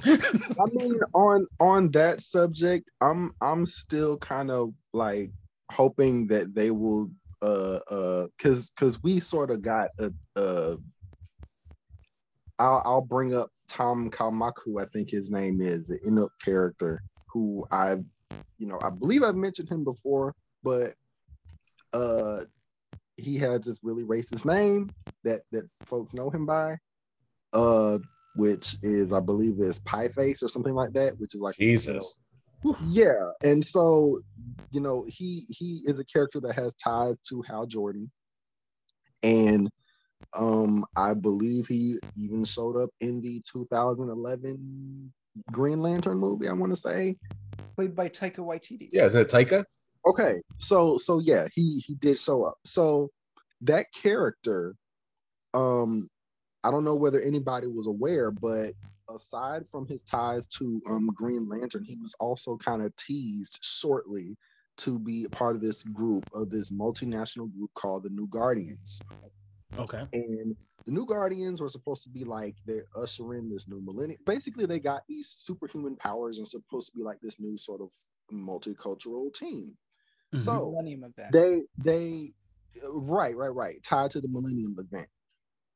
I 0.06 0.66
mean, 0.74 1.00
on 1.14 1.48
on 1.60 1.92
that 1.92 2.22
subject, 2.22 2.90
I'm 3.02 3.32
I'm 3.42 3.66
still 3.66 4.18
kind 4.18 4.52
of 4.52 4.74
like 4.94 5.32
hoping 5.72 6.28
that 6.28 6.54
they 6.54 6.72
will 6.72 7.10
uh 7.42 7.80
uh 7.90 8.28
because 8.38 8.72
because 8.72 9.02
we 9.02 9.20
sort 9.20 9.52
of 9.52 9.62
got 9.62 9.90
a 10.00 10.12
uh 10.36 10.76
I'll 12.58 12.82
I'll 12.86 13.02
bring 13.02 13.36
up 13.36 13.50
Tom 13.70 14.10
Kalmaku, 14.10 14.82
I 14.82 14.86
think 14.92 15.10
his 15.10 15.32
name 15.32 15.62
is 15.62 15.88
the 15.88 16.00
Inuk 16.00 16.30
character, 16.44 17.02
who 17.32 17.66
I 17.72 17.98
you 18.58 18.68
know 18.68 18.80
I 18.84 18.90
believe 18.90 19.24
I've 19.24 19.36
mentioned 19.36 19.70
him 19.70 19.84
before, 19.84 20.36
but 20.64 20.94
uh 21.94 22.42
he 23.20 23.38
has 23.38 23.62
this 23.62 23.80
really 23.84 24.04
racist 24.04 24.46
name 24.46 24.90
that 25.24 25.42
that 25.52 25.70
folks 25.88 26.14
know 26.14 26.30
him 26.30 26.46
by. 26.46 26.76
Uh 27.54 28.00
which 28.36 28.76
is 28.84 29.12
I 29.12 29.20
believe 29.20 29.60
is 29.60 29.80
Pie 29.80 30.10
Face 30.10 30.44
or 30.44 30.48
something 30.48 30.76
like 30.76 30.94
that, 30.94 31.20
which 31.20 31.36
is 31.36 31.42
like 31.42 31.56
Jesus. 31.56 32.22
You 32.64 32.72
know, 32.72 32.78
yeah, 32.88 33.32
and 33.44 33.66
so 33.66 34.20
you 34.72 34.82
know 34.82 35.06
he 35.08 35.46
he 35.50 35.82
is 35.86 36.00
a 36.00 36.06
character 36.06 36.40
that 36.42 36.56
has 36.56 36.76
ties 36.76 37.22
to 37.30 37.42
Hal 37.42 37.66
Jordan, 37.66 38.12
and 39.24 39.70
um 40.38 40.86
I 40.96 41.14
believe 41.14 41.68
he 41.68 41.96
even 42.16 42.46
showed 42.46 42.78
up 42.78 42.90
in 43.02 43.22
the 43.22 43.42
2011 43.52 45.14
Green 45.52 45.80
Lantern 45.82 46.18
movie. 46.18 46.48
I 46.48 46.54
want 46.54 46.74
to 46.74 46.80
say 46.80 47.16
played 47.76 47.96
by 47.96 48.10
Taika 48.10 48.38
Waititi. 48.38 48.90
Yeah, 48.92 49.06
isn't 49.06 49.22
it 49.22 49.30
Taika? 49.30 49.64
Okay, 50.06 50.42
so 50.58 50.98
so 50.98 51.20
yeah, 51.20 51.48
he 51.54 51.84
he 51.86 51.96
did 51.96 52.18
show 52.18 52.44
up. 52.44 52.56
So 52.66 53.10
that 53.62 53.86
character, 53.94 54.76
um, 55.54 56.08
I 56.64 56.72
don't 56.72 56.86
know 56.86 56.96
whether 56.96 57.20
anybody 57.22 57.68
was 57.68 57.88
aware, 57.88 58.32
but 58.32 58.74
aside 59.14 59.68
from 59.68 59.88
his 59.88 60.04
ties 60.04 60.48
to 60.48 60.82
um, 60.90 61.10
Green 61.14 61.48
Lantern, 61.50 61.84
he 61.84 61.98
was 61.98 62.14
also 62.20 62.58
kind 62.58 62.82
of 62.82 62.96
teased 62.96 63.60
shortly 63.62 64.38
to 64.78 64.98
be 64.98 65.26
a 65.26 65.30
part 65.30 65.56
of 65.56 65.62
this 65.62 65.84
group 65.84 66.24
of 66.34 66.50
this 66.50 66.72
multinational 66.72 67.52
group 67.54 67.72
called 67.74 68.04
the 68.04 68.10
New 68.10 68.28
Guardians. 68.28 69.02
Okay. 69.78 70.04
And 70.14 70.56
the 70.86 70.92
New 70.92 71.06
Guardians 71.06 71.62
were 71.62 71.70
supposed 71.70 72.04
to 72.04 72.10
be 72.10 72.24
like 72.24 72.56
they're 72.66 72.86
ushering 72.96 73.50
this 73.50 73.68
new 73.68 73.82
millennium. 73.82 74.20
Basically, 74.26 74.66
they 74.66 74.80
got 74.80 75.04
these 75.08 75.28
superhuman 75.28 75.96
powers 75.98 76.38
and 76.38 76.48
supposed 76.48 76.88
to 76.88 76.98
be 76.98 77.04
like 77.04 77.20
this 77.22 77.40
new 77.40 77.58
sort 77.58 77.82
of 77.82 77.92
multicultural 78.34 79.34
team. 79.34 79.78
Mhm. 80.34 80.38
So 80.40 80.54
Millennium 80.72 81.04
event. 81.04 81.34
they 81.34 81.62
they 81.78 82.34
right 82.92 83.36
right 83.36 83.54
right. 83.54 83.82
Tied 83.84 84.12
to 84.12 84.22
the 84.22 84.28
millennium 84.28 84.76
event. 84.78 85.08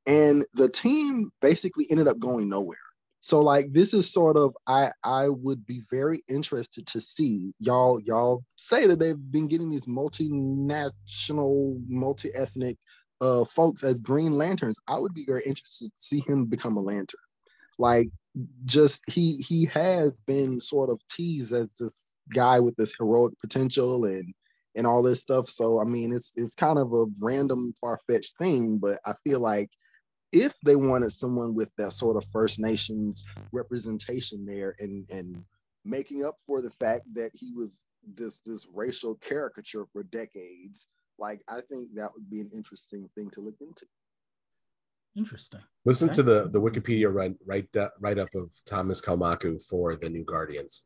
And 0.05 0.45
the 0.53 0.69
team 0.69 1.31
basically 1.41 1.87
ended 1.89 2.07
up 2.07 2.19
going 2.19 2.49
nowhere. 2.49 2.77
So 3.21 3.39
like 3.39 3.71
this 3.71 3.93
is 3.93 4.11
sort 4.11 4.35
of 4.35 4.53
i 4.67 4.91
i 5.05 5.29
would 5.29 5.65
be 5.65 5.81
very 5.89 6.21
interested 6.27 6.85
to 6.87 6.99
see 6.99 7.53
y'all 7.59 8.01
y'all 8.01 8.43
say 8.57 8.85
that 8.85 8.99
they've 8.99 9.31
been 9.31 9.47
getting 9.47 9.69
these 9.69 9.85
multinational 9.85 11.81
multi-ethnic 11.87 12.77
uh 13.21 13.45
folks 13.45 13.83
as 13.83 14.01
green 14.01 14.33
lanterns. 14.33 14.77
I 14.89 14.99
would 14.99 15.13
be 15.13 15.23
very 15.25 15.41
interested 15.45 15.85
to 15.85 15.95
see 15.95 16.19
him 16.27 16.45
become 16.45 16.75
a 16.75 16.81
lantern. 16.81 17.21
Like 17.79 18.09
just 18.65 19.09
he 19.09 19.37
he 19.37 19.65
has 19.65 20.19
been 20.19 20.59
sort 20.59 20.89
of 20.89 20.99
teased 21.09 21.53
as 21.53 21.77
this 21.77 22.13
guy 22.33 22.59
with 22.59 22.75
this 22.75 22.93
heroic 22.97 23.33
potential 23.39 24.03
and 24.05 24.33
and 24.75 24.87
all 24.87 25.03
this 25.03 25.21
stuff. 25.21 25.47
So 25.47 25.79
I 25.79 25.83
mean, 25.83 26.13
it's 26.13 26.33
it's 26.35 26.55
kind 26.55 26.79
of 26.79 26.93
a 26.93 27.05
random, 27.21 27.73
far 27.79 27.99
fetched 28.07 28.37
thing, 28.37 28.77
but 28.77 28.99
I 29.05 29.13
feel 29.23 29.39
like 29.39 29.69
if 30.31 30.55
they 30.65 30.75
wanted 30.75 31.11
someone 31.11 31.53
with 31.53 31.71
that 31.77 31.91
sort 31.91 32.17
of 32.17 32.25
First 32.31 32.59
Nations 32.59 33.23
representation 33.51 34.45
there, 34.45 34.75
and 34.79 35.07
and 35.09 35.43
making 35.85 36.25
up 36.25 36.35
for 36.45 36.61
the 36.61 36.71
fact 36.71 37.05
that 37.13 37.31
he 37.33 37.53
was 37.53 37.85
this 38.15 38.41
this 38.45 38.67
racial 38.73 39.15
caricature 39.15 39.85
for 39.93 40.03
decades, 40.03 40.87
like 41.19 41.41
I 41.47 41.61
think 41.69 41.93
that 41.95 42.11
would 42.13 42.29
be 42.29 42.41
an 42.41 42.49
interesting 42.53 43.09
thing 43.15 43.29
to 43.31 43.41
look 43.41 43.55
into. 43.61 43.85
Interesting. 45.15 45.61
Listen 45.85 46.09
Okay. 46.09 46.15
to 46.15 46.23
the 46.23 46.49
the 46.49 46.59
Wikipedia 46.61 47.13
write 47.13 47.35
write 47.45 47.75
uh, 47.77 47.89
write 47.99 48.17
up 48.17 48.33
of 48.33 48.49
Thomas 48.65 48.99
Kalmaku 48.99 49.63
for 49.63 49.95
the 49.95 50.09
New 50.09 50.23
Guardians. 50.23 50.83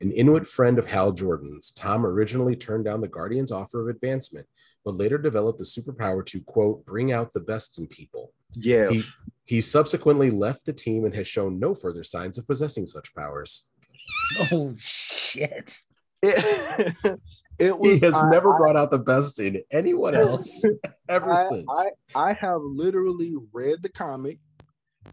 An 0.00 0.10
Inuit 0.10 0.46
friend 0.46 0.78
of 0.78 0.86
Hal 0.86 1.12
Jordan's, 1.12 1.70
Tom 1.70 2.04
originally 2.04 2.56
turned 2.56 2.84
down 2.84 3.00
the 3.00 3.08
Guardians' 3.08 3.52
offer 3.52 3.80
of 3.88 3.94
advancement, 3.94 4.46
but 4.84 4.94
later 4.96 5.18
developed 5.18 5.58
the 5.58 5.64
superpower 5.64 6.24
to 6.26 6.40
quote 6.42 6.84
bring 6.84 7.12
out 7.12 7.32
the 7.32 7.40
best 7.40 7.78
in 7.78 7.86
people. 7.86 8.32
Yeah, 8.56 8.90
He 8.90 9.02
he 9.44 9.60
subsequently 9.60 10.30
left 10.30 10.66
the 10.66 10.72
team 10.72 11.04
and 11.04 11.14
has 11.14 11.26
shown 11.26 11.58
no 11.58 11.74
further 11.74 12.02
signs 12.04 12.38
of 12.38 12.46
possessing 12.46 12.86
such 12.86 13.14
powers. 13.14 13.68
Oh 14.52 14.74
shit. 14.78 15.78
it, 16.22 16.94
it 17.58 17.74
He 17.82 17.98
has 18.00 18.14
I- 18.14 18.30
never 18.30 18.54
I- 18.54 18.58
brought 18.58 18.76
out 18.76 18.90
the 18.90 18.98
best 18.98 19.38
in 19.38 19.62
anyone 19.70 20.14
else 20.14 20.64
ever 21.08 21.32
I, 21.32 21.48
since. 21.48 21.66
I, 22.14 22.30
I 22.30 22.32
have 22.34 22.60
literally 22.62 23.34
read 23.52 23.82
the 23.82 23.88
comic 23.88 24.38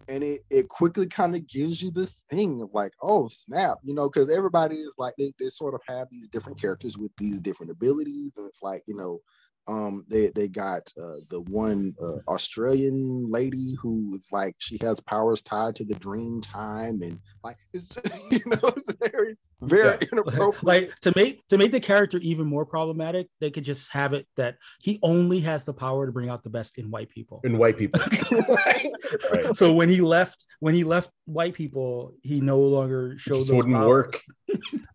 and 0.08 0.24
it, 0.24 0.42
it 0.50 0.70
quickly 0.70 1.08
kind 1.08 1.36
of 1.36 1.48
gives 1.48 1.82
you 1.82 1.92
this 1.92 2.26
thing 2.30 2.62
of 2.62 2.74
like, 2.74 2.94
oh 3.02 3.28
snap, 3.28 3.78
you 3.84 3.94
know, 3.94 4.10
because 4.10 4.30
everybody 4.30 4.76
is 4.76 4.94
like 4.98 5.14
they, 5.18 5.34
they 5.40 5.48
sort 5.50 5.74
of 5.74 5.82
have 5.88 6.08
these 6.10 6.28
different 6.28 6.60
characters 6.60 6.98
with 6.98 7.12
these 7.18 7.40
different 7.40 7.72
abilities, 7.72 8.34
and 8.38 8.46
it's 8.48 8.62
like, 8.62 8.84
you 8.88 8.96
know, 8.96 9.20
um 9.68 10.04
they 10.10 10.32
they 10.36 10.48
got 10.48 10.92
uh, 11.02 11.18
the 11.30 11.42
one 11.42 11.94
uh, 12.02 12.18
Australian 12.28 13.30
lady 13.30 13.76
who 13.82 14.12
is 14.16 14.28
like 14.32 14.56
she 14.60 14.78
has 14.82 15.00
powers 15.00 15.42
tied 15.42 15.76
to 15.76 15.86
the 15.86 15.96
dream 15.96 16.42
time 16.42 17.02
and 17.02 17.20
like 17.44 17.58
it's 17.74 17.96
you 18.32 18.40
know 18.48 18.70
it's 18.76 18.92
very 18.94 19.36
very 19.62 19.90
Yeah. 20.02 20.08
inappropriate. 20.12 20.64
like 20.64 21.00
to 21.02 21.14
make 21.16 21.48
to 21.50 21.58
make 21.60 21.72
the 21.72 21.80
character 21.80 22.18
even 22.20 22.48
more 22.48 22.66
problematic, 22.66 23.28
they 23.40 23.52
could 23.52 23.64
just 23.64 23.92
have 23.92 24.14
it 24.14 24.26
that 24.36 24.58
he 24.82 25.00
only 25.04 25.40
has 25.42 25.66
the 25.66 25.74
power 25.74 26.08
to 26.08 26.12
bring 26.12 26.30
out 26.30 26.44
the 26.44 26.50
best 26.50 26.80
in 26.80 26.90
white 26.90 27.10
people. 27.10 27.42
in 27.44 27.60
white 27.60 27.78
people. 27.78 28.02
right. 28.58 29.56
So 29.56 29.74
when 29.74 29.90
he 29.90 30.02
left, 30.02 30.46
when 30.60 30.74
he 30.74 30.84
left 30.84 31.12
white 31.26 31.54
people, 31.54 32.14
he 32.24 32.42
no 32.42 32.60
longer 32.60 33.16
showed 33.18 33.36
just 33.36 33.54
wouldn't 33.54 33.76
powers. 33.76 33.88
work. 33.88 34.22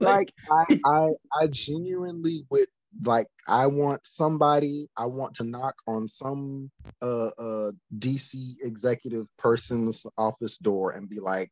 like 0.01 0.33
I, 0.51 0.81
I 0.85 1.09
I 1.41 1.47
genuinely 1.47 2.45
would 2.51 2.67
like 3.05 3.27
I 3.49 3.67
want 3.67 4.07
somebody 4.07 4.89
I 4.97 5.07
want 5.07 5.35
to 5.35 5.45
knock 5.45 5.75
on 5.87 6.09
some 6.09 6.71
uh 7.03 7.29
uh 7.39 7.73
DC 7.99 8.55
executive 8.63 9.27
person's 9.39 10.07
office 10.17 10.57
door 10.57 10.93
and 10.93 11.09
be 11.09 11.21
like 11.21 11.51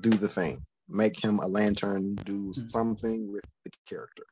do 0.00 0.10
the 0.10 0.28
thing 0.28 0.58
make 0.88 1.22
him 1.22 1.38
a 1.38 1.46
lantern 1.46 2.14
do 2.24 2.50
Mhm. 2.52 2.70
something 2.70 3.30
with 3.32 3.44
the 3.64 3.70
character 3.88 4.24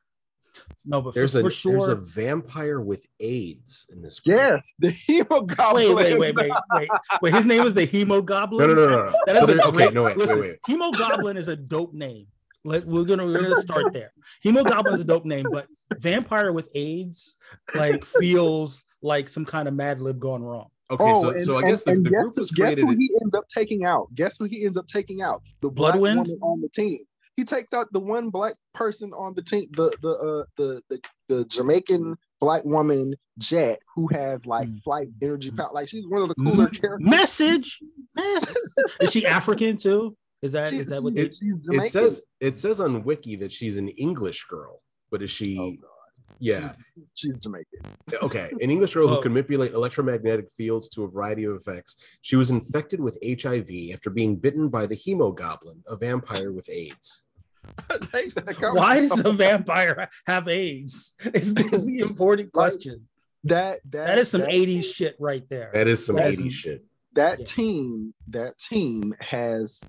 No, 0.85 1.01
but 1.01 1.13
for, 1.13 1.19
There's 1.19 1.35
a 1.35 1.41
for 1.41 1.49
sure. 1.51 1.71
there's 1.73 1.87
a 1.87 1.95
vampire 1.95 2.81
with 2.81 3.05
AIDS 3.19 3.87
in 3.91 4.01
this. 4.01 4.19
group. 4.19 4.37
yes 4.37 4.73
the 4.79 4.89
hemo 4.89 5.47
wait, 5.47 5.55
goblin 5.57 5.95
wait, 5.95 6.19
wait, 6.19 6.35
wait, 6.35 6.51
wait, 6.75 6.89
wait. 7.21 7.33
His 7.33 7.45
name 7.45 7.65
is 7.65 7.73
the 7.73 7.87
Hemo 7.87 8.23
Goblin. 8.25 8.67
No, 8.67 8.73
no, 8.73 8.85
no, 8.85 8.89
no. 8.89 9.05
no. 9.09 9.15
That 9.27 9.37
So 9.37 9.43
is 9.43 9.49
a 9.49 9.53
there- 9.53 9.65
okay, 9.67 9.93
no, 9.93 10.03
wait, 10.03 10.17
listen, 10.17 10.39
wait, 10.39 10.59
wait. 10.67 10.77
Hemo 10.77 10.91
Goblin 10.97 11.37
is 11.37 11.47
a 11.47 11.55
dope 11.55 11.93
name. 11.93 12.27
Like 12.63 12.83
we're 12.83 13.05
gonna 13.05 13.25
we're 13.25 13.41
gonna 13.41 13.55
start 13.61 13.91
there. 13.93 14.11
Hemo 14.45 14.63
Goblin 14.63 15.01
a 15.01 15.03
dope 15.03 15.25
name, 15.25 15.45
but 15.51 15.67
vampire 15.99 16.51
with 16.53 16.69
AIDS 16.75 17.35
like 17.75 18.05
feels 18.05 18.83
like 19.01 19.29
some 19.29 19.45
kind 19.45 19.67
of 19.67 19.73
Mad 19.73 19.99
Lib 19.99 20.19
gone 20.19 20.43
wrong. 20.43 20.67
Okay, 20.91 21.03
so, 21.21 21.29
and- 21.29 21.41
so 21.43 21.55
I 21.55 21.59
and- 21.61 21.69
guess 21.69 21.83
the, 21.85 21.91
and 21.91 22.05
the 22.05 22.09
guess, 22.11 22.21
group 22.21 22.33
was 22.37 22.51
guess 22.51 22.77
who 22.77 22.89
he 22.95 23.09
ends 23.21 23.33
up 23.33 23.45
taking 23.47 23.85
out 23.85 24.13
guess 24.13 24.37
who 24.37 24.45
he 24.45 24.65
ends 24.65 24.77
up 24.77 24.87
taking 24.87 25.21
out 25.21 25.41
the 25.61 25.69
black 25.71 25.93
Bloodwind? 25.93 26.19
woman 26.19 26.37
on 26.41 26.61
the 26.61 26.69
team 26.69 26.99
he 27.37 27.45
takes 27.45 27.73
out 27.73 27.87
the 27.93 27.99
one 27.99 28.29
black 28.29 28.53
person 28.73 29.11
on 29.13 29.33
the 29.33 29.41
team 29.41 29.67
the 29.71 29.89
the 30.01 30.09
uh 30.09 30.43
the 30.57 30.83
the, 30.89 30.99
the 31.29 31.45
jamaican 31.45 32.15
black 32.41 32.63
woman 32.65 33.13
jet 33.39 33.79
who 33.95 34.07
has 34.11 34.45
like 34.45 34.67
Mm. 34.67 34.83
flight 34.83 35.07
energy 35.23 35.49
Mm. 35.49 35.57
power 35.57 35.69
like 35.73 35.87
she's 35.87 36.05
one 36.09 36.23
of 36.23 36.27
the 36.27 36.35
cooler 36.35 36.67
Mm. 36.67 36.81
characters 36.81 37.09
Message. 37.09 37.79
Mess- 38.13 38.55
is 38.99 39.11
she 39.13 39.25
African 39.25 39.77
too? 39.77 40.17
Is 40.41 40.53
that 40.53 40.73
is 40.73 40.87
that 40.87 41.03
what 41.03 41.13
she's 41.15 41.39
they, 41.39 41.47
Jamaican. 41.47 41.85
it 41.85 41.91
says 41.91 42.21
it 42.39 42.59
says 42.59 42.79
on 42.81 43.03
Wiki 43.03 43.35
that 43.37 43.51
she's 43.51 43.77
an 43.77 43.89
English 43.89 44.45
girl, 44.45 44.81
but 45.11 45.21
is 45.21 45.29
she? 45.29 45.57
Oh, 45.59 45.71
God. 45.71 46.35
yeah, 46.39 46.71
she's, 46.95 47.11
she's 47.13 47.39
jamaican 47.39 47.81
okay, 48.23 48.49
an 48.59 48.71
English 48.71 48.93
girl 48.95 49.07
Oh. 49.09 49.15
who 49.15 49.21
can 49.21 49.33
manipulate 49.33 49.73
electromagnetic 49.73 50.47
fields 50.57 50.89
to 50.89 51.03
a 51.03 51.07
variety 51.07 51.43
of 51.43 51.55
effects. 51.55 51.97
She 52.21 52.35
was 52.35 52.49
infected 52.49 52.99
with 52.99 53.19
HIV 53.23 53.69
after 53.93 54.09
being 54.09 54.35
bitten 54.35 54.69
by 54.69 54.87
the 54.87 54.95
Hemo 54.95 55.35
Goblin, 55.35 55.83
a 55.87 55.95
vampire 55.95 56.51
with 56.51 56.67
AIDS. 56.69 57.23
Take 58.11 58.33
that 58.33 58.55
comment. 58.55 58.75
why 58.75 59.07
does 59.07 59.23
a 59.23 59.31
vampire 59.31 60.09
have 60.25 60.47
AIDS? 60.47 61.13
Is, 61.35 61.49
is 61.51 61.85
the 61.85 61.99
important 61.99 62.51
question. 62.51 63.07
that 63.43 63.79
that 63.91 64.07
That 64.07 64.17
is 64.17 64.31
some 64.31 64.41
that- 64.41 64.49
80s 64.49 64.85
shit 64.85 65.15
right 65.19 65.43
there. 65.49 65.69
That 65.71 65.87
is 65.87 66.03
some 66.03 66.15
That 66.15 66.31
is- 66.33 66.39
80s 66.39 66.51
shit. 66.51 66.85
that 67.13 67.37
Yeah. 67.39 67.45
team 67.45 68.13
that 68.29 68.57
team 68.57 69.13
has 69.19 69.79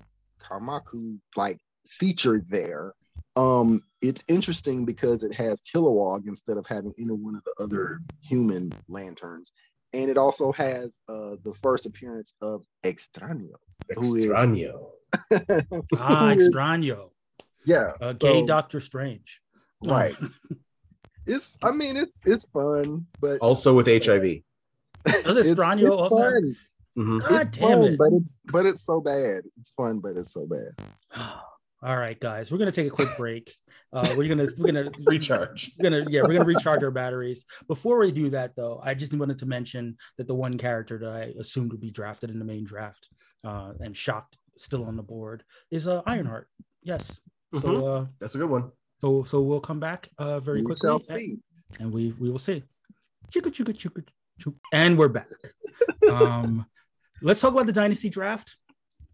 Kamaku 0.47 1.19
like 1.35 1.59
featured 1.87 2.47
there 2.49 2.93
Um, 3.35 3.81
it's 4.01 4.23
interesting 4.27 4.85
because 4.85 5.23
it 5.23 5.33
has 5.33 5.61
Kilowog 5.73 6.27
instead 6.27 6.57
of 6.57 6.65
having 6.67 6.93
any 6.99 7.11
one 7.27 7.35
of 7.35 7.43
the 7.43 7.55
other 7.63 7.99
human 8.21 8.71
lanterns, 8.87 9.53
and 9.93 10.09
it 10.09 10.17
also 10.17 10.51
has 10.51 10.97
uh 11.09 11.35
the 11.43 11.53
first 11.63 11.85
appearance 11.85 12.33
of 12.41 12.63
Extraño. 12.85 13.53
Who 13.95 14.15
is- 14.15 14.25
Extraño. 14.25 14.73
Ah, 15.97 16.29
Who 16.33 16.39
is- 16.39 16.49
extraño. 16.49 17.09
yeah, 17.65 17.93
Uh, 18.01 18.13
gay 18.13 18.45
Doctor 18.45 18.79
Strange. 18.79 19.41
right. 19.85 20.15
It's, 21.25 21.57
I 21.63 21.71
mean, 21.71 21.95
it's 21.95 22.17
it's 22.27 22.45
fun, 22.49 23.07
but 23.21 23.37
Also 23.39 23.73
with 23.73 23.87
HIV. 23.87 24.41
Does 25.05 25.47
Extraño 25.47 25.89
also 25.97 26.17
fun. 26.17 26.55
Mhm. 26.97 27.27
God 27.27 27.47
it's 27.47 27.57
damn 27.57 27.79
fun, 27.81 27.93
it. 27.93 27.97
but 27.97 28.13
it's 28.13 28.39
but 28.45 28.65
it's 28.65 28.85
so 28.85 29.01
bad. 29.01 29.43
It's 29.59 29.71
fun, 29.71 29.99
but 29.99 30.15
it's 30.17 30.33
so 30.33 30.45
bad. 30.47 30.87
All 31.83 31.97
right, 31.97 32.17
guys, 32.19 32.51
we're 32.51 32.57
gonna 32.59 32.71
take 32.71 32.87
a 32.87 32.91
quick 32.91 33.09
break. 33.17 33.53
Uh, 33.91 34.07
we're 34.17 34.27
gonna 34.29 34.49
we're 34.57 34.71
gonna 34.71 34.89
Recharge. 35.05 35.71
we're 35.77 35.89
gonna 35.89 36.05
yeah 36.09 36.21
we're 36.21 36.33
gonna 36.33 36.45
recharge 36.45 36.81
our 36.83 36.91
batteries. 36.91 37.45
Before 37.67 37.99
we 37.99 38.11
do 38.11 38.29
that, 38.29 38.55
though, 38.55 38.79
I 38.83 38.93
just 38.93 39.13
wanted 39.13 39.37
to 39.39 39.45
mention 39.45 39.97
that 40.17 40.27
the 40.27 40.35
one 40.35 40.57
character 40.57 40.97
that 40.99 41.11
I 41.11 41.33
assumed 41.39 41.71
would 41.71 41.81
be 41.81 41.91
drafted 41.91 42.29
in 42.29 42.39
the 42.39 42.45
main 42.45 42.63
draft 42.63 43.09
uh, 43.43 43.73
and 43.79 43.95
shocked 43.97 44.37
still 44.57 44.85
on 44.85 44.95
the 44.95 45.03
board 45.03 45.43
is 45.71 45.87
uh, 45.87 46.01
Ironheart. 46.05 46.47
Yes. 46.83 47.19
So 47.59 47.85
uh, 47.87 48.05
That's 48.19 48.35
a 48.35 48.37
good 48.39 48.49
one. 48.49 48.71
so 49.01 49.23
so 49.23 49.41
we'll 49.41 49.59
come 49.59 49.79
back 49.79 50.09
uh, 50.17 50.39
very 50.39 50.59
We 50.61 50.65
quickly 50.67 50.79
shall 50.87 51.01
and- 51.09 51.39
and 51.79 51.91
we 51.93 52.13
we 52.19 52.29
will 52.31 52.39
see. 52.39 52.63
And 54.71 54.97
we're 54.97 55.09
back. 55.09 55.27
Um, 56.11 56.65
let's 57.23 57.41
talk 57.41 57.53
about 57.53 57.65
the 57.65 57.73
dynasty 57.73 58.09
draft. 58.09 58.57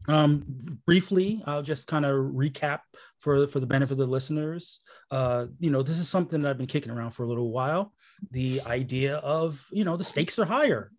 Um, 0.07 0.43
briefly, 0.85 1.41
I'll 1.45 1.61
just 1.61 1.87
kind 1.87 2.05
of 2.05 2.15
recap 2.33 2.79
for 3.19 3.47
for 3.47 3.59
the 3.59 3.67
benefit 3.67 3.93
of 3.93 3.97
the 3.97 4.07
listeners. 4.07 4.81
Uh, 5.11 5.47
you 5.59 5.69
know, 5.69 5.83
this 5.83 5.99
is 5.99 6.09
something 6.09 6.41
that 6.41 6.49
I've 6.49 6.57
been 6.57 6.67
kicking 6.67 6.91
around 6.91 7.11
for 7.11 7.23
a 7.23 7.27
little 7.27 7.51
while. 7.51 7.93
The 8.31 8.61
idea 8.65 9.17
of 9.17 9.63
you 9.71 9.85
know 9.85 9.97
the 9.97 10.03
stakes 10.03 10.39
are 10.39 10.45
higher. 10.45 10.91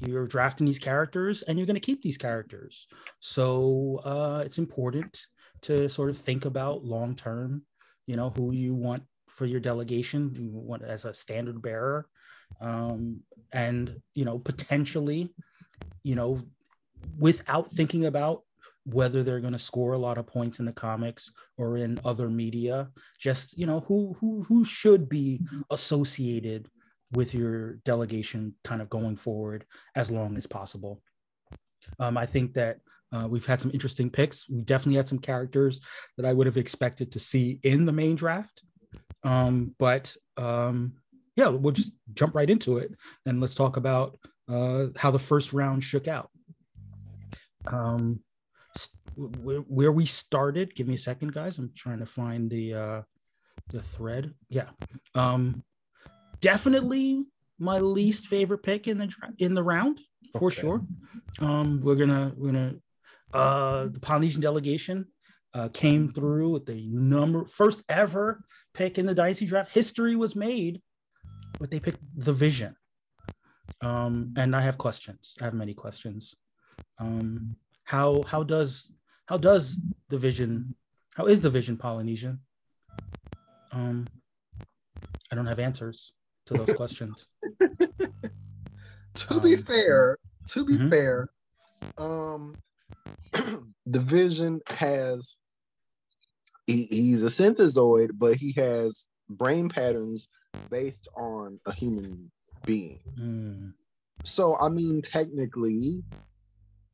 You're 0.00 0.26
drafting 0.26 0.66
these 0.66 0.78
characters, 0.78 1.42
and 1.42 1.58
you're 1.58 1.66
going 1.66 1.74
to 1.74 1.80
keep 1.80 2.02
these 2.02 2.18
characters. 2.18 2.86
So 3.20 4.00
uh, 4.04 4.42
it's 4.44 4.58
important 4.58 5.20
to 5.62 5.88
sort 5.88 6.10
of 6.10 6.16
think 6.16 6.44
about 6.44 6.84
long 6.84 7.14
term. 7.14 7.62
You 8.06 8.16
know 8.16 8.30
who 8.30 8.52
you 8.52 8.74
want 8.74 9.02
for 9.26 9.46
your 9.46 9.60
delegation 9.60 10.34
you 10.34 10.50
want 10.50 10.82
as 10.82 11.04
a 11.04 11.14
standard 11.14 11.62
bearer 11.62 12.08
um, 12.60 13.20
and 13.52 14.00
you 14.14 14.24
know 14.24 14.38
potentially 14.38 15.32
you 16.02 16.14
know 16.14 16.40
without 17.18 17.70
thinking 17.70 18.06
about 18.06 18.42
whether 18.84 19.22
they're 19.22 19.40
going 19.40 19.52
to 19.52 19.58
score 19.58 19.92
a 19.92 19.98
lot 19.98 20.18
of 20.18 20.26
points 20.26 20.58
in 20.58 20.64
the 20.64 20.72
comics 20.72 21.30
or 21.58 21.76
in 21.76 22.00
other 22.04 22.28
media 22.28 22.88
just 23.20 23.56
you 23.58 23.66
know 23.66 23.80
who 23.80 24.16
who 24.20 24.44
who 24.48 24.64
should 24.64 25.08
be 25.08 25.40
associated 25.70 26.68
with 27.12 27.34
your 27.34 27.74
delegation 27.84 28.54
kind 28.64 28.82
of 28.82 28.90
going 28.90 29.16
forward 29.16 29.64
as 29.94 30.10
long 30.10 30.36
as 30.36 30.46
possible. 30.46 31.02
Um, 31.98 32.18
i 32.18 32.26
think 32.26 32.54
that 32.54 32.80
uh, 33.10 33.26
we've 33.26 33.46
had 33.46 33.58
some 33.58 33.70
interesting 33.72 34.10
picks. 34.10 34.48
We 34.50 34.60
definitely 34.60 34.96
had 34.96 35.08
some 35.08 35.18
characters 35.18 35.80
that 36.16 36.26
i 36.26 36.32
would 36.32 36.46
have 36.46 36.58
expected 36.58 37.12
to 37.12 37.18
see 37.18 37.58
in 37.62 37.86
the 37.86 37.92
main 37.92 38.16
draft. 38.16 38.62
Um, 39.24 39.74
but 39.78 40.14
um, 40.36 40.94
yeah, 41.36 41.48
we'll 41.48 41.72
just 41.72 41.92
jump 42.14 42.34
right 42.34 42.50
into 42.50 42.78
it 42.78 42.92
and 43.24 43.40
let's 43.40 43.54
talk 43.54 43.76
about 43.76 44.18
uh, 44.48 44.86
how 44.96 45.10
the 45.10 45.18
first 45.18 45.52
round 45.52 45.84
shook 45.84 46.08
out. 46.08 46.30
Um, 47.66 48.20
s- 48.76 48.96
where, 49.16 49.58
where 49.60 49.92
we 49.92 50.06
started, 50.06 50.74
give 50.74 50.86
me 50.88 50.94
a 50.94 50.98
second, 50.98 51.32
guys. 51.32 51.58
I'm 51.58 51.72
trying 51.76 51.98
to 51.98 52.06
find 52.06 52.50
the 52.50 52.74
uh, 52.74 53.02
the 53.68 53.82
thread. 53.82 54.34
Yeah, 54.48 54.68
um, 55.14 55.62
definitely 56.40 57.26
my 57.58 57.78
least 57.80 58.26
favorite 58.26 58.62
pick 58.62 58.86
in 58.88 58.98
the 58.98 59.12
in 59.38 59.54
the 59.54 59.62
round 59.62 60.00
for 60.38 60.46
Okay. 60.48 60.60
sure. 60.60 60.86
Um, 61.40 61.80
we're 61.82 61.96
gonna 61.96 62.32
we're 62.36 62.52
gonna 62.52 62.74
uh, 63.34 63.86
the 63.86 64.00
Polynesian 64.00 64.40
delegation 64.40 65.06
uh, 65.54 65.68
came 65.68 66.08
through 66.12 66.50
with 66.50 66.66
the 66.66 66.86
number 66.88 67.44
first 67.46 67.82
ever 67.88 68.44
pick 68.74 68.96
in 68.98 69.06
the 69.06 69.14
dynasty 69.14 69.44
draft. 69.46 69.72
History 69.74 70.14
was 70.16 70.34
made, 70.36 70.80
but 71.58 71.70
they 71.70 71.80
picked 71.80 71.98
the 72.16 72.32
Vision. 72.32 72.76
Um, 73.80 74.34
and 74.36 74.54
I 74.56 74.62
have 74.62 74.78
questions. 74.78 75.34
I 75.40 75.44
have 75.44 75.54
many 75.54 75.74
questions. 75.74 76.34
Um, 76.98 77.56
how 77.84 78.22
how 78.24 78.42
does 78.42 78.90
how 79.26 79.38
does 79.38 79.80
the 80.08 80.18
Vision? 80.18 80.74
How 81.14 81.26
is 81.26 81.40
the 81.40 81.50
Vision 81.50 81.76
Polynesian? 81.76 82.40
Um, 83.72 84.06
I 85.30 85.34
don't 85.36 85.46
have 85.46 85.58
answers 85.58 86.12
to 86.46 86.54
those 86.54 86.72
questions. 86.76 87.26
To 89.14 89.40
be 89.40 89.54
Um, 89.54 89.62
fair, 89.62 90.16
to 90.48 90.64
be 90.64 90.74
Mhm. 90.78 90.90
fair, 90.90 91.28
um, 91.98 92.56
the 93.86 94.00
Vision 94.00 94.60
has 94.68 95.38
he, 96.66 96.84
he's 96.84 97.22
a 97.24 97.26
synthezoid, 97.28 98.10
but 98.14 98.36
he 98.36 98.52
has 98.52 99.08
brain 99.30 99.68
patterns 99.68 100.28
based 100.70 101.08
on 101.16 101.58
a 101.66 101.72
human 101.72 102.30
being. 102.68 102.98
Hmm. 103.16 103.68
So 104.24 104.56
I 104.60 104.68
mean, 104.68 105.00
technically, 105.02 106.02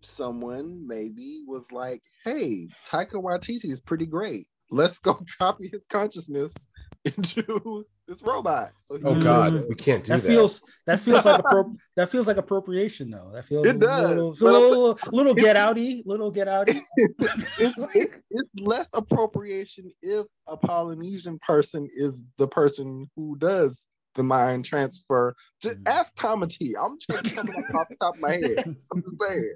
someone 0.02 0.86
maybe 0.86 1.42
was 1.46 1.70
like, 1.72 2.00
"Hey, 2.24 2.68
Taika 2.86 3.14
Waititi 3.22 3.70
is 3.70 3.80
pretty 3.80 4.06
great. 4.06 4.46
Let's 4.70 4.98
go 4.98 5.18
copy 5.38 5.68
his 5.72 5.84
consciousness 5.86 6.54
into 7.04 7.84
this 8.06 8.22
robot." 8.22 8.70
So 8.86 8.98
Oh 9.04 9.20
God, 9.20 9.54
it. 9.54 9.68
we 9.68 9.74
can't 9.74 10.04
do 10.04 10.12
that 10.12 10.22
that. 10.22 10.28
feels 10.28 10.62
that 10.86 11.00
feels 11.00 11.24
like 11.24 11.42
appro- 11.42 11.76
that 11.96 12.10
feels 12.10 12.26
like 12.28 12.36
appropriation 12.36 13.10
though. 13.10 13.30
That 13.32 13.46
feels 13.46 13.66
It 13.66 13.80
does, 13.80 14.06
little, 14.08 14.36
but 14.40 14.46
I'm 14.46 14.52
little, 14.52 14.98
little 15.10 15.34
get 15.34 15.56
outy, 15.56 16.02
little 16.06 16.30
get 16.30 16.46
outy. 16.46 16.78
it's, 16.96 17.94
it- 17.94 18.22
it's 18.30 18.54
less 18.60 18.88
appropriation 18.94 19.90
if 20.02 20.26
a 20.46 20.56
Polynesian 20.56 21.38
person 21.40 21.88
is 21.92 22.24
the 22.38 22.46
person 22.48 23.10
who 23.16 23.36
does 23.38 23.86
the 24.14 24.22
mind 24.22 24.64
transfer. 24.64 25.34
Just 25.60 25.78
Mm. 25.80 25.88
ask 25.88 26.14
Tom 26.16 26.46
T. 26.48 26.74
I'm 26.80 26.98
just 26.98 27.34
coming 27.34 27.54
off 27.74 27.88
the 27.88 27.96
top 27.96 28.14
of 28.14 28.20
my 28.20 28.32
head. 28.32 28.76
I'm 28.92 29.02
just 29.02 29.20
saying. 29.20 29.54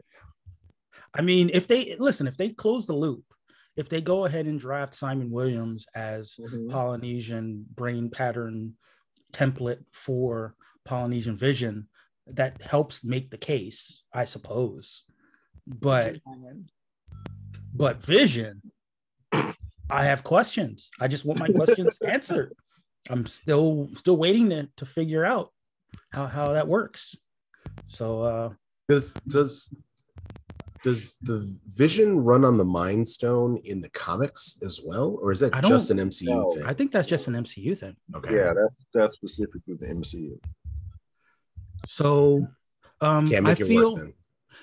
I 1.14 1.22
mean, 1.22 1.50
if 1.52 1.66
they 1.66 1.96
listen, 1.98 2.26
if 2.26 2.36
they 2.36 2.50
close 2.50 2.86
the 2.86 2.94
loop, 2.94 3.24
if 3.76 3.88
they 3.88 4.00
go 4.00 4.24
ahead 4.24 4.46
and 4.46 4.58
draft 4.60 4.94
Simon 4.94 5.30
Williams 5.30 5.86
as 5.94 6.38
Polynesian 6.70 7.64
brain 7.74 8.10
pattern 8.10 8.74
template 9.32 9.84
for 9.92 10.54
Polynesian 10.84 11.36
vision, 11.36 11.88
that 12.26 12.60
helps 12.62 13.04
make 13.04 13.30
the 13.30 13.38
case, 13.38 14.02
I 14.12 14.24
suppose. 14.24 15.04
But 15.66 16.16
but 17.74 18.02
vision, 18.02 18.62
I 19.90 20.04
have 20.04 20.24
questions. 20.24 20.90
I 21.00 21.08
just 21.08 21.24
want 21.24 21.38
my 21.40 21.48
questions 21.48 21.96
answered. 22.06 22.54
I'm 23.10 23.26
still 23.26 23.88
still 23.96 24.16
waiting 24.16 24.50
to, 24.50 24.68
to 24.76 24.86
figure 24.86 25.24
out 25.24 25.52
how 26.12 26.26
how 26.26 26.52
that 26.52 26.68
works. 26.68 27.16
So 27.86 28.22
uh 28.22 28.50
Does 28.88 29.14
does 29.26 29.74
does 30.82 31.16
the 31.22 31.56
Vision 31.66 32.20
run 32.20 32.44
on 32.44 32.56
the 32.56 32.64
Mind 32.64 33.06
Stone 33.06 33.58
in 33.64 33.80
the 33.80 33.88
comics 33.90 34.58
as 34.62 34.80
well, 34.84 35.18
or 35.20 35.32
is 35.32 35.40
that 35.40 35.52
just 35.64 35.90
an 35.90 35.98
MCU 35.98 36.26
know. 36.26 36.52
thing? 36.52 36.64
I 36.64 36.72
think 36.72 36.92
that's 36.92 37.08
just 37.08 37.26
an 37.26 37.34
MCU 37.34 37.76
thing. 37.76 37.96
okay, 38.14 38.34
Yeah, 38.34 38.52
that's 38.54 38.84
that's 38.94 39.12
specific 39.14 39.62
specifically 39.62 39.74
the 39.74 39.94
MCU. 39.94 40.38
So 41.86 42.46
um 43.00 43.28
can't 43.28 43.46
I 43.46 43.52
it 43.52 43.58
feel 43.58 43.94
work 43.94 44.04
then. 44.04 44.14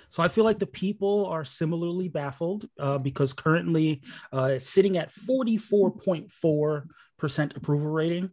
so 0.09 0.23
I 0.23 0.27
feel 0.27 0.43
like 0.43 0.59
the 0.59 0.67
people 0.67 1.25
are 1.27 1.45
similarly 1.45 2.09
baffled 2.09 2.67
uh, 2.79 2.97
because 2.97 3.33
currently 3.33 4.01
uh, 4.33 4.51
it's 4.53 4.69
sitting 4.69 4.97
at 4.97 5.13
44.4% 5.13 6.83
approval 7.21 7.91
rating 7.91 8.29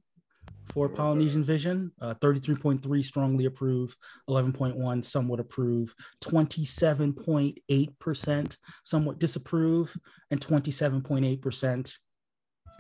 for 0.73 0.89
Polynesian 0.89 1.45
Vision, 1.45 1.93
uh, 2.01 2.15
33.3 2.15 3.05
strongly 3.05 3.45
approve, 3.47 3.97
11.1 4.29 5.05
somewhat 5.05 5.41
approve, 5.41 5.93
27.8% 6.23 8.57
somewhat 8.85 9.19
disapprove, 9.19 9.99
and 10.31 10.41
27.8% 10.41 11.97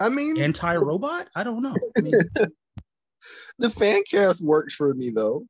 I 0.00 0.08
mean, 0.08 0.40
anti-robot. 0.40 1.28
I 1.34 1.42
don't 1.44 1.62
know. 1.62 1.76
I 1.96 2.00
mean, 2.00 2.18
the 3.58 3.68
fan 3.70 4.02
cast 4.10 4.44
works 4.44 4.74
for 4.74 4.92
me 4.94 5.10
though. 5.10 5.44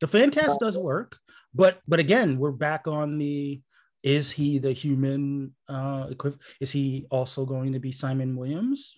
the 0.00 0.06
fan 0.06 0.30
cast 0.30 0.60
does 0.60 0.78
work, 0.78 1.18
but 1.54 1.80
but 1.88 1.98
again, 1.98 2.38
we're 2.38 2.52
back 2.52 2.86
on 2.86 3.18
the 3.18 3.60
is 4.02 4.30
he 4.30 4.58
the 4.58 4.72
human 4.72 5.54
uh 5.68 6.08
equiv- 6.08 6.38
is 6.60 6.70
he 6.70 7.06
also 7.10 7.46
going 7.46 7.72
to 7.72 7.80
be 7.80 7.90
Simon 7.90 8.36
Williams? 8.36 8.94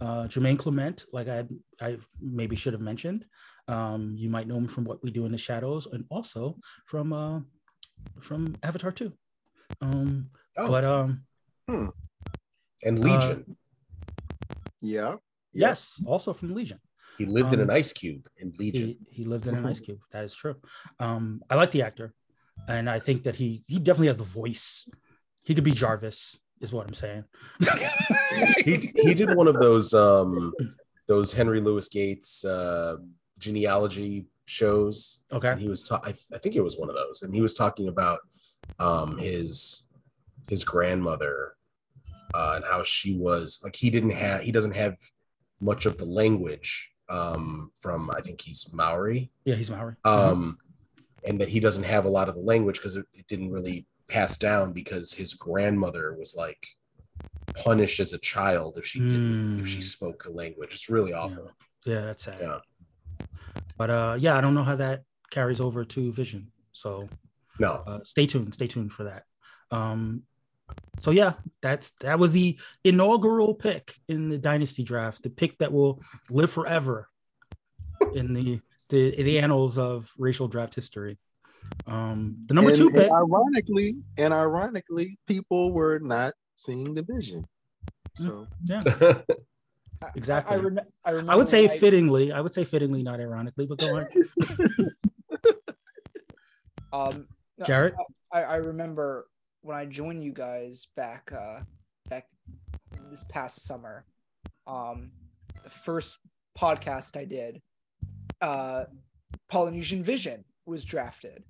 Uh, 0.00 0.24
Jermaine 0.26 0.58
Clement, 0.58 1.04
like 1.12 1.28
I, 1.28 1.44
I 1.80 1.98
maybe 2.20 2.56
should 2.56 2.72
have 2.72 2.82
mentioned, 2.82 3.24
um, 3.68 4.14
you 4.16 4.28
might 4.30 4.46
know 4.48 4.56
him 4.56 4.68
from 4.68 4.84
what 4.84 5.02
we 5.02 5.10
do 5.10 5.26
in 5.26 5.32
the 5.32 5.38
shadows, 5.38 5.86
and 5.86 6.04
also 6.10 6.58
from 6.86 7.12
uh, 7.12 7.40
from 8.20 8.56
Avatar 8.62 8.90
Two. 8.90 9.12
Um, 9.80 10.30
Oh. 10.56 10.68
But 10.68 10.84
um, 10.84 11.24
And 11.68 12.98
Legion. 12.98 13.56
Yeah. 14.80 15.16
yes, 15.52 16.00
also 16.06 16.32
from 16.32 16.54
Legion. 16.54 16.80
he 17.18 17.24
lived 17.24 17.52
in 17.52 17.60
um, 17.60 17.70
an 17.70 17.76
ice 17.76 17.92
cube 17.92 18.28
in 18.36 18.52
Legion. 18.58 18.96
He, 19.08 19.22
he 19.22 19.24
lived 19.24 19.46
in 19.46 19.54
an 19.54 19.64
ice 19.64 19.80
cube. 19.86 20.00
That 20.10 20.24
is 20.24 20.34
true. 20.34 20.56
Um, 20.98 21.42
I 21.48 21.54
like 21.54 21.70
the 21.70 21.82
actor, 21.82 22.12
and 22.68 22.90
I 22.90 22.98
think 22.98 23.22
that 23.22 23.36
he 23.36 23.62
he 23.66 23.78
definitely 23.78 24.08
has 24.08 24.18
the 24.18 24.24
voice. 24.24 24.88
He 25.44 25.54
could 25.54 25.64
be 25.64 25.72
Jarvis, 25.72 26.38
is 26.62 26.72
what 26.72 26.86
I'm 26.86 26.94
saying. 26.94 27.24
he 28.64 28.76
he 28.76 29.14
did 29.14 29.34
one 29.34 29.48
of 29.48 29.58
those 29.58 29.92
um 29.92 30.52
those 31.08 31.32
Henry 31.32 31.60
Louis 31.60 31.86
Gates 31.88 32.44
uh 32.44 32.96
genealogy 33.38 34.26
shows. 34.46 35.20
okay. 35.32 35.48
And 35.50 35.60
he 35.60 35.68
was 35.68 35.86
ta- 35.86 36.00
I, 36.04 36.14
I 36.32 36.38
think 36.38 36.54
it 36.56 36.60
was 36.62 36.76
one 36.78 36.88
of 36.88 36.94
those, 36.94 37.22
and 37.22 37.34
he 37.34 37.40
was 37.42 37.54
talking 37.54 37.88
about 37.88 38.20
um 38.78 39.18
his 39.18 39.88
his 40.48 40.64
grandmother 40.64 41.54
uh, 42.34 42.52
and 42.56 42.64
how 42.64 42.82
she 42.82 43.14
was 43.16 43.60
like 43.62 43.76
he 43.76 43.90
didn't 43.90 44.10
have 44.12 44.42
he 44.42 44.52
doesn't 44.52 44.74
have 44.76 44.96
much 45.60 45.84
of 45.86 45.98
the 45.98 46.04
language 46.04 46.90
um 47.08 47.70
from 47.78 48.10
I 48.16 48.20
think 48.20 48.40
he's 48.40 48.72
Maori 48.72 49.30
Yeah, 49.44 49.54
he's 49.56 49.70
Maori. 49.70 49.94
um 50.04 50.58
and 51.24 51.40
that 51.40 51.48
he 51.48 51.60
doesn't 51.60 51.84
have 51.84 52.04
a 52.04 52.08
lot 52.08 52.28
of 52.28 52.34
the 52.34 52.40
language 52.40 52.78
because 52.78 52.96
it, 52.96 53.06
it 53.12 53.26
didn't 53.26 53.50
really 53.52 53.86
pass 54.08 54.36
down 54.36 54.72
because 54.72 55.12
his 55.14 55.34
grandmother 55.34 56.14
was 56.18 56.34
like 56.36 56.66
punished 57.64 58.00
as 58.00 58.12
a 58.12 58.18
child 58.18 58.76
if 58.78 58.86
she 58.86 58.98
didn't 59.00 59.58
if 59.60 59.66
she 59.66 59.78
Mm. 59.78 59.82
spoke 59.82 60.22
the 60.24 60.30
language 60.30 60.72
it's 60.74 60.88
really 60.88 61.12
awful 61.12 61.50
yeah, 61.84 62.02
that's 62.02 62.22
sad. 62.24 62.38
yeah 62.40 62.60
But 63.76 63.90
uh, 63.90 64.16
yeah, 64.18 64.36
I 64.36 64.40
don't 64.40 64.54
know 64.54 64.62
how 64.64 64.76
that 64.76 65.02
carries 65.30 65.60
over 65.60 65.84
to 65.84 66.12
Vision. 66.12 66.52
So 66.72 67.08
no 67.58 67.82
uh, 67.86 68.00
stay 68.04 68.26
tuned. 68.26 68.54
Stay 68.54 68.68
tuned 68.68 68.92
for 68.92 69.04
that. 69.04 69.24
Um, 69.70 70.22
so 71.00 71.10
yeah, 71.10 71.32
that's 71.60 71.90
that 72.00 72.18
was 72.18 72.32
the 72.32 72.58
inaugural 72.84 73.54
pick 73.54 73.96
in 74.08 74.28
the 74.28 74.38
dynasty 74.38 74.84
draft, 74.84 75.22
the 75.22 75.30
pick 75.30 75.58
that 75.58 75.72
will 75.72 76.00
live 76.30 76.50
forever 76.52 77.08
in 78.14 78.32
the 78.34 78.60
the, 78.90 79.20
the 79.22 79.38
annals 79.40 79.76
of 79.78 80.12
racial 80.18 80.46
draft 80.48 80.74
history. 80.74 81.18
Um, 81.86 82.36
the 82.46 82.54
number 82.54 82.70
and, 82.70 82.78
two 82.78 82.88
and 82.88 83.10
ironically, 83.10 83.96
and 84.18 84.32
ironically, 84.32 85.18
people 85.26 85.72
were 85.72 85.98
not 85.98 86.34
seeing 86.54 86.94
the 86.94 87.02
vision. 87.02 87.46
So 88.14 88.46
Yeah, 88.64 88.80
Exactly. 90.16 90.56
I, 90.56 90.58
I, 90.58 90.62
rem- 90.62 90.80
I 91.04 91.10
remember 91.10 91.32
I 91.32 91.36
would 91.36 91.48
say 91.48 91.66
when 91.66 91.78
fittingly. 91.78 92.32
I 92.32 92.40
would 92.40 92.52
say 92.52 92.64
fittingly, 92.64 93.02
not 93.02 93.20
ironically, 93.20 93.66
but 93.66 93.78
go 93.78 93.86
on. 93.86 94.04
Um, 96.92 97.26
no, 97.58 97.66
Jared? 97.66 97.94
I, 98.32 98.42
I 98.42 98.56
remember 98.56 99.26
when 99.62 99.76
I 99.76 99.86
joined 99.86 100.22
you 100.22 100.32
guys 100.32 100.88
back 100.96 101.32
uh 101.32 101.60
back 102.08 102.26
this 103.10 103.24
past 103.24 103.64
summer. 103.66 104.04
Um, 104.66 105.10
the 105.64 105.70
first 105.70 106.18
podcast 106.58 107.16
I 107.16 107.24
did, 107.24 107.60
uh, 108.40 108.84
Polynesian 109.48 110.04
Vision 110.04 110.44
was 110.66 110.84
drafted, 110.84 111.44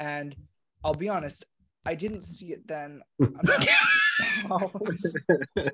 and 0.00 0.34
I'll 0.82 0.94
be 0.94 1.08
honest, 1.08 1.44
I 1.86 1.94
didn't 1.94 2.22
see 2.22 2.52
it 2.52 2.66
then. 2.66 3.02
I'm 4.50 4.70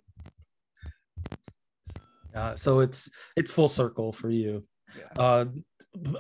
Uh, 2.35 2.55
so 2.55 2.81
it's 2.81 3.09
it's 3.35 3.51
full 3.51 3.69
circle 3.69 4.13
for 4.13 4.29
you. 4.29 4.63
Yeah. 4.95 5.23
Uh, 5.23 5.45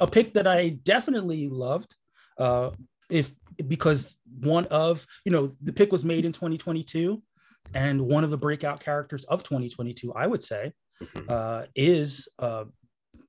a 0.01 0.07
pick 0.07 0.33
that 0.33 0.47
I 0.47 0.71
definitely 0.71 1.49
loved, 1.51 1.95
uh, 2.39 2.71
if 3.11 3.31
because 3.69 4.17
one 4.41 4.65
of 4.67 5.07
you 5.27 5.33
know 5.33 5.53
the 5.61 5.75
pick 5.75 5.93
was 5.93 6.05
made 6.05 6.25
in 6.25 6.33
2022, 6.33 7.23
and 7.75 8.01
one 8.01 8.25
of 8.25 8.31
the 8.31 8.39
breakout 8.39 8.81
characters 8.81 9.25
of 9.25 9.43
2022, 9.43 10.15
I 10.15 10.27
would 10.27 10.43
say, 10.43 10.73
uh, 11.29 11.65
is 11.75 12.29
uh, 12.39 12.65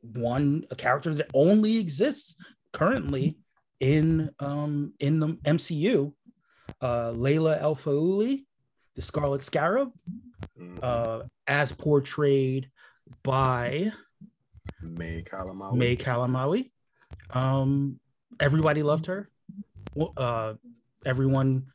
one 0.01 0.63
a 0.71 0.75
character 0.75 1.13
that 1.13 1.29
only 1.33 1.79
exists 1.79 2.37
currently 2.71 3.37
in 3.79 4.29
um, 4.39 4.93
in 4.99 5.19
the 5.19 5.27
MCU, 5.45 6.13
uh, 6.81 7.11
Layla 7.11 7.61
El 7.61 7.75
Faouly, 7.75 8.45
the 8.95 9.01
Scarlet 9.01 9.43
Scarab, 9.43 9.91
mm, 10.59 10.79
uh, 10.81 11.23
as 11.45 11.71
portrayed 11.71 12.69
by 13.23 13.91
May 14.81 15.23
Calamawy. 15.23 15.75
May 15.75 15.95
Calamawy. 15.95 16.71
Um, 17.29 17.99
everybody 18.39 18.83
loved 18.83 19.05
her. 19.07 19.29
Uh, 20.15 20.53
everyone 21.05 21.67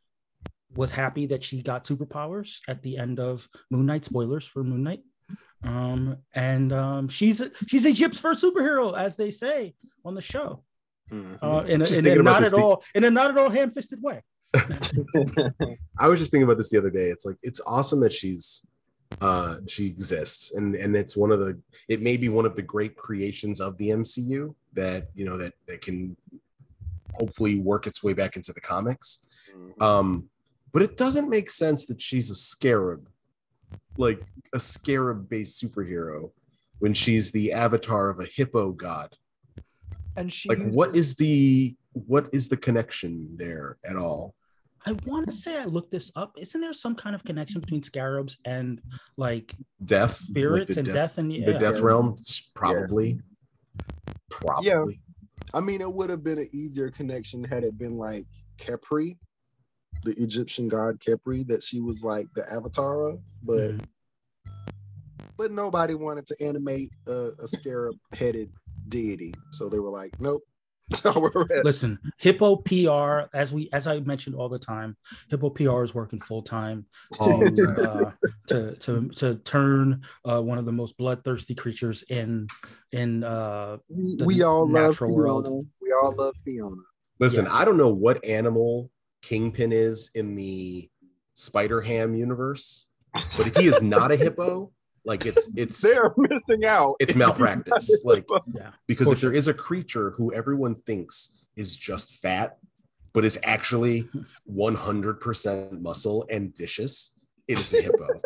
was 0.74 0.92
happy 0.92 1.26
that 1.26 1.44
she 1.44 1.62
got 1.62 1.84
superpowers 1.84 2.60
at 2.68 2.82
the 2.82 2.96
end 2.96 3.20
of 3.20 3.48
Moon 3.70 3.86
Knight. 3.86 4.04
Spoilers 4.04 4.46
for 4.46 4.62
Moon 4.64 4.82
Knight. 4.82 5.02
Um, 5.64 6.16
and 6.34 6.72
um, 6.72 7.08
she's 7.08 7.40
a, 7.40 7.50
she's 7.66 7.86
Egypt's 7.86 8.18
first 8.18 8.42
superhero, 8.42 8.98
as 8.98 9.16
they 9.16 9.30
say 9.30 9.74
on 10.04 10.14
the 10.14 10.20
show. 10.20 10.64
Mhm. 11.12 11.39
Uh, 11.43 11.64
in 11.66 11.82
a, 11.82 11.84
in 11.84 12.06
a 12.20 12.22
not 12.22 12.43
at 12.43 12.55
all 12.55 12.82
in 12.94 13.05
a 13.05 13.10
not 13.10 13.30
at 13.30 13.39
all 13.39 13.51
ham-fisted 13.51 14.02
way. 14.02 14.22
I 15.98 16.09
was 16.09 16.18
just 16.18 16.30
thinking 16.30 16.44
about 16.44 16.56
this 16.56 16.70
the 16.70 16.78
other 16.78 16.90
day. 16.90 17.09
It's 17.10 17.24
like 17.24 17.36
it's 17.43 17.60
awesome 17.66 18.01
that 18.01 18.12
she's 18.12 18.66
uh 19.20 19.56
she 19.68 19.84
exists 19.86 20.52
and 20.55 20.74
and 20.74 20.97
it's 20.97 21.16
one 21.16 21.30
of 21.30 21.39
the 21.39 21.60
it 21.86 22.01
may 22.01 22.16
be 22.16 22.30
one 22.30 22.47
of 22.47 22.56
the 22.56 22.62
great 22.62 22.97
creations 22.97 23.60
of 23.60 23.76
the 23.76 23.90
MCU 23.90 24.55
that 24.72 25.09
you 25.14 25.26
know 25.26 25.36
that 25.36 25.52
that 25.68 25.82
can 25.82 26.16
hopefully 27.14 27.60
work 27.60 27.86
its 27.86 28.02
way 28.02 28.14
back 28.14 28.36
into 28.36 28.52
the 28.55 28.60
comics. 28.60 29.26
Mhm. 29.55 29.82
Um 29.82 30.28
but 30.72 30.80
it 30.80 30.97
doesn't 30.97 31.28
make 31.28 31.51
sense 31.51 31.84
that 31.86 32.01
she's 32.01 32.30
a 32.30 32.34
scarab 32.34 33.06
like 33.98 34.22
a 34.55 34.60
scarab 34.60 35.28
based 35.28 35.62
superhero 35.62 36.30
when 36.78 36.94
she's 36.94 37.32
the 37.32 37.52
avatar 37.52 38.09
of 38.09 38.18
a 38.20 38.24
hippo 38.24 38.72
god. 38.72 39.16
And 40.16 40.32
she 40.32 40.48
Like 40.48 40.59
uses- 40.59 40.74
what 40.76 40.94
is 40.97 41.14
the 41.16 41.76
what 41.94 42.30
is 42.32 42.48
the 42.48 42.56
connection 42.56 43.36
there 43.36 43.76
at 43.84 43.97
all? 43.97 44.34
I 44.86 44.93
want 45.06 45.26
to 45.26 45.32
say 45.32 45.59
I 45.60 45.66
looked 45.66 45.90
this 45.93 46.10
up. 46.16 46.32
Isn't 46.39 46.60
there 46.60 46.72
some 46.72 46.94
kind 46.97 47.14
of 47.14 47.22
connection 47.22 47.60
between 47.60 47.82
scarabs 47.82 48.39
and 48.44 48.80
like 49.16 49.55
Death, 49.84 50.16
spirits 50.16 50.72
the 50.74 50.80
and 50.80 50.86
death- 50.86 50.94
death 50.94 51.18
and 51.18 51.30
the 51.30 51.55
death 51.59 51.80
realm 51.80 52.18
probably 52.55 53.20
probably 54.30 54.68
Yeah. 54.68 54.84
I 55.55 55.60
mean, 55.60 55.82
it 55.82 55.93
would 55.93 56.09
have 56.10 56.24
been 56.24 56.39
an 56.39 56.48
easier 56.52 56.90
connection 56.90 57.44
had 57.44 57.62
it 57.64 57.76
been 57.78 57.97
like 57.98 58.24
Khepri, 58.59 59.18
the 60.05 60.12
Egyptian 60.20 60.68
god 60.68 60.98
Khepri, 60.98 61.47
that 61.48 61.62
she 61.62 61.80
was 61.80 62.02
like 62.02 62.26
the 62.34 62.51
avatar 62.51 63.02
of, 63.10 63.20
but 63.43 63.72
Mhm. 63.76 63.84
but 65.36 65.51
nobody 65.52 65.94
wanted 65.94 66.26
to 66.28 66.36
animate 66.43 66.90
a, 67.06 67.32
a 67.39 67.48
scarab-headed 67.48 68.51
deity, 68.93 69.35
so 69.51 69.69
they 69.69 69.78
were 69.81 69.90
like, 69.90 70.20
nope. 70.20 70.43
So 70.93 71.19
we're 71.19 71.47
Listen, 71.64 71.98
Hippo 72.19 72.56
PR, 72.56 73.28
as 73.35 73.51
we 73.52 73.70
as 73.73 73.86
I 73.86 74.01
mentioned 74.01 74.36
all 74.36 74.51
the 74.51 74.59
time, 74.59 74.97
Hippo 75.31 75.48
PR 75.48 75.85
is 75.85 75.94
working 75.94 76.20
full 76.20 76.43
time 76.43 76.85
to, 77.12 77.56
uh, 77.89 78.10
to 78.48 78.77
to 78.77 79.09
to 79.09 79.35
turn 79.36 80.02
uh, 80.28 80.43
one 80.43 80.59
of 80.59 80.66
the 80.66 80.73
most 80.73 80.98
bloodthirsty 80.98 81.55
creatures 81.55 82.05
in 82.10 82.47
in 82.90 83.24
uh, 83.24 83.78
we, 83.89 84.16
the 84.16 84.24
we 84.27 84.43
all 84.43 84.66
love 84.69 84.90
natural 84.93 85.10
Fiona. 85.10 85.51
world. 85.51 85.66
We 85.81 85.93
all 85.93 86.14
love 86.14 86.35
Fiona. 86.44 86.82
listen 87.20 87.44
Yes. 87.47 87.55
i 87.55 87.64
don't 87.64 87.77
know 87.78 87.89
what 87.89 88.23
animal 88.24 88.90
kingpin 89.23 89.73
is 89.73 90.10
in 90.14 90.35
the 90.35 90.90
spider 91.35 91.81
ham 91.81 92.14
universe 92.14 92.86
but 93.14 93.47
if 93.47 93.56
he 93.56 93.66
is 93.66 93.81
not 93.81 94.10
a 94.12 94.16
hippo 94.16 94.73
like 95.04 95.26
it's 95.26 95.48
it's 95.56 95.80
They're 95.82 96.12
missing 96.16 96.64
out. 96.64 96.96
it's 97.00 97.14
malpractice 97.16 98.02
like 98.04 98.26
yeah. 98.54 98.70
because 98.86 99.08
For 99.08 99.14
if 99.14 99.20
there 99.20 99.32
is 99.32 99.48
a 99.48 99.54
creature 99.54 100.10
who 100.12 100.32
everyone 100.32 100.76
thinks 100.86 101.44
is 101.56 101.76
just 101.76 102.16
fat 102.16 102.58
but 103.12 103.24
is 103.24 103.38
actually 103.44 104.08
100% 104.50 105.80
muscle 105.82 106.26
and 106.30 106.56
vicious 106.56 107.12
it 107.46 107.58
is 107.58 107.72
a 107.74 107.82
hippo 107.82 108.08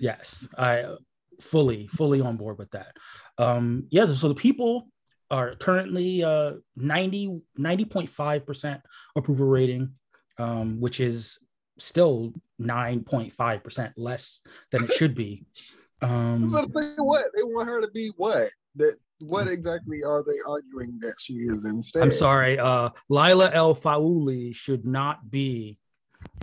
Yes, 0.00 0.48
I 0.56 0.96
fully 1.40 1.86
fully 1.86 2.20
on 2.20 2.36
board 2.36 2.58
with 2.58 2.70
that. 2.70 2.96
Um, 3.38 3.86
yeah, 3.90 4.06
so 4.14 4.28
the 4.28 4.34
people 4.34 4.88
are 5.30 5.54
currently 5.54 6.24
uh 6.24 6.54
90 6.76 7.42
90.5% 7.58 8.80
approval 9.14 9.46
rating, 9.46 9.92
um, 10.38 10.80
which 10.80 11.00
is 11.00 11.38
still 11.78 12.32
9.5% 12.60 13.92
less 13.96 14.40
than 14.70 14.84
it 14.84 14.92
should 14.94 15.14
be. 15.14 15.44
Um, 16.02 16.50
Let's 16.50 16.72
say 16.72 16.94
what 16.96 17.26
they 17.36 17.42
want 17.42 17.68
her 17.68 17.82
to 17.82 17.90
be. 17.90 18.10
What 18.16 18.48
that? 18.76 18.96
What 19.18 19.48
exactly 19.48 20.02
are 20.02 20.24
they 20.26 20.38
arguing 20.48 20.98
that 21.02 21.16
she 21.20 21.34
is 21.34 21.66
instead? 21.66 22.02
I'm 22.02 22.10
sorry, 22.10 22.58
uh, 22.58 22.88
Lila 23.10 23.50
El 23.52 23.74
Faouly 23.74 24.54
should 24.54 24.86
not 24.86 25.30
be 25.30 25.76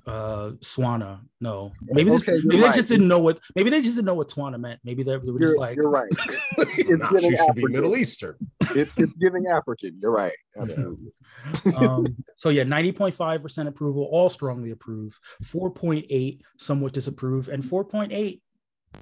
uh 0.08 0.52
Swana. 0.62 1.20
No, 1.42 1.74
maybe 1.82 2.10
this, 2.10 2.22
Okay, 2.22 2.38
you're 2.38 2.48
maybe 2.48 2.62
they 2.62 2.72
just 2.72 2.88
didn't 2.88 3.08
know 3.08 3.20
what 3.20 3.40
maybe 3.56 3.70
they 3.70 3.82
just 3.82 3.96
didn't 3.96 4.06
know 4.06 4.14
what 4.14 4.30
Swana 4.30 4.60
meant. 4.60 4.80
Maybe 4.84 5.04
they, 5.04 5.12
they 5.12 5.32
were 5.32 5.40
You're, 5.40 5.50
just 5.50 5.60
like, 5.60 5.76
you're 5.76 5.90
right. 5.90 6.10
It's, 6.60 6.90
Nah, 6.90 7.10
giving 7.12 7.30
she 7.32 7.36
should 7.36 7.56
be 7.56 7.62
African. 7.62 7.72
Middle 7.72 7.96
Eastern. 7.98 8.36
It's 8.74 8.98
it's 8.98 9.16
giving 9.18 9.48
African. 9.48 10.00
You're 10.02 10.12
right. 10.12 10.36
Absolutely. 10.60 11.12
um, 11.76 12.18
so 12.36 12.50
yeah, 12.50 12.64
90.5% 12.64 13.68
approval, 13.68 14.08
all 14.12 14.30
strongly 14.30 14.72
approve, 14.72 15.20
4.8 15.44 16.42
somewhat 16.58 16.94
disapprove, 16.94 17.48
and 17.50 17.64
4.8 17.64 18.42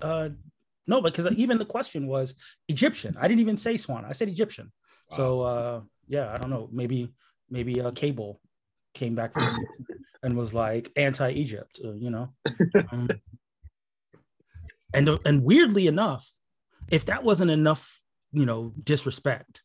uh 0.02 0.30
no, 0.88 1.02
because 1.02 1.32
even 1.32 1.58
the 1.58 1.66
question 1.66 2.08
was 2.08 2.36
Egyptian. 2.68 3.16
I 3.20 3.28
didn't 3.28 3.42
even 3.42 3.58
say 3.58 3.78
Swan. 3.78 4.06
I 4.06 4.12
said 4.12 4.28
Egyptian. 4.28 4.72
So 5.12 5.42
uh 5.42 5.82
yeah, 6.08 6.32
I 6.34 6.38
don't 6.38 6.50
know. 6.50 6.70
Maybe 6.72 7.14
maybe 7.50 7.80
uh 7.80 7.92
cable 7.92 8.42
came 8.96 9.14
back 9.14 9.34
from 9.34 9.44
and 10.24 10.36
was 10.36 10.54
like 10.54 10.92
anti-Egypt, 10.96 11.80
uh, 11.84 11.94
you 11.94 12.10
know. 12.10 12.34
Um, 12.92 13.08
and 14.94 15.20
and 15.26 15.44
weirdly 15.44 15.88
enough, 15.88 16.32
if 16.90 17.06
that 17.06 17.24
wasn't 17.24 17.52
enough, 17.52 18.02
you 18.32 18.46
know, 18.46 18.74
disrespect, 18.82 19.64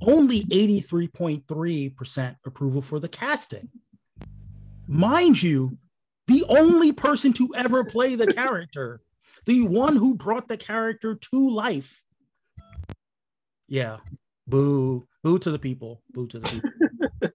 only 0.00 0.44
83.3% 0.44 2.36
approval 2.46 2.82
for 2.82 3.00
the 3.00 3.08
casting. 3.08 3.68
Mind 4.86 5.42
you, 5.42 5.76
the 6.28 6.44
only 6.48 6.92
person 6.92 7.32
to 7.34 7.52
ever 7.56 7.84
play 7.84 8.14
the 8.14 8.32
character, 8.32 9.00
the 9.46 9.62
one 9.62 9.96
who 9.96 10.14
brought 10.14 10.48
the 10.48 10.56
character 10.56 11.14
to 11.14 11.50
life. 11.50 12.02
Yeah, 13.68 13.98
boo, 14.46 15.06
boo 15.22 15.38
to 15.40 15.50
the 15.50 15.58
people, 15.58 16.02
boo 16.12 16.26
to 16.28 16.38
the 16.38 16.48
people. 16.48 16.70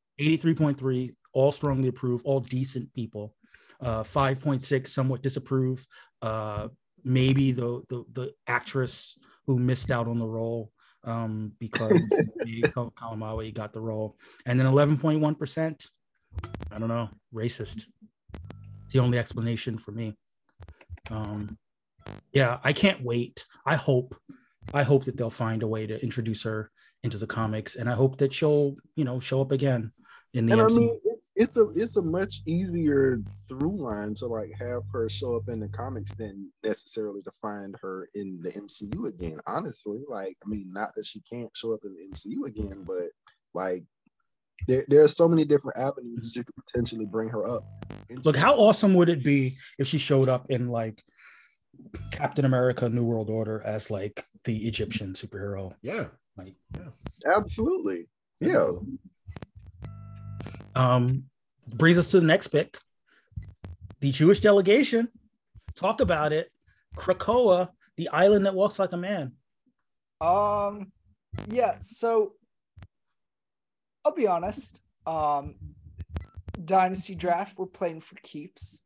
83.3, 0.20 1.14
all 1.36 1.52
strongly 1.52 1.90
approve, 1.90 2.22
all 2.26 2.40
decent 2.40 2.92
people. 2.94 3.36
Uh, 3.82 4.04
5.6, 4.04 4.88
somewhat 4.88 5.22
disapprove. 5.22 5.86
Uh, 6.22 6.70
maybe 7.04 7.52
the, 7.52 7.84
the 7.90 8.04
the 8.14 8.34
actress 8.48 9.18
who 9.46 9.60
missed 9.60 9.92
out 9.92 10.08
on 10.08 10.18
the 10.18 10.26
role 10.26 10.72
um, 11.04 11.52
because 11.60 12.12
Kal- 12.74 12.94
Calamawy 12.98 13.54
got 13.54 13.74
the 13.74 13.82
role, 13.82 14.18
and 14.46 14.60
then 14.60 14.66
11.1 14.66 15.90
I 16.72 16.80
don't 16.80 16.88
know, 16.88 17.10
racist. 17.34 17.84
It's 18.86 18.94
the 18.94 19.00
only 19.00 19.20
explanation 19.20 19.78
for 19.78 19.92
me. 19.92 20.18
Um, 21.12 21.58
yeah, 22.32 22.60
I 22.64 22.74
can't 22.74 23.04
wait. 23.04 23.46
I 23.66 23.76
hope, 23.76 24.16
I 24.74 24.84
hope 24.84 25.06
that 25.06 25.18
they'll 25.18 25.30
find 25.30 25.64
a 25.64 25.68
way 25.68 25.86
to 25.86 26.02
introduce 26.02 26.44
her 26.44 26.72
into 27.04 27.18
the 27.18 27.28
comics, 27.28 27.76
and 27.76 27.90
I 27.90 27.94
hope 27.94 28.18
that 28.18 28.34
she'll, 28.34 28.76
you 28.96 29.04
know, 29.06 29.20
show 29.20 29.42
up 29.42 29.52
again 29.52 29.92
in 30.34 30.46
the 30.46 30.54
And 30.54 30.62
I 30.62 30.66
MCU. 30.66 30.76
mean, 30.78 31.00
it's 31.36 31.58
it's 31.58 31.58
a 31.58 31.70
it's 31.76 31.98
a 31.98 32.02
much 32.02 32.42
easier 32.46 33.22
through 33.48 33.78
line 33.78 34.14
to 34.16 34.28
like 34.28 34.52
have 34.60 34.84
her 34.92 35.10
show 35.10 35.36
up 35.36 35.50
in 35.50 35.60
the 35.60 35.68
comics 35.68 36.12
than 36.14 36.50
necessarily 36.64 37.22
to 37.24 37.32
find 37.42 37.76
her 37.82 38.08
in 38.16 38.40
the 38.42 38.52
MCU 38.52 39.08
again. 39.08 39.40
Honestly, 39.48 40.02
like 40.08 40.38
I 40.46 40.50
mean, 40.50 40.72
not 40.72 40.96
that 40.96 41.06
she 41.06 41.22
can't 41.22 41.56
show 41.56 41.74
up 41.74 41.82
in 41.84 41.94
the 41.94 42.16
MCU 42.16 42.48
again, 42.48 42.84
but 42.86 43.10
like 43.54 43.84
there 44.68 44.86
there 44.88 45.04
are 45.04 45.10
so 45.10 45.28
many 45.28 45.46
different 45.46 45.78
avenues 45.78 46.34
you 46.36 46.44
could 46.44 46.56
potentially 46.66 47.06
bring 47.06 47.30
her 47.30 47.46
up. 47.48 47.64
Look, 48.24 48.38
how 48.38 48.56
awesome 48.56 48.94
would 48.94 49.10
it 49.10 49.24
be 49.24 49.56
if 49.78 49.88
she 49.88 49.98
showed 49.98 50.30
up 50.30 50.50
in 50.50 50.70
like 50.70 51.04
Captain 52.12 52.46
America: 52.46 52.88
New 52.90 53.04
World 53.04 53.30
Order 53.30 53.62
as 53.66 53.92
like 53.92 54.24
the 54.46 54.68
Egyptian 54.68 55.14
superhero? 55.14 55.74
Yeah. 55.82 56.06
Like, 56.38 56.56
yeah. 56.76 57.34
absolutely, 57.34 58.08
yeah. 58.42 58.72
Um, 60.76 61.24
brings 61.68 61.98
us 61.98 62.12
to 62.12 62.20
the 62.20 62.26
next 62.26 62.48
pick, 62.48 62.78
the 64.00 64.12
Jewish 64.12 64.42
delegation. 64.42 65.10
Talk 65.76 66.02
about 66.02 66.32
it, 66.32 66.52
Krakoa, 66.96 67.70
the 67.98 68.10
island 68.10 68.46
that 68.46 68.56
walks 68.56 68.80
like 68.80 68.92
a 68.92 68.98
man. 68.98 69.34
Um, 70.22 70.92
yeah. 71.48 71.76
So 71.80 72.34
I'll 74.06 74.14
be 74.14 74.28
honest. 74.28 74.82
Um, 75.06 75.56
Dynasty 76.64 77.16
draft, 77.16 77.58
we're 77.58 77.66
playing 77.66 78.02
for 78.02 78.16
keeps. 78.24 78.82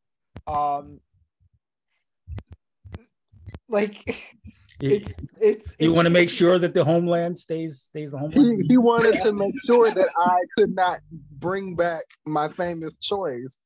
Um, 0.47 0.99
like 3.67 4.35
it's 4.81 5.15
it's. 5.41 5.75
you 5.79 5.93
want 5.93 6.05
to 6.05 6.09
make 6.09 6.29
sure 6.29 6.59
that 6.59 6.73
the 6.73 6.83
homeland 6.83 7.37
stays 7.37 7.81
stays 7.81 8.11
the 8.11 8.17
He, 8.17 8.21
homeland. 8.35 8.65
he 8.69 8.77
wanted 8.77 9.15
to 9.21 9.33
make 9.33 9.53
sure 9.65 9.91
that 9.93 10.09
I 10.17 10.39
could 10.57 10.75
not 10.75 10.99
bring 11.39 11.75
back 11.75 12.03
my 12.25 12.49
famous 12.49 12.97
choice. 12.99 13.59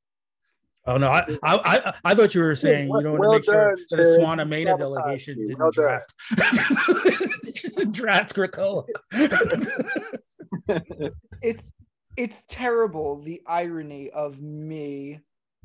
Oh 0.85 0.97
no, 0.97 1.09
I 1.11 1.19
I 1.43 1.55
I, 1.77 1.93
I 2.03 2.15
thought 2.15 2.35
you 2.35 2.41
were 2.41 2.55
saying 2.55 2.89
you 2.89 3.01
don't 3.01 3.13
want 3.13 3.23
to 3.23 3.29
Well 3.29 3.31
make 3.31 3.45
sure 3.45 3.75
that 3.77 3.85
the 3.89 3.97
Jed. 4.03 4.19
Swana 4.19 4.47
Mena 4.47 4.77
delegation 4.77 5.37
me. 5.37 5.47
didn't 5.47 5.59
Well 5.59 5.71
done. 5.71 6.01
draft 6.35 7.91
draft 7.93 8.35
Krakoa. 8.35 8.83
it's 11.41 11.73
it's 12.17 12.43
terrible 12.45 13.21
the 13.21 13.41
irony 13.47 14.09
of 14.11 14.41
me 14.41 15.19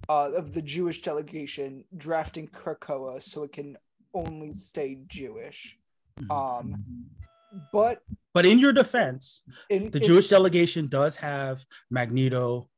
uh 0.08 0.30
of 0.36 0.54
the 0.54 0.62
Jewish 0.62 1.02
delegation 1.02 1.84
drafting 1.96 2.46
Krakoa 2.48 3.20
so 3.20 3.42
it 3.42 3.52
can 3.52 3.76
only 4.14 4.52
stay 4.52 4.98
Jewish. 5.06 5.76
Um 6.30 6.84
but 7.72 8.02
but 8.34 8.44
in 8.46 8.58
your 8.58 8.72
defense, 8.72 9.42
in 9.70 9.90
the 9.90 9.98
in- 10.00 10.04
Jewish 10.06 10.28
delegation 10.28 10.86
does 10.88 11.16
have 11.16 11.64
Magneto, 11.90 12.68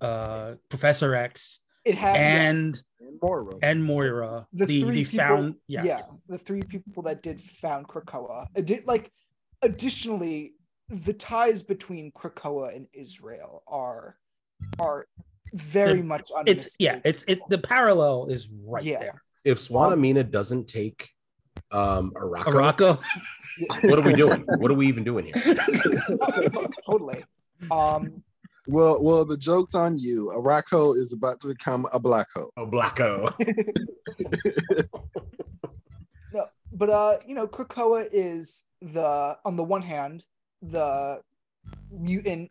uh, 0.00 0.54
Professor 0.68 1.14
X, 1.14 1.60
it 1.84 1.94
has 1.96 2.16
and 2.16 2.82
And 3.00 3.18
Moira. 3.22 3.54
and 3.62 3.82
Moira, 3.84 4.46
the 4.52 4.66
the, 4.66 4.82
three 4.82 5.04
people- 5.04 5.18
found 5.18 5.54
yes. 5.66 5.84
yeah 5.84 6.00
the 6.28 6.38
three 6.38 6.62
people 6.62 7.02
that 7.04 7.22
did 7.22 7.40
found 7.40 7.88
Krakoa 7.88 8.46
it 8.54 8.66
did 8.66 8.86
like 8.86 9.10
additionally 9.62 10.54
the 10.88 11.12
ties 11.12 11.62
between 11.62 12.12
Krakoa 12.12 12.74
and 12.76 12.86
Israel 12.92 13.62
are 13.66 14.16
are 14.78 15.06
very 15.54 16.00
It- 16.00 16.04
much 16.04 16.30
it's 16.46 16.76
yeah, 16.78 16.92
unmistakable. 17.00 17.10
it's 17.10 17.24
it 17.26 17.38
the 17.48 17.58
parallel 17.58 18.26
is 18.26 18.48
right 18.48 18.84
Yeah. 18.84 18.98
there. 19.00 19.22
If 19.44 19.58
Swanamina 19.58 20.30
doesn't 20.30 20.66
take 20.68 21.08
um 21.70 22.12
Arako, 22.16 22.44
Arako, 22.44 23.00
what 23.88 23.98
are 23.98 24.02
we 24.02 24.12
doing? 24.12 24.44
What 24.46 24.70
are 24.70 24.74
we 24.74 24.86
even 24.86 25.04
doing 25.04 25.26
here? 25.26 25.34
totally 26.86 27.24
um 27.70 28.22
Well, 28.66 29.02
well, 29.02 29.24
the 29.24 29.36
joke's 29.36 29.74
on 29.74 29.98
you. 29.98 30.30
Araco 30.36 30.96
is 30.96 31.12
about 31.12 31.40
to 31.40 31.48
become 31.48 31.86
a 31.92 31.98
black 31.98 32.28
hole. 32.34 32.52
Oh, 32.56 32.66
Blacko. 32.66 33.32
no 36.32 36.46
but 36.72 36.90
uh 36.90 37.16
you 37.26 37.34
know 37.34 37.48
krakoa 37.48 38.08
is 38.12 38.64
the 38.80 39.36
on 39.44 39.56
the 39.56 39.64
one 39.64 39.82
hand 39.82 40.24
the 40.62 41.20
mutant 41.90 42.50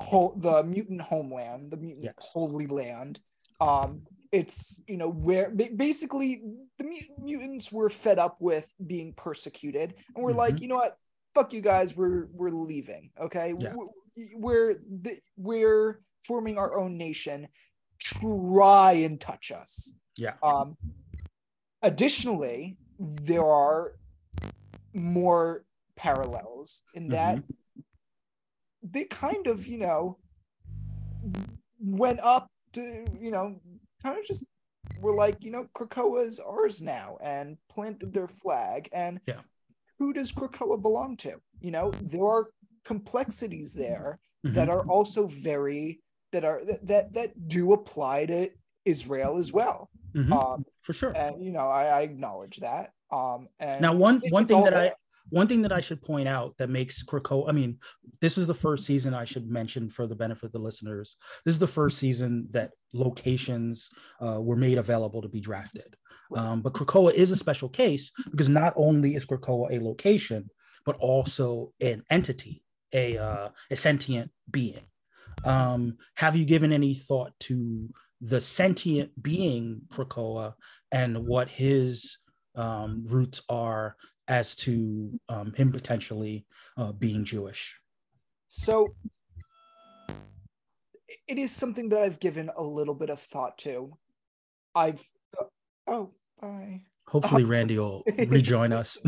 whole 0.00 0.34
the 0.38 0.62
mutant 0.64 1.00
homeland 1.00 1.70
the 1.70 1.76
mutant 1.76 2.04
Yes. 2.04 2.14
holy 2.18 2.66
land 2.66 3.20
um 3.60 4.02
it's 4.32 4.82
you 4.88 4.96
know 4.96 5.08
where 5.10 5.50
basically 5.50 6.42
the 6.78 7.00
mutants 7.22 7.70
were 7.70 7.90
fed 7.90 8.18
up 8.18 8.36
with 8.40 8.72
being 8.86 9.12
persecuted 9.12 9.94
and 10.16 10.24
we're 10.24 10.32
like 10.32 10.54
Mhm. 10.56 10.60
you 10.62 10.68
know 10.68 10.76
what? 10.76 10.96
Fuck 11.34 11.52
you 11.52 11.60
guys 11.60 11.96
we're 11.96 12.26
we're 12.32 12.50
leaving 12.50 13.10
okay? 13.20 13.54
Yeah. 13.58 13.74
we're 13.74 13.86
we're, 14.34 14.74
the, 14.74 15.18
we're 15.38 16.02
forming 16.26 16.58
our 16.58 16.78
own 16.78 16.98
nation. 16.98 17.48
Try 17.98 18.92
and 18.92 19.18
touch 19.18 19.50
us. 19.50 19.92
Yeah, 20.18 20.34
um, 20.42 20.74
additionally, 21.82 22.76
there 22.98 23.46
are 23.46 23.94
more 24.92 25.64
parallels 25.96 26.82
in 26.94 27.08
that 27.08 27.42
they 28.82 29.04
kind 29.04 29.46
of, 29.46 29.66
you 29.66 29.78
know, 29.78 30.18
went 31.80 32.20
up 32.20 32.50
to, 32.72 33.06
you 33.18 33.30
know, 33.30 33.60
kind 34.02 34.18
of 34.18 34.24
just 34.24 34.44
were 35.00 35.14
like, 35.14 35.36
you 35.44 35.50
know, 35.50 35.66
Krakoa 35.74 36.26
is 36.26 36.40
ours 36.40 36.82
now 36.82 37.16
and 37.22 37.56
planted 37.68 38.12
their 38.12 38.28
flag. 38.28 38.88
And 38.92 39.20
Yeah. 39.26 39.40
who 39.98 40.12
does 40.12 40.32
Krakoa 40.32 40.80
belong 40.80 41.16
to? 41.18 41.40
You 41.60 41.70
know, 41.70 41.90
there 42.02 42.24
are 42.26 42.46
complexities 42.84 43.72
there 43.72 44.18
Mhm. 44.44 44.54
that 44.54 44.68
are 44.68 44.84
also 44.88 45.26
very 45.26 46.00
that 46.32 46.44
are 46.44 46.64
that 46.64 46.86
that, 46.86 47.12
that 47.12 47.48
do 47.48 47.72
apply 47.74 48.26
to 48.26 48.50
Israel 48.84 49.36
as 49.36 49.52
well. 49.52 49.90
Mhm. 50.14 50.32
Um, 50.32 50.64
for 50.82 50.92
sure. 50.92 51.12
and 51.16 51.42
you 51.44 51.52
know 51.52 51.68
I, 51.68 51.84
I 51.84 52.00
acknowledge 52.02 52.56
that 52.58 52.92
um 53.12 53.48
and 53.60 53.80
Now, 53.80 53.94
one 53.94 54.20
one 54.30 54.46
thing 54.46 54.64
that 54.64 54.74
I 54.74 54.78
there. 54.84 54.96
One 55.32 55.48
thing 55.48 55.62
that 55.62 55.72
I 55.72 55.80
should 55.80 56.02
point 56.02 56.28
out 56.28 56.54
that 56.58 56.68
makes 56.68 57.02
Krakoa, 57.02 57.48
I 57.48 57.52
mean, 57.52 57.78
this 58.20 58.36
is 58.36 58.46
the 58.46 58.52
first 58.52 58.84
season 58.84 59.14
I 59.14 59.24
should 59.24 59.48
mention 59.48 59.88
for 59.88 60.06
the 60.06 60.14
benefit 60.14 60.44
of 60.44 60.52
the 60.52 60.58
listeners. 60.58 61.16
This 61.46 61.54
is 61.54 61.58
the 61.58 61.66
first 61.66 61.96
season 61.96 62.48
that 62.50 62.72
locations 62.92 63.88
uh, 64.20 64.42
were 64.42 64.56
made 64.56 64.76
available 64.76 65.22
to 65.22 65.28
be 65.28 65.40
drafted. 65.40 65.96
Um, 66.36 66.60
but 66.60 66.74
Krakoa 66.74 67.14
is 67.14 67.30
a 67.30 67.36
special 67.36 67.70
case 67.70 68.12
because 68.30 68.50
not 68.50 68.74
only 68.76 69.14
is 69.14 69.24
Krakoa 69.24 69.70
a 69.70 69.82
location, 69.82 70.50
but 70.84 70.96
also 70.96 71.72
an 71.80 72.02
entity, 72.10 72.62
a, 72.92 73.16
uh, 73.16 73.48
a 73.70 73.76
sentient 73.76 74.30
being. 74.50 74.84
Um, 75.44 75.96
have 76.16 76.36
you 76.36 76.44
given 76.44 76.72
any 76.72 76.94
thought 76.94 77.32
to 77.40 77.88
the 78.20 78.42
sentient 78.42 79.10
being 79.22 79.80
Krakoa 79.90 80.52
and 80.90 81.26
what 81.26 81.48
his 81.48 82.18
um, 82.54 83.06
roots 83.06 83.42
are 83.48 83.96
as 84.28 84.54
to 84.56 85.18
um, 85.28 85.52
him 85.54 85.72
potentially 85.72 86.46
uh, 86.76 86.92
being 86.92 87.24
Jewish. 87.24 87.78
So 88.48 88.94
it 91.28 91.38
is 91.38 91.50
something 91.50 91.88
that 91.90 92.02
I've 92.02 92.20
given 92.20 92.50
a 92.56 92.62
little 92.62 92.94
bit 92.94 93.10
of 93.10 93.20
thought 93.20 93.58
to. 93.58 93.96
I've 94.74 95.02
uh, 95.38 95.44
oh 95.86 96.10
bye. 96.40 96.82
Hopefully, 97.06 97.44
Randy 97.54 97.78
will 97.78 98.04
rejoin 98.28 98.72
us. 98.72 98.98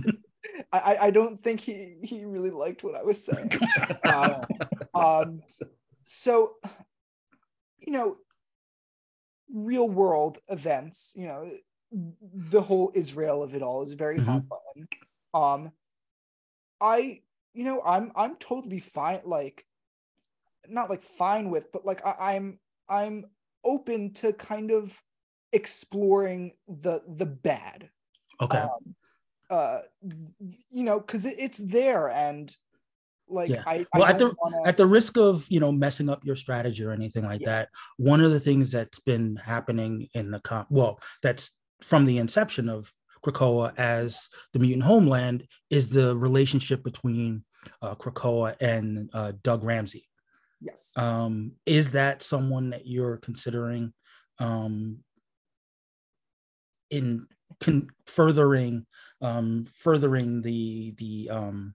I, 0.73 0.97
I 1.03 1.11
don't 1.11 1.39
think 1.39 1.61
he 1.61 1.97
he 2.03 2.25
really 2.25 2.51
liked 2.51 2.85
what 2.85 2.95
I 2.95 3.03
was 3.03 3.23
saying. 3.25 3.51
uh, 4.05 4.45
um, 4.95 5.43
so 6.03 6.57
you 7.79 7.93
know, 7.93 8.17
real 9.53 9.89
world 9.89 10.39
events. 10.49 11.15
You 11.17 11.29
know, 11.29 11.49
the 12.35 12.61
whole 12.61 12.91
Israel 12.95 13.43
of 13.43 13.55
it 13.55 13.63
all 13.63 13.83
is 13.83 13.93
very 13.93 14.19
mm-hmm. 14.19 14.31
hot 14.31 14.43
button. 14.49 14.89
Um, 15.33 15.73
I, 16.81 17.21
you 17.53 17.65
know, 17.65 17.83
I'm 17.85 18.13
I'm 18.17 18.37
totally 18.37 18.81
fine. 18.81 19.21
Like, 19.25 19.65
not 20.69 20.91
like 20.91 21.03
fine 21.03 21.51
with, 21.51 21.71
but 21.73 21.87
like 21.87 22.05
I, 22.05 22.35
I'm 22.35 22.59
I'm 22.89 23.27
open 23.65 24.13
to 24.15 24.33
kind 24.33 24.71
of 24.71 25.01
exploring 25.53 26.53
the 26.69 27.03
the 27.17 27.27
bad. 27.27 27.89
Okay. 28.41 28.59
Um, 28.59 28.95
uh, 29.51 29.79
you 30.71 30.85
know, 30.85 30.99
because 30.99 31.27
it, 31.27 31.37
it's 31.39 31.59
there 31.59 32.09
and 32.11 32.55
like 33.29 33.51
yeah. 33.51 33.63
I, 33.67 33.87
well, 33.95 34.05
at 34.05 34.19
the 34.19 34.35
wanna... 34.39 34.67
at 34.67 34.77
the 34.77 34.87
risk 34.87 35.17
of 35.17 35.47
you 35.49 35.61
know 35.61 35.73
messing 35.73 36.11
up 36.11 36.25
your 36.25 36.37
strategy 36.37 36.85
or 36.85 36.91
anything 36.91 37.25
like 37.25 37.41
yeah. 37.41 37.51
that, 37.51 37.69
one 37.97 38.21
of 38.21 38.33
the 38.33 38.41
things 38.41 38.71
that's 38.71 38.99
been 38.99 39.37
happening 39.37 40.09
in 40.15 40.31
the 40.31 40.41
comp, 40.41 40.71
well, 40.71 41.01
that's 41.23 41.53
from 41.85 42.07
the 42.07 42.19
inception 42.19 42.69
of 42.69 42.93
Krakoa 43.25 43.73
as 43.79 44.29
the 44.53 44.59
mutant 44.59 44.85
homeland 44.85 45.47
is 45.71 45.89
the 45.89 46.17
relationship 46.17 46.83
between 46.83 47.45
uh, 47.83 47.95
Krakoa 47.95 48.57
and 48.61 49.11
uh, 49.13 49.33
Doug 49.43 49.65
Ramsey. 49.65 50.09
Yes. 50.61 50.93
Um, 50.97 51.53
is 51.67 51.91
that 51.93 52.23
someone 52.23 52.71
that 52.71 52.87
you're 52.87 53.19
considering 53.19 53.93
um, 54.39 54.99
in 56.91 57.27
con- 57.61 57.91
furthering 58.07 58.87
um, 59.21 59.67
furthering 59.75 60.43
the 60.43 60.95
the 60.99 61.31
um, 61.31 61.75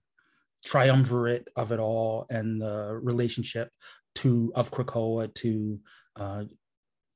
triumvirate 0.64 1.48
of 1.56 1.72
it 1.72 1.78
all 1.78 2.26
and 2.30 2.60
the 2.60 2.98
relationship 3.02 3.70
to 4.16 4.52
of 4.54 4.70
Krakoa 4.70 5.32
to 5.34 5.80
uh, 6.16 6.44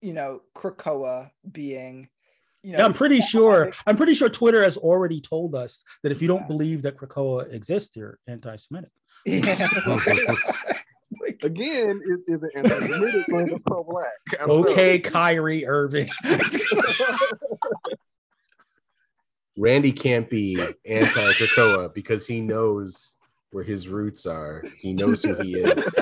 you 0.02 0.14
know 0.14 0.42
Krakoa 0.56 1.32
being 1.52 2.10
you 2.64 2.74
know 2.74 2.80
yeah, 2.80 2.86
I'm 2.86 2.94
pretty 2.94 3.22
sure 3.22 3.72
I'm 3.86 3.98
pretty 3.98 4.14
sure 4.14 4.30
Twitter 4.30 4.64
has 4.64 4.78
already 4.78 5.22
told 5.22 5.56
us 5.56 5.84
that 6.04 6.12
if 6.12 6.22
you 6.22 6.28
don't 6.28 6.42
yeah. 6.42 6.48
believe 6.48 6.82
that 6.84 6.98
Krakoa 6.98 7.52
exists, 7.54 7.96
you're 7.96 8.20
anti-Semitic. 8.28 8.92
Yeah. 9.26 9.68
Again, 11.44 12.02
is, 12.04 12.20
is 12.28 12.44
it 12.44 12.52
anti-Semitic 12.56 13.30
or 13.30 13.60
pro-black? 13.66 14.12
Okay, 14.42 15.00
Kyrie 15.00 15.66
Irving. 15.66 16.10
Randy 19.58 19.92
can't 19.92 20.30
be 20.30 20.60
anti-Krakoa 20.86 21.94
because 21.94 22.28
he 22.28 22.42
knows 22.42 23.16
where 23.52 23.64
his 23.64 23.88
roots 23.88 24.26
are. 24.26 24.64
He 24.82 24.94
knows 24.94 25.24
who 25.24 25.36
he 25.36 25.56
is. 25.56 25.96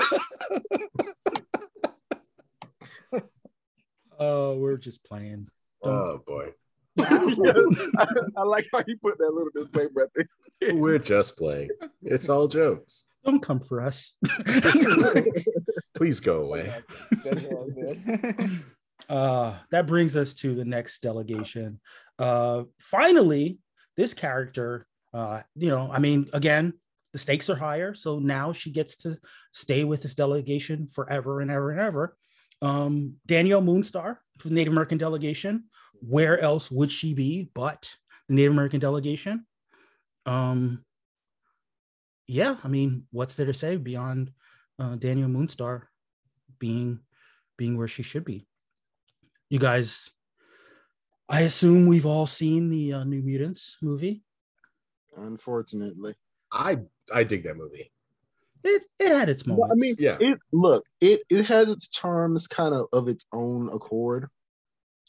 Oh, 4.18 4.56
we're 4.56 4.78
just 4.78 5.04
playing. 5.04 5.48
Don't... 5.82 5.94
Oh 5.94 6.22
boy. 6.26 6.52
I, 6.98 7.04
I, 8.36 8.42
like 8.42 8.66
how 8.72 8.82
you 8.86 8.96
put 9.02 9.18
that 9.18 9.30
little 9.30 9.50
disclaimer 9.54 10.02
at 10.02 10.10
there. 10.14 10.74
We're 10.74 10.98
just 10.98 11.36
playing. 11.36 11.68
It's 12.02 12.28
all 12.30 12.48
jokes. 12.48 13.04
Don't 13.24 13.42
come 13.42 13.60
for 13.60 13.82
us. 13.82 14.16
Please 15.96 16.20
go 16.20 16.42
away. 16.42 16.72
uh, 19.10 19.54
that 19.70 19.86
brings 19.86 20.16
us 20.16 20.32
to 20.34 20.54
the 20.54 20.64
next 20.64 21.02
delegation. 21.02 21.80
Uh, 22.18 22.62
finally, 22.78 23.58
this 23.96 24.14
character, 24.14 24.86
uh, 25.12 25.42
you 25.54 25.68
know, 25.68 25.90
I 25.92 25.98
mean, 25.98 26.30
again, 26.32 26.72
the 27.12 27.18
stakes 27.18 27.50
are 27.50 27.56
higher. 27.56 27.94
So 27.94 28.18
now 28.18 28.52
she 28.52 28.70
gets 28.70 28.96
to 28.98 29.18
stay 29.52 29.84
with 29.84 30.02
this 30.02 30.14
delegation 30.14 30.86
forever 30.86 31.40
and 31.40 31.50
ever 31.50 31.70
and 31.70 31.80
ever 31.80 32.16
um, 32.62 33.16
Danielle 33.26 33.62
Moonstar 33.62 34.18
for 34.38 34.48
the 34.48 34.54
Native 34.54 34.72
American 34.72 34.98
delegation. 34.98 35.64
Where 36.00 36.38
else 36.38 36.70
would 36.70 36.90
she 36.90 37.14
be 37.14 37.50
but 37.54 37.96
the 38.28 38.34
Native 38.34 38.52
American 38.52 38.80
delegation? 38.80 39.46
Um, 40.24 40.84
yeah, 42.26 42.56
I 42.62 42.68
mean, 42.68 43.06
what's 43.12 43.36
there 43.36 43.46
to 43.46 43.54
say 43.54 43.76
beyond 43.76 44.32
uh, 44.78 44.96
Danielle 44.96 45.28
Moonstar 45.28 45.82
being 46.58 47.00
being 47.56 47.78
where 47.78 47.88
she 47.88 48.02
should 48.02 48.24
be? 48.24 48.46
You 49.48 49.58
guys, 49.58 50.10
I 51.28 51.42
assume 51.42 51.86
we've 51.86 52.06
all 52.06 52.26
seen 52.26 52.68
the 52.68 52.94
uh, 52.94 53.04
New 53.04 53.22
Mutants 53.22 53.76
movie. 53.80 54.24
Unfortunately, 55.16 56.14
I 56.52 56.78
I 57.14 57.24
dig 57.24 57.44
that 57.44 57.56
movie 57.56 57.90
it 58.66 58.84
it 58.98 59.08
had 59.08 59.28
its 59.28 59.46
moments. 59.46 59.72
I 59.72 59.76
mean, 59.76 59.96
yeah. 59.98 60.16
It 60.20 60.38
look 60.52 60.84
it 61.00 61.20
it 61.30 61.46
has 61.46 61.68
its 61.68 61.88
charms, 61.88 62.46
kind 62.46 62.74
of 62.74 62.86
of 62.92 63.08
its 63.08 63.26
own 63.32 63.68
accord. 63.72 64.28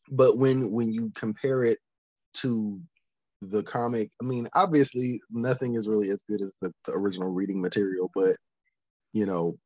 But 0.09 0.37
when 0.37 0.71
when 0.71 0.91
you 0.91 1.11
compare 1.15 1.63
it 1.63 1.79
to 2.35 2.79
the 3.41 3.63
comic, 3.63 4.09
I 4.21 4.25
mean, 4.25 4.47
obviously 4.53 5.21
nothing 5.29 5.75
is 5.75 5.87
really 5.87 6.09
as 6.09 6.23
good 6.27 6.41
as 6.41 6.55
the, 6.61 6.73
the 6.85 6.93
original 6.93 7.29
reading 7.29 7.61
material, 7.61 8.09
but 8.15 8.35
you 9.13 9.25
know, 9.25 9.57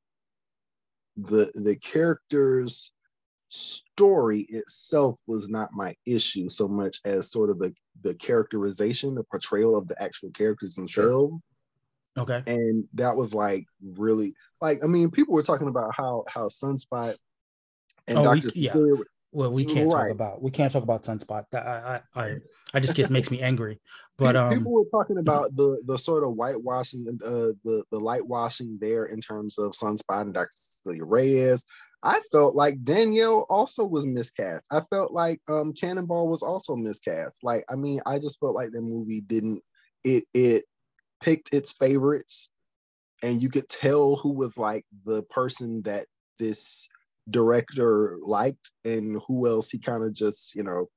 the 1.18 1.52
the 1.56 1.76
characters 1.78 2.92
story 3.50 4.46
itself 4.50 5.20
was 5.28 5.50
not 5.50 5.74
my 5.74 5.94
issue 6.06 6.48
so 6.50 6.70
much 6.70 7.00
as 7.04 7.30
sort 7.30 7.50
of 7.50 7.60
the 7.60 7.74
the 8.02 8.16
characterization 8.16 9.14
the 9.14 9.26
portrayal 9.26 9.78
of 9.78 9.90
the 9.90 10.02
actual 10.02 10.32
characters 10.32 10.76
themselves 10.76 11.36
Okay. 12.18 12.44
And 12.46 12.86
that 12.96 13.16
was 13.16 13.34
like 13.34 13.66
really 13.82 14.34
like 14.60 14.84
I 14.84 14.88
mean 14.88 15.12
people 15.12 15.34
were 15.34 15.44
talking 15.44 15.68
about 15.68 15.96
how 15.96 16.24
how 16.28 16.50
Sunspot 16.50 17.16
and 18.08 18.18
oh, 18.18 18.24
Dr. 18.24 18.50
yeah. 18.56 18.76
well, 19.32 19.52
we 19.52 19.64
can't 19.64 19.92
Right. 19.92 20.04
talk 20.08 20.12
about 20.12 20.42
we 20.42 20.52
can't 20.52 20.72
talk 20.74 20.84
about 20.84 21.04
Sunspot. 21.04 21.46
I 21.54 22.02
I 22.16 22.22
I, 22.24 22.38
I 22.74 22.80
just 22.80 22.96
gets 22.96 23.10
makes 23.10 23.32
me 23.32 23.42
angry. 23.42 23.80
But 24.18 24.34
Pe- 24.34 24.40
um, 24.40 24.54
people 24.58 24.74
were 24.74 24.86
talking 24.92 25.18
about 25.18 25.56
the 25.56 25.82
the 25.86 25.98
sort 25.98 26.24
of 26.24 26.34
whitewashing, 26.36 27.08
uh, 27.26 27.58
the 27.64 27.84
the 27.92 28.00
light 28.00 28.28
washing 28.28 28.78
there 28.80 29.06
in 29.06 29.20
terms 29.20 29.58
of 29.58 29.72
Sunspot 29.72 30.22
and 30.22 30.34
Dr. 30.34 30.52
Cecilia 30.60 31.06
Reyes. 31.06 31.64
I 32.04 32.20
felt 32.32 32.54
like 32.56 32.84
Danielle 32.84 33.48
also 33.50 33.84
was 33.86 34.06
miscast. 34.06 34.64
I 34.70 34.82
felt 34.92 35.12
like 35.12 35.42
um 35.48 35.74
Cannonball 35.74 36.28
was 36.28 36.44
also 36.44 36.76
miscast. 36.76 37.40
Like, 37.42 37.64
I 37.68 37.76
mean, 37.76 38.00
I 38.06 38.20
just 38.20 38.40
felt 38.40 38.54
like 38.54 38.72
the 38.74 38.82
movie 38.82 39.22
didn't 39.22 39.64
it 40.04 40.26
it 40.36 40.66
picked 41.22 41.54
its 41.54 41.74
favorites, 41.74 42.50
and 43.24 43.42
you 43.42 43.50
could 43.50 43.70
tell 43.70 44.16
who 44.16 44.34
was 44.34 44.58
like 44.58 44.86
the 45.06 45.24
person 45.24 45.82
that 45.84 46.08
this 46.40 46.88
director 47.30 48.18
liked 48.22 48.72
and 48.84 49.22
who 49.28 49.48
else 49.48 49.70
he 49.70 49.78
kind 49.78 50.04
of 50.04 50.12
just 50.12 50.56
you 50.56 50.64
know 50.64 50.90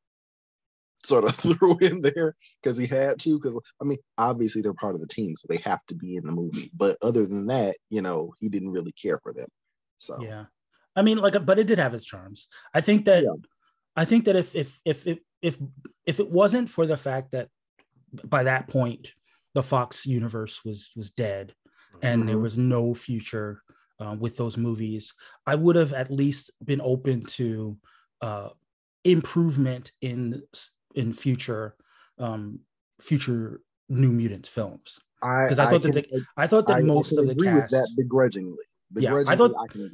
sort 1.04 1.24
of 1.24 1.34
threw 1.36 1.76
in 1.78 2.00
there 2.00 2.34
because 2.62 2.78
he 2.78 2.86
had 2.86 3.18
to. 3.20 3.38
Because 3.38 3.58
I 3.80 3.84
mean, 3.84 3.98
obviously 4.18 4.62
they're 4.62 4.74
part 4.74 4.94
of 4.94 5.00
the 5.00 5.06
team, 5.06 5.34
so 5.36 5.46
they 5.48 5.60
have 5.64 5.84
to 5.88 5.94
be 5.94 6.16
in 6.16 6.24
the 6.24 6.32
movie. 6.32 6.70
But 6.74 6.96
other 7.02 7.26
than 7.26 7.46
that, 7.46 7.76
you 7.90 8.02
know, 8.02 8.34
he 8.40 8.48
didn't 8.48 8.72
really 8.72 8.92
care 8.92 9.18
for 9.22 9.32
them. 9.32 9.48
So 9.98 10.20
yeah, 10.22 10.46
I 10.96 11.02
mean, 11.02 11.18
like, 11.18 11.44
but 11.44 11.58
it 11.58 11.66
did 11.66 11.78
have 11.78 11.94
its 11.94 12.04
charms. 12.04 12.48
I 12.72 12.80
think 12.80 13.04
that 13.04 13.24
Yeah. 13.24 13.34
I 13.96 14.04
think 14.04 14.24
that 14.24 14.36
if 14.36 14.54
if 14.54 14.80
if 14.84 15.06
if 15.06 15.18
if 15.40 15.58
if 16.06 16.20
it 16.20 16.30
wasn't 16.30 16.68
for 16.68 16.86
the 16.86 16.96
fact 16.96 17.32
that 17.32 17.48
by 18.24 18.44
that 18.44 18.68
point 18.68 19.12
the 19.54 19.62
Fox 19.62 20.04
universe 20.06 20.64
was 20.64 20.90
was 20.96 21.10
dead 21.10 21.54
and 22.02 22.28
there 22.28 22.36
Mhm. 22.36 22.42
was 22.42 22.58
no 22.58 22.92
future 22.94 23.62
uh, 24.00 24.16
with 24.18 24.36
those 24.36 24.56
movies, 24.56 25.14
I 25.46 25.54
would 25.54 25.76
have 25.76 25.92
at 25.92 26.10
least 26.10 26.50
been 26.64 26.80
open 26.82 27.22
to 27.38 27.78
uh, 28.20 28.48
improvement 29.04 29.92
in 30.00 30.42
in 30.94 31.12
future 31.12 31.76
um, 32.18 32.60
future 33.00 33.60
New 33.88 34.10
Mutants 34.12 34.48
films. 34.48 34.98
I, 35.22 35.48
'Cause 35.48 35.58
I 35.58 35.70
thought 35.70 35.82
that 35.82 35.92
the- 35.94 36.24
I 36.36 36.46
thought 36.46 36.66
that 36.66 36.74
I- 36.76 36.78
I 36.78 36.82
most 36.82 37.16
of 37.16 37.26
the 37.26 37.34
cast, 37.34 37.70
that 37.72 37.88
begrudgingly. 37.96 38.64
Yeah, 38.96 39.14
I 39.26 39.36
thought- 39.36 39.54
I. 39.56 39.88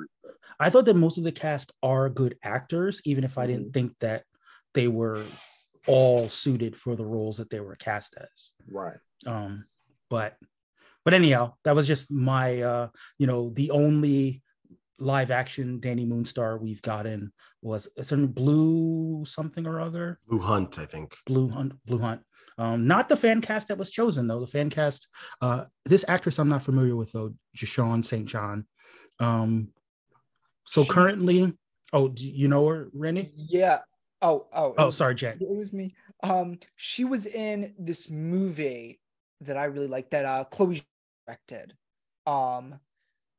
I 0.67 0.69
thought 0.71 0.85
that 0.87 0.95
most 0.97 1.17
of 1.17 1.25
the 1.25 1.33
cast 1.33 1.73
are 1.83 2.11
good 2.11 2.37
actors, 2.43 3.01
even 3.05 3.25
if 3.25 3.39
I 3.39 3.47
Mm-hmm. 3.47 3.53
didn't 3.53 3.73
think 3.75 3.99
that 4.01 4.25
they 4.75 4.89
were 4.89 5.25
all 5.87 6.29
suited 6.29 6.77
for 6.77 6.95
the 6.97 7.05
roles 7.07 7.39
that 7.39 7.49
they 7.51 7.61
were 7.61 7.77
cast 7.77 8.15
as. 8.19 8.51
Right. 8.69 8.99
Um, 9.27 9.65
but 10.09 10.37
but 11.05 11.15
anyhow, 11.15 11.55
that 11.65 11.75
was 11.77 11.87
just 11.87 12.11
my 12.11 12.61
uh, 12.63 12.89
you 13.19 13.27
know, 13.27 13.51
the 13.51 13.71
only 13.71 14.43
live 14.99 15.31
action 15.31 15.81
Danny 15.81 16.05
Moonstar 16.07 16.61
we've 16.61 16.83
gotten 16.83 17.33
was 17.63 17.89
a 17.97 18.05
certain 18.05 18.27
blue 18.27 19.25
something 19.27 19.67
or 19.67 19.81
other. 19.81 20.19
Blu 20.29 20.39
Hunt, 20.39 20.79
I 20.79 20.85
think. 20.87 21.17
Blu 21.27 21.49
Hunt, 21.49 21.73
Blu 21.87 21.99
Hunt. 21.99 22.21
Um, 22.59 22.87
not 22.87 23.09
the 23.09 23.17
fan 23.17 23.41
cast 23.41 23.69
that 23.69 23.79
was 23.79 23.91
chosen 23.91 24.27
though. 24.27 24.41
The 24.41 24.47
fan 24.47 24.69
cast, 24.69 25.09
uh, 25.41 25.65
this 25.87 26.05
actress 26.09 26.39
I'm 26.39 26.49
not 26.51 26.63
familiar 26.63 26.95
with 26.97 27.13
though, 27.13 27.35
Jashaun 27.57 28.05
St. 28.05 28.27
John. 28.27 28.67
Um, 29.19 29.69
so 30.67 30.83
She- 30.83 30.91
currently, 30.91 31.55
oh, 31.93 32.09
do 32.09 32.29
you 32.29 32.49
know 32.49 32.67
her, 32.69 32.91
Rennie? 32.93 33.31
Yeah. 33.35 33.79
Oh, 34.21 34.49
oh. 34.53 34.75
Oh, 34.77 34.87
was- 34.87 34.97
sorry, 34.97 35.15
Jen. 35.15 35.39
It 35.41 35.49
was 35.49 35.73
me. 35.73 35.95
Um, 36.23 36.59
she 36.77 37.05
was 37.07 37.25
in 37.25 37.75
this 37.79 38.11
movie 38.11 39.01
that 39.43 39.57
I 39.57 39.65
really 39.65 39.87
liked 39.89 40.11
that 40.13 40.25
uh 40.25 40.45
Chloe 40.45 40.83
directed. 41.27 41.75
Um, 42.27 42.79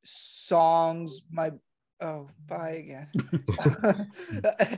songs. 0.04 1.22
My 1.30 1.52
oh, 2.00 2.28
bye 2.46 2.70
again. 2.84 3.08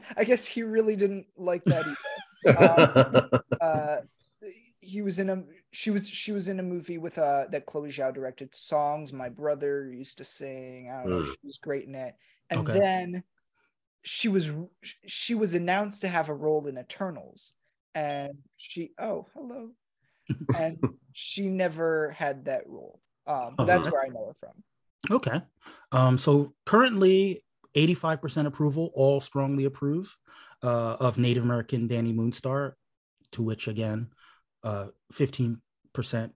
I 0.16 0.24
guess 0.24 0.46
he 0.46 0.62
really 0.62 0.96
didn't 0.96 1.26
like 1.36 1.64
that 1.64 1.84
either. 1.86 3.30
uh 3.60 3.96
he 4.80 5.01
was 5.01 5.18
in 5.18 5.30
a 5.30 5.42
she 5.72 5.90
was 5.90 6.09
she 6.09 6.32
was 6.32 6.48
in 6.48 6.60
a 6.60 6.62
movie 6.62 6.98
with 6.98 7.16
uh 7.18 7.46
that 7.51 7.64
Chloe 7.66 7.88
Zhao 7.88 8.12
directed 8.12 8.55
songs 8.55 9.12
my 9.12 9.30
brother 9.30 9.90
used 9.90 10.18
to 10.18 10.24
sing 10.24 10.90
I 10.90 11.01
don't 11.02 11.10
know 11.10 11.20
Mm. 11.20 11.24
she 11.24 11.38
was 11.42 11.59
great 11.59 11.86
in 11.86 11.94
it 11.94 12.14
and 12.51 12.60
Okay. 12.60 12.78
then 12.78 13.24
she 14.02 14.28
was 14.28 14.52
she 15.06 15.34
was 15.34 15.55
announced 15.55 16.02
to 16.02 16.09
have 16.09 16.28
a 16.28 16.34
role 16.34 16.66
in 16.66 16.76
Eternals 16.76 17.55
and 17.94 18.34
she 18.59 18.92
oh 18.98 19.26
hello 19.32 19.70
and 20.59 20.78
she 21.12 21.48
never 21.48 22.10
had 22.10 22.44
that 22.46 22.62
role 22.66 23.01
um 23.26 23.55
that's 23.66 23.86
Uh-huh. 23.86 23.90
where 23.92 24.05
I 24.05 24.09
know 24.09 24.26
her 24.28 24.34
from 24.34 24.62
Okay. 25.10 25.42
Um, 25.92 26.16
so 26.16 26.55
currently 26.64 27.44
85% 27.76 28.46
approval, 28.46 28.90
all 28.94 29.20
strongly 29.20 29.66
approve 29.66 30.16
uh, 30.62 30.94
of 30.94 31.18
Native 31.18 31.42
American 31.44 31.86
Danny 31.88 32.10
Moonstar, 32.14 32.72
to 33.32 33.42
which 33.42 33.68
again, 33.68 34.09
uh, 34.62 34.86
15%, 35.12 35.59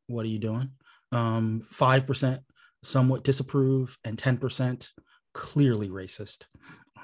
what 0.09 0.25
are 0.27 0.29
you 0.29 0.39
doing? 0.39 0.73
Um, 1.13 1.67
5% 1.73 2.41
somewhat 2.83 3.25
disapprove, 3.25 3.97
and 4.05 4.19
10% 4.19 4.91
clearly 5.33 5.89
racist. 5.89 6.45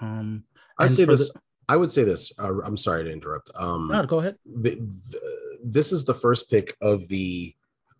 Um, 0.03 0.45
I 0.79 0.87
say 0.87 1.07
this. 1.07 1.33
the- 1.33 1.41
I 1.67 1.77
would 1.79 1.91
say 1.91 2.05
this. 2.05 2.31
Uh, 2.39 2.61
I'm 2.63 2.77
sorry 2.77 3.05
to 3.05 3.11
interrupt. 3.11 3.51
Um, 3.55 3.89
no, 3.91 4.05
go 4.05 4.19
ahead. 4.19 4.37
the, 4.45 4.73
the- 4.77 5.54
this 5.65 5.93
is 5.93 6.05
the 6.05 6.15
first 6.15 6.51
pick 6.51 6.77
of 6.81 7.09
the 7.09 7.55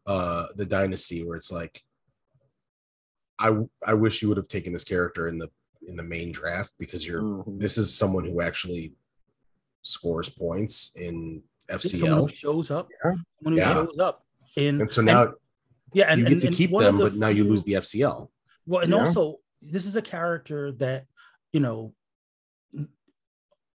uh 0.07 0.47
the 0.57 0.67
dynasty 0.67 1.25
where 1.25 1.37
it's 1.37 1.51
like 1.51 1.83
I 3.39 3.57
I 3.85 3.95
wish 3.95 4.21
you 4.23 4.29
would 4.29 4.37
have 4.37 4.49
taken 4.49 4.73
this 4.73 4.85
character 4.85 5.27
in 5.29 5.39
the 5.39 5.49
in 5.89 5.97
the 5.97 6.03
main 6.03 6.31
draft 6.31 6.73
because 6.79 7.07
you're 7.07 7.23
Mhm. 7.23 7.59
this 7.59 7.79
is 7.79 7.93
someone 7.97 8.25
who 8.25 8.41
actually 8.43 8.93
scores 9.83 10.29
points 10.29 10.93
in 10.95 11.43
Someone 11.71 12.19
who 12.19 12.27
FCL 12.27 12.29
shows 12.31 12.71
up, 12.71 12.89
Yeah. 13.03 13.13
someone 13.39 13.53
who 13.55 13.57
Yeah. 13.57 13.73
shows 13.73 13.99
up 13.99 14.27
in, 14.57 14.81
and 14.83 14.93
so 14.93 15.01
now 15.01 15.33
yeah, 15.95 16.07
and 16.11 16.21
you 16.21 16.27
get 16.27 16.33
and- 16.33 16.43
to 16.43 16.51
keep 16.51 16.71
one 16.71 16.85
them 16.85 16.99
the 16.99 17.05
but 17.05 17.15
now 17.15 17.29
you 17.29 17.45
lose 17.45 17.65
the 17.65 17.75
FCL 17.77 18.31
Well, 18.67 18.83
and 18.83 18.91
Yeah. 18.93 19.07
also 19.07 19.41
this 19.63 19.87
is 19.87 19.97
a 19.97 20.03
character 20.03 20.71
that 20.73 21.07
you 21.55 21.61
know. 21.61 21.95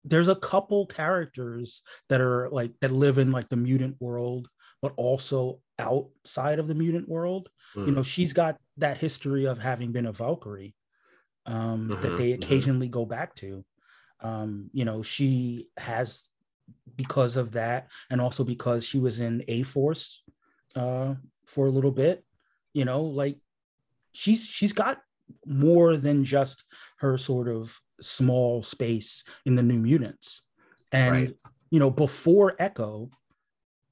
There's 0.09 0.27
a 0.27 0.35
couple 0.35 0.85
characters 0.87 1.81
that 2.09 2.21
are 2.21 2.49
like 2.49 2.73
that 2.81 2.91
live 2.91 3.17
in 3.17 3.31
like 3.31 3.49
the 3.49 3.57
mutant 3.57 3.97
world, 3.99 4.49
but 4.81 4.93
also 4.97 5.61
outside 5.79 6.59
of 6.59 6.67
the 6.67 6.75
mutant 6.75 7.09
world. 7.09 7.49
You 7.85 7.91
Mm. 7.91 7.95
know, 7.95 8.03
she's 8.03 8.33
got 8.33 8.57
that 8.77 8.97
history 8.97 9.45
of 9.45 9.59
having 9.59 9.91
been 9.91 10.05
a 10.05 10.11
Valkyrie 10.11 10.75
um, 11.45 11.97
that 12.01 12.11
Mhm, 12.11 12.17
they 12.17 12.29
mhm. 12.31 12.33
occasionally 12.33 12.89
go 12.89 13.05
back 13.05 13.35
to. 13.35 13.65
Um, 14.21 14.69
you 14.73 14.85
know, 14.85 15.03
she 15.03 15.69
has 15.77 16.31
because 16.95 17.37
of 17.37 17.51
that, 17.53 17.89
and 18.09 18.21
also 18.21 18.43
because 18.43 18.85
she 18.85 18.99
was 18.99 19.19
in 19.19 19.43
A 19.47 19.63
Force 19.63 20.23
uh, 20.75 21.15
for 21.45 21.67
a 21.67 21.71
little 21.71 21.91
bit. 21.91 22.25
You 22.73 22.85
know, 22.85 23.03
like 23.03 23.37
she's 24.13 24.45
she's 24.45 24.73
got 24.73 25.01
more 25.45 25.97
than 25.97 26.23
just 26.25 26.63
her 26.99 27.17
sort 27.17 27.47
of 27.47 27.79
small 28.01 28.63
space 28.63 29.23
in 29.45 29.55
the 29.55 29.63
New 29.63 29.77
Mutants, 29.79 30.43
and 30.91 31.29
Right. 31.29 31.37
you 31.71 31.79
know, 31.79 31.91
before 31.91 32.55
Echo, 32.59 33.09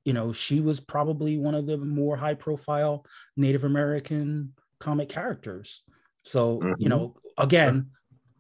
you 0.06 0.14
know, 0.14 0.32
she 0.32 0.62
was 0.62 0.80
probably 0.80 1.38
one 1.38 1.56
of 1.56 1.66
the 1.66 1.78
more 1.78 2.16
high 2.16 2.36
profile 2.36 3.06
Native 3.36 3.64
American 3.64 4.54
comic 4.80 5.10
characters. 5.10 5.84
So, 6.24 6.62
you 6.78 6.86
Mhm. 6.86 6.90
know, 6.90 7.16
again, 7.38 7.92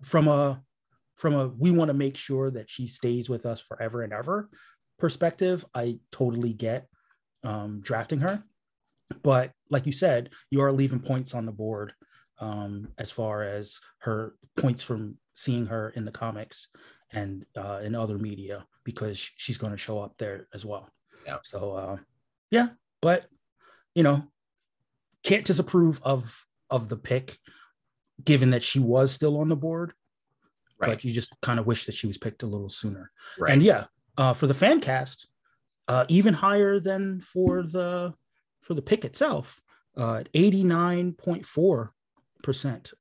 from 0.04 0.28
a 0.28 0.62
from 1.16 1.34
a 1.34 1.48
we 1.48 1.72
want 1.72 1.90
to 1.90 1.94
make 1.94 2.18
sure 2.18 2.52
that 2.52 2.70
she 2.70 2.88
stays 2.88 3.30
with 3.30 3.46
us 3.46 3.62
forever 3.62 4.04
and 4.04 4.14
ever 4.14 4.50
perspective, 5.00 5.66
I 5.74 6.00
totally 6.12 6.54
get 6.54 6.88
um, 7.44 7.82
drafting 7.82 8.20
her. 8.20 8.44
But 9.24 9.52
like 9.70 9.86
you 9.86 9.92
said, 9.92 10.32
you 10.50 10.62
are 10.62 10.72
leaving 10.72 11.00
points 11.00 11.34
on 11.34 11.46
the 11.46 11.52
board 11.52 11.94
um, 12.40 12.90
as 12.98 13.12
far 13.12 13.44
as 13.44 13.80
her 14.00 14.36
points 14.58 14.84
from 14.84 15.18
seeing 15.36 15.68
her 15.68 15.90
in 15.90 16.06
the 16.06 16.12
comics 16.12 16.70
and 17.12 17.45
uh, 17.56 17.80
in 17.84 17.94
other 17.94 18.18
media 18.18 18.66
because 18.84 19.18
she's 19.18 19.57
going 19.57 19.72
to 19.72 19.78
show 19.78 19.99
up 19.99 20.16
there 20.18 20.48
as 20.53 20.66
well. 20.66 20.90
Yeah. 21.26 21.38
So 21.44 21.74
uh, 21.74 21.98
yeah, 22.52 22.70
but 23.02 23.26
you 23.94 24.03
know, 24.03 24.24
can't 25.24 25.45
disapprove 25.45 26.02
of 26.03 26.45
of 26.70 26.90
the 26.90 26.98
pick, 26.98 27.38
given 28.24 28.52
that 28.52 28.64
she 28.64 28.80
was 28.80 29.12
still 29.12 29.38
on 29.38 29.49
the 29.49 29.56
board. 29.56 29.94
right 30.80 30.91
But 30.91 31.03
you 31.03 31.12
just 31.12 31.34
kind 31.41 31.60
of 31.60 31.66
wish 31.66 31.86
that 31.86 31.95
she 31.95 32.07
was 32.07 32.18
picked 32.18 32.44
a 32.44 32.48
little 32.48 32.70
sooner. 32.70 33.12
right 33.38 33.52
And 33.52 33.62
yeah, 33.62 33.86
uh, 34.18 34.34
for 34.34 34.48
the 34.48 34.53
fan 34.53 34.82
cast, 34.82 35.28
uh, 35.88 36.06
even 36.10 36.34
higher 36.34 36.80
than 36.80 37.22
for 37.22 37.64
the 37.64 38.14
for 38.62 38.74
the 38.74 38.82
pick 38.82 39.06
itself, 39.06 39.62
uh, 39.98 40.24
eighty 40.34 40.64
nine 40.64 41.14
point 41.14 41.45
four 41.45 41.94
percent. 42.44 42.94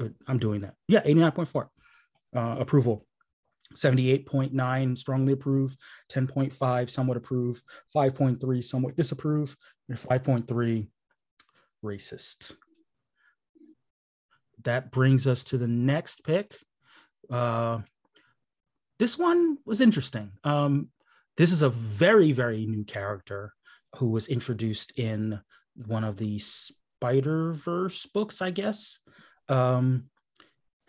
uh, 0.00 0.08
I'm 0.26 0.38
doing 0.38 0.60
that. 0.62 0.74
Yeah, 0.88 1.00
eighty 1.04 1.20
nine 1.20 1.32
point 1.32 1.48
four 1.48 1.70
uh, 2.34 2.56
approval. 2.58 3.06
78.9 3.74 4.98
strongly 4.98 5.32
approve, 5.32 5.76
10.5 6.12 6.90
somewhat 6.90 7.16
approve, 7.16 7.62
5.3 7.94 8.64
somewhat 8.64 8.96
disapprove, 8.96 9.56
and 9.88 9.96
5.3 9.96 10.88
racist. 11.84 12.52
That 14.64 14.90
brings 14.90 15.26
us 15.26 15.44
to 15.44 15.58
the 15.58 15.68
next 15.68 16.24
pick. 16.24 16.56
Uh, 17.30 17.80
this 18.98 19.16
one 19.16 19.58
was 19.64 19.80
interesting. 19.80 20.32
Um, 20.44 20.88
this 21.36 21.52
is 21.52 21.62
a 21.62 21.70
very 21.70 22.32
very 22.32 22.66
new 22.66 22.84
character 22.84 23.54
who 23.96 24.10
was 24.10 24.26
introduced 24.26 24.92
in 24.96 25.40
one 25.86 26.04
of 26.04 26.18
the 26.18 26.38
Spider 26.38 27.54
Verse 27.54 28.04
books, 28.06 28.42
I 28.42 28.50
guess. 28.50 28.98
Um, 29.48 30.09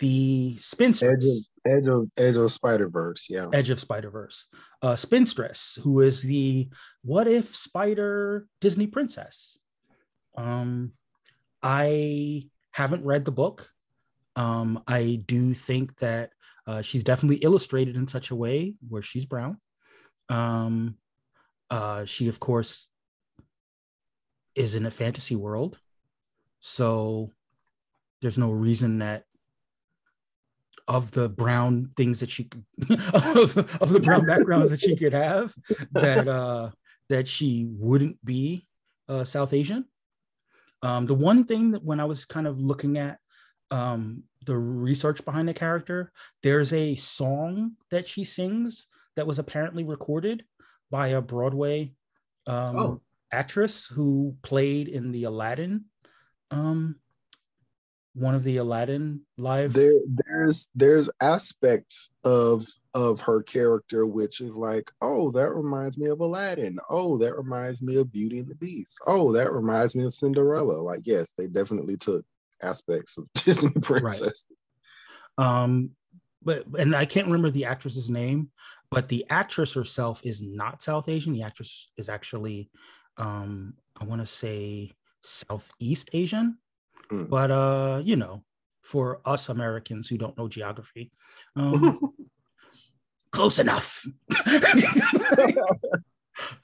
the 0.01 0.55
spinstress, 0.57 1.13
Edge 1.13 1.25
of 1.25 1.37
Edge 1.65 1.87
of 1.87 2.09
Edge 2.17 2.37
of 2.37 2.51
Spider 2.51 2.89
Verse. 2.89 3.27
Yeah. 3.29 3.47
Edge 3.53 3.69
of 3.69 3.79
Spider 3.79 4.09
Verse, 4.09 4.47
uh, 4.81 4.95
spinstress, 4.95 5.79
who 5.79 6.01
is 6.01 6.23
the 6.23 6.69
what 7.03 7.27
if 7.27 7.55
Spider 7.55 8.47
Disney 8.59 8.87
princess. 8.87 9.59
Um, 10.35 10.93
I 11.61 12.47
haven't 12.71 13.05
read 13.05 13.25
the 13.25 13.31
book. 13.31 13.69
Um, 14.35 14.83
I 14.87 15.23
do 15.25 15.53
think 15.53 15.99
that 15.99 16.31
uh, 16.65 16.81
she's 16.81 17.03
definitely 17.03 17.37
illustrated 17.37 17.95
in 17.95 18.07
such 18.07 18.31
a 18.31 18.35
way 18.35 18.73
where 18.89 19.03
she's 19.03 19.25
brown. 19.25 19.57
Um, 20.29 20.95
uh, 21.69 22.05
she, 22.05 22.27
of 22.27 22.39
course, 22.39 22.87
is 24.55 24.73
in 24.75 24.85
a 24.85 24.91
fantasy 24.91 25.35
world. 25.35 25.77
So 26.59 27.31
there's 28.21 28.37
no 28.37 28.51
reason 28.51 28.99
that 28.99 29.25
of 30.95 31.11
the 31.11 31.29
brown 31.29 31.91
things 31.95 32.19
that 32.19 32.29
she 32.29 32.43
could, 32.45 32.63
of, 33.13 33.57
of 33.81 33.89
the 33.93 33.99
brown 34.03 34.25
backgrounds 34.25 34.71
that 34.71 34.81
she 34.81 34.95
could 34.95 35.13
have 35.13 35.53
that 35.93 36.27
uh 36.27 36.69
that 37.09 37.27
she 37.27 37.65
wouldn't 37.69 38.23
be 38.23 38.67
uh 39.07 39.23
South 39.23 39.53
Asian. 39.53 39.85
Um 40.81 41.05
the 41.05 41.13
one 41.15 41.45
thing 41.45 41.71
that 41.71 41.83
when 41.83 41.99
I 41.99 42.05
was 42.05 42.25
kind 42.25 42.45
of 42.47 42.59
looking 42.59 42.97
at 42.97 43.17
um 43.71 44.23
the 44.45 44.57
research 44.57 45.23
behind 45.23 45.47
the 45.47 45.53
character, 45.53 46.11
there's 46.43 46.73
a 46.73 46.95
song 46.95 47.73
that 47.91 48.07
she 48.07 48.23
sings 48.23 48.87
that 49.15 49.27
was 49.27 49.39
apparently 49.39 49.83
recorded 49.83 50.43
by 50.89 51.07
a 51.09 51.21
Broadway 51.21 51.93
um 52.47 52.77
Oh. 52.77 53.01
actress 53.31 53.85
who 53.87 54.35
played 54.41 54.87
in 54.89 55.11
the 55.11 55.23
Aladdin 55.23 55.85
um 56.49 56.95
one 58.13 58.35
of 58.35 58.43
the 58.43 58.57
Aladdin 58.57 59.21
live 59.37 59.73
there 59.73 59.93
there's 60.07 60.69
there's 60.75 61.09
aspects 61.21 62.11
of 62.23 62.65
of 62.93 63.21
her 63.21 63.41
character 63.41 64.05
which 64.05 64.41
is 64.41 64.55
like 64.55 64.91
oh 65.01 65.31
that 65.31 65.53
reminds 65.53 65.97
me 65.97 66.07
of 66.09 66.19
aladdin. 66.19 66.77
Oh 66.89 67.17
that 67.19 67.37
reminds 67.37 67.81
me 67.81 67.95
of 67.95 68.11
beauty 68.11 68.39
and 68.39 68.49
the 68.49 68.55
beast. 68.55 68.99
Oh 69.07 69.31
that 69.33 69.51
reminds 69.51 69.95
me 69.95 70.03
of 70.03 70.13
cinderella. 70.13 70.73
Like 70.73 71.01
yes 71.03 71.33
they 71.33 71.47
definitely 71.47 71.97
took 71.97 72.25
aspects 72.61 73.17
of 73.17 73.27
disney 73.45 73.71
princess. 73.81 74.47
Um 75.37 75.91
but 76.43 76.65
and 76.77 76.95
i 76.95 77.05
can't 77.05 77.27
remember 77.27 77.49
the 77.49 77.65
actress's 77.65 78.09
name 78.09 78.49
but 78.89 79.07
the 79.07 79.25
actress 79.29 79.73
herself 79.73 80.21
is 80.25 80.41
not 80.41 80.83
south 80.83 81.07
asian. 81.07 81.33
The 81.33 81.43
actress 81.43 81.89
is 81.97 82.09
actually 82.09 82.69
um 83.17 83.75
i 83.99 84.03
want 84.03 84.21
to 84.21 84.27
say 84.27 84.91
southeast 85.23 86.09
asian 86.13 86.57
Mm. 87.11 87.29
but 87.29 87.51
uh 87.51 88.01
you 88.05 88.15
know 88.15 88.43
for 88.83 89.19
us 89.25 89.49
americans 89.49 90.07
who 90.07 90.17
don't 90.17 90.37
know 90.37 90.47
geography 90.47 91.11
um 91.57 91.99
close 93.31 93.59
enough. 93.59 94.05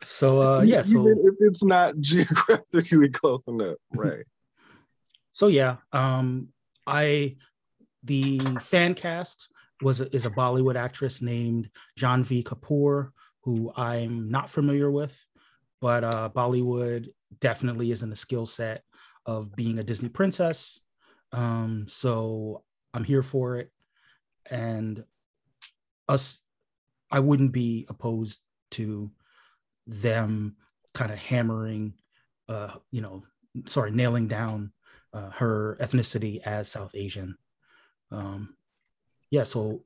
So 0.02 0.42
uh 0.42 0.62
yeah 0.62 0.82
so 0.82 1.02
even 1.02 1.24
if 1.26 1.36
it's 1.40 1.64
not 1.64 1.98
geographically 2.00 3.10
close 3.10 3.48
enough 3.48 3.78
right. 3.94 4.26
So 5.34 5.48
yeah 5.48 5.78
um 5.92 6.48
i 6.88 7.36
the 8.04 8.40
fan 8.62 8.96
cast 8.96 9.50
was 9.82 10.02
a, 10.02 10.16
is 10.16 10.26
a 10.26 10.32
bollywood 10.32 10.76
actress 10.76 11.22
named 11.22 11.70
janhvi 12.00 12.44
kapoor 12.44 13.10
who 13.44 13.72
i'm 13.76 14.32
not 14.32 14.50
familiar 14.50 14.90
with 14.90 15.26
but 15.82 16.04
uh 16.04 16.30
bollywood 16.34 17.10
definitely 17.40 17.92
isn't 17.92 18.12
a 18.12 18.16
skill 18.16 18.48
set 18.48 18.84
of 19.28 19.56
being 19.56 19.78
a 19.78 19.84
disney 19.84 20.10
princess 20.10 20.80
um 21.32 21.86
so 21.88 22.64
i'm 22.94 23.04
here 23.04 23.24
for 23.24 23.58
it 23.58 23.72
and 24.50 25.04
us 26.10 26.42
i 27.12 27.20
wouldn't 27.20 27.52
be 27.52 27.86
opposed 27.90 28.40
to 28.72 29.12
them 29.86 30.56
kind 30.94 31.12
of 31.12 31.20
hammering 31.20 31.94
uh 32.50 32.72
you 32.90 33.02
know 33.02 33.22
sorry 33.66 33.92
nailing 33.92 34.28
down 34.28 34.72
uh, 35.14 35.32
her 35.32 35.78
ethnicity 35.80 36.42
as 36.44 36.70
South 36.70 36.94
Asian. 36.94 37.38
Um, 38.12 38.56
yeah, 39.30 39.44
so 39.44 39.84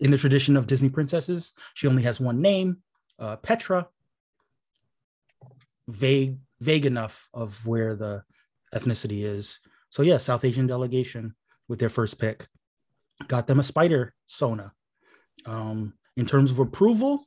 in 0.00 0.10
the 0.10 0.18
tradition 0.18 0.56
of 0.56 0.66
Disney 0.66 0.88
princesses, 0.88 1.52
she 1.74 1.86
only 1.86 2.02
has 2.02 2.20
one 2.20 2.40
name, 2.40 2.78
uh, 3.18 3.36
Petra. 3.36 3.88
Vague, 5.86 6.36
vague 6.60 6.84
enough 6.84 7.28
of 7.32 7.66
where 7.66 7.94
the 7.96 8.22
ethnicity 8.74 9.24
is. 9.24 9.60
So 9.90 10.02
yeah, 10.02 10.18
South 10.18 10.44
Asian 10.44 10.66
delegation 10.66 11.34
with 11.68 11.78
their 11.78 11.88
first 11.88 12.18
pick 12.18 12.48
got 13.26 13.46
them 13.46 13.58
a 13.58 13.62
spider 13.62 14.12
Sona. 14.26 14.72
Um, 15.46 15.94
in 16.16 16.26
terms 16.26 16.50
of 16.50 16.58
approval, 16.58 17.24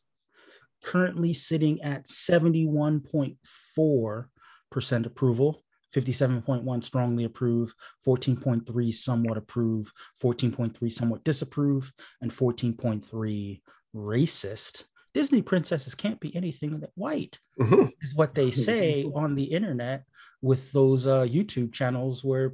currently 0.83 1.33
sitting 1.33 1.81
at 1.81 2.05
71.4% 2.05 5.05
approval 5.05 5.63
57.1 5.93 6.83
strongly 6.83 7.25
approve, 7.25 7.73
14.3 8.05 8.93
somewhat 8.93 9.37
approve, 9.37 9.91
14.3 10.23 10.91
somewhat 10.91 11.23
disapprove, 11.23 11.91
and 12.21 12.31
14.3 12.31 13.61
racist. 13.95 14.85
Disney 15.13 15.41
princesses 15.41 15.95
can't 15.95 16.19
be 16.19 16.35
anything 16.35 16.79
that 16.79 16.91
white, 16.95 17.39
Mhm. 17.59 17.91
is 18.01 18.15
what 18.15 18.33
they 18.35 18.51
say 18.51 19.03
on 19.03 19.35
the 19.35 19.43
internet 19.43 20.05
with 20.41 20.71
those 20.71 21.05
uh, 21.07 21.23
YouTube 21.23 21.73
channels 21.73 22.23
where 22.23 22.53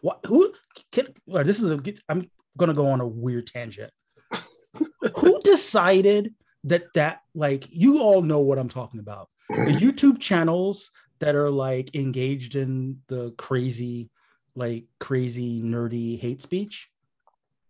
what 0.00 0.20
who 0.26 0.52
can 0.90 1.08
well, 1.26 1.44
this 1.44 1.60
is 1.60 1.70
a 1.70 1.80
I'm 2.08 2.30
gonna 2.56 2.74
go 2.74 2.88
on 2.90 3.00
a 3.00 3.06
weird 3.06 3.46
tangent. 3.46 3.92
who 5.16 5.40
decided 5.42 6.34
that 6.64 6.84
that 6.94 7.20
like 7.34 7.66
you 7.70 8.00
all 8.00 8.22
know 8.22 8.40
what 8.40 8.58
I'm 8.58 8.68
talking 8.70 9.00
about? 9.00 9.28
The 9.48 9.54
YouTube 9.84 10.20
channels 10.20 10.90
that 11.18 11.34
are 11.34 11.50
like 11.50 11.94
engaged 11.94 12.56
in 12.56 13.02
the 13.08 13.32
crazy, 13.36 14.10
like 14.54 14.86
crazy 14.98 15.62
nerdy 15.62 16.18
hate 16.18 16.40
speech. 16.42 16.88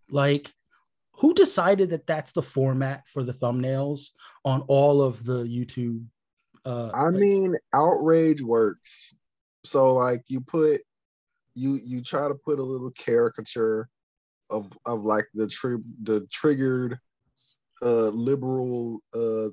Like, 0.09 0.53
who 1.19 1.35
decided 1.35 1.91
that 1.91 2.07
that's 2.07 2.33
the 2.33 2.43
format 2.43 3.07
for 3.09 3.23
the 3.23 3.33
thumbnails 3.33 4.11
on 4.45 4.63
all 4.63 5.03
of 5.03 5.25
the 5.25 5.45
YouTube? 5.45 6.05
Uh, 6.65 6.91
I 6.95 7.05
like- 7.05 7.15
mean, 7.15 7.57
outrage 7.73 8.43
works. 8.43 9.15
So 9.65 9.95
like 9.95 10.25
you 10.29 10.41
put 10.41 10.81
you 11.55 11.81
you 11.83 12.03
try 12.03 12.29
to 12.29 12.35
put 12.35 12.59
a 12.59 12.63
little 12.63 12.91
caricature 12.91 13.89
of 14.51 14.71
of 14.85 15.05
like 15.05 15.27
the 15.35 15.47
tri- 15.47 15.77
the 16.03 16.27
triggered 16.31 16.99
uh 17.83 18.09
liberal 18.09 19.01
uh 19.15 19.49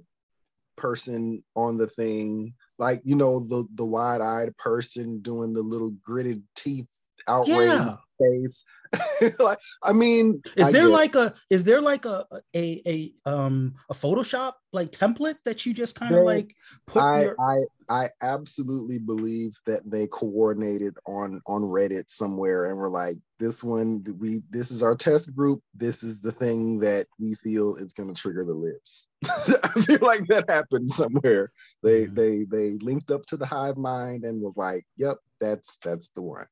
person 0.75 1.43
on 1.55 1.77
the 1.77 1.87
thing 1.87 2.53
like 2.79 3.01
you 3.05 3.15
know 3.15 3.39
the 3.39 3.65
the 3.75 3.85
wide-eyed 3.85 4.55
person 4.57 5.21
doing 5.21 5.53
the 5.53 5.61
little 5.61 5.91
gritted 6.03 6.43
teeth 6.55 6.91
outrage 7.27 7.67
yeah. 7.67 7.95
face 8.19 8.65
like 9.39 9.57
i 9.83 9.93
mean 9.93 10.41
Is 10.57 10.65
I 10.65 10.71
there 10.71 10.83
get- 10.83 10.91
like 10.91 11.15
a 11.15 11.33
is 11.49 11.63
there 11.63 11.81
like 11.81 12.05
a 12.05 12.25
a 12.55 12.81
a 12.85 13.13
um 13.29 13.75
a 13.89 13.93
Photoshop 13.93 14.53
like 14.73 14.91
template 14.91 15.37
that 15.45 15.65
you 15.65 15.73
just 15.73 15.95
kind 15.95 16.13
of 16.15 16.23
like 16.23 16.55
put 16.87 17.01
I, 17.03 17.21
your 17.23 17.35
I 17.39 17.55
I 17.89 18.09
absolutely 18.21 18.97
believe 18.99 19.53
that 19.65 19.89
they 19.89 20.07
coordinated 20.07 20.97
on 21.05 21.41
on 21.45 21.61
Reddit 21.61 22.09
somewhere 22.09 22.65
and 22.65 22.77
were 22.77 22.89
like, 22.89 23.15
this 23.39 23.63
one 23.63 24.03
we 24.19 24.41
this 24.49 24.71
is 24.71 24.81
our 24.81 24.95
test 24.95 25.35
group. 25.35 25.61
This 25.73 26.03
is 26.03 26.21
the 26.21 26.31
thing 26.31 26.79
that 26.79 27.07
we 27.19 27.33
feel 27.35 27.75
is 27.75 27.91
going 27.93 28.13
to 28.13 28.19
trigger 28.21 28.45
the 28.45 28.53
lips. 28.53 29.09
I 29.63 29.81
feel 29.81 29.99
like 30.01 30.25
that 30.27 30.49
happened 30.49 30.91
somewhere. 30.91 31.51
They 31.83 32.05
Mhm. 32.07 32.15
they 32.15 32.43
they 32.45 32.77
linked 32.77 33.11
up 33.11 33.25
to 33.27 33.37
the 33.37 33.45
hive 33.45 33.77
mind 33.77 34.23
and 34.25 34.41
was 34.41 34.55
like, 34.57 34.85
yep, 34.97 35.17
that's 35.39 35.77
that's 35.83 36.09
the 36.09 36.21
one. 36.21 36.47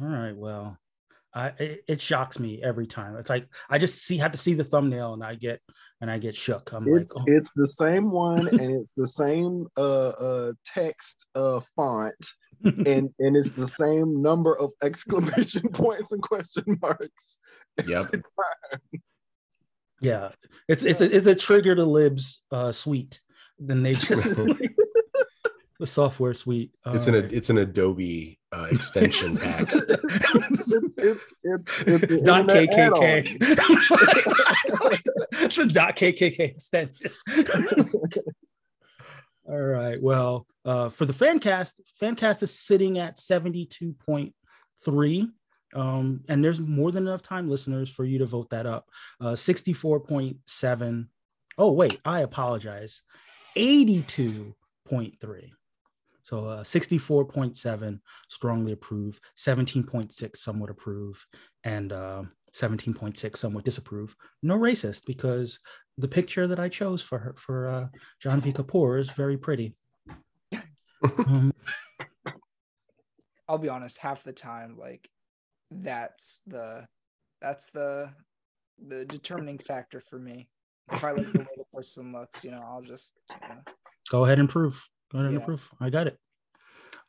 All 0.00 0.06
right. 0.08 0.36
Well, 0.36 0.78
I 1.34 1.46
it, 1.58 1.84
it 1.88 2.00
shocks 2.00 2.38
me 2.38 2.62
every 2.62 2.86
time. 2.86 3.16
It's 3.16 3.30
like 3.30 3.48
I 3.68 3.78
just 3.78 4.04
see 4.04 4.18
have 4.18 4.32
to 4.32 4.38
see 4.38 4.54
the 4.54 4.64
thumbnail 4.64 5.14
and 5.14 5.24
I 5.24 5.34
get 5.34 5.60
and 6.00 6.10
I 6.10 6.18
get 6.18 6.36
shook. 6.36 6.72
I'm 6.72 6.86
It's 6.88 7.14
like, 7.14 7.28
oh, 7.28 7.32
it's 7.32 7.52
the 7.52 7.66
same 7.66 8.10
one 8.10 8.46
and 8.48 8.60
it's 8.80 8.94
the 8.94 9.06
same 9.06 9.66
uh 9.76 10.08
uh 10.08 10.52
text 10.64 11.26
uh 11.34 11.60
font 11.74 12.14
and 12.64 13.10
and 13.18 13.36
it's 13.36 13.52
the 13.52 13.66
same 13.66 14.22
number 14.22 14.56
of 14.58 14.70
exclamation 14.82 15.68
points 15.72 16.12
and 16.12 16.22
question 16.22 16.78
marks. 16.80 17.40
Yep. 17.86 18.14
yeah, 20.00 20.30
it's 20.68 20.84
it's 20.84 21.00
a, 21.00 21.16
it's 21.16 21.26
a 21.26 21.34
trigger 21.34 21.74
to 21.74 21.84
libs 21.84 22.42
uh, 22.52 22.72
suite. 22.72 23.20
Then 23.58 23.82
they 23.82 23.92
just 23.92 24.36
the 25.80 25.86
software 25.86 26.34
suite. 26.34 26.72
It's 26.86 27.08
an 27.08 27.14
it's 27.14 27.50
an 27.50 27.58
Adobe 27.58 28.38
uh, 28.52 28.68
extension 28.70 29.36
pack. 29.42 29.62
it's 29.72 30.76
it's 30.98 31.38
it's, 31.42 31.82
it's 31.82 32.22
dot 32.22 32.46
KKK. 32.46 32.72
add-on. 32.72 33.00
the 35.56 35.66
dot 35.72 35.96
KKK 35.96 36.40
extension. 36.40 37.10
All 39.46 39.60
right. 39.60 40.00
Well, 40.00 40.46
uh, 40.64 40.88
for 40.88 41.04
the 41.04 41.12
fan 41.12 41.38
cast, 41.38 41.82
fan 42.00 42.14
cast 42.14 42.42
is 42.42 42.58
sitting 42.58 42.98
at 42.98 43.18
72.3. 43.18 45.28
Um, 45.74 46.24
and 46.28 46.42
there's 46.42 46.60
more 46.60 46.90
than 46.92 47.06
enough 47.06 47.20
time, 47.20 47.50
listeners, 47.50 47.90
for 47.90 48.04
you 48.04 48.18
to 48.20 48.26
vote 48.26 48.48
that 48.50 48.64
up. 48.64 48.88
Uh, 49.20 49.32
64.7. 49.32 51.08
Oh, 51.58 51.72
wait, 51.72 52.00
I 52.06 52.20
apologize. 52.20 53.02
82.3. 53.56 55.50
So 56.24 56.46
uh, 56.46 56.64
64.7 56.64 58.00
strongly 58.28 58.72
approve, 58.72 59.20
17.6 59.36 60.36
somewhat 60.36 60.70
approve, 60.70 61.24
and 61.64 61.92
uh, 61.92 62.22
17.6 62.54 63.36
somewhat 63.36 63.64
disapprove. 63.64 64.16
No 64.42 64.58
racist 64.58 65.02
because 65.06 65.58
the 65.98 66.08
picture 66.08 66.46
that 66.46 66.58
I 66.58 66.70
chose 66.70 67.02
for 67.02 67.18
her 67.18 67.34
for 67.36 67.68
uh, 67.68 67.88
Janhvi 68.24 68.54
Kapoor 68.54 68.98
is 68.98 69.10
very 69.10 69.36
pretty. 69.36 69.76
Um, 71.18 71.52
I'll 73.48 73.58
be 73.58 73.68
honest, 73.68 73.98
half 73.98 74.24
the 74.24 74.32
time, 74.32 74.78
like 74.78 75.06
that's 75.70 76.40
the 76.46 76.86
that's 77.42 77.68
the 77.70 78.10
the 78.86 79.04
determining 79.04 79.58
factor 79.58 80.00
for 80.00 80.18
me. 80.18 80.48
If 80.90 81.04
I 81.04 81.10
like 81.10 81.30
the 81.30 81.40
way 81.40 81.46
the 81.58 81.64
person 81.74 82.12
looks, 82.12 82.42
you 82.42 82.50
know, 82.50 82.62
I'll 82.66 82.80
just 82.80 83.18
you 83.30 83.48
know, 83.48 83.60
go 84.10 84.24
ahead 84.24 84.38
and 84.38 84.48
prove. 84.48 84.88
Go 85.14 85.20
ahead 85.20 85.30
and 85.30 85.40
Yeah. 85.40 85.46
prove. 85.46 85.70
I 85.80 85.90
got 85.90 86.08
it. 86.08 86.18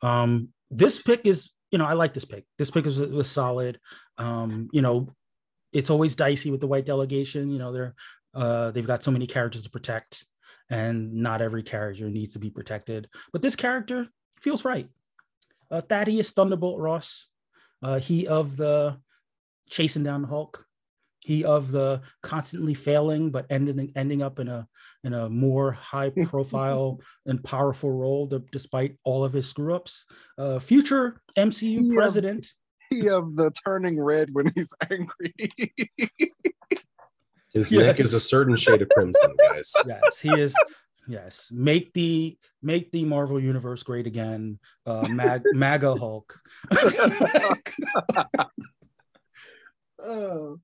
Um, 0.00 0.52
this 0.70 1.02
pick 1.02 1.26
is, 1.26 1.50
you 1.72 1.78
know, 1.78 1.86
I 1.86 1.94
like 1.94 2.14
this 2.14 2.24
pick. 2.24 2.46
This 2.56 2.70
pick 2.70 2.86
is, 2.86 3.00
was 3.00 3.28
solid. 3.28 3.80
Um, 4.16 4.68
you 4.72 4.80
know, 4.80 5.14
it's 5.72 5.90
always 5.90 6.14
dicey 6.14 6.52
with 6.52 6.60
the 6.60 6.68
white 6.68 6.86
delegation. 6.86 7.50
You 7.50 7.58
know, 7.58 7.72
they're 7.72 7.94
uh, 8.32 8.70
they've 8.70 8.86
got 8.86 9.02
so 9.02 9.10
many 9.10 9.26
characters 9.26 9.64
to 9.64 9.70
protect, 9.70 10.24
and 10.70 11.14
not 11.14 11.42
every 11.42 11.64
character 11.64 12.08
needs 12.08 12.34
to 12.34 12.38
be 12.38 12.50
protected. 12.50 13.08
But 13.32 13.42
this 13.42 13.56
character 13.56 14.08
feels 14.40 14.64
right. 14.64 14.88
Uh, 15.68 15.80
Thaddeus 15.80 16.30
Thunderbolt 16.32 16.78
Ross, 16.78 17.26
uh, 17.82 17.98
he 17.98 18.26
of 18.28 18.56
the 18.56 18.98
chasing 19.68 20.04
down 20.04 20.22
the 20.22 20.28
Hulk, 20.28 20.64
he 21.20 21.44
of 21.44 21.72
the 21.72 22.02
constantly 22.22 22.74
failing 22.74 23.30
but 23.30 23.46
ending 23.50 23.92
ending 23.96 24.22
up 24.22 24.38
in 24.38 24.48
a 24.48 24.66
in 25.04 25.12
a 25.14 25.28
more 25.28 25.72
high 25.72 26.10
profile 26.24 27.00
and 27.26 27.42
powerful 27.42 27.90
role 27.90 28.26
d- 28.26 28.38
despite 28.52 28.96
all 29.04 29.24
of 29.24 29.32
his 29.32 29.48
screw 29.48 29.74
ups. 29.74 30.04
Uh, 30.38 30.58
future 30.58 31.20
MCU 31.36 31.80
Yeah. 31.90 31.94
president. 31.96 32.46
He 32.90 33.08
of 33.08 33.34
the 33.36 33.50
turning 33.64 33.98
red 34.00 34.28
when 34.32 34.46
he's 34.54 34.72
angry. 34.90 35.34
His 37.52 37.72
Yeah. 37.72 37.82
neck 37.86 38.00
is 38.00 38.12
a 38.14 38.20
certain 38.20 38.54
shade 38.54 38.82
of 38.82 38.88
crimson, 38.90 39.34
guys. 39.38 39.72
Yes, 39.88 40.20
he 40.20 40.28
is. 40.40 40.54
Yes, 41.08 41.48
make 41.52 41.92
the 41.94 42.36
make 42.62 42.90
the 42.92 43.04
Marvel 43.04 43.40
universe 43.40 43.82
great 43.82 44.06
again. 44.06 44.58
Uh, 44.84 45.06
Mag, 45.10 45.42
MAGA 45.52 45.96
Hulk. 45.96 46.38
oh. 50.00 50.58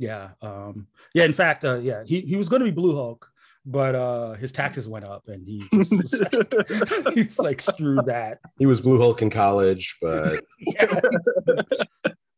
Yeah, 0.00 0.30
um, 0.40 0.86
yeah. 1.12 1.24
In 1.24 1.34
fact, 1.34 1.62
uh, 1.62 1.76
yeah, 1.76 2.04
he, 2.06 2.22
he 2.22 2.36
was 2.36 2.48
going 2.48 2.60
to 2.60 2.64
be 2.64 2.70
Blue 2.70 2.96
Hulk, 2.96 3.30
but 3.66 3.94
uh, 3.94 4.32
his 4.32 4.50
taxes 4.50 4.88
went 4.88 5.04
up, 5.04 5.28
and 5.28 5.46
he 5.46 5.62
just 5.74 5.92
was 5.94 6.24
like, 6.32 7.14
he 7.14 7.22
was 7.24 7.38
like, 7.38 7.60
screw 7.60 8.00
that. 8.06 8.38
He 8.58 8.64
was 8.64 8.80
Blue 8.80 8.98
Hulk 8.98 9.20
in 9.20 9.28
college, 9.28 9.98
but 10.00 10.40
Yeah, 10.58 11.00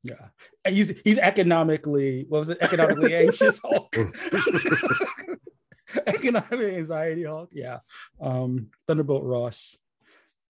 yeah. 0.02 0.26
He's 0.68 0.92
he's 1.04 1.18
economically 1.18 2.26
what 2.28 2.40
was 2.40 2.48
it? 2.48 2.58
Economically 2.60 3.14
anxious 3.26 3.60
Hulk. 3.64 3.94
Economic 6.08 6.74
anxiety 6.74 7.22
Hulk. 7.22 7.50
Yeah. 7.52 7.78
Um, 8.20 8.70
Thunderbolt 8.88 9.22
Ross. 9.22 9.76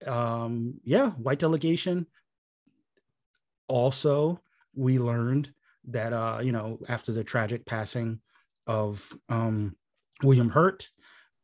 Um, 0.03 0.79
yeah, 0.83 1.11
white 1.11 1.37
delegation. 1.37 2.07
Also, 3.67 4.41
we 4.73 4.97
learned 4.97 5.53
that 5.89 6.13
uh, 6.13 6.39
you 6.41 6.51
know, 6.51 6.79
after 6.87 7.11
the 7.11 7.23
tragic 7.23 7.65
passing 7.65 8.19
of 8.67 9.11
um 9.29 9.75
William 10.21 10.49
Hurt, 10.49 10.89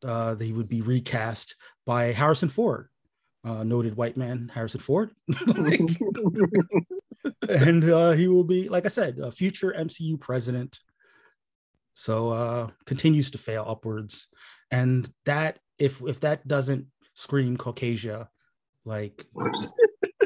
uh, 0.04 0.34
they 0.34 0.52
would 0.52 0.68
be 0.68 0.82
recast 0.82 1.56
by 1.86 2.12
Harrison 2.12 2.48
Ford, 2.48 2.88
uh, 3.44 3.64
noted 3.64 3.96
white 3.96 4.16
man 4.16 4.50
Harrison 4.52 4.80
Ford. 4.80 5.10
and 7.48 7.90
uh, 7.90 8.12
he 8.12 8.28
will 8.28 8.44
be, 8.44 8.68
like 8.68 8.86
I 8.86 8.88
said, 8.88 9.18
a 9.18 9.30
future 9.30 9.74
MCU 9.76 10.18
president. 10.20 10.78
So 11.94 12.30
uh, 12.30 12.70
continues 12.86 13.30
to 13.32 13.38
fail 13.38 13.64
upwards, 13.66 14.28
and 14.70 15.10
that 15.26 15.58
if 15.78 16.00
if 16.02 16.20
that 16.20 16.48
doesn't 16.48 16.86
scream 17.14 17.58
Caucasia, 17.58 18.28
like 18.84 19.26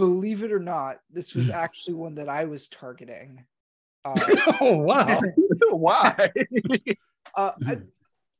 believe 0.00 0.42
it 0.42 0.50
or 0.50 0.58
not, 0.58 0.96
this 1.10 1.34
was 1.34 1.50
actually 1.50 1.92
one 1.92 2.14
that 2.14 2.26
I 2.26 2.46
was 2.46 2.68
targeting. 2.68 3.44
Uh, 4.02 4.14
oh 4.62 4.78
wow, 4.78 5.20
Why? 5.70 6.16
uh, 7.36 7.52
I, 7.66 7.78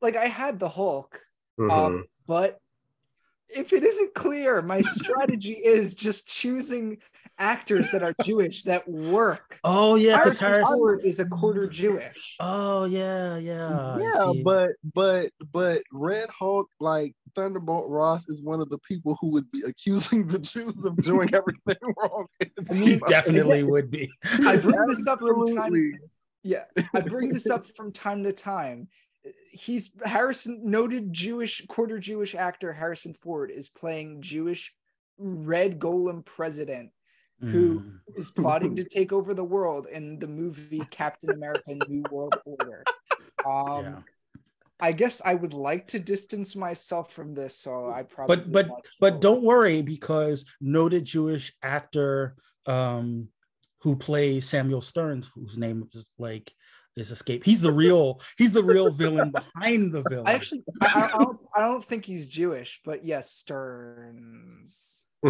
like 0.01 0.15
I 0.15 0.25
had 0.25 0.57
the 0.57 0.67
Hulk, 0.67 1.21
mhm. 1.59 1.71
um, 1.71 2.05
but 2.25 2.59
if 3.53 3.73
it 3.73 3.83
isn't 3.83 4.13
clear, 4.13 4.61
my 4.61 4.81
strategy 4.81 5.53
is 5.53 5.93
just 5.93 6.27
choosing 6.27 6.97
actors 7.37 7.91
that 7.91 8.03
are 8.03 8.13
Jewish 8.23 8.63
that 8.63 8.87
work. 8.87 9.59
oh 9.63 9.95
yeah, 9.95 10.17
because 10.17 10.39
Harrison 10.39 10.65
Harrison. 10.65 10.77
Ford 10.77 11.01
is 11.03 11.19
a 11.19 11.25
quarter 11.25 11.67
Jewish. 11.67 12.35
Oh 12.39 12.85
yeah, 12.85 13.37
yeah, 13.37 13.97
yeah, 13.97 14.31
but 14.43 14.71
but 14.93 15.31
but 15.51 15.81
Red 15.91 16.29
Hulk, 16.29 16.67
like 16.79 17.15
Thunderbolt 17.35 17.89
Ross, 17.89 18.27
is 18.29 18.41
one 18.41 18.61
of 18.61 18.69
the 18.69 18.79
people 18.79 19.17
who 19.19 19.27
would 19.31 19.49
be 19.51 19.61
accusing 19.67 20.27
the 20.27 20.39
Jews 20.39 20.85
of 20.85 20.95
doing 20.97 21.29
everything 21.33 21.93
wrong. 22.01 22.27
I 22.41 22.73
he 22.73 22.85
mean, 22.85 23.01
definitely 23.07 23.63
would 23.63 23.91
be. 23.91 24.09
I 24.45 24.57
bring 24.57 24.87
this 24.87 25.07
up 25.07 25.19
from 25.19 25.45
time. 25.47 25.99
Yeah, 26.43 26.63
I 26.95 27.01
bring 27.01 27.29
this 27.29 27.49
up 27.49 27.67
from 27.75 27.91
time 27.91 28.23
to 28.23 28.33
time. 28.33 28.87
He's 29.51 29.91
Harrison, 30.05 30.61
noted 30.63 31.11
Jewish 31.13 31.65
quarter 31.67 31.99
Jewish 31.99 32.35
actor 32.35 32.71
Harrison 32.73 33.13
Ford 33.13 33.51
is 33.51 33.69
playing 33.69 34.21
Jewish 34.21 34.73
Red 35.17 35.79
Golem 35.79 36.23
president 36.25 36.91
who 37.41 37.79
Mm. 37.79 37.99
is 38.15 38.29
plotting 38.29 38.75
to 38.75 38.83
take 38.83 39.11
over 39.11 39.33
the 39.33 39.43
world 39.43 39.87
in 39.91 40.19
the 40.19 40.27
movie 40.27 40.79
Captain 40.91 41.31
America: 41.31 41.75
New 41.87 42.03
World 42.11 42.35
Order. 42.45 42.83
Um, 43.45 43.83
yeah. 43.83 43.99
I 44.79 44.91
guess 44.91 45.21
I 45.25 45.33
would 45.35 45.53
like 45.53 45.87
to 45.87 45.99
distance 45.99 46.55
myself 46.55 47.11
from 47.11 47.33
this, 47.33 47.55
so 47.55 47.89
I 47.89 48.03
probably. 48.03 48.37
but 48.37 48.51
but 48.51 48.69
but 48.99 49.21
don't 49.21 49.43
worry 49.43 49.81
because 49.81 50.45
noted 50.59 51.05
Jewish 51.05 51.51
actor 51.63 52.35
um 52.67 53.29
who 53.79 53.95
plays 53.95 54.47
Samuel 54.47 54.81
Stearns, 54.81 55.27
whose 55.33 55.57
name 55.57 55.89
is 55.93 56.05
like 56.19 56.51
is 57.01 57.11
escape. 57.11 57.43
He's 57.43 57.59
the 57.61 57.71
real 57.71 58.21
he's 58.37 58.53
the 58.53 58.63
real 58.63 58.91
villain 58.91 59.31
behind 59.55 59.91
the 59.91 60.03
villain. 60.09 60.27
I 60.27 60.33
actually 60.33 60.63
I, 60.81 60.85
I, 60.85 61.05
I 61.15 61.23
don't, 61.23 61.39
I 61.57 61.59
don't 61.61 61.83
think 61.83 62.05
he's 62.05 62.27
Jewish, 62.27 62.79
but 62.85 63.03
yes, 63.03 63.29
Stearns. 63.31 65.09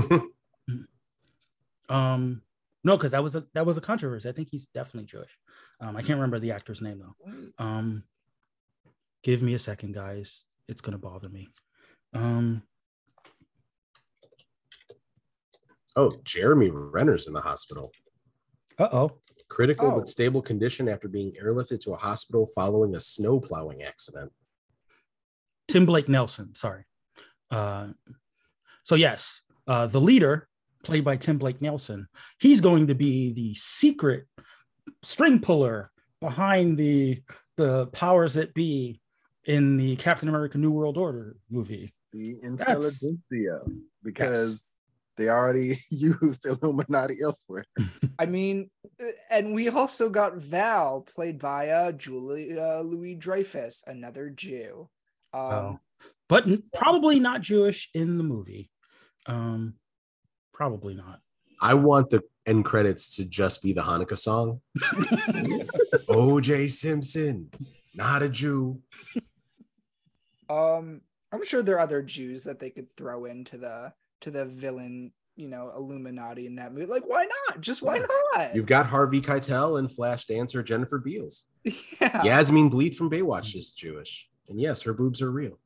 um 1.89 2.41
no, 2.83 2.97
because 2.97 3.11
that 3.11 3.23
was 3.23 3.35
a 3.35 3.45
that 3.53 3.65
was 3.65 3.77
a 3.77 3.81
controversy. 3.81 4.27
I 4.27 4.31
think 4.31 4.49
he's 4.49 4.65
definitely 4.67 5.07
Jewish. 5.07 5.37
Um, 5.79 5.95
I 5.95 6.01
can't 6.01 6.17
remember 6.17 6.39
the 6.39 6.51
actor's 6.51 6.81
name 6.81 6.99
though. 6.99 7.63
Um, 7.63 8.03
give 9.23 9.41
me 9.41 9.53
a 9.53 9.59
second, 9.59 9.93
guys. 9.93 10.45
It's 10.67 10.81
gonna 10.81 10.97
bother 10.97 11.29
me. 11.29 11.49
Um, 12.13 12.63
oh, 15.95 16.13
Jeremy 16.23 16.71
Renner's 16.71 17.27
in 17.27 17.33
the 17.33 17.41
hospital. 17.41 17.91
uh 18.79 18.89
oh. 18.91 19.11
Critical 19.55 19.87
Oh. 19.87 19.99
but 19.99 20.07
stable 20.07 20.41
condition 20.41 20.87
after 20.87 21.09
being 21.09 21.33
airlifted 21.33 21.81
to 21.81 21.91
a 21.91 21.97
hospital 21.97 22.47
following 22.55 22.95
a 22.95 22.99
snow 23.01 23.37
plowing 23.37 23.83
accident. 23.83 24.31
Tim 25.67 25.85
Blake 25.85 26.07
Nelson. 26.07 26.55
Sorry. 26.55 26.85
Uh, 27.49 27.89
so 28.85 28.95
yes, 28.95 29.41
uh, 29.67 29.87
the 29.87 29.99
leader, 29.99 30.47
played 30.83 31.03
by 31.03 31.17
Tim 31.17 31.37
Blake 31.37 31.61
Nelson, 31.61 32.07
he's 32.39 32.61
going 32.61 32.87
to 32.87 32.95
be 32.95 33.33
the 33.33 33.53
secret 33.55 34.25
string 35.03 35.39
puller 35.39 35.91
behind 36.21 36.77
the 36.77 37.21
the 37.57 37.87
powers 37.87 38.35
that 38.35 38.53
be 38.53 39.01
in 39.43 39.75
the 39.75 39.97
Captain 39.97 40.29
America: 40.29 40.57
New 40.57 40.71
World 40.71 40.97
Order 40.97 41.35
movie. 41.49 41.93
The 42.13 42.41
intelligentsia, 42.41 43.59
because 44.01 44.49
Yes. 44.49 44.77
They 45.21 45.29
already 45.29 45.77
used 45.91 46.45
Illuminati 46.45 47.17
elsewhere. 47.23 47.63
I 48.19 48.25
mean, 48.25 48.69
and 49.29 49.53
we 49.53 49.69
also 49.69 50.09
got 50.09 50.37
Val, 50.37 51.01
played 51.01 51.39
by 51.39 51.69
uh, 51.69 51.91
Julia 51.91 52.81
Louis 52.83 53.15
Dreyfus, 53.15 53.83
another 53.85 54.29
Jew. 54.29 54.89
Um, 55.33 55.41
Oh. 55.41 55.79
but 56.27 56.47
n- 56.47 56.63
probably 56.73 57.19
not 57.19 57.41
Jewish 57.41 57.89
in 57.93 58.17
the 58.17 58.23
movie. 58.23 58.69
Um, 59.27 59.75
probably 60.53 60.95
not. 60.95 61.19
I 61.61 61.75
want 61.75 62.09
the 62.09 62.21
end 62.47 62.65
credits 62.65 63.15
to 63.17 63.25
just 63.25 63.61
be 63.61 63.71
the 63.71 63.81
Hanukkah 63.83 64.17
song. 64.17 64.61
OJ 66.09 66.69
Simpson, 66.69 67.51
not 67.93 68.23
a 68.23 68.29
Jew. 68.29 68.79
Um, 70.49 71.01
I'm 71.31 71.45
sure 71.45 71.61
there 71.61 71.75
are 71.77 71.79
other 71.81 72.01
Jews 72.01 72.43
that 72.45 72.59
they 72.59 72.71
could 72.71 72.91
throw 72.91 73.25
into 73.25 73.57
the 73.57 73.93
to 74.21 74.31
the 74.31 74.45
villain, 74.45 75.11
you 75.35 75.47
know, 75.47 75.71
Illuminati 75.75 76.45
in 76.47 76.55
that 76.55 76.73
movie. 76.73 76.85
Like, 76.85 77.03
why 77.07 77.27
not? 77.47 77.61
Just 77.61 77.81
why 77.81 77.99
not? 78.35 78.55
You've 78.55 78.65
got 78.65 78.85
Harvey 78.87 79.21
Keitel 79.21 79.79
and 79.79 79.91
Flash 79.91 80.25
dancer 80.25 80.63
Jennifer 80.63 80.97
Beals. 80.97 81.45
Yeah. 82.01 82.23
Yasmine 82.23 82.71
Bleeth 82.71 82.95
from 82.95 83.11
Baywatch 83.11 83.55
is 83.55 83.71
Jewish. 83.71 84.27
And 84.49 84.59
yes, 84.59 84.81
her 84.81 84.93
boobs 84.93 85.21
are 85.21 85.31
real. 85.31 85.59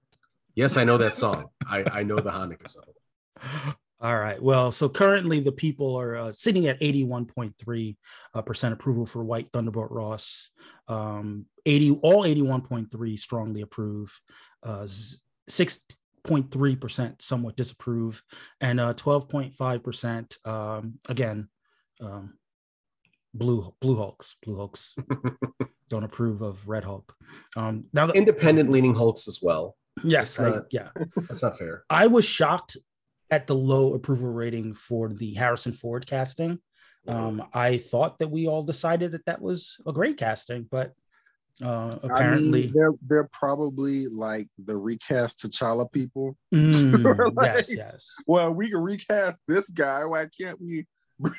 Yes, 0.54 0.76
I 0.76 0.84
know 0.84 0.98
that 0.98 1.16
song. 1.16 1.46
I, 1.66 1.86
I 1.90 2.04
know 2.04 2.18
the 2.18 2.32
Hanukkah 2.32 2.68
song. 2.68 3.76
All 4.02 4.20
right. 4.20 4.42
Well, 4.42 4.72
so 4.72 4.90
currently 4.90 5.40
the 5.40 5.54
people 5.54 5.96
are 5.96 6.16
uh, 6.18 6.32
sitting 6.32 6.68
at 6.68 6.80
81.3% 6.82 7.96
uh, 8.36 8.72
approval 8.72 9.06
for 9.06 9.24
White 9.24 9.50
Thunderbolt 9.52 9.90
Ross. 9.90 10.52
Um, 10.88 11.46
80, 11.66 12.00
all 12.04 12.24
81.3 12.24 13.18
strongly 13.18 13.62
approve. 13.62 14.20
Uh, 14.62 14.86
six, 15.48 15.80
0.3% 16.26 17.22
somewhat 17.22 17.56
disapprove, 17.56 18.22
and 18.62 18.80
uh, 18.80 18.94
12.5% 18.94 20.48
um, 20.48 20.96
again. 21.08 21.50
Um, 22.02 22.34
blue 23.36 23.74
blue 23.82 23.98
hulks 23.98 24.38
blue 24.44 24.56
hulks 24.56 24.96
don't 25.90 26.06
approve 26.06 26.42
of 26.42 26.68
red 26.68 26.84
hulk. 26.84 27.14
Um 27.56 27.86
now 27.94 28.06
the 28.06 28.14
independent 28.14 28.72
leaning 28.72 28.96
hulks 28.96 29.28
as 29.28 29.40
well. 29.42 29.76
Yes 30.04 30.40
I, 30.40 30.60
yeah. 30.72 30.90
that's 31.28 31.44
not 31.44 31.58
fair. 31.58 31.84
I 31.90 32.08
was 32.08 32.26
shocked 32.26 32.78
at 33.30 33.48
the 33.48 33.56
low 33.56 33.94
approval 33.94 34.32
rating 34.32 34.74
for 34.74 35.10
the 35.10 35.34
harrison 35.34 35.74
ford 35.74 36.08
casting. 36.08 36.60
Mm-hmm. 37.08 37.18
Um, 37.18 37.48
I 37.54 37.78
thought 37.78 38.20
that 38.20 38.30
we 38.30 38.48
all 38.48 38.64
decided 38.64 39.12
that 39.12 39.26
that 39.26 39.42
was 39.42 39.78
a 39.86 39.94
great 39.94 40.18
casting, 40.18 40.68
but 40.70 40.94
uh, 41.64 41.90
I 42.04 42.08
apparently, 42.08 42.64
mean, 42.64 42.74
they're 42.76 42.92
they're 43.06 43.30
probably 43.32 44.08
like 44.08 44.48
the 44.66 44.78
recast 44.78 45.40
T'Challa 45.40 45.90
people. 45.92 46.36
Mm, 46.54 47.36
Like- 47.36 47.68
yes, 47.68 47.78
yes, 47.78 48.14
Well, 48.28 48.54
we 48.54 48.70
can 48.70 48.80
recast 48.82 49.40
this 49.48 49.70
guy. 49.70 50.06
Why 50.06 50.28
can't 50.40 50.60
we? 50.62 50.86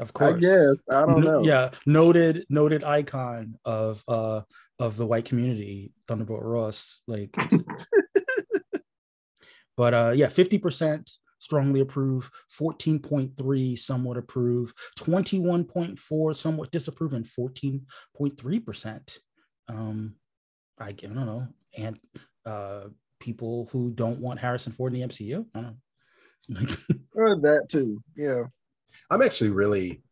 of 0.00 0.12
course. 0.12 0.34
I 0.34 0.38
guess 0.38 0.76
I 0.90 1.00
don't 1.06 1.18
N- 1.18 1.24
know. 1.24 1.44
Yeah, 1.44 1.70
noted 1.86 2.46
noted 2.48 2.84
icon 2.84 3.56
of 3.64 4.02
uh 4.06 4.42
of 4.78 4.96
the 4.96 5.06
white 5.06 5.24
community, 5.24 5.92
Thunderbolt 6.06 6.42
Ross. 6.42 7.00
Like, 7.06 7.34
but 9.76 9.94
uh, 9.94 10.12
yeah, 10.14 10.28
fifty 10.28 10.58
percent 10.58 11.10
strongly 11.38 11.80
approve, 11.80 12.30
fourteen 12.48 12.98
point 12.98 13.36
three 13.36 13.76
somewhat 13.76 14.16
approve, 14.16 14.72
twenty 14.96 15.38
one 15.38 15.64
point 15.64 15.98
four 15.98 16.34
somewhat 16.34 16.70
disapprove, 16.70 17.14
and 17.14 17.26
fourteen 17.26 17.86
point 18.16 18.38
three 18.38 18.60
percent. 18.60 19.18
Um, 19.68 20.14
I, 20.78 20.88
I 20.88 20.92
don't 20.92 21.14
know, 21.14 21.48
and 21.76 21.98
uh, 22.44 22.84
people 23.18 23.68
who 23.72 23.90
don't 23.90 24.20
want 24.20 24.40
Harrison 24.40 24.72
Ford 24.72 24.94
in 24.94 25.00
the 25.00 25.06
MCU. 25.06 25.46
I 25.54 25.60
don't 25.60 25.76
know. 26.48 26.66
Or 27.14 27.34
that 27.40 27.66
too. 27.70 28.02
Yeah. 28.14 28.42
I'm 29.10 29.22
actually 29.22 29.50
really, 29.50 30.02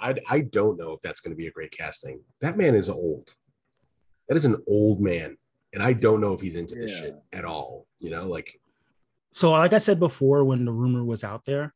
I, 0.00 0.14
I 0.28 0.40
don't 0.40 0.78
know 0.78 0.92
if 0.92 1.02
that's 1.02 1.20
going 1.20 1.32
to 1.32 1.36
be 1.36 1.46
a 1.46 1.52
great 1.52 1.72
casting. 1.72 2.22
That 2.40 2.56
man 2.56 2.74
is 2.74 2.88
old. 2.88 3.34
That 4.28 4.36
is 4.36 4.46
an 4.46 4.56
old 4.66 5.00
man. 5.00 5.36
And 5.74 5.82
I 5.82 5.92
don't 5.92 6.22
know 6.22 6.32
if 6.32 6.40
he's 6.40 6.56
into 6.56 6.74
this 6.74 6.98
shit 6.98 7.14
at 7.32 7.44
all. 7.44 7.86
You 8.00 8.10
know, 8.10 8.26
like, 8.26 8.58
So, 9.38 9.52
like 9.52 9.72
I 9.72 9.78
said 9.78 10.00
before, 10.00 10.42
when 10.42 10.64
the 10.64 10.72
rumor 10.72 11.04
was 11.04 11.22
out 11.22 11.44
there, 11.44 11.72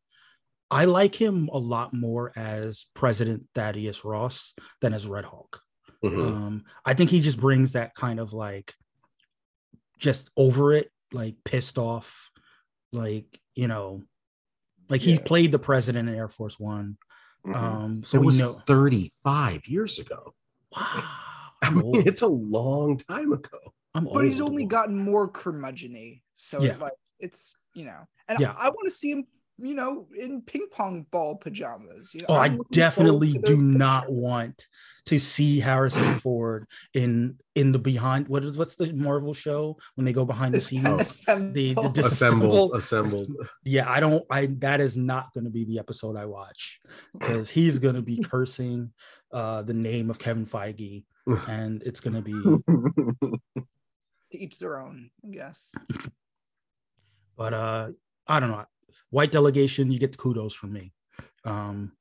I 0.68 0.84
like 0.86 1.14
him 1.14 1.48
a 1.52 1.58
lot 1.58 1.94
more 1.94 2.32
as 2.34 2.86
President 2.92 3.46
Thaddeus 3.54 4.04
Ross 4.04 4.52
than 4.80 4.92
as 4.92 5.06
Red 5.06 5.24
Hulk. 5.24 5.60
mhm. 6.02 6.26
Um, 6.26 6.64
I 6.84 6.94
think 6.94 7.10
he 7.10 7.20
just 7.20 7.38
brings 7.38 7.74
that 7.74 7.94
kind 7.94 8.18
of 8.18 8.32
like 8.32 8.74
just 9.96 10.28
over 10.36 10.72
it, 10.72 10.90
like 11.12 11.36
pissed 11.44 11.78
off, 11.78 12.32
like 12.90 13.40
you 13.54 13.68
know, 13.68 14.02
like 14.88 15.00
he's 15.00 15.18
Yeah. 15.18 15.24
played 15.24 15.52
the 15.52 15.60
president 15.60 16.08
in 16.08 16.16
Air 16.16 16.28
Force 16.28 16.58
One. 16.58 16.98
Mhm. 17.46 17.54
Um, 17.54 18.04
so 18.04 18.20
it 18.20 18.24
was 18.24 18.40
know. 18.40 18.50
35 18.50 19.68
years 19.68 20.00
ago. 20.00 20.34
Wow, 20.76 21.50
I 21.62 21.70
mean, 21.70 21.94
it's 22.08 22.22
a 22.22 22.26
long 22.26 22.96
time 22.96 23.32
ago. 23.32 23.58
I'm 23.94 24.06
but 24.12 24.24
he's 24.24 24.40
only 24.40 24.64
gotten 24.64 24.98
more 24.98 25.30
curmudgeony. 25.30 26.22
So 26.34 26.60
Yeah. 26.60 26.74
like 26.80 26.94
it's 27.22 27.56
you 27.74 27.84
know, 27.86 28.00
and 28.28 28.38
Yeah. 28.38 28.54
I, 28.58 28.68
want 28.68 28.84
to 28.84 28.90
see 28.90 29.10
him, 29.12 29.24
you 29.58 29.74
know, 29.74 30.06
in 30.18 30.42
ping 30.42 30.66
pong 30.70 31.06
ball 31.10 31.36
pajamas. 31.36 32.12
You 32.14 32.20
know, 32.22 32.26
Oh, 32.30 32.34
I 32.34 32.46
I'm 32.46 32.56
looking 32.58 32.66
definitely 32.72 33.32
do 33.32 33.40
those 33.40 33.60
not 33.62 34.02
pictures. 34.02 34.22
want 34.22 34.66
to 35.06 35.18
see 35.18 35.58
Harrison 35.58 36.20
Ford 36.20 36.64
in 36.94 37.36
in 37.54 37.72
the 37.72 37.78
behind. 37.78 38.28
What 38.28 38.44
is 38.44 38.56
what's 38.58 38.76
the 38.76 38.92
Marvel 38.92 39.34
show 39.34 39.76
when 39.94 40.04
they 40.04 40.12
go 40.12 40.24
behind 40.24 40.54
the 40.54 40.60
scenes? 40.60 40.86
Assemble. 41.00 41.52
The- 41.54 41.74
the 41.74 41.88
dis- 41.88 42.06
Assembled, 42.12 42.74
Assembled. 42.76 43.28
assembled. 43.30 43.48
Yeah, 43.64 43.90
I 43.90 44.00
don't. 44.00 44.24
I 44.30 44.46
that 44.60 44.80
is 44.80 44.96
not 44.96 45.32
going 45.34 45.44
to 45.44 45.50
be 45.50 45.64
the 45.64 45.78
episode 45.78 46.16
I 46.16 46.26
watch 46.26 46.80
because 47.18 47.48
he's 47.50 47.78
going 47.78 47.94
to 47.96 48.02
be 48.02 48.18
cursing 48.22 48.92
uh, 49.32 49.62
the 49.62 49.74
name 49.74 50.10
of 50.10 50.18
Kevin 50.18 50.44
Feige, 50.46 51.04
and 51.48 51.82
it's 51.84 52.00
going 52.00 52.14
to 52.14 52.22
be. 52.22 52.32
to 52.32 53.32
each 54.38 54.58
their 54.58 54.78
own, 54.78 55.10
I 55.24 55.28
guess. 55.34 55.74
But 57.36 57.54
uh, 57.54 57.90
I 58.26 58.40
don't 58.40 58.50
know. 58.50 58.64
White 59.10 59.32
delegation, 59.32 59.90
you 59.90 59.98
get 59.98 60.12
the 60.12 60.18
kudos 60.18 60.54
from 60.54 60.72
me. 60.72 60.92
Um, 61.44 61.92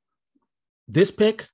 this 0.88 1.10
pick 1.10 1.48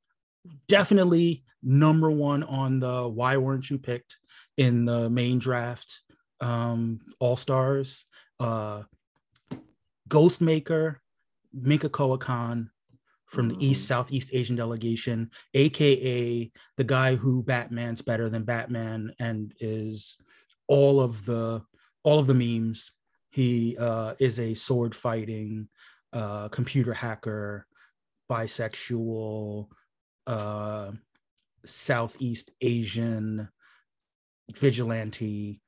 definitely 0.68 1.44
number 1.62 2.10
one 2.10 2.42
on 2.44 2.78
the 2.78 3.08
why 3.08 3.36
weren't 3.36 3.68
you 3.68 3.78
picked 3.78 4.18
in 4.56 4.84
the 4.84 5.10
main 5.10 5.38
draft 5.38 6.00
um, 6.40 7.00
all 7.18 7.36
stars. 7.36 8.04
Uh, 8.38 8.82
Ghostmaker, 10.08 10.96
Minhkhoa 11.56 12.18
Khan 12.20 12.70
from 13.26 13.48
the 13.48 13.66
East 13.66 13.86
Southeast 13.86 14.30
Asian 14.32 14.56
delegation, 14.56 15.30
aka 15.54 16.50
the 16.76 16.84
guy 16.84 17.16
who 17.16 17.42
Batman's 17.42 18.02
better 18.02 18.30
than 18.30 18.44
Batman 18.44 19.12
and 19.18 19.52
is 19.60 20.16
all 20.66 21.00
of 21.00 21.24
the 21.26 21.62
all 22.04 22.18
of 22.18 22.26
the 22.26 22.34
memes. 22.34 22.90
He 23.30 23.76
uh, 23.78 24.14
is 24.18 24.40
a 24.40 24.54
sword 24.54 24.94
fighting 24.94 25.68
uh, 26.12 26.48
computer 26.48 26.94
hacker, 26.94 27.66
bisexual, 28.30 29.68
uh, 30.26 30.92
Southeast 31.64 32.50
Asian 32.60 33.48
vigilante. 34.54 35.60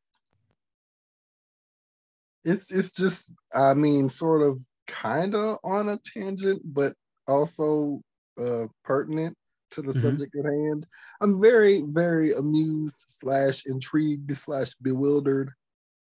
it's 2.44 2.72
it's 2.72 2.92
just 2.92 3.32
I 3.54 3.74
mean, 3.74 4.08
sort 4.08 4.42
of 4.42 4.62
kind 4.86 5.34
of 5.34 5.58
on 5.62 5.90
a 5.90 5.98
tangent, 5.98 6.62
but 6.64 6.94
also 7.28 8.00
uh 8.38 8.66
pertinent 8.84 9.36
to 9.72 9.82
the 9.82 9.92
Mhm. 9.92 10.00
subject 10.00 10.34
at 10.36 10.46
hand. 10.46 10.86
I'm 11.20 11.40
very, 11.40 11.82
very 11.82 12.32
amused 12.34 13.04
slash 13.06 13.66
intrigued 13.66 14.34
slash 14.36 14.74
bewildered 14.76 15.52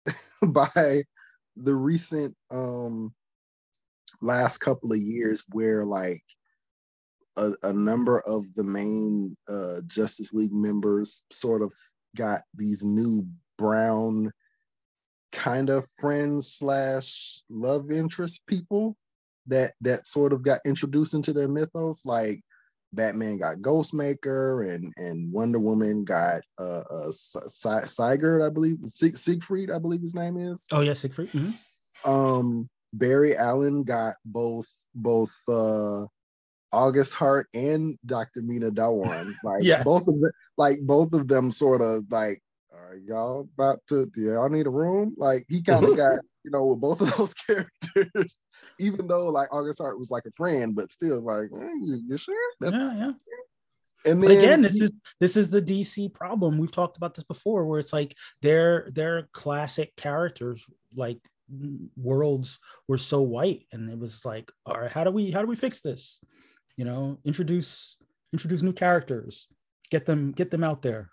by 0.49 1.03
the 1.63 1.75
recent 1.75 2.35
um 2.51 3.13
last 4.21 4.59
couple 4.59 4.91
of 4.91 4.99
years 4.99 5.43
where 5.51 5.85
like 5.85 6.23
a, 7.37 7.51
a 7.63 7.73
number 7.73 8.19
of 8.21 8.51
the 8.55 8.63
main 8.63 9.35
uh 9.47 9.81
Justice 9.87 10.33
League 10.33 10.53
members 10.53 11.23
sort 11.31 11.61
of 11.61 11.73
got 12.15 12.41
these 12.55 12.83
new 12.83 13.27
brown 13.57 14.31
kind 15.31 15.69
of 15.69 15.87
friends 15.99 16.47
slash 16.47 17.41
love 17.49 17.91
interest 17.91 18.41
people 18.47 18.95
that 19.45 19.73
that 19.81 20.05
sort 20.05 20.33
of 20.33 20.41
got 20.41 20.59
introduced 20.65 21.13
into 21.13 21.33
their 21.33 21.47
mythos 21.47 22.05
like 22.05 22.41
batman 22.93 23.37
got 23.37 23.57
ghostmaker 23.57 24.73
and 24.73 24.93
and 24.97 25.31
wonder 25.31 25.59
woman 25.59 26.03
got 26.03 26.41
uh, 26.59 26.83
uh 26.89 27.11
Si- 27.11 27.85
sigurd 27.85 28.41
i 28.41 28.49
believe 28.49 28.77
Sieg- 28.85 29.17
siegfried 29.17 29.71
i 29.71 29.77
believe 29.77 30.01
his 30.01 30.15
name 30.15 30.37
is 30.37 30.65
Oh 30.71 30.81
yeah, 30.81 30.93
Siegfried. 30.93 31.31
Mhm. 31.33 31.53
um 32.05 32.69
barry 32.93 33.35
allen 33.35 33.83
got 33.83 34.15
both 34.25 34.67
both 34.95 35.33
uh 35.49 36.05
august 36.71 37.13
heart 37.13 37.47
and 37.53 37.97
dr 38.05 38.39
meena 38.41 38.71
dhawan 38.71 39.33
like 39.43 39.63
Yes. 39.63 39.83
both 39.83 40.07
of 40.07 40.19
them 40.19 40.31
like 40.57 40.79
both 40.81 41.13
of 41.13 41.27
them 41.27 41.51
sort 41.51 41.81
of 41.81 42.05
like 42.09 42.39
are 42.73 42.95
y'all 43.05 43.49
about 43.57 43.79
to 43.89 44.05
do 44.07 44.21
y'all 44.21 44.49
need 44.49 44.67
a 44.67 44.69
room 44.69 45.13
like 45.17 45.43
he 45.49 45.61
kind 45.61 45.85
of 45.85 45.95
got 45.97 46.19
you 46.47 46.51
know 46.51 46.65
with 46.65 46.79
both 46.79 47.01
of 47.01 47.15
those 47.17 47.33
characters 47.45 48.37
even 48.79 49.05
though 49.05 49.27
like 49.27 49.53
august 49.53 49.79
heart 49.79 49.99
was 49.99 50.09
like 50.09 50.23
a 50.25 50.31
friend 50.31 50.75
but 50.75 50.89
still 50.89 51.21
like 51.21 51.49
"Mm, 51.51 51.73
you, 51.81 52.01
you 52.07 52.17
sure 52.17 52.51
That's- 52.61 52.79
Yeah, 52.81 53.07
yeah. 53.07 53.11
And 54.05 54.21
But 54.21 54.29
then 54.29 54.37
again, 54.37 54.61
this 54.61 54.79
is 54.79 54.95
this 55.19 55.35
is 55.35 55.49
the 55.49 55.61
DC 55.61 56.13
problem. 56.13 56.57
We've 56.57 56.71
talked 56.71 56.95
about 56.95 57.15
this 57.15 57.25
before, 57.25 57.65
where 57.65 57.79
it's 57.79 57.91
like 57.91 58.15
their 58.41 58.89
their 58.93 59.27
classic 59.33 59.95
characters, 59.97 60.63
like 60.95 61.19
worlds, 61.97 62.59
were 62.87 62.99
so 62.99 63.21
white, 63.21 63.65
and 63.73 63.89
it 63.89 63.99
was 63.99 64.23
like, 64.23 64.49
all 64.65 64.79
right, 64.79 64.91
how 64.91 65.03
do 65.03 65.11
we 65.11 65.31
how 65.31 65.41
do 65.41 65.47
we 65.47 65.57
fix 65.57 65.81
this? 65.81 66.21
You 66.77 66.85
know, 66.85 67.17
introduce 67.25 67.97
introduce 68.31 68.61
new 68.61 68.71
characters, 68.71 69.47
get 69.89 70.05
them 70.05 70.31
get 70.31 70.51
them 70.51 70.63
out 70.63 70.83
there 70.83 71.09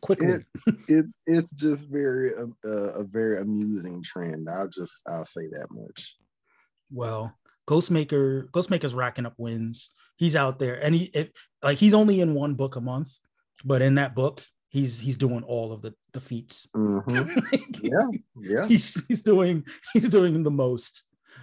quickly. 0.00 0.28
It- 0.28 0.46
it's 0.88 1.20
it's 1.26 1.52
just 1.52 1.82
very 1.82 2.34
um, 2.36 2.54
uh, 2.64 2.94
a 2.94 3.04
very 3.04 3.40
amusing 3.40 4.02
trend. 4.02 4.48
I'll 4.48 4.68
just 4.68 5.02
I'll 5.08 5.26
say 5.26 5.46
that 5.48 5.68
much. 5.70 6.16
well, 6.90 7.32
Ghostmaker 7.68 8.48
Ghostmaker's 8.50 8.94
racking 8.94 9.26
up 9.26 9.34
wins. 9.38 9.90
He's 10.16 10.36
out 10.36 10.58
there, 10.58 10.82
and 10.82 10.94
he 10.94 11.04
if, 11.14 11.30
like 11.62 11.78
he's 11.78 11.94
only 11.94 12.20
in 12.20 12.34
one 12.34 12.54
book 12.54 12.76
a 12.76 12.80
month, 12.80 13.18
but 13.64 13.82
in 13.82 13.96
that 13.96 14.14
book, 14.14 14.44
he's 14.68 15.00
he's 15.00 15.16
doing 15.16 15.42
all 15.42 15.72
of 15.72 15.82
the 15.82 15.94
the 16.12 16.20
feats. 16.20 16.68
Mhm. 16.74 17.42
Yeah, 17.82 18.06
yeah. 18.40 18.66
he's 18.66 19.02
he's 19.08 19.22
doing 19.22 19.64
he's 19.92 20.08
doing 20.08 20.42
the 20.42 20.50
most. 20.50 21.02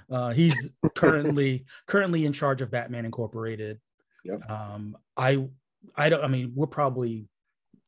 Uh, 0.10 0.30
he's 0.32 0.70
currently 0.96 1.66
currently 1.88 2.26
in 2.26 2.34
charge 2.34 2.62
of 2.62 2.72
Batman 2.72 3.06
Incorporated. 3.06 3.80
Yep. 4.24 4.50
Um, 4.50 4.98
I 5.18 5.48
I 5.96 6.10
don't. 6.10 6.24
I 6.24 6.28
mean, 6.28 6.54
we're 6.56 6.68
probably 6.68 7.28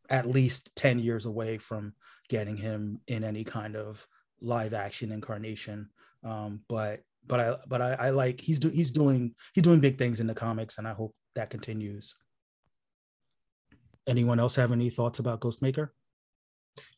at 0.09 0.27
least 0.27 0.75
ten 0.75 0.99
years 0.99 1.25
away 1.25 1.57
from 1.57 1.93
getting 2.29 2.57
him 2.57 3.01
in 3.07 3.23
any 3.23 3.43
kind 3.43 3.75
of 3.75 4.07
live 4.41 4.73
action 4.73 5.11
incarnation. 5.11 5.89
Um, 6.23 6.61
but 6.67 7.01
but 7.25 7.39
I 7.39 7.55
but 7.67 7.81
I, 7.81 7.93
I 7.93 8.09
like 8.09 8.41
he's 8.41 8.59
do, 8.59 8.69
he's 8.69 8.91
doing 8.91 9.35
he's 9.53 9.63
doing 9.63 9.79
big 9.79 9.97
things 9.97 10.19
in 10.19 10.27
the 10.27 10.33
comics, 10.33 10.77
and 10.77 10.87
I 10.87 10.93
hope 10.93 11.15
that 11.35 11.49
continues. 11.49 12.15
Anyone 14.07 14.39
else 14.39 14.55
have 14.55 14.71
any 14.71 14.89
thoughts 14.89 15.19
about 15.19 15.39
Ghostmaker? 15.39 15.89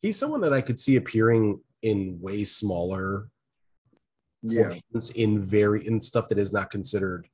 He's 0.00 0.18
someone 0.18 0.40
that 0.40 0.52
I 0.52 0.60
could 0.60 0.80
see 0.80 0.96
appearing 0.96 1.60
in 1.82 2.18
way 2.20 2.42
smaller 2.44 3.28
Yeah, 4.42 4.74
in 5.14 5.42
very 5.42 5.86
in 5.86 6.00
stuff 6.00 6.28
that 6.28 6.38
is 6.38 6.52
not 6.52 6.70
considered 6.70 7.28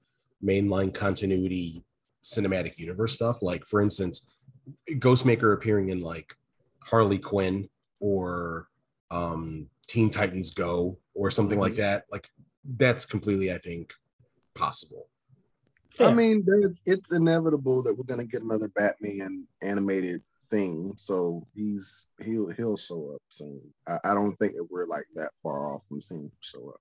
mainline 0.44 0.92
continuity 0.92 1.84
cinematic 2.24 2.78
universe 2.78 3.14
stuff. 3.14 3.42
Like 3.42 3.64
for 3.64 3.80
instance, 3.80 4.31
Ghostmaker 4.90 5.54
appearing 5.54 5.88
in 5.90 6.00
like 6.00 6.36
Harley 6.82 7.18
Quinn 7.18 7.68
or 8.00 8.68
um 9.10 9.68
Teen 9.86 10.10
Titans 10.10 10.52
Go 10.52 10.98
or 11.14 11.30
something 11.30 11.58
like 11.58 11.74
that. 11.74 12.04
Like 12.10 12.28
that's 12.64 13.06
completely, 13.06 13.52
I 13.52 13.58
think, 13.58 13.92
possible. 14.54 15.08
I 16.00 16.14
mean, 16.14 16.42
there's, 16.46 16.82
it's 16.86 17.12
inevitable 17.12 17.82
that 17.82 17.94
we're 17.94 18.04
gonna 18.04 18.24
get 18.24 18.42
another 18.42 18.68
Batman 18.68 19.46
animated 19.60 20.22
thing. 20.52 20.92
So 20.96 21.46
he's 21.54 22.08
he'll 22.22 22.50
he'll 22.50 22.76
show 22.76 23.12
up 23.14 23.22
soon. 23.28 23.60
I, 23.86 23.98
I 24.04 24.14
don't 24.14 24.32
think 24.34 24.54
that 24.54 24.68
we're 24.70 24.86
like 24.86 25.06
that 25.16 25.30
far 25.42 25.74
off 25.74 25.86
from 25.86 26.00
seeing 26.00 26.22
him 26.22 26.32
show 26.40 26.70
up. 26.70 26.80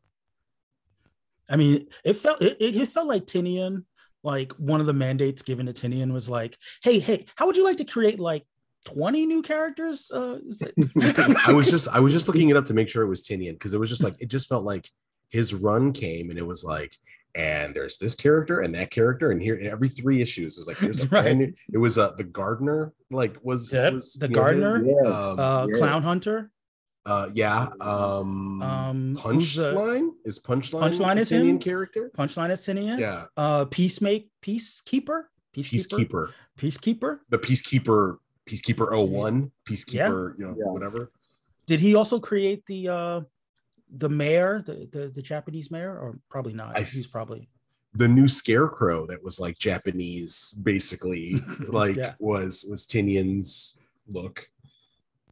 I 1.50 1.58
mean, 1.58 1.88
it 2.06 2.14
felt 2.14 2.42
it, 2.42 2.58
it 2.60 2.76
it 2.76 2.90
felt 2.90 3.08
like 3.08 3.26
Tynion, 3.26 3.84
like 4.24 4.52
one 4.54 4.80
of 4.82 4.88
the 4.88 4.94
mandates 4.94 5.42
given 5.42 5.66
to 5.66 5.74
Tynion 5.74 6.12
was 6.14 6.30
like, 6.30 6.58
hey, 6.84 7.00
hey, 7.00 7.26
how 7.36 7.46
would 7.48 7.56
you 7.58 7.64
like 7.64 7.78
to 7.78 7.86
create 7.86 8.20
like 8.20 8.46
20 8.86 9.26
new 9.26 9.42
characters? 9.42 10.10
Uh, 10.14 10.38
is 10.48 10.62
it- 10.62 10.74
I 11.48 11.54
was 11.54 11.70
just 11.70 11.88
I 11.90 12.00
was 12.00 12.14
just 12.14 12.28
looking 12.28 12.50
it 12.50 12.58
up 12.58 12.66
to 12.66 12.74
make 12.74 12.90
sure 12.90 13.04
it 13.04 13.08
was 13.10 13.24
Tynion 13.24 13.54
because 13.54 13.74
it 13.74 13.80
was 13.80 13.90
just 13.90 14.04
like 14.04 14.16
it 14.20 14.28
just 14.30 14.50
felt 14.50 14.64
like 14.64 14.90
his 15.30 15.54
run 15.54 15.94
came 15.94 16.30
and 16.30 16.38
it 16.38 16.46
was 16.46 16.64
like 16.64 16.96
and 17.34 17.74
there's 17.74 17.98
this 17.98 18.14
character 18.16 18.60
and 18.60 18.76
that 18.76 18.92
character 18.92 19.32
and 19.32 19.42
here 19.42 19.58
every 19.62 19.88
three 19.88 20.22
issues 20.22 20.58
it 20.58 20.60
was 20.60 20.68
like 20.68 20.78
here's 20.78 21.02
a 21.02 21.08
Right. 21.08 21.22
brand 21.24 21.40
new 21.40 21.54
it 21.72 21.78
was 21.78 21.98
uh 21.98 22.12
the 22.18 22.26
gardener 22.26 22.92
like 23.10 23.38
was, 23.42 23.72
Yep, 23.72 23.94
was 23.94 24.14
the 24.16 24.28
you 24.28 24.36
know, 24.36 24.44
his, 24.44 24.58
gardener. 24.68 25.06
Um, 25.08 25.40
uh, 25.40 25.68
Yeah. 25.68 25.78
Clown 25.78 26.04
Hunter. 26.04 26.52
Uh 27.06 27.30
yeah 27.34 27.70
um, 27.82 28.62
Um, 28.62 29.16
who's 29.16 29.56
the- 29.56 29.74
punchline 29.74 30.10
is 30.24 30.38
punchline 30.40 30.82
Punchline 30.92 31.18
is 31.18 31.30
Tynion 31.32 31.46
him? 31.50 31.60
character 31.60 32.12
Punchline 32.16 32.52
is 32.52 32.62
Tynion. 32.62 33.00
yeah 33.00 33.26
Uh, 33.36 33.66
Peacemake, 33.66 34.30
Peacekeeper, 34.44 35.24
peacekeeper 35.56 36.30
Peacekeeper. 36.60 37.20
the 37.30 37.40
peacekeeper 37.40 38.18
peacekeeper 38.46 38.92
01 39.08 39.52
peacekeeper 39.66 40.38
you 40.38 40.46
know 40.46 40.56
Yeah. 40.58 40.66
whatever 40.72 41.12
Did 41.66 41.80
he 41.80 41.96
also 41.96 42.20
create 42.20 42.66
the 42.68 42.90
uh 42.90 43.22
the 43.94 44.08
mayor, 44.10 44.64
the 44.66 44.88
the, 44.92 45.10
the 45.10 45.22
Japanese 45.22 45.70
mayor, 45.70 45.98
or 45.98 46.18
probably 46.30 46.54
not? 46.54 46.78
I 46.78 46.84
He's 46.84 47.08
probably 47.08 47.50
the 47.94 48.08
new 48.08 48.28
scarecrow 48.28 49.06
that 49.08 49.22
was 49.22 49.38
like 49.40 49.58
Japanese, 49.60 50.54
basically, 50.54 51.36
like 51.68 51.98
Yeah. 51.98 52.14
was 52.20 52.64
was 52.70 52.86
Tynion's 52.88 53.78
look. 54.08 54.50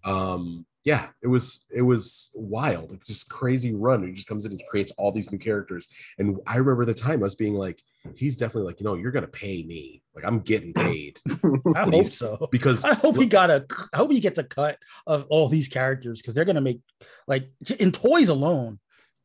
Um, 0.03 0.65
yeah, 0.85 1.07
it 1.21 1.27
was 1.27 1.65
it 1.75 1.81
was 1.81 2.31
wild. 2.33 2.91
It's 2.91 3.07
just 3.07 3.29
crazy 3.29 3.73
run. 3.73 4.07
He 4.07 4.13
just 4.13 4.27
comes 4.27 4.45
in 4.45 4.51
and 4.53 4.61
creates 4.69 4.91
all 4.91 5.11
these 5.11 5.31
new 5.31 5.37
characters. 5.37 5.87
And 6.17 6.39
I 6.47 6.57
remember 6.57 6.85
the 6.85 6.93
time 6.93 7.21
us 7.23 7.35
being 7.35 7.53
like, 7.53 7.81
he's 8.15 8.37
definitely 8.37 8.67
like, 8.67 8.79
you 8.79 8.85
know, 8.85 8.95
you're 8.95 9.11
gonna 9.11 9.27
pay 9.27 9.63
me. 9.63 10.01
Like 10.15 10.25
I'm 10.25 10.39
getting 10.39 10.73
paid 10.73 11.19
I 11.75 11.83
hope 11.83 12.05
so. 12.05 12.47
because 12.51 12.85
I 12.85 12.93
hope 12.93 13.17
he 13.17 13.25
got 13.25 13.49
a. 13.51 13.65
I 13.93 13.97
hope 13.97 14.11
he 14.11 14.19
gets 14.19 14.39
a 14.39 14.43
cut 14.43 14.77
of 15.05 15.25
all 15.29 15.47
these 15.49 15.67
characters 15.67 16.21
because 16.21 16.33
they're 16.33 16.45
gonna 16.45 16.61
make 16.61 16.79
like 17.27 17.49
in 17.77 17.91
toys 17.91 18.29
alone, 18.29 18.79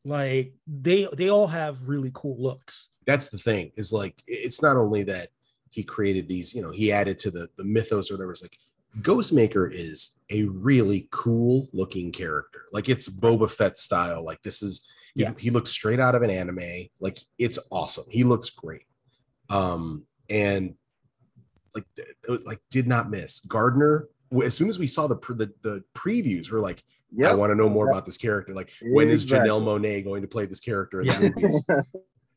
like 0.04 0.54
they 0.66 1.08
they 1.16 1.30
all 1.30 1.46
have 1.46 1.88
really 1.88 2.10
cool 2.14 2.36
looks. 2.40 2.88
that's 3.06 3.28
the 3.28 3.38
thing 3.38 3.70
is 3.76 3.92
like 3.92 4.22
it's 4.26 4.60
not 4.62 4.76
only 4.76 5.02
that 5.04 5.28
he 5.70 5.82
created 5.82 6.28
these 6.28 6.54
you 6.54 6.62
know 6.62 6.70
he 6.70 6.92
added 6.92 7.18
to 7.18 7.30
the 7.30 7.48
the 7.56 7.64
mythos 7.64 8.10
or 8.10 8.14
whatever 8.14 8.32
it's 8.32 8.42
like 8.42 8.56
ghostmaker 9.00 9.68
is 9.72 10.18
a 10.30 10.44
really 10.44 11.08
cool 11.10 11.68
looking 11.72 12.12
character. 12.12 12.62
Like 12.72 12.88
it's 12.88 13.08
boba 13.08 13.50
fett 13.50 13.76
style. 13.78 14.24
Like 14.24 14.42
this 14.42 14.62
is 14.62 14.88
Yeah. 15.14 15.32
he, 15.36 15.44
he 15.44 15.50
looks 15.50 15.70
straight 15.70 16.00
out 16.00 16.14
of 16.14 16.22
an 16.22 16.30
anime. 16.30 16.88
Like 17.00 17.18
it's 17.38 17.58
awesome. 17.70 18.04
He 18.10 18.24
looks 18.24 18.50
great. 18.50 18.86
Um 19.50 20.04
and 20.30 20.74
like 21.74 21.84
like 22.44 22.60
did 22.70 22.86
not 22.86 23.10
miss. 23.10 23.40
Gardener 23.40 24.08
as 24.44 24.54
soon 24.54 24.68
as 24.68 24.78
we 24.78 24.86
saw 24.86 25.06
the 25.06 25.16
the, 25.34 25.52
the 25.62 25.84
previews 25.94 26.50
we're 26.50 26.58
like 26.58 26.82
i 27.24 27.32
want 27.36 27.50
to 27.50 27.54
know 27.54 27.68
more 27.68 27.88
about 27.90 28.04
this 28.04 28.16
character. 28.16 28.52
Like 28.52 28.72
when 28.82 29.08
is 29.08 29.22
Exactly. 29.24 29.48
janelle 29.50 29.62
monáe 29.62 30.02
going 30.04 30.22
to 30.22 30.28
play 30.28 30.46
this 30.46 30.60
character 30.60 31.00
in 31.00 31.06
Yeah. 31.06 31.18
the 31.18 31.32
movies? 31.36 31.64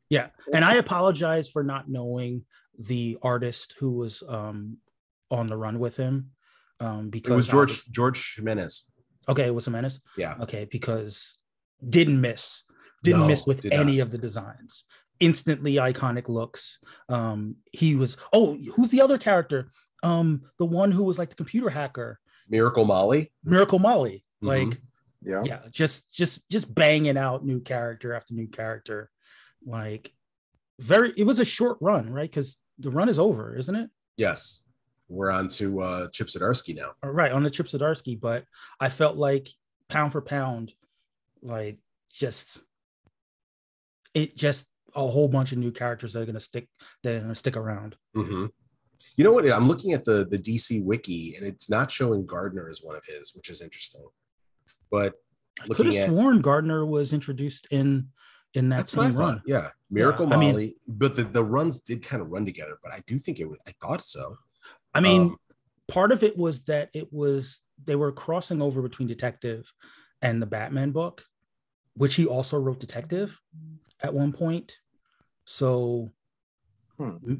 Yeah, 0.09 0.27
and 0.53 0.63
I 0.63 0.75
apologize 0.85 1.49
for 1.49 1.63
not 1.63 1.89
knowing 1.89 2.45
the 2.79 3.17
artist 3.21 3.75
who 3.79 3.91
was 3.91 4.23
um 4.27 4.77
on 5.29 5.47
the 5.47 5.57
run 5.57 5.79
with 5.79 5.97
him. 5.97 6.31
Um, 6.79 7.09
because 7.09 7.31
it 7.31 7.35
was 7.35 7.49
I 7.49 7.51
george 7.51 7.85
george 7.91 8.35
jimenez 8.35 8.85
okay, 9.29 9.45
it 9.47 9.53
was 9.55 9.67
a 9.67 9.71
menace. 9.71 9.99
yeah 10.17 10.35
Okay, 10.41 10.67
because 10.71 11.37
didn't 11.89 12.21
miss, 12.21 12.63
didn't 13.03 13.21
No, 13.21 13.27
miss 13.27 13.45
with 13.45 13.61
did 13.61 13.73
any 13.73 13.97
not. 13.97 14.03
of 14.03 14.11
the 14.11 14.17
designs. 14.17 14.85
Instantly 15.19 15.73
iconic 15.75 16.29
looks. 16.29 16.77
Um, 17.09 17.55
he 17.73 17.95
was. 17.95 18.17
Oh, 18.31 18.55
who's 18.75 18.89
the 18.89 19.01
other 19.01 19.17
character? 19.17 19.71
Um, 20.03 20.43
the 20.59 20.65
one 20.65 20.91
who 20.91 21.03
was 21.03 21.17
like 21.19 21.29
the 21.29 21.35
computer 21.35 21.69
hacker, 21.71 22.19
Miracle 22.47 22.85
Molly. 22.85 23.31
Miracle 23.43 23.79
Molly. 23.79 24.23
Mhm. 24.43 24.47
Like, 24.47 24.81
Yeah. 25.23 25.43
yeah, 25.43 25.59
just 25.71 26.11
just 26.13 26.47
just 26.49 26.73
banging 26.73 27.17
out 27.17 27.43
new 27.43 27.59
character 27.59 28.13
after 28.13 28.33
new 28.35 28.47
character. 28.47 29.09
Like, 29.65 30.13
very. 30.79 31.13
It 31.17 31.23
was 31.25 31.39
a 31.39 31.45
short 31.45 31.79
run, 31.81 32.11
right? 32.11 32.29
Because 32.29 32.57
the 32.79 32.91
run 32.91 33.09
is 33.09 33.17
over, 33.19 33.55
isn't 33.57 33.75
it? 33.75 33.89
Yes. 34.17 34.61
We're 35.09 35.31
on 35.31 35.47
to 35.49 35.81
uh, 35.81 36.07
Chip 36.09 36.27
Zdarsky 36.27 36.75
now. 36.75 36.91
All 37.03 37.11
right, 37.11 37.31
on 37.31 37.43
the 37.43 37.49
Chip 37.49 37.67
Zdarsky, 37.67 38.19
but 38.19 38.43
I 38.79 38.89
felt 38.89 39.15
like 39.17 39.47
pound 39.89 40.11
for 40.11 40.21
pound, 40.21 40.73
like 41.41 41.79
just 42.11 42.61
it 44.13 44.35
just 44.35 44.67
a 44.95 45.05
whole 45.07 45.27
bunch 45.27 45.51
of 45.51 45.57
new 45.57 45.71
characters 45.71 46.13
that 46.13 46.21
are 46.21 46.25
gonna 46.25 46.39
stick 46.39 46.67
that 47.03 47.15
are 47.15 47.19
gonna 47.21 47.35
stick 47.35 47.55
around. 47.55 47.95
Mhm. 48.15 48.49
You 49.15 49.23
know 49.23 49.31
what? 49.31 49.49
I'm 49.49 49.67
looking 49.67 49.93
at 49.93 50.03
the 50.03 50.25
the 50.29 50.37
DC 50.37 50.83
wiki, 50.83 51.35
and 51.35 51.45
it's 51.45 51.69
not 51.69 51.91
showing 51.91 52.25
Gardener 52.25 52.69
as 52.69 52.81
one 52.83 52.95
of 52.95 53.05
his, 53.05 53.33
which 53.35 53.49
is 53.49 53.61
interesting. 53.61 54.05
But 54.91 55.13
I 55.61 55.67
could 55.73 55.85
have 55.87 55.95
at 55.95 56.09
sworn 56.09 56.41
Gardener 56.41 56.85
was 56.85 57.13
introduced 57.13 57.67
in 57.71 58.09
in 58.53 58.69
that 58.69 58.89
same 58.89 59.15
run. 59.15 59.41
Yeah, 59.45 59.71
Miracle 59.89 60.27
Yeah, 60.27 60.35
I 60.35 60.37
mean- 60.39 60.51
Molly. 60.51 60.75
but 60.87 61.15
the 61.15 61.23
the 61.23 61.43
runs 61.43 61.79
did 61.79 62.03
kind 62.03 62.21
of 62.21 62.29
run 62.29 62.45
together. 62.45 62.77
But 62.83 62.91
I 62.91 63.01
do 63.07 63.19
think 63.19 63.39
it 63.39 63.45
was. 63.49 63.59
I 63.67 63.73
thought 63.81 64.03
so. 64.05 64.37
I 64.93 64.99
mean, 65.01 65.21
Um, 65.21 65.37
part 65.87 66.11
of 66.11 66.23
it 66.23 66.37
was 66.37 66.63
that 66.63 66.89
it 66.93 67.11
was 67.13 67.61
they 67.85 67.95
were 67.95 68.11
crossing 68.11 68.61
over 68.61 68.81
between 68.81 69.07
Detective 69.07 69.71
and 70.21 70.41
the 70.41 70.45
Batman 70.47 70.91
book, 70.91 71.23
which 71.95 72.15
he 72.15 72.25
also 72.25 72.57
wrote 72.59 72.79
Detective 72.79 73.39
at 73.99 74.13
one 74.13 74.33
point. 74.33 74.77
So, 75.45 76.11
Hmm. 76.97 77.35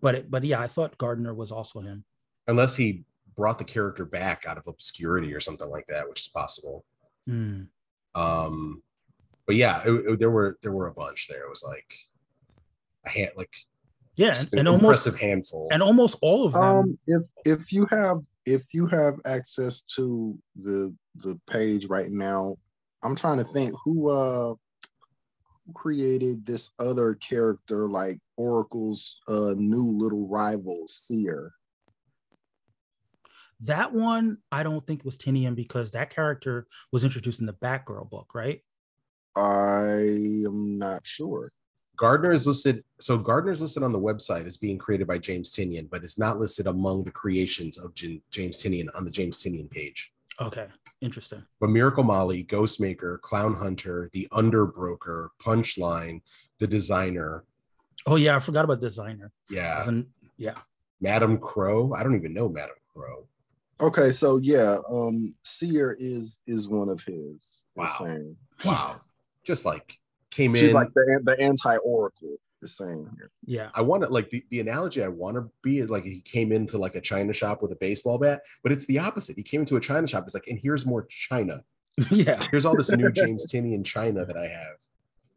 but 0.00 0.14
it, 0.14 0.30
but 0.30 0.44
yeah, 0.44 0.60
I 0.60 0.66
thought 0.68 0.96
Gardener 0.98 1.34
was 1.34 1.52
also 1.52 1.80
him. 1.80 2.04
unless 2.48 2.74
he 2.76 3.04
brought 3.36 3.58
the 3.58 3.64
character 3.64 4.04
back 4.04 4.44
out 4.46 4.58
of 4.58 4.66
obscurity 4.66 5.32
or 5.34 5.40
something 5.40 5.68
like 5.68 5.86
that, 5.86 6.08
which 6.08 6.20
is 6.20 6.28
possible. 6.28 6.84
Hmm. 7.26 7.64
Um, 8.14 8.82
but 9.46 9.56
yeah, 9.56 9.82
it, 9.86 9.90
it- 9.92 10.18
there 10.18 10.30
were 10.30 10.56
there 10.62 10.72
were 10.72 10.88
a 10.88 10.94
bunch 10.94 11.28
there. 11.28 11.44
It 11.44 11.48
was 11.50 11.62
like 11.62 11.94
a 13.04 13.10
hand 13.10 13.30
like 13.36 13.54
Yeah, 14.16 14.34
Just 14.34 14.52
and, 14.52 14.60
an 14.60 14.66
and 14.66 14.68
almost 14.68 15.06
impressive 15.06 15.18
handful. 15.20 15.68
and 15.70 15.82
almost 15.82 16.16
all 16.20 16.44
of 16.46 16.52
them. 16.52 16.62
Um, 16.62 16.98
if 17.06 17.22
if 17.46 17.72
you 17.72 17.86
have 17.86 18.18
if 18.44 18.62
you 18.74 18.86
have 18.86 19.14
access 19.24 19.82
to 19.96 20.38
the 20.56 20.94
the 21.16 21.40
page 21.48 21.86
right 21.86 22.10
now, 22.10 22.56
I'm 23.02 23.14
trying 23.14 23.38
to 23.38 23.44
think 23.44 23.74
who 23.84 24.10
uh 24.10 24.54
who 25.64 25.72
created 25.74 26.44
this 26.44 26.72
other 26.78 27.14
character 27.14 27.88
like 27.88 28.18
Oracle's 28.36 29.20
uh 29.28 29.54
new 29.56 29.96
little 29.96 30.28
rival 30.28 30.84
Seer. 30.86 31.52
that 33.60 33.92
one, 33.94 34.38
I 34.50 34.62
don't 34.64 34.84
think 34.86 35.04
was 35.04 35.16
Tinian 35.16 35.54
because 35.54 35.92
that 35.92 36.10
character 36.10 36.66
was 36.90 37.04
introduced 37.04 37.40
in 37.40 37.46
the 37.46 37.52
Batgirl 37.54 38.10
book, 38.10 38.34
right? 38.34 38.60
I 39.36 40.00
am 40.44 40.78
not 40.78 41.06
sure. 41.06 41.50
Gardener 41.96 42.32
is 42.32 42.46
listed. 42.46 42.82
So 43.00 43.18
Gardener 43.18 43.52
is 43.52 43.60
listed 43.60 43.82
on 43.82 43.92
the 43.92 43.98
website 44.00 44.46
as 44.46 44.56
being 44.56 44.78
created 44.78 45.06
by 45.06 45.18
James 45.18 45.52
Tynion, 45.52 45.88
but 45.90 46.02
it's 46.02 46.18
not 46.18 46.38
listed 46.38 46.66
among 46.66 47.04
the 47.04 47.10
creations 47.10 47.78
of 47.78 47.94
Jan- 47.94 48.22
James 48.30 48.62
Tynion 48.62 48.88
on 48.94 49.04
the 49.04 49.10
James 49.10 49.42
Tynion 49.42 49.70
page. 49.70 50.12
Okay, 50.40 50.66
interesting. 51.02 51.42
But 51.60 51.70
Miracle 51.70 52.02
Molly, 52.04 52.44
Ghostmaker, 52.44 53.20
Clown 53.20 53.54
Hunter, 53.54 54.08
the 54.12 54.26
Underbroker, 54.32 55.28
Punchline, 55.40 56.22
the 56.58 56.66
Designer, 56.66 57.44
Oh 58.04 58.16
yeah, 58.16 58.34
I 58.36 58.40
forgot 58.40 58.64
about 58.64 58.80
designer. 58.80 59.30
yeah, 59.48 59.78
Wasn't- 59.78 60.08
yeah. 60.36 60.54
Madam 61.00 61.38
Crow. 61.38 61.92
I 61.94 62.02
don't 62.02 62.16
even 62.16 62.34
know 62.34 62.48
Madam 62.48 62.74
Crow. 62.92 63.28
Okay, 63.80 64.10
so 64.10 64.38
yeah, 64.38 64.78
um 64.90 65.34
Seer 65.44 65.96
is 66.00 66.40
is 66.48 66.68
one 66.68 66.88
of 66.88 67.00
his. 67.04 67.64
Wow. 67.76 67.86
Wow. 68.00 68.18
Wow, 68.64 69.00
just 69.44 69.64
like 69.64 69.98
came 70.32 70.54
She's 70.54 70.70
in. 70.70 70.74
like 70.74 70.92
the 70.94 71.20
the 71.24 71.40
anti 71.40 71.76
Oracle 71.76 72.36
The 72.60 72.68
same 72.68 73.10
here. 73.16 73.30
Yeah. 73.44 73.70
I 73.74 73.82
want 73.82 74.02
to 74.02 74.08
like 74.08 74.30
the, 74.30 74.44
the 74.50 74.60
analogy 74.60 75.02
I 75.02 75.08
want 75.08 75.36
to 75.36 75.50
be 75.62 75.78
is 75.78 75.90
like 75.90 76.04
he 76.04 76.20
came 76.20 76.52
into 76.52 76.78
like 76.78 76.94
a 76.94 77.00
china 77.00 77.32
shop 77.32 77.62
with 77.62 77.72
a 77.72 77.76
baseball 77.76 78.18
bat, 78.18 78.42
but 78.62 78.72
it's 78.72 78.86
the 78.86 78.98
opposite. 78.98 79.36
He 79.36 79.42
came 79.42 79.60
into 79.60 79.76
a 79.76 79.80
china 79.80 80.06
shop. 80.06 80.24
It's 80.24 80.34
like, 80.34 80.46
and 80.48 80.58
here's 80.58 80.84
more 80.84 81.06
china. 81.08 81.62
yeah. 82.10 82.40
Here's 82.50 82.64
all 82.64 82.74
this 82.74 82.90
new 82.90 83.12
James 83.12 83.46
Tynion 83.46 83.84
china 83.84 84.24
that 84.24 84.36
I 84.36 84.46
have, 84.46 84.78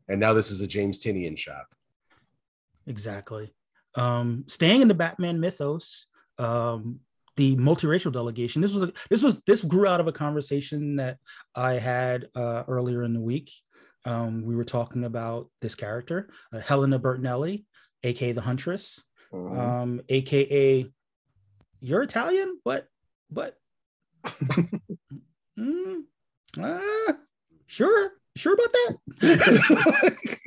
and 0.07 0.21
now 0.21 0.33
this 0.33 0.51
is 0.51 0.61
a 0.61 0.67
James 0.67 1.03
Tynion 1.03 1.37
shop. 1.37 1.67
Exactly. 2.87 3.53
Um, 3.95 4.45
staying 4.47 4.81
in 4.81 4.87
the 4.87 4.93
Batman 4.93 5.41
mythos, 5.41 6.07
um, 6.37 7.01
the 7.35 7.55
multiracial 7.57 8.11
delegation. 8.11 8.61
This 8.61 8.71
was 8.71 8.83
a, 8.83 8.93
this 9.09 9.21
was 9.21 9.41
this 9.41 9.61
grew 9.61 9.87
out 9.87 9.99
of 9.99 10.07
a 10.07 10.11
conversation 10.11 10.97
that 10.97 11.17
I 11.53 11.73
had 11.73 12.29
uh, 12.35 12.63
earlier 12.67 13.03
in 13.03 13.13
the 13.13 13.19
week. 13.19 13.51
Um, 14.05 14.45
we 14.45 14.55
were 14.55 14.65
talking 14.65 15.03
about 15.03 15.49
this 15.61 15.75
character, 15.75 16.29
uh, 16.53 16.59
Helena 16.59 16.99
Bertinelli, 16.99 17.65
aka 18.03 18.31
the 18.31 18.41
Huntress, 18.41 19.03
Mhm. 19.33 19.57
um, 19.57 20.01
aka 20.09 20.91
you're 21.81 22.03
Italian, 22.03 22.59
but 22.63 22.87
but 23.29 23.57
Mm, 25.57 26.03
uh, 26.59 27.13
sure, 27.65 28.11
sure 28.35 28.53
about 28.53 28.73
that. 29.21 30.37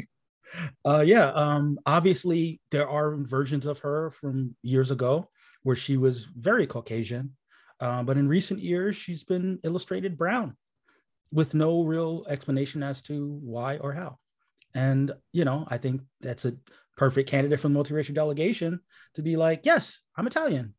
uh, 0.84 1.00
yeah, 1.00 1.28
um, 1.32 1.78
obviously 1.86 2.60
there 2.70 2.88
are 2.88 3.16
versions 3.16 3.64
of 3.66 3.78
her 3.80 4.10
from 4.10 4.54
years 4.62 4.90
ago 4.90 5.30
where 5.62 5.76
she 5.76 5.96
was 5.96 6.24
very 6.24 6.66
Caucasian, 6.66 7.36
uh, 7.80 8.02
but 8.02 8.18
in 8.18 8.28
recent 8.28 8.60
years 8.60 8.96
she's 8.96 9.24
been 9.24 9.58
illustrated 9.64 10.18
brown 10.18 10.56
with 11.32 11.54
no 11.54 11.82
real 11.82 12.24
explanation 12.28 12.82
as 12.82 13.02
to 13.02 13.38
why 13.42 13.76
or 13.78 13.92
how. 13.92 14.18
And 14.74 15.12
you 15.32 15.44
know, 15.44 15.66
I 15.68 15.78
think 15.78 16.02
that's 16.20 16.44
a 16.44 16.54
perfect 16.96 17.30
candidate 17.30 17.60
for 17.60 17.68
the 17.68 17.74
multiracial 17.78 18.14
delegation 18.14 18.80
to 19.14 19.22
be 19.22 19.36
like, 19.36 19.60
yes, 19.64 20.00
I'm 20.16 20.26
Italian. 20.26 20.74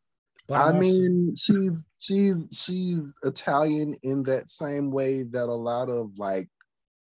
but 0.48 0.58
I 0.58 0.70
I'm 0.70 0.76
also- 0.78 0.80
mean, 0.90 1.34
she's 1.36 1.90
she's 2.00 2.48
she's 2.52 3.18
Italian 3.24 3.96
in 4.04 4.24
that 4.24 4.50
same 4.50 4.92
way 4.92 5.24
that 5.24 5.46
a 5.46 5.54
lot 5.54 5.90
of 5.90 6.12
like 6.18 6.50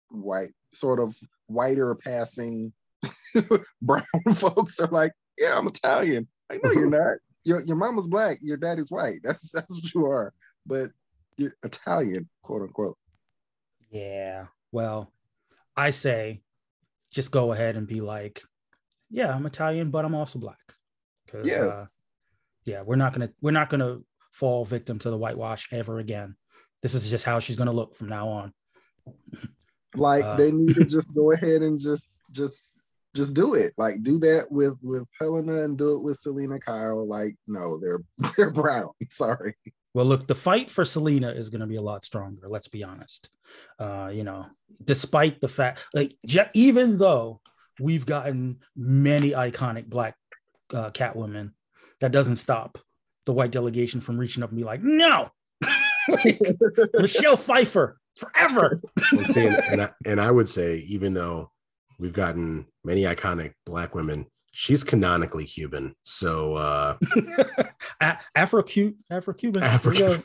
white 0.09 0.53
sort 0.73 0.99
of 0.99 1.15
whiter 1.47 1.95
passing 1.95 2.73
brown 3.81 4.03
folks 4.35 4.79
are 4.79 4.87
like, 4.87 5.11
yeah, 5.37 5.57
I'm 5.57 5.67
Italian. 5.67 6.27
I 6.49 6.59
know 6.63 6.71
you're 6.71 6.89
not. 7.01 7.17
Your 7.43 7.61
your 7.61 7.75
mama's 7.77 8.07
black, 8.07 8.37
your 8.41 8.57
daddy's 8.57 8.89
white. 8.91 9.19
That's 9.23 9.51
that's 9.51 9.69
what 9.69 9.93
you 9.93 10.05
are. 10.07 10.33
But 10.65 10.91
you're 11.37 11.53
Italian, 11.63 12.27
quote 12.41 12.63
unquote. 12.63 12.97
Yeah. 13.95 14.47
Well, 14.73 15.13
I 15.77 15.91
say 15.91 16.41
just 17.11 17.31
go 17.31 17.53
ahead 17.53 17.77
and 17.77 17.87
be 17.87 18.01
like, 18.01 18.41
yeah, 19.09 19.33
I'm 19.33 19.45
Italian, 19.45 19.89
but 19.89 20.03
I'm 20.03 20.13
also 20.15 20.37
black. 20.37 20.75
'Cause, 21.27 21.47
uh, 21.47 21.85
yeah, 22.65 22.81
we're 22.81 22.97
not 22.97 23.13
gonna 23.13 23.29
we're 23.41 23.51
not 23.51 23.69
gonna 23.69 23.99
fall 24.33 24.65
victim 24.65 24.99
to 24.99 25.09
the 25.09 25.17
whitewash 25.17 25.69
ever 25.71 25.99
again. 25.99 26.35
This 26.81 26.93
is 26.93 27.09
just 27.09 27.23
how 27.23 27.39
she's 27.39 27.55
gonna 27.55 27.71
look 27.71 27.95
from 27.95 28.09
now 28.09 28.27
on. 28.27 28.53
like 29.95 30.25
uh, 30.25 30.35
they 30.35 30.51
need 30.51 30.75
to 30.75 30.85
just 30.95 31.15
go 31.15 31.31
ahead 31.31 31.61
and 31.61 31.79
just 31.79 32.23
just 32.31 32.97
just 33.15 33.33
do 33.33 33.53
it. 33.53 33.71
Like 33.77 34.03
do 34.03 34.19
that 34.19 34.51
with 34.51 34.77
with 34.83 35.05
Helena 35.19 35.63
and 35.63 35.77
do 35.77 35.95
it 35.95 36.03
with 36.03 36.17
Selina 36.17 36.59
Kyle. 36.59 37.07
Like 37.07 37.37
no, 37.47 37.79
they're 37.79 38.01
they're 38.37 38.51
brown. 38.51 38.89
Sorry. 39.09 39.55
Well, 39.95 40.05
look, 40.05 40.27
the 40.27 40.35
fight 40.35 40.69
for 40.69 40.83
Selina 40.83 41.29
is 41.29 41.49
going 41.49 41.61
to 41.61 41.67
be 41.67 41.77
a 41.77 41.81
lot 41.81 42.03
stronger. 42.03 42.49
Let's 42.49 42.67
be 42.67 42.83
honest. 42.83 43.29
Uh, 43.79 44.11
you 44.13 44.25
know, 44.25 44.45
despite 44.83 45.39
the 45.39 45.47
fact, 45.47 45.85
like, 45.93 46.17
even 46.53 46.97
though 46.97 47.39
we've 47.79 48.05
gotten 48.05 48.57
many 48.75 49.31
iconic 49.31 49.85
black 49.85 50.17
uh, 50.73 50.89
Catwomen, 50.89 51.51
that 52.01 52.11
doesn't 52.11 52.35
stop 52.35 52.77
the 53.25 53.31
white 53.31 53.51
delegation 53.51 54.01
from 54.01 54.17
reaching 54.17 54.43
up 54.43 54.49
and 54.49 54.57
be 54.57 54.65
like, 54.65 54.83
"No, 54.83 55.29
Michelle 56.93 57.37
Pfeiffer 57.37 57.97
forever." 58.17 58.81
And, 59.71 59.81
I, 59.81 59.89
and 60.05 60.19
I 60.19 60.29
would 60.29 60.49
say, 60.49 60.79
even 60.89 61.13
though 61.13 61.51
we've 61.99 62.11
gotten 62.11 62.65
many 62.83 63.03
iconic 63.03 63.53
black 63.65 63.95
women, 63.95 64.25
she's 64.57 64.83
canonically 64.85 65.43
Cuban. 65.45 65.95
So 66.01 66.55
uh, 66.55 66.97
Afro 68.35 68.63
cute, 68.63 68.95
Afro 69.11 69.33
Cuban. 69.33 69.63
Afro- 69.63 69.93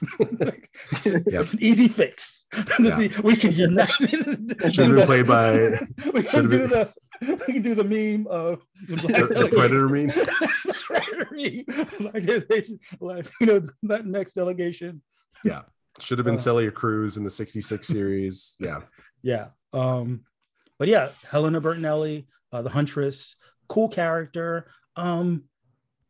It's 0.93 1.55
an 1.55 1.59
easy 1.63 1.89
fix. 1.89 2.47
Yeah. 2.81 3.09
we 3.23 3.37
can 3.37 3.53
unite. 3.53 3.89
should 3.91 4.95
been 4.95 5.07
played 5.07 5.27
by 5.27 5.79
we 6.13 6.23
can 6.23 6.49
do 6.49 6.67
been- 6.67 6.71
the 6.71 6.93
we 7.21 7.53
can 7.55 7.63
do 7.63 7.75
the 7.75 7.85
meme 7.85 8.27
of 8.29 8.65
the, 8.89 8.97
the, 8.97 9.43
the 9.43 9.49
Predator 9.55 9.89
mean. 9.89 10.11
delegation. 12.27 12.81
like, 13.01 13.29
you 13.41 13.47
know, 13.47 13.61
that 13.85 14.07
next 14.07 14.35
delegation. 14.35 15.03
Yeah. 15.45 15.63
Should 16.01 16.19
have 16.19 16.25
been 16.25 16.35
Uh. 16.37 16.39
Celia 16.39 16.71
Cruz 16.71 17.17
in 17.19 17.25
the 17.25 17.31
66 17.31 17.87
series. 17.87 18.57
Yeah. 18.59 18.81
Yeah. 19.23 19.49
Um, 19.73 20.23
but 20.79 20.89
yeah, 20.89 21.11
Helena 21.31 21.61
Bertinelli, 21.61 22.27
uh, 22.53 22.63
the 22.63 22.71
Huntress, 22.71 23.37
cool 23.71 23.89
character. 23.89 24.67
Um, 24.97 25.45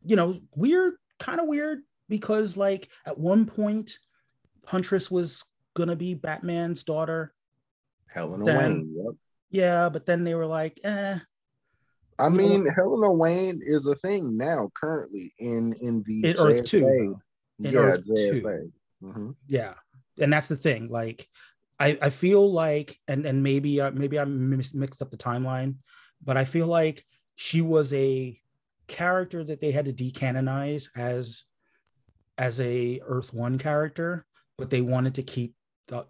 you 0.03 0.15
know, 0.17 0.41
weird, 0.55 0.95
kind 1.19 1.39
of 1.39 1.47
weird 1.47 1.83
because 2.09 2.57
like 2.57 2.89
at 3.05 3.17
one 3.17 3.45
point, 3.45 3.91
Huntress 4.65 5.09
was 5.09 5.43
gonna 5.75 5.95
be 5.95 6.13
Batman's 6.15 6.83
daughter. 6.83 7.33
Helena 8.07 8.43
Then- 8.45 8.57
Wayne. 8.57 8.95
Yep. 9.05 9.15
Yeah, 9.53 9.89
but 9.89 10.05
then 10.05 10.23
they 10.23 10.33
were 10.33 10.45
like, 10.45 10.79
eh, 10.83 11.19
I 12.19 12.23
You 12.25 12.29
know 12.29 12.35
mean, 12.37 12.65
Helena 12.75 13.11
Wayne 13.11 13.61
is 13.63 13.85
a 13.85 13.95
thing 13.95 14.37
now, 14.37 14.69
currently 14.75 15.31
in 15.39 15.73
in 15.81 16.03
the 16.05 16.29
in 16.29 16.35
Earth 16.39 16.65
Two. 16.65 17.19
In 17.59 17.71
Yeah, 17.71 17.79
Earth 17.79 18.05
Two. 18.05 18.13
JSA. 18.13 18.71
Mhm. 19.03 19.35
yeah 19.47 19.73
and 20.19 20.31
that's 20.31 20.47
the 20.47 20.55
thing 20.55 20.87
like 20.87 21.27
i 21.79 21.97
i 22.03 22.09
feel 22.11 22.51
like 22.51 22.99
and 23.07 23.25
and 23.25 23.41
maybe 23.41 23.81
uh, 23.81 23.89
maybe 23.89 24.19
i 24.19 24.25
mis- 24.25 24.75
mixed 24.75 25.01
up 25.01 25.09
the 25.09 25.17
timeline 25.17 25.73
but 26.23 26.37
i 26.37 26.45
feel 26.45 26.67
like 26.67 27.03
she 27.35 27.61
was 27.61 27.93
a 27.93 28.39
character 28.87 29.43
that 29.43 29.61
they 29.61 29.71
had 29.71 29.85
to 29.85 29.93
decanonize 29.93 30.89
as 30.95 31.43
as 32.37 32.59
a 32.59 32.99
earth 33.05 33.33
one 33.33 33.57
character 33.57 34.25
but 34.57 34.69
they 34.69 34.81
wanted 34.81 35.15
to 35.15 35.23
keep 35.23 35.55
the 35.87 36.05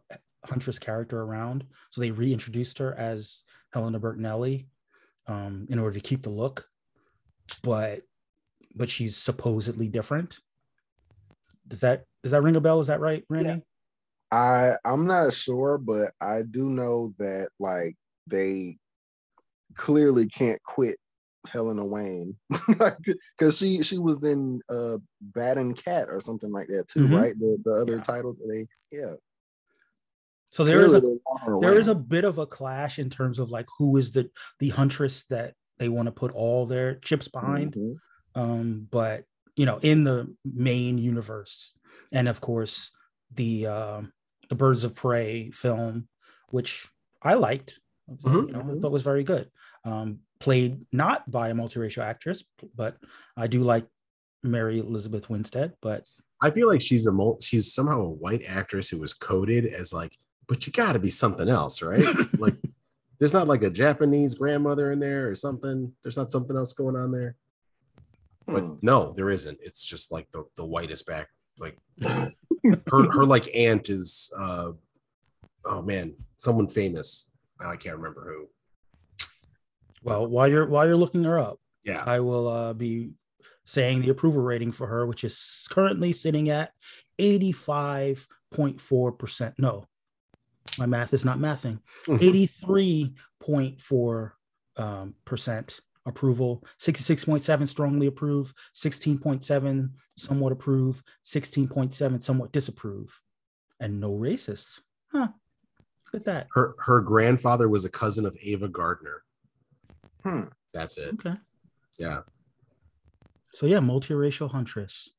huntress 0.46 0.78
character 0.78 1.22
around. 1.22 1.66
So 1.92 2.02
they 2.02 2.12
reintroduced 2.12 2.78
her 2.80 2.94
as 2.94 3.44
helena 3.74 4.00
bertinelli 4.00 4.66
um 5.28 5.68
in 5.70 5.80
order 5.80 5.94
to 5.94 6.02
keep 6.02 6.24
the 6.24 6.30
look. 6.30 6.68
But 7.64 8.02
but 8.76 8.90
she's 8.90 9.16
supposedly 9.18 9.88
different. 9.88 10.40
Does 11.68 11.80
that 11.82 12.04
does 12.24 12.32
that 12.34 12.44
ring 12.44 12.56
a 12.58 12.62
bell? 12.62 12.82
Is 12.82 12.88
that 12.88 13.00
right 13.00 13.24
randy? 13.30 13.50
Yeah. 13.50 13.58
I 14.32 14.76
I'm 14.84 15.06
not 15.06 15.34
sure, 15.34 15.78
but 15.78 16.12
I 16.20 16.42
do 16.42 16.70
know 16.70 17.14
that 17.20 17.50
like 17.60 17.96
they 18.28 18.78
clearly 19.76 20.28
can't 20.28 20.62
quit 20.64 20.98
Helena 21.48 21.86
Wayne, 21.86 22.36
because 23.38 23.58
she 23.58 23.82
she 23.84 23.98
was 23.98 24.24
in 24.24 24.62
uh 24.70 24.98
Bat 25.22 25.58
and 25.58 25.76
Cat 25.76 26.08
or 26.10 26.20
something 26.20 26.52
like 26.52 26.68
that 26.68 26.88
too, 26.88 27.08
Mhm. 27.08 27.18
right? 27.20 27.40
The 27.40 27.58
the 27.66 27.72
other 27.72 27.96
Yeah. 27.98 28.02
title 28.04 28.34
that 28.34 28.48
they 28.48 28.98
yeah. 28.98 29.16
so 30.52 30.64
there 30.64 30.82
is 30.82 30.94
a 30.94 31.00
they 31.02 31.08
want 31.08 31.42
her 31.44 31.60
there 31.62 31.80
is 31.80 31.88
a 31.88 31.96
bit 31.96 32.26
of 32.26 32.38
a 32.38 32.46
clash 32.46 33.00
in 33.00 33.10
terms 33.10 33.40
of 33.40 33.50
like 33.50 33.68
who 33.78 33.98
is 33.98 34.12
the 34.12 34.30
the 34.60 34.70
huntress 34.70 35.24
that 35.26 35.56
they 35.80 35.90
want 35.90 36.06
to 36.08 36.12
put 36.12 36.32
all 36.34 36.66
their 36.66 36.96
chips 36.96 37.28
behind. 37.28 37.74
Mhm. 37.74 37.96
Um, 38.36 38.88
but 38.92 39.26
you 39.56 39.66
know, 39.66 39.80
in 39.82 40.04
the 40.04 40.34
main 40.46 40.98
universe, 40.98 41.74
and 42.12 42.28
of 42.28 42.40
course 42.40 42.92
the 43.34 43.66
um 43.68 44.14
the 44.50 44.56
Birds 44.56 44.84
of 44.84 44.94
Prey 44.96 45.50
film, 45.52 46.08
which 46.50 46.88
I 47.22 47.34
liked. 47.34 47.80
Mhm. 48.10 48.48
You 48.48 48.54
know, 48.54 48.76
I 48.76 48.80
thought 48.80 48.92
was 48.92 49.02
very 49.04 49.24
good. 49.24 49.50
Um, 49.86 50.20
played 50.42 50.86
not 50.92 51.30
by 51.30 51.50
a 51.50 51.54
multiracial 51.54 52.04
actress, 52.04 52.44
but 52.76 52.98
I 53.38 53.48
do 53.48 53.64
like 53.64 53.86
Mary 54.44 54.80
Elizabeth 54.80 55.30
Winstead. 55.30 55.74
But 55.82 56.08
I 56.42 56.50
feel 56.52 56.68
like 56.68 56.82
she's 56.82 57.08
a 57.08 57.12
mul- 57.12 57.40
she's 57.40 57.74
somehow 57.74 58.02
a 58.02 58.10
white 58.10 58.44
actress 58.48 58.90
who 58.90 58.98
was 58.98 59.14
coded 59.14 59.66
as 59.66 59.94
like, 59.94 60.18
but 60.48 60.66
you 60.66 60.74
got 60.74 60.94
to 60.94 61.00
be 61.00 61.10
something 61.10 61.48
else, 61.48 61.82
right? 61.82 62.04
like, 62.40 62.56
there's 63.20 63.34
not 63.34 63.48
like 63.48 63.62
a 63.64 63.70
Japanese 63.70 64.34
grandmother 64.34 64.92
in 64.92 65.00
there 65.00 65.30
or 65.30 65.36
something. 65.36 65.94
There's 66.02 66.18
not 66.18 66.32
something 66.32 66.58
else 66.58 66.74
going 66.74 66.96
on 66.96 67.12
there. 67.12 67.36
But 68.48 68.64
Hmm. 68.64 68.74
no, 68.82 69.14
there 69.14 69.30
isn't. 69.30 69.60
It's 69.62 69.86
just 69.86 70.12
like 70.12 70.30
the 70.32 70.46
the 70.56 70.66
whitest 70.66 71.06
back. 71.06 71.30
Like 71.60 71.78
her 72.04 72.32
her 72.90 73.26
like 73.26 73.48
aunt 73.56 73.90
is 73.90 74.32
uh 74.36 74.72
oh 75.66 75.82
man, 75.84 76.16
someone 76.40 76.68
famous. 76.68 77.30
I 77.60 77.76
can't 77.76 77.98
remember 77.98 78.26
who. 78.28 78.48
Well, 80.04 80.28
while 80.28 80.48
you're 80.48 80.68
while 80.68 80.86
you're 80.88 80.96
looking 80.96 81.24
her 81.24 81.40
up, 81.40 81.60
Yeah. 81.84 82.04
I 82.06 82.20
will 82.20 82.48
uh, 82.48 82.74
be 82.74 83.12
saying 83.66 84.02
the 84.02 84.10
approval 84.10 84.42
rating 84.42 84.72
for 84.72 84.88
her, 84.88 85.06
which 85.06 85.24
is 85.24 85.68
currently 85.70 86.12
sitting 86.14 86.50
at 86.50 86.72
85.4%. 87.20 89.54
No, 89.58 89.86
my 90.78 90.86
math 90.86 91.14
is 91.14 91.26
not 91.26 91.40
mathing. 91.40 91.80
83.4 92.08 94.32
um, 94.78 95.16
percent 95.26 95.82
approval, 96.06 96.64
66.7 96.80 97.68
strongly 97.68 98.08
approve, 98.08 98.54
16.7 98.76 99.90
somewhat 100.18 100.52
approve, 100.52 101.04
16.7 101.26 102.24
somewhat 102.24 102.52
disapprove, 102.52 103.20
and 103.80 104.00
no 104.00 104.12
racists. 104.12 104.80
Huh. 105.12 105.30
Look 106.12 106.22
at 106.22 106.26
that. 106.26 106.48
Her 106.54 106.76
her 106.80 107.02
grandfather 107.02 107.70
was 107.70 107.86
a 107.86 107.90
cousin 107.90 108.26
of 108.26 108.36
Ava 108.42 108.68
Gardner. 108.68 109.24
Hmm. 110.24 110.44
That's 110.74 110.98
it. 110.98 111.14
Okay. 111.14 111.36
Yeah. 111.98 112.22
So 113.54 113.66
yeah, 113.66 113.80
multiracial 113.80 114.52
huntress. 114.52 115.10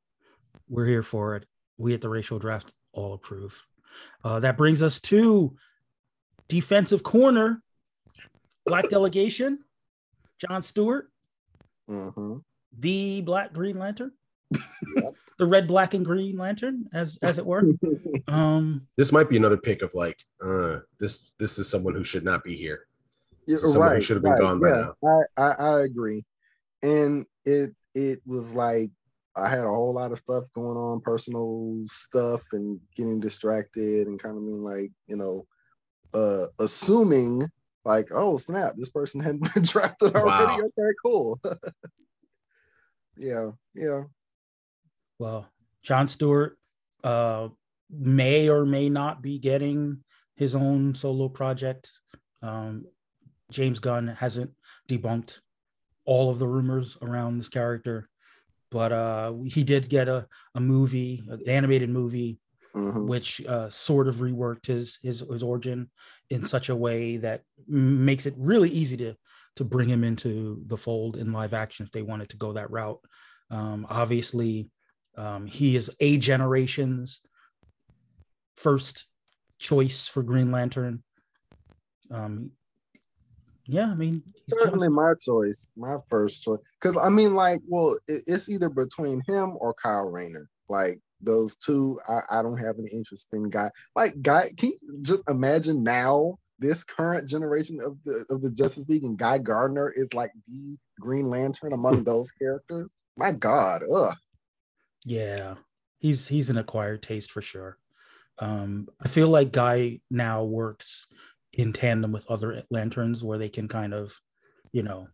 We're 0.68 0.86
here 0.86 1.02
for 1.02 1.36
it. 1.36 1.46
We 1.76 1.94
at 1.94 2.00
the 2.00 2.08
racial 2.08 2.38
draft 2.38 2.72
all 2.92 3.12
approve. 3.14 3.66
Uh, 4.24 4.40
that 4.40 4.56
brings 4.56 4.82
us 4.82 5.00
to 5.00 5.54
defensive 6.48 7.02
corner, 7.02 7.62
black 8.64 8.88
delegation, 8.90 9.58
John 10.38 10.62
Stewart, 10.62 11.10
Mhm. 11.90 12.42
the 12.78 13.20
Black 13.22 13.52
Green 13.52 13.78
Lantern, 13.78 14.12
the 15.38 15.46
red, 15.46 15.66
black, 15.68 15.92
and 15.94 16.04
green 16.06 16.36
lantern, 16.38 16.88
as 16.92 17.18
as 17.22 17.38
it 17.38 17.44
were. 17.46 17.62
Um, 18.28 18.86
This 18.96 19.10
might 19.12 19.28
be 19.28 19.36
another 19.36 19.56
pick 19.58 19.82
of 19.82 19.92
like, 19.94 20.24
uh, 20.40 20.78
this 20.98 21.32
this 21.38 21.58
is 21.58 21.68
someone 21.68 21.94
who 21.94 22.04
should 22.04 22.24
not 22.24 22.44
be 22.44 22.54
here. 22.56 22.86
Yeah, 23.46 23.54
This 23.54 23.64
is 23.64 23.74
who 23.74 24.00
should 24.00 24.16
have 24.16 24.22
been 24.22 24.38
gone 24.38 24.60
by 24.60 24.68
yeah, 24.68 25.20
I, 25.36 25.42
I 25.42 25.50
I 25.50 25.80
agree, 25.82 26.24
and 26.82 27.26
it 27.44 27.74
it 27.94 28.20
was 28.26 28.54
like 28.54 28.90
I 29.36 29.48
had 29.48 29.60
a 29.60 29.68
whole 29.68 29.94
lot 29.94 30.12
of 30.12 30.18
stuff 30.18 30.44
going 30.54 30.76
on, 30.76 31.00
personal 31.00 31.80
stuff, 31.84 32.42
and 32.52 32.78
getting 32.96 33.20
distracted, 33.20 34.06
and 34.06 34.22
kind 34.22 34.36
of 34.36 34.44
being 34.44 34.62
like, 34.62 34.90
you 35.06 35.16
know, 35.16 35.46
uh, 36.14 36.46
assuming 36.58 37.48
like, 37.84 38.08
oh 38.12 38.36
snap, 38.36 38.74
this 38.76 38.90
person 38.90 39.20
hadn't 39.24 39.52
been 39.54 39.62
drafted 39.62 40.14
already. 40.14 40.62
Wow. 40.62 40.68
Okay, 40.78 40.92
cool. 41.02 41.40
yeah, 43.16 43.50
yeah. 43.74 44.02
well, 45.18 45.48
John 45.82 46.08
Stewart 46.08 46.58
uh, 47.02 47.48
may 47.90 48.48
or 48.48 48.64
may 48.64 48.88
not 48.88 49.22
be 49.22 49.38
getting 49.38 50.04
his 50.36 50.54
own 50.54 50.94
solo 50.94 51.28
project. 51.28 51.90
Um, 52.42 52.86
James 53.52 53.78
Gunn 53.78 54.08
hasn't 54.08 54.50
debunked 54.88 55.40
all 56.04 56.30
of 56.30 56.38
the 56.38 56.48
rumors 56.48 56.96
around 57.00 57.38
this 57.38 57.48
character, 57.48 58.08
but 58.70 58.90
uh, 58.92 59.32
he 59.46 59.62
did 59.62 59.88
get 59.88 60.08
a, 60.08 60.26
a 60.54 60.60
movie, 60.60 61.22
an 61.28 61.40
animated 61.46 61.90
movie, 61.90 62.38
Mhm. 62.74 63.06
which 63.06 63.44
uh, 63.46 63.68
sort 63.68 64.08
of 64.08 64.16
reworked 64.16 64.64
his, 64.64 64.98
his 65.02 65.20
his 65.30 65.42
origin 65.42 65.90
in 66.30 66.42
such 66.46 66.70
a 66.70 66.74
way 66.74 67.18
that 67.18 67.42
makes 67.68 68.24
it 68.24 68.34
really 68.38 68.70
easy 68.70 68.96
to 68.96 69.14
to 69.56 69.64
bring 69.64 69.90
him 69.90 70.02
into 70.02 70.62
the 70.66 70.78
fold 70.78 71.16
in 71.18 71.34
live 71.34 71.52
action 71.52 71.84
if 71.84 71.92
they 71.92 72.00
wanted 72.00 72.30
to 72.30 72.38
go 72.38 72.54
that 72.54 72.70
route. 72.70 72.98
Um, 73.50 73.86
obviously, 73.90 74.70
um, 75.18 75.44
he 75.46 75.76
is 75.76 75.90
a 76.00 76.16
generation's 76.16 77.20
first 78.56 79.06
choice 79.58 80.06
for 80.06 80.22
Green 80.22 80.50
Lantern. 80.50 81.02
Um, 82.10 82.52
yeah, 83.66 83.90
I 83.90 83.94
mean, 83.94 84.22
he's 84.34 84.58
Certainly 84.58 84.88
my 84.88 85.14
choice, 85.24 85.70
my 85.76 85.96
first 86.08 86.42
choice. 86.42 86.60
Because 86.80 86.96
I 86.96 87.08
mean, 87.08 87.34
like, 87.34 87.60
well, 87.66 87.96
it, 88.08 88.22
it's 88.26 88.48
either 88.48 88.68
between 88.68 89.22
him 89.26 89.56
or 89.58 89.74
Kyle 89.74 90.10
Rayner. 90.10 90.48
Like 90.68 90.98
those 91.20 91.56
two, 91.56 92.00
I, 92.08 92.20
I 92.30 92.42
don't 92.42 92.58
have 92.58 92.78
an 92.78 92.88
interest 92.92 93.32
in 93.32 93.50
guy. 93.50 93.70
Like, 93.94 94.20
guy, 94.20 94.50
can 94.56 94.70
you 94.70 94.98
just 95.02 95.28
imagine 95.28 95.82
now 95.82 96.38
this 96.58 96.84
current 96.84 97.28
generation 97.28 97.80
of 97.84 98.02
the 98.02 98.24
of 98.30 98.42
the 98.42 98.50
Justice 98.50 98.88
League 98.88 99.04
and 99.04 99.18
Guy 99.18 99.38
Gardner 99.38 99.92
is 99.94 100.12
like 100.12 100.32
the 100.46 100.76
Green 101.00 101.28
Lantern 101.28 101.72
among 101.72 102.04
those 102.04 102.32
characters? 102.32 102.94
My 103.16 103.32
God, 103.32 103.82
ugh. 103.94 104.14
Yeah, 105.04 105.54
he's 105.98 106.26
he's 106.28 106.50
an 106.50 106.58
acquired 106.58 107.02
taste 107.02 107.30
for 107.30 107.42
sure. 107.42 107.78
Um, 108.38 108.88
I 109.00 109.08
feel 109.08 109.28
like 109.28 109.52
Guy 109.52 110.00
now 110.10 110.42
works 110.42 111.06
in 111.52 111.72
tandem 111.72 112.12
with 112.12 112.30
other 112.30 112.62
lanterns 112.70 113.22
where 113.22 113.38
they 113.38 113.48
can 113.48 113.68
kind 113.68 113.92
of, 113.94 114.18
you 114.72 114.82
know, 114.82 115.08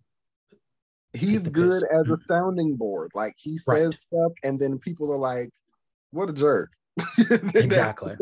He's 1.15 1.49
good 1.49 1.83
as 1.93 2.11
a 2.11 2.17
sounding 2.29 2.77
board. 2.77 3.11
Like 3.15 3.35
he 3.39 3.57
says 3.57 3.87
Right. 3.87 3.95
stuff, 3.95 4.33
and 4.45 4.61
then 4.61 4.79
people 4.79 5.11
are 5.13 5.19
like, 5.19 5.49
"What 6.11 6.29
a 6.29 6.33
jerk." 6.33 6.71
Exactly, 7.55 8.15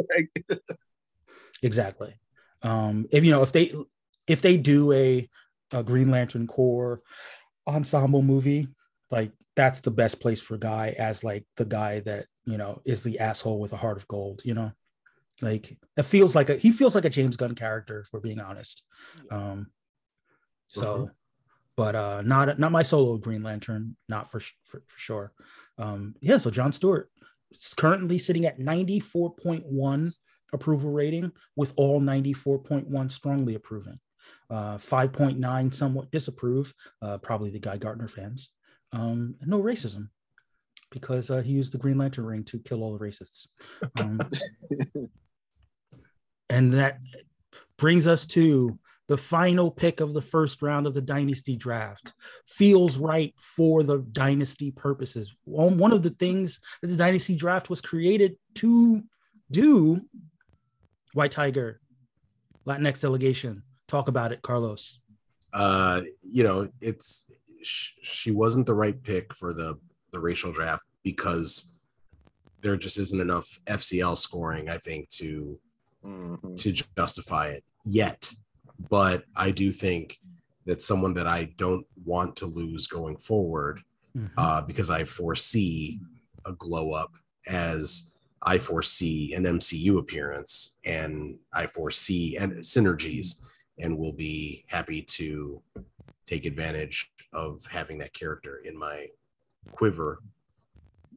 exactly. 1.62 2.14
Um, 2.62 3.06
if 3.10 3.24
you 3.24 3.32
know 3.32 3.43
if 3.43 3.52
they 3.52 3.74
if 4.28 4.40
they 4.40 4.56
do 4.56 4.93
a, 4.93 5.28
a 5.72 5.82
Green 5.82 6.10
Lantern 6.10 6.47
Corps 6.47 7.02
ensemble 7.66 8.22
movie, 8.22 8.68
like 9.10 9.32
that's 9.56 9.80
the 9.80 9.90
best 9.90 10.20
place 10.20 10.40
for 10.40 10.56
Guy 10.56 10.94
as 10.97 11.24
like 11.24 11.44
the 11.56 11.64
guy 11.64 12.01
that 12.01 12.26
you 12.44 12.56
know 12.56 12.80
is 12.84 13.02
the 13.02 13.18
asshole 13.18 13.59
with 13.59 13.72
a 13.72 13.76
heart 13.76 13.97
of 13.97 14.06
gold. 14.06 14.43
You 14.44 14.55
know, 14.55 14.72
like 15.43 15.77
it 15.97 16.03
feels 16.05 16.35
like 16.35 16.51
a 16.51 16.57
he 16.57 16.71
feels 16.71 16.95
like 16.95 17.05
a 17.05 17.11
James 17.11 17.37
Gunn 17.37 17.55
character 17.55 18.01
if 18.01 18.09
we're 18.13 18.21
being 18.21 18.41
honest. 18.41 18.83
Um, 19.31 19.69
so, 20.69 21.11
but 21.77 21.95
uh, 21.95 22.23
not 22.23 22.59
not 22.59 22.73
my 22.73 22.83
solo 22.83 23.19
Green 23.19 23.43
Lantern, 23.43 23.97
not 24.09 24.31
for 24.31 24.41
for, 24.41 24.83
for 24.87 24.99
sure. 24.99 25.33
Um, 25.79 26.15
yeah, 26.21 26.39
so 26.39 26.51
John 26.51 26.73
Stewart 26.73 27.11
is 27.51 27.75
currently 27.75 28.19
sitting 28.19 28.47
at 28.47 28.59
ninety 28.59 29.01
four 29.01 29.35
point 29.35 29.65
one 29.67 30.13
approval 30.53 30.91
rating, 30.91 31.33
with 31.55 31.73
all 31.77 32.01
ninety 32.01 32.33
four 32.33 32.59
point 32.59 32.89
one 32.89 33.11
strongly 33.11 33.55
approving. 33.55 33.99
Uh, 34.51 34.77
5.9 34.77 35.73
somewhat 35.73 36.11
disapprove, 36.11 36.73
uh, 37.01 37.17
probably 37.19 37.51
the 37.51 37.61
Guy 37.61 37.77
Gardner 37.77 38.09
fans. 38.09 38.51
Um, 38.93 39.37
no 39.45 39.63
racism 39.63 40.09
because 40.91 41.31
uh, 41.31 41.43
he 41.43 41.53
used 41.53 41.73
the 41.73 41.79
Green 41.79 41.99
Lantern 41.99 42.27
ring 42.27 42.45
to 42.45 42.59
kill 42.59 42.83
all 42.83 42.97
the 42.97 43.05
racists. 43.05 43.49
Um, 44.01 44.21
and 46.48 46.74
that 46.74 46.98
brings 47.77 48.06
us 48.06 48.27
to 48.27 48.78
the 49.09 49.16
final 49.16 49.70
pick 49.70 50.01
of 50.01 50.14
the 50.14 50.23
first 50.23 50.62
round 50.62 50.86
of 50.86 50.94
the 50.94 51.01
dynasty 51.02 51.55
draft. 51.56 52.12
Feels 52.47 52.98
right 52.98 53.35
for 53.39 53.82
the 53.85 53.98
dynasty 53.98 54.73
purposes. 54.73 55.35
One 55.44 55.93
of 55.93 56.02
the 56.02 56.10
things 56.10 56.59
that 56.82 56.89
the 56.89 56.97
dynasty 56.97 57.36
draft 57.36 57.70
was 57.70 57.81
created 57.81 58.36
to 58.56 59.02
do. 59.51 60.01
White 61.14 61.31
Tiger, 61.32 61.81
Latinx 62.66 63.01
delegation. 63.01 63.62
Talk 63.86 64.09
about 64.09 64.32
it, 64.32 64.43
Carlos. 64.43 64.98
uh 65.52 66.02
you 66.24 66.43
know 66.43 66.68
it's 66.81 67.31
she 67.62 68.31
wasn't 68.32 68.66
the 68.66 68.74
right 68.74 69.01
pick 69.02 69.32
for 69.32 69.52
the 69.52 69.78
the 70.12 70.18
racial 70.20 70.52
draft 70.52 70.85
because 71.02 71.77
there 72.60 72.77
just 72.77 72.98
isn't 72.98 73.20
enough 73.20 73.59
FCL 73.66 74.16
scoring 74.16 74.68
I 74.68 74.78
think 74.78 75.09
to 75.10 75.59
Mhm. 76.07 76.57
to 76.62 76.73
justify 76.97 77.49
it 77.49 77.65
yet 77.85 78.33
but 78.91 79.24
I 79.35 79.51
do 79.51 79.73
think 79.73 80.19
that 80.66 80.83
someone 80.83 81.15
that 81.15 81.27
I 81.27 81.45
don't 81.57 81.87
want 82.05 82.37
to 82.37 82.47
lose 82.47 82.87
going 82.87 83.16
forward 83.19 83.83
Mhm. 84.16 84.31
uh 84.37 84.61
because 84.62 84.91
I 84.91 85.05
foresee 85.05 86.01
a 86.45 86.53
glow 86.53 86.93
up 86.93 87.12
as 87.49 88.12
I 88.43 88.59
foresee 88.59 89.33
an 89.35 89.45
MCU 89.47 89.99
appearance 89.99 90.78
and 90.85 91.39
I 91.53 91.66
foresee 91.66 92.37
and 92.37 92.53
synergies 92.59 93.41
and 93.78 93.99
will 93.99 94.12
be 94.12 94.65
happy 94.69 95.03
to 95.03 95.62
take 96.27 96.45
advantage 96.45 97.11
of 97.33 97.66
having 97.66 97.99
that 97.99 98.12
character 98.12 98.57
in 98.59 98.77
my 98.78 99.09
quiver. 99.73 100.23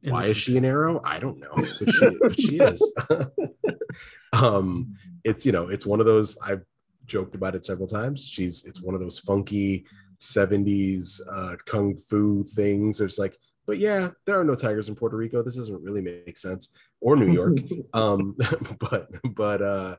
In 0.02 0.12
Why 0.12 0.26
is 0.26 0.36
she 0.36 0.56
an 0.56 0.64
arrow? 0.64 1.00
I 1.04 1.20
don't 1.20 1.38
know, 1.38 1.52
but 1.54 1.94
she, 1.94 2.18
but 2.20 2.40
she 2.40 2.56
is. 2.70 2.80
um, 4.32 4.94
it's 5.24 5.44
you 5.46 5.52
know, 5.52 5.68
it's 5.68 5.86
one 5.86 6.00
of 6.00 6.06
those 6.06 6.36
I've 6.38 6.64
joked 7.06 7.34
about 7.34 7.54
it 7.54 7.64
several 7.64 7.88
times. 7.88 8.24
She's 8.24 8.64
it's 8.64 8.82
one 8.82 8.94
of 8.94 9.00
those 9.00 9.18
funky 9.18 9.86
70s 10.20 11.20
uh, 11.32 11.56
kung 11.66 11.96
fu 11.96 12.44
things. 12.44 13.00
It's 13.00 13.18
like, 13.18 13.36
but 13.66 13.78
yeah, 13.78 14.10
there 14.26 14.38
are 14.38 14.44
no 14.44 14.54
tigers 14.54 14.88
in 14.88 14.94
Puerto 14.94 15.16
Rico. 15.16 15.42
This 15.42 15.56
doesn't 15.56 15.82
really 15.82 16.02
make 16.02 16.36
sense, 16.36 16.70
or 17.00 17.16
New 17.16 17.32
York. 17.32 17.58
um, 17.92 18.36
but 18.90 19.08
but 19.34 19.62
uh, 19.62 19.96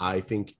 I 0.00 0.20
think, 0.20 0.54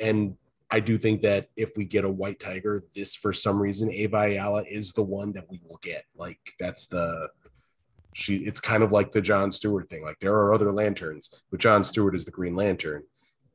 and 0.00 0.36
I 0.70 0.80
do 0.80 0.98
think 0.98 1.22
that 1.22 1.48
if 1.56 1.76
we 1.76 1.84
get 1.84 2.04
a 2.04 2.10
white 2.10 2.40
tiger, 2.40 2.84
this 2.94 3.14
for 3.14 3.32
some 3.32 3.58
reason 3.60 3.90
Ava 3.90 4.18
Ayala 4.18 4.64
is 4.68 4.92
the 4.92 5.02
one 5.02 5.32
that 5.32 5.48
we 5.48 5.60
will 5.66 5.78
get. 5.82 6.04
Like 6.14 6.40
that's 6.58 6.86
the 6.86 7.28
she. 8.14 8.36
It's 8.38 8.60
kind 8.60 8.82
of 8.82 8.92
like 8.92 9.12
the 9.12 9.20
John 9.20 9.50
Stewart 9.50 9.88
thing. 9.90 10.02
Like 10.02 10.18
there 10.20 10.34
are 10.34 10.52
other 10.54 10.72
lanterns, 10.72 11.42
but 11.50 11.60
John 11.60 11.84
Stewart 11.84 12.14
is 12.14 12.24
the 12.24 12.30
Green 12.30 12.54
Lantern. 12.56 13.02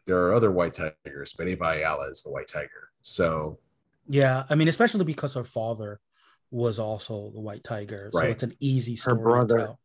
There 0.06 0.18
are 0.26 0.34
other 0.36 0.52
white 0.52 0.74
tigers, 0.74 1.34
but 1.38 1.48
Ava 1.48 1.64
Ayala 1.66 2.10
is 2.10 2.22
the 2.24 2.32
white 2.32 2.48
tiger. 2.48 2.90
So 3.02 3.60
Yeah, 4.10 4.44
I 4.50 4.56
mean, 4.56 4.68
especially 4.68 5.06
because 5.06 5.34
her 5.36 5.44
father 5.46 6.00
was 6.52 6.78
also 6.78 7.32
the 7.34 7.40
White 7.40 7.64
Tiger, 7.64 8.10
so 8.14 8.20
Right. 8.20 8.30
it's 8.30 8.44
an 8.44 8.54
easy 8.60 8.96
story. 8.96 9.18
to 9.18 9.24
brother. 9.24 9.58
tell. 9.58 9.80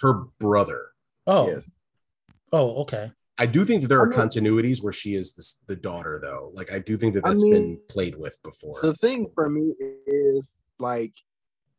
her 0.00 0.14
brother. 0.38 0.88
Oh, 1.26 1.46
Yes. 1.48 1.70
oh, 2.52 2.76
okay. 2.82 3.12
I 3.38 3.46
do 3.46 3.64
think 3.66 3.82
that 3.82 3.88
there 3.88 4.00
I 4.00 4.04
are 4.04 4.06
mean- 4.08 4.18
continuities 4.18 4.82
where 4.82 4.92
she 4.92 5.14
is 5.14 5.32
this, 5.34 5.60
the 5.66 5.76
daughter, 5.76 6.18
though. 6.22 6.50
Like 6.54 6.72
I 6.72 6.78
do 6.78 6.96
think 6.96 7.14
that 7.14 7.24
I 7.26 7.30
that's 7.30 7.42
mean, 7.44 7.52
been 7.52 7.80
played 7.88 8.16
with 8.16 8.42
before. 8.42 8.80
The 8.82 8.94
thing 8.94 9.30
for 9.34 9.48
me 9.50 9.74
is 10.06 10.58
like 10.78 11.12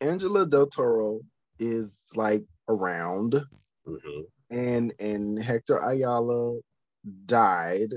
Angela 0.01 0.45
Del 0.45 0.67
Toro 0.67 1.21
is 1.59 2.09
like 2.15 2.43
around 2.67 3.35
Mhm. 3.87 4.23
and 4.51 4.93
and 4.99 5.41
Hector 5.41 5.77
Ayala 5.77 6.59
died. 7.25 7.93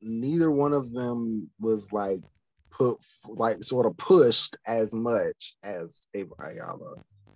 Neither 0.00 0.50
one 0.50 0.72
of 0.72 0.92
them 0.92 1.50
was 1.60 1.92
like 1.92 2.20
put 2.70 2.98
like 3.28 3.62
sort 3.62 3.86
of 3.86 3.96
pushed 3.96 4.56
as 4.66 4.94
much 4.94 5.56
as 5.62 6.08
Ava 6.14 6.34
Ayala. 6.40 6.94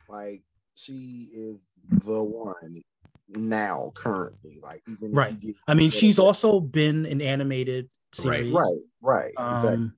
Like 0.09 0.43
she 0.75 1.29
is 1.33 1.73
the 2.05 2.23
one 2.23 2.83
now 3.29 3.93
currently. 3.95 4.59
Like 4.63 4.83
even 4.89 4.97
if 5.07 5.11
you 5.11 5.17
Right. 5.17 5.41
get- 5.41 5.57
I 5.67 5.75
mean, 5.75 5.91
she's 5.91 6.19
also 6.19 6.61
been 6.61 7.07
in 7.07 7.21
animated 7.21 7.89
Right. 8.19 8.45
series. 8.45 8.53
right, 8.55 8.83
right, 9.03 9.31
exactly. 9.33 9.69
Um, 9.75 9.97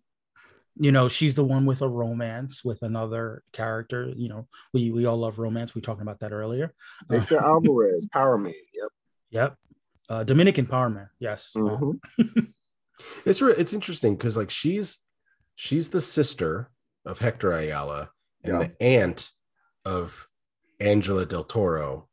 you 0.79 0.93
know, 0.93 1.09
she's 1.09 1.35
the 1.35 1.45
one 1.45 1.67
with 1.67 1.83
a 1.83 1.89
romance 1.89 2.65
with 2.65 2.83
another 2.83 3.43
character. 3.53 4.13
You 4.15 4.29
know, 4.29 4.49
we 4.73 4.91
we 4.91 5.07
all 5.07 5.17
love 5.17 5.39
romance. 5.39 5.75
We 5.75 5.81
were 5.81 5.85
talking 5.85 6.03
about 6.03 6.21
that 6.21 6.33
earlier. 6.33 6.73
Uh, 7.11 7.19
Victor 7.19 7.39
Alvarez, 7.39 8.07
Power 8.13 8.39
Man. 8.39 8.53
Yep. 8.75 8.91
yep. 9.31 9.57
Uh, 10.09 10.25
Dominican 10.25 10.67
Power 10.67 10.89
Man. 10.91 11.09
Yes. 11.19 11.53
Uh, 11.57 11.61
Mhm. 11.61 11.99
It's 13.25 13.41
re- 13.41 13.55
it's 13.57 13.73
interesting 13.73 14.17
because 14.17 14.37
like 14.37 14.51
she's 14.51 14.99
she's 15.55 15.91
the 15.91 16.01
sister 16.01 16.71
of 17.05 17.21
Hector 17.21 17.53
Ayala 17.53 18.11
and 18.43 18.55
Yeah. 18.61 18.67
the 18.67 18.83
aunt 18.83 19.31
of 19.85 20.27
Angela 20.81 21.25
Del 21.25 21.45
Toro, 21.45 22.09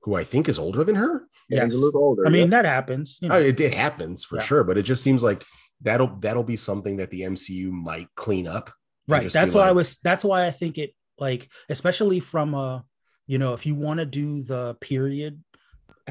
who 0.00 0.16
I 0.16 0.24
think 0.24 0.48
is 0.48 0.58
older 0.58 0.82
than 0.82 0.96
her. 0.96 1.28
yes. 1.48 1.62
Angela's 1.62 1.94
older. 1.94 2.26
I 2.26 2.30
mean, 2.30 2.42
yep. 2.42 2.50
that 2.50 2.64
happens. 2.64 3.18
You 3.22 3.28
know. 3.28 3.36
Oh, 3.36 3.38
it, 3.38 3.60
it 3.60 3.74
happens 3.74 4.24
for 4.24 4.36
Yeah. 4.36 4.42
sure, 4.42 4.64
but 4.64 4.76
it 4.78 4.82
just 4.82 5.02
seems 5.04 5.22
like 5.22 5.44
that'll 5.80 6.16
that'll 6.18 6.42
be 6.44 6.56
something 6.56 6.96
that 6.98 7.10
the 7.10 7.22
MCU 7.22 7.70
might 7.70 8.08
clean 8.14 8.46
up. 8.46 8.70
right 9.08 9.30
that's 9.30 9.54
why 9.54 9.68
i 9.68 9.72
was 9.72 9.98
that's 10.02 10.24
why 10.24 10.46
i 10.46 10.50
think 10.50 10.78
it 10.78 10.90
like 11.18 11.48
especially 11.68 12.18
from 12.18 12.54
a 12.54 12.84
you 13.28 13.38
know 13.38 13.52
if 13.54 13.64
you 13.66 13.74
want 13.74 13.98
to 14.00 14.06
do 14.06 14.42
the 14.42 14.74
period 14.80 15.42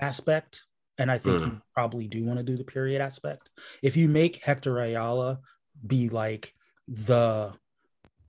aspect 0.02 0.64
and 0.98 1.12
i 1.12 1.18
think 1.18 1.42
you 1.42 1.62
probably 1.74 2.08
do 2.08 2.24
want 2.24 2.38
to 2.40 2.44
do 2.44 2.56
the 2.58 2.64
period 2.64 3.02
aspect 3.02 3.50
if 3.84 3.98
you 3.98 4.08
make 4.08 4.44
hector 4.44 4.80
ayala 4.80 5.40
be 5.86 6.08
like 6.10 6.54
the 6.88 7.52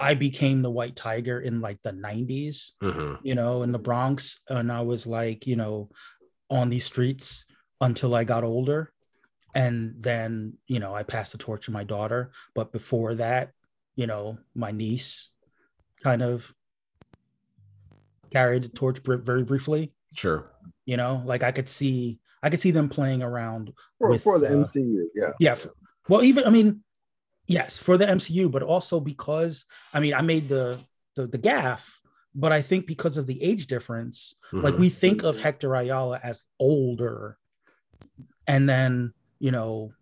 i 0.01 0.15
became 0.15 0.63
the 0.63 0.71
white 0.71 0.97
tiger 0.97 1.39
in 1.41 1.61
like 1.61 1.81
the 1.83 1.93
90s 1.93 2.73
Mhm. 2.83 3.19
you 3.23 3.35
know 3.35 3.63
in 3.63 3.71
the 3.73 3.79
bronx 3.79 4.41
and 4.49 4.71
i 4.73 4.81
was 4.81 5.07
like 5.07 5.47
you 5.47 5.57
know 5.57 5.91
on 6.51 6.71
these 6.71 6.85
streets 6.85 7.45
until 7.81 8.15
i 8.15 8.25
got 8.25 8.43
older 8.45 8.93
and 9.57 9.95
then 9.99 10.53
you 10.69 10.79
know 10.79 10.95
i 10.95 11.03
passed 11.03 11.33
the 11.33 11.39
torch 11.39 11.65
to 11.65 11.71
my 11.73 11.83
daughter 11.83 12.31
but 12.55 12.71
before 12.73 13.15
that 13.15 13.53
you 13.97 14.07
know 14.07 14.37
my 14.55 14.71
niece 14.71 15.31
kind 16.03 16.23
of 16.23 16.53
carried 18.31 18.63
the 18.65 18.69
torch 18.69 19.03
br- 19.03 19.17
very 19.17 19.43
briefly 19.43 19.93
Sure. 20.15 20.51
you 20.85 20.97
know 20.97 21.23
like 21.25 21.43
i 21.43 21.51
could 21.53 21.69
see 21.69 22.19
i 22.43 22.51
could 22.51 22.61
see 22.61 22.71
them 22.71 22.89
playing 22.89 23.23
around 23.23 23.73
for, 23.99 24.11
with, 24.11 24.23
for 24.23 24.39
the 24.39 24.47
uh, 24.49 24.51
MCU. 24.63 25.05
Yeah. 25.15 25.31
yeah 25.41 25.53
f- 25.53 25.67
well 26.09 26.23
even 26.23 26.45
i 26.45 26.51
mean 26.51 26.83
yes 27.47 27.79
for 27.79 27.97
the 27.97 28.07
mcu 28.07 28.51
but 28.51 28.63
also 28.63 29.01
because 29.01 29.65
i 29.95 30.01
mean 30.01 30.15
i 30.15 30.21
made 30.21 30.49
the 30.49 30.81
the, 31.15 31.27
the 31.27 31.39
gaff 31.39 32.01
but 32.35 32.53
i 32.53 32.61
think 32.61 32.87
because 32.87 33.17
of 33.17 33.27
the 33.27 33.43
age 33.43 33.67
difference 33.69 34.35
like 34.53 34.75
Mhm. 34.75 34.81
we 34.81 34.89
think 34.91 35.23
of 35.23 35.37
hector 35.39 35.75
ayala 35.75 36.21
as 36.23 36.45
older 36.61 37.39
and 38.47 38.69
then 38.69 39.13
you 39.39 39.51
know 39.51 39.93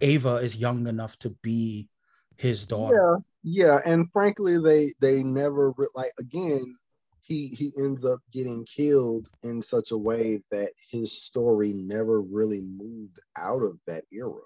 ava 0.00 0.36
is 0.36 0.56
young 0.56 0.86
enough 0.86 1.18
to 1.18 1.30
be 1.42 1.88
his 2.36 2.66
daughter 2.66 3.22
Yeah, 3.42 3.64
yeah, 3.64 3.78
and 3.84 4.10
frankly, 4.12 4.58
they 4.58 4.92
they 5.00 5.22
never 5.22 5.72
re- 5.72 5.86
like 5.94 6.12
again. 6.18 6.76
He 7.22 7.46
he 7.48 7.72
ends 7.78 8.04
up 8.04 8.18
getting 8.32 8.64
killed 8.64 9.28
in 9.44 9.62
such 9.62 9.92
a 9.92 9.96
way 9.96 10.42
that 10.50 10.70
his 10.90 11.12
story 11.12 11.72
never 11.72 12.20
really 12.22 12.60
moved 12.62 13.20
out 13.36 13.62
of 13.62 13.78
that 13.86 14.04
era. 14.12 14.42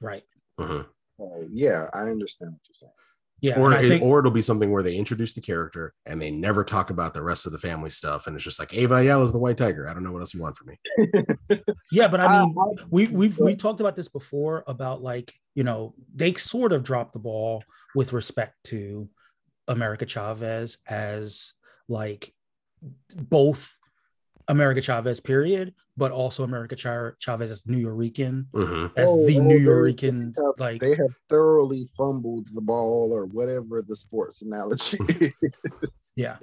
right 0.00 0.24
Mhm. 0.58 0.86
So 1.18 1.48
yeah, 1.50 1.88
I 1.92 2.02
understand 2.02 2.52
what 2.52 2.60
you're 2.66 2.74
saying. 2.74 2.92
Yeah 3.40 3.58
or 3.58 3.72
and 3.72 3.84
it, 3.84 3.88
think, 3.88 4.02
or 4.02 4.18
it'll 4.20 4.30
be 4.30 4.40
something 4.40 4.70
where 4.70 4.82
they 4.82 4.96
introduce 4.96 5.32
the 5.32 5.40
character 5.40 5.92
and 6.06 6.20
they 6.20 6.30
never 6.30 6.64
talk 6.64 6.90
about 6.90 7.14
the 7.14 7.22
rest 7.22 7.46
of 7.46 7.52
the 7.52 7.58
family 7.58 7.90
stuff, 7.90 8.26
and 8.26 8.36
it's 8.36 8.44
just 8.44 8.58
like 8.58 8.72
Ava 8.74 8.96
Ayala 8.96 9.24
is 9.24 9.32
the 9.32 9.38
white 9.38 9.56
tiger. 9.56 9.88
I 9.88 9.94
don't 9.94 10.04
know 10.04 10.12
what 10.12 10.20
else 10.20 10.34
you 10.34 10.40
want 10.40 10.56
from 10.56 10.68
me. 10.68 10.78
yeah 11.92 12.08
but 12.08 12.20
i 12.20 12.24
uh, 12.24 12.28
I- 12.28 12.40
mean 12.40 12.54
we 12.90 13.06
we've 13.08 13.38
we 13.38 13.54
talked 13.54 13.80
about 13.80 13.96
this 13.96 14.08
before 14.08 14.64
about 14.66 15.02
like 15.02 15.32
you 15.54 15.64
know 15.64 15.94
they 16.14 16.34
sort 16.34 16.72
of 16.72 16.82
dropped 16.82 17.12
the 17.12 17.18
ball 17.18 17.62
with 17.94 18.12
respect 18.12 18.54
to 18.64 19.08
america 19.68 20.06
chavez 20.06 20.78
as 20.86 21.52
like 21.88 22.32
both 23.14 23.76
america 24.48 24.80
chavez 24.82 25.20
period 25.20 25.72
but 25.96 26.10
also 26.12 26.44
america 26.44 26.76
Cha- 26.76 27.12
chavez 27.18 27.50
as 27.50 27.66
new 27.66 27.86
yorican 27.86 28.46
Mhm. 28.52 28.90
as 28.96 29.08
Oh, 29.08 29.26
the 29.26 29.38
oh, 29.38 29.42
new 29.42 29.58
they- 29.58 29.64
yorican 29.64 30.34
they 30.34 30.42
have- 30.42 30.54
like 30.58 30.80
They 30.80 30.94
have 30.96 31.14
thoroughly 31.28 31.88
fumbled 31.96 32.48
the 32.52 32.60
ball 32.60 33.12
or 33.12 33.26
whatever 33.26 33.80
the 33.82 33.96
sports 33.96 34.42
analogy 34.42 34.98
is. 35.20 36.12
yeah 36.16 36.36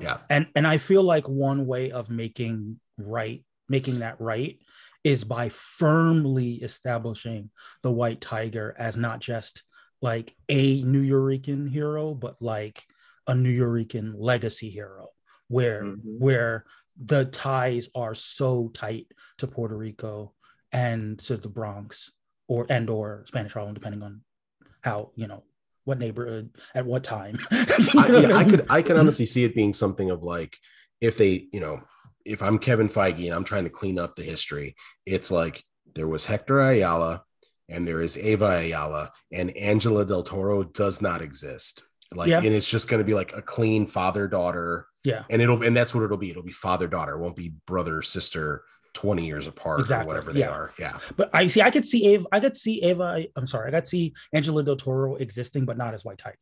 Yeah. 0.00 0.18
and 0.30 0.46
and 0.56 0.66
i 0.66 0.78
feel 0.78 1.02
like 1.02 1.28
one 1.28 1.66
way 1.66 1.90
of 1.92 2.10
making 2.10 2.80
right 2.98 3.44
making 3.68 4.00
that 4.00 4.20
right 4.20 4.58
is 5.04 5.22
by 5.22 5.48
firmly 5.50 6.54
establishing 6.62 7.50
the 7.82 7.90
white 7.92 8.20
tiger 8.20 8.74
as 8.78 8.96
not 8.96 9.20
just 9.20 9.62
like 10.00 10.34
a 10.48 10.82
new 10.82 11.02
Yorican 11.02 11.68
hero 11.70 12.14
but 12.14 12.36
like 12.40 12.82
a 13.26 13.34
new 13.34 13.52
Yorican 13.58 14.12
legacy 14.16 14.68
hero 14.70 15.08
where 15.48 15.82
Mhm. 15.84 16.00
where 16.18 16.64
the 17.02 17.24
ties 17.24 17.88
are 17.94 18.14
so 18.14 18.68
tight 18.68 19.06
to 19.38 19.46
puerto 19.46 19.76
rico 19.76 20.32
and 20.72 21.18
to 21.18 21.36
the 21.36 21.48
bronx 21.48 22.12
or 22.48 22.66
and 22.68 22.90
or 22.90 23.24
spanish 23.26 23.52
harlem 23.52 23.74
depending 23.74 24.02
on 24.02 24.20
how 24.82 25.10
you 25.14 25.26
know 25.26 25.42
what 25.84 25.98
neighborhood 25.98 26.50
at 26.74 26.86
what 26.86 27.04
time 27.04 27.38
I, 27.50 28.08
yeah, 28.08 28.36
I 28.36 28.44
could 28.44 28.66
I 28.70 28.82
could 28.82 28.96
honestly 28.98 29.26
see 29.26 29.44
it 29.44 29.54
being 29.54 29.72
something 29.72 30.10
of 30.10 30.22
like 30.22 30.58
if 31.04 31.18
they, 31.18 31.48
you 31.52 31.60
know, 31.60 31.82
if 32.24 32.42
I'm 32.42 32.58
Kevin 32.58 32.88
Feige 32.88 33.26
and 33.26 33.34
I'm 33.34 33.44
trying 33.44 33.64
to 33.64 33.70
clean 33.70 33.98
up 33.98 34.16
the 34.16 34.22
history, 34.22 34.74
it's 35.04 35.30
like 35.30 35.62
there 35.94 36.08
was 36.08 36.24
Hector 36.24 36.60
Ayala 36.60 37.24
and 37.68 37.86
there 37.86 38.00
is 38.00 38.16
Ava 38.16 38.60
Ayala 38.60 39.12
and 39.30 39.56
Angela 39.56 40.04
Del 40.06 40.22
Toro 40.22 40.64
does 40.64 41.02
not 41.02 41.22
exist. 41.22 41.86
Like, 42.14 42.28
Yeah. 42.28 42.38
and 42.38 42.46
it's 42.54 42.68
just 42.68 42.88
going 42.88 42.98
to 43.00 43.04
be 43.04 43.14
like 43.14 43.32
a 43.34 43.42
clean 43.42 43.86
father 43.86 44.26
daughter, 44.28 44.86
yeah 45.04 45.24
and 45.30 45.42
it'll 45.42 45.62
and 45.62 45.76
that's 45.76 45.94
what 45.94 46.02
it'll 46.04 46.16
be. 46.16 46.30
It'll 46.30 46.42
be 46.42 46.52
father 46.52 46.86
daughter. 46.88 47.14
It 47.14 47.18
won't 47.18 47.36
be 47.36 47.54
brother 47.66 48.02
sister. 48.02 48.64
20 48.94 49.26
years 49.26 49.48
apart 49.48 49.80
Exactly, 49.80 50.04
or 50.04 50.06
whatever 50.06 50.32
they 50.32 50.38
yeah. 50.38 50.50
are. 50.50 50.70
Yeah. 50.78 50.98
But 51.16 51.28
I 51.34 51.48
see, 51.48 51.60
I 51.60 51.72
could 51.72 51.84
see 51.84 52.06
Ava, 52.14 52.26
I 52.30 52.38
could 52.38 52.56
see 52.56 52.80
Ava, 52.84 53.24
I'm 53.34 53.44
sorry, 53.44 53.66
I 53.68 53.72
could 53.80 53.88
see 53.88 54.14
Angela 54.32 54.62
Del 54.62 54.76
Toro 54.76 55.16
existing, 55.16 55.64
but 55.64 55.76
not 55.76 55.94
as 55.94 56.04
White 56.04 56.18
Tiger. 56.18 56.38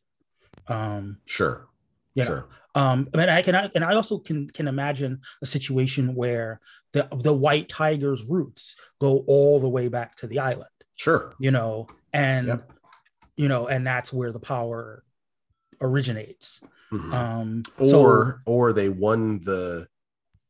Um, 0.67 1.17
Sure. 1.25 1.65
you 2.13 2.21
know, 2.23 2.27
Sure. 2.27 2.47
um, 2.75 3.09
and 3.11 3.21
I 3.31 3.41
can, 3.41 3.55
I, 3.55 3.71
and 3.73 3.83
I 3.83 3.95
also 3.95 4.19
can 4.19 4.47
can 4.49 4.67
imagine 4.67 5.21
a 5.41 5.47
situation 5.47 6.13
where 6.13 6.59
the 6.91 7.07
the 7.23 7.33
White 7.33 7.69
Tiger's 7.69 8.23
roots 8.23 8.75
go 9.01 9.23
all 9.25 9.59
the 9.59 9.67
way 9.69 9.87
back 9.87 10.15
to 10.17 10.27
the 10.27 10.37
island, 10.37 10.69
Sure. 10.95 11.33
you 11.39 11.49
know, 11.49 11.87
and 12.13 12.45
Yep. 12.47 12.71
you 13.35 13.47
know, 13.47 13.67
and 13.67 13.85
that's 13.85 14.13
where 14.13 14.31
the 14.31 14.39
power 14.39 15.03
originates. 15.83 16.61
Mhm. 16.91 17.13
Um, 17.13 17.63
or 17.79 18.41
or 18.45 18.73
they 18.73 18.89
won 18.89 19.41
the 19.43 19.87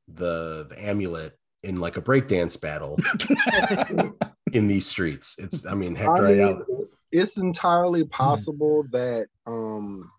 the 0.08 0.68
the 0.70 0.76
amulet 0.86 1.38
in 1.64 1.78
like 1.78 1.98
a 1.98 2.02
breakdance 2.02 2.60
battle 2.60 2.98
in 4.54 4.68
these 4.68 4.86
streets. 4.88 5.38
It's 5.40 5.66
I 5.66 5.76
mean 5.76 5.96
I 5.96 6.00
Hector 6.00 6.26
mean, 6.26 6.38
Ayala. 6.42 6.66
it's 7.12 7.38
entirely 7.38 8.04
Hmm. 8.04 8.10
possible 8.12 8.86
that 8.92 9.28
um 9.46 10.12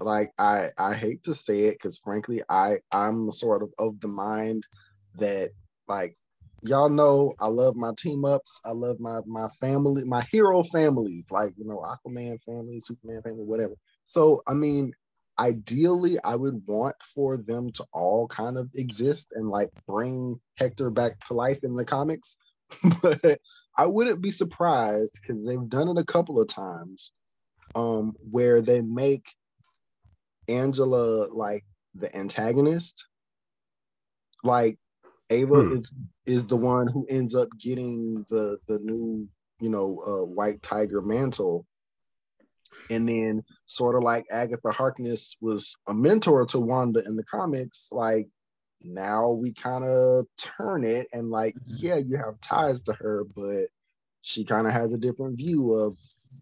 like 0.00 0.32
I 0.38 0.68
I 0.78 0.94
hate 0.94 1.24
to 1.24 1.34
say 1.34 1.64
it 1.64 1.74
because 1.74 1.98
frankly 1.98 2.42
I 2.50 2.78
I'm 2.92 3.30
sort 3.32 3.62
of 3.62 3.70
of 3.78 4.00
the 4.00 4.08
mind 4.08 4.66
that 5.16 5.50
like 5.88 6.16
y'all 6.62 6.88
know 6.88 7.34
I 7.40 7.48
love 7.48 7.76
my 7.76 7.92
team 7.98 8.24
ups 8.24 8.60
I 8.64 8.72
love 8.72 8.98
my 9.00 9.20
my 9.26 9.48
family 9.60 10.04
my 10.04 10.26
hero 10.32 10.62
families 10.64 11.28
like 11.30 11.52
you 11.56 11.66
know 11.66 11.78
Aquaman 11.84 12.38
family 12.44 12.80
Superman 12.80 13.22
family 13.22 13.44
whatever 13.44 13.74
so 14.04 14.42
I 14.46 14.54
mean 14.54 14.92
ideally 15.38 16.18
I 16.22 16.36
would 16.36 16.62
want 16.66 16.96
for 17.02 17.36
them 17.36 17.70
to 17.72 17.84
all 17.92 18.28
kind 18.28 18.56
of 18.56 18.70
exist 18.74 19.32
and 19.34 19.48
like 19.48 19.70
bring 19.88 20.40
Hector 20.56 20.90
back 20.90 21.18
to 21.26 21.34
life 21.34 21.64
in 21.64 21.74
the 21.74 21.84
comics 21.84 22.38
but 23.02 23.40
I 23.76 23.86
wouldn't 23.86 24.20
be 24.22 24.30
surprised 24.30 25.18
because 25.20 25.44
they've 25.44 25.68
done 25.68 25.88
it 25.88 25.98
a 26.00 26.04
couple 26.04 26.40
of 26.40 26.48
times 26.48 27.10
um, 27.74 28.14
where 28.30 28.60
they 28.60 28.80
make 28.80 29.26
Angela 30.48 31.28
like 31.32 31.64
the 31.94 32.14
antagonist. 32.16 33.06
Like 34.42 34.78
Ava 35.30 35.60
Hmm. 35.60 35.72
is 35.72 35.94
is 36.26 36.46
the 36.46 36.56
one 36.56 36.86
who 36.86 37.06
ends 37.08 37.34
up 37.34 37.48
getting 37.58 38.24
the 38.28 38.58
the 38.68 38.78
new 38.78 39.28
you 39.60 39.68
know 39.70 39.98
uh, 40.06 40.24
white 40.24 40.62
tiger 40.62 41.00
mantle, 41.00 41.66
and 42.90 43.08
then 43.08 43.42
sort 43.66 43.96
of 43.96 44.02
like 44.02 44.26
Agatha 44.30 44.70
Harkness 44.72 45.36
was 45.40 45.76
a 45.88 45.94
mentor 45.94 46.46
to 46.46 46.60
Wanda 46.60 47.02
in 47.06 47.16
the 47.16 47.24
comics. 47.24 47.88
Like 47.92 48.28
now 48.84 49.30
we 49.30 49.52
kind 49.52 49.84
of 49.84 50.26
turn 50.38 50.84
it 50.84 51.08
and 51.12 51.30
like 51.30 51.56
Mhm. 51.68 51.82
yeah 51.82 51.96
you 51.96 52.16
have 52.16 52.40
ties 52.40 52.82
to 52.84 52.92
her, 52.94 53.24
but 53.34 53.68
she 54.22 54.44
kind 54.44 54.66
of 54.66 54.72
has 54.72 54.92
a 54.92 54.98
different 54.98 55.36
view 55.36 55.74
of 55.74 55.96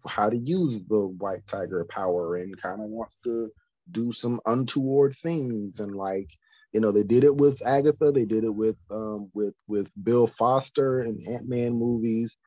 how 0.07 0.29
to 0.29 0.37
use 0.37 0.81
the 0.89 0.99
white 0.99 1.45
tiger 1.47 1.85
power 1.89 2.35
and 2.35 2.59
kind 2.61 2.81
of 2.81 2.89
wants 2.89 3.17
to 3.23 3.51
do 3.91 4.11
some 4.11 4.39
untoward 4.45 5.15
things 5.15 5.79
and 5.79 5.95
like 5.95 6.29
you 6.71 6.79
know 6.79 6.91
they 6.91 7.03
did 7.03 7.23
it 7.23 7.35
with 7.35 7.61
agatha 7.67 8.11
they 8.11 8.25
did 8.25 8.43
it 8.43 8.53
with 8.53 8.77
um 8.91 9.29
with 9.33 9.55
with 9.67 9.91
bill 10.03 10.25
foster 10.27 10.99
and 11.01 11.21
ant-man 11.27 11.73
movies 11.73 12.37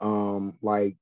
um 0.00 0.52
like 0.62 0.96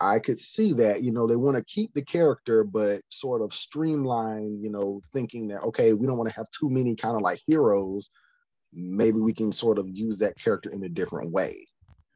i 0.00 0.18
could 0.18 0.38
see 0.38 0.72
that 0.72 1.02
you 1.02 1.10
know 1.12 1.26
they 1.26 1.36
want 1.36 1.56
to 1.56 1.64
keep 1.64 1.92
the 1.94 2.02
character 2.02 2.64
but 2.64 3.00
sort 3.10 3.42
of 3.42 3.52
streamline 3.52 4.58
you 4.62 4.70
know 4.70 5.00
thinking 5.12 5.48
that 5.48 5.62
okay 5.62 5.92
we 5.92 6.06
don't 6.06 6.18
want 6.18 6.28
to 6.28 6.34
have 6.34 6.50
too 6.50 6.70
many 6.70 6.94
kind 6.96 7.16
of 7.16 7.22
like 7.22 7.40
heroes 7.46 8.10
maybe 8.72 9.18
we 9.18 9.32
can 9.32 9.50
sort 9.50 9.78
of 9.78 9.88
use 9.88 10.18
that 10.18 10.38
character 10.38 10.70
in 10.70 10.82
a 10.84 10.88
different 10.88 11.32
way 11.32 11.66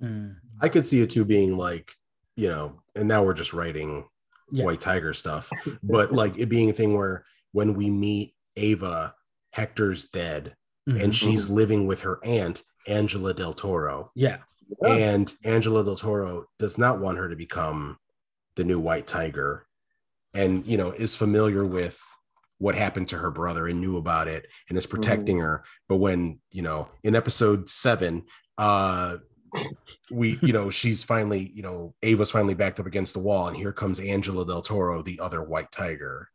mm, 0.03 0.35
I 0.61 0.69
could 0.69 0.87
see 0.87 1.01
it 1.01 1.11
too 1.11 1.25
being 1.25 1.57
like, 1.57 1.93
you 2.37 2.49
know, 2.49 2.81
and 2.95 3.09
now 3.09 3.23
we're 3.23 3.35
just 3.35 3.53
writing 3.53 4.07
Yeah. 4.51 4.65
White 4.65 4.81
Tiger 4.81 5.13
stuff, 5.13 5.51
but 5.83 6.13
like 6.13 6.39
it 6.39 6.49
being 6.49 6.71
a 6.71 6.73
thing 6.73 6.95
where 6.95 7.25
when 7.53 7.75
we 7.75 7.91
meet 7.91 8.35
Ava, 8.57 9.15
Hector's 9.53 10.07
dead 10.07 10.57
mhm. 10.89 11.03
and 11.03 11.15
she's 11.15 11.49
living 11.49 11.87
with 11.87 12.01
her 12.01 12.25
aunt, 12.25 12.63
Angela 12.87 13.33
Del 13.35 13.55
Toro. 13.55 14.11
yeah, 14.15 14.39
And 14.87 15.33
Angela 15.45 15.85
Del 15.85 15.97
Toro 15.97 16.47
does 16.59 16.79
not 16.79 17.01
want 17.01 17.19
her 17.19 17.29
to 17.29 17.37
become 17.37 17.99
the 18.57 18.65
new 18.65 18.79
White 18.79 19.07
Tiger 19.07 19.67
and, 20.35 20.67
you 20.67 20.77
know, 20.77 20.91
is 20.91 21.17
familiar 21.17 21.65
with 21.65 22.01
what 22.59 22.75
happened 22.75 23.09
to 23.09 23.19
her 23.19 23.31
brother 23.31 23.67
and 23.67 23.81
knew 23.81 23.97
about 23.97 24.29
it 24.29 24.47
and 24.69 24.79
is 24.79 24.87
protecting 24.87 25.39
her. 25.41 25.65
But 25.89 25.97
when, 25.97 26.41
you 26.51 26.63
know, 26.63 26.89
in 27.03 27.15
episode 27.15 27.69
seven, 27.69 28.25
uh, 28.59 29.19
we, 30.11 30.39
you 30.43 30.53
know, 30.53 30.71
she's 30.81 31.03
finally, 31.03 31.51
you 31.55 31.63
know, 31.63 31.95
Ava's 32.03 32.31
finally 32.31 32.55
backed 32.55 32.81
up 32.81 32.87
against 32.87 33.13
the 33.15 33.21
wall, 33.21 33.49
and 33.49 33.57
here 33.57 33.73
comes 33.73 33.99
Angela 34.01 34.47
Del 34.47 34.63
Toro, 34.63 35.03
the 35.03 35.21
other 35.21 35.43
White 35.43 35.71
Tiger, 35.73 36.29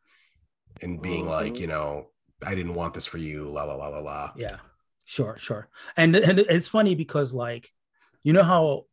and 0.82 1.00
being 1.02 1.26
like, 1.26 1.54
Mhm. 1.54 1.58
you 1.60 1.66
know, 1.66 2.08
I 2.44 2.54
didn't 2.54 2.74
want 2.74 2.94
this 2.94 3.06
for 3.06 3.18
you, 3.18 3.48
la 3.50 3.64
la 3.64 3.74
la 3.74 3.88
la 3.88 3.98
la. 3.98 4.32
yeah, 4.36 4.58
sure, 5.04 5.36
sure. 5.38 5.68
And 5.96 6.16
and 6.16 6.38
it's 6.38 6.68
funny 6.68 6.94
because 6.94 7.32
like, 7.34 7.70
you 8.22 8.32
know 8.32 8.42
how 8.42 8.84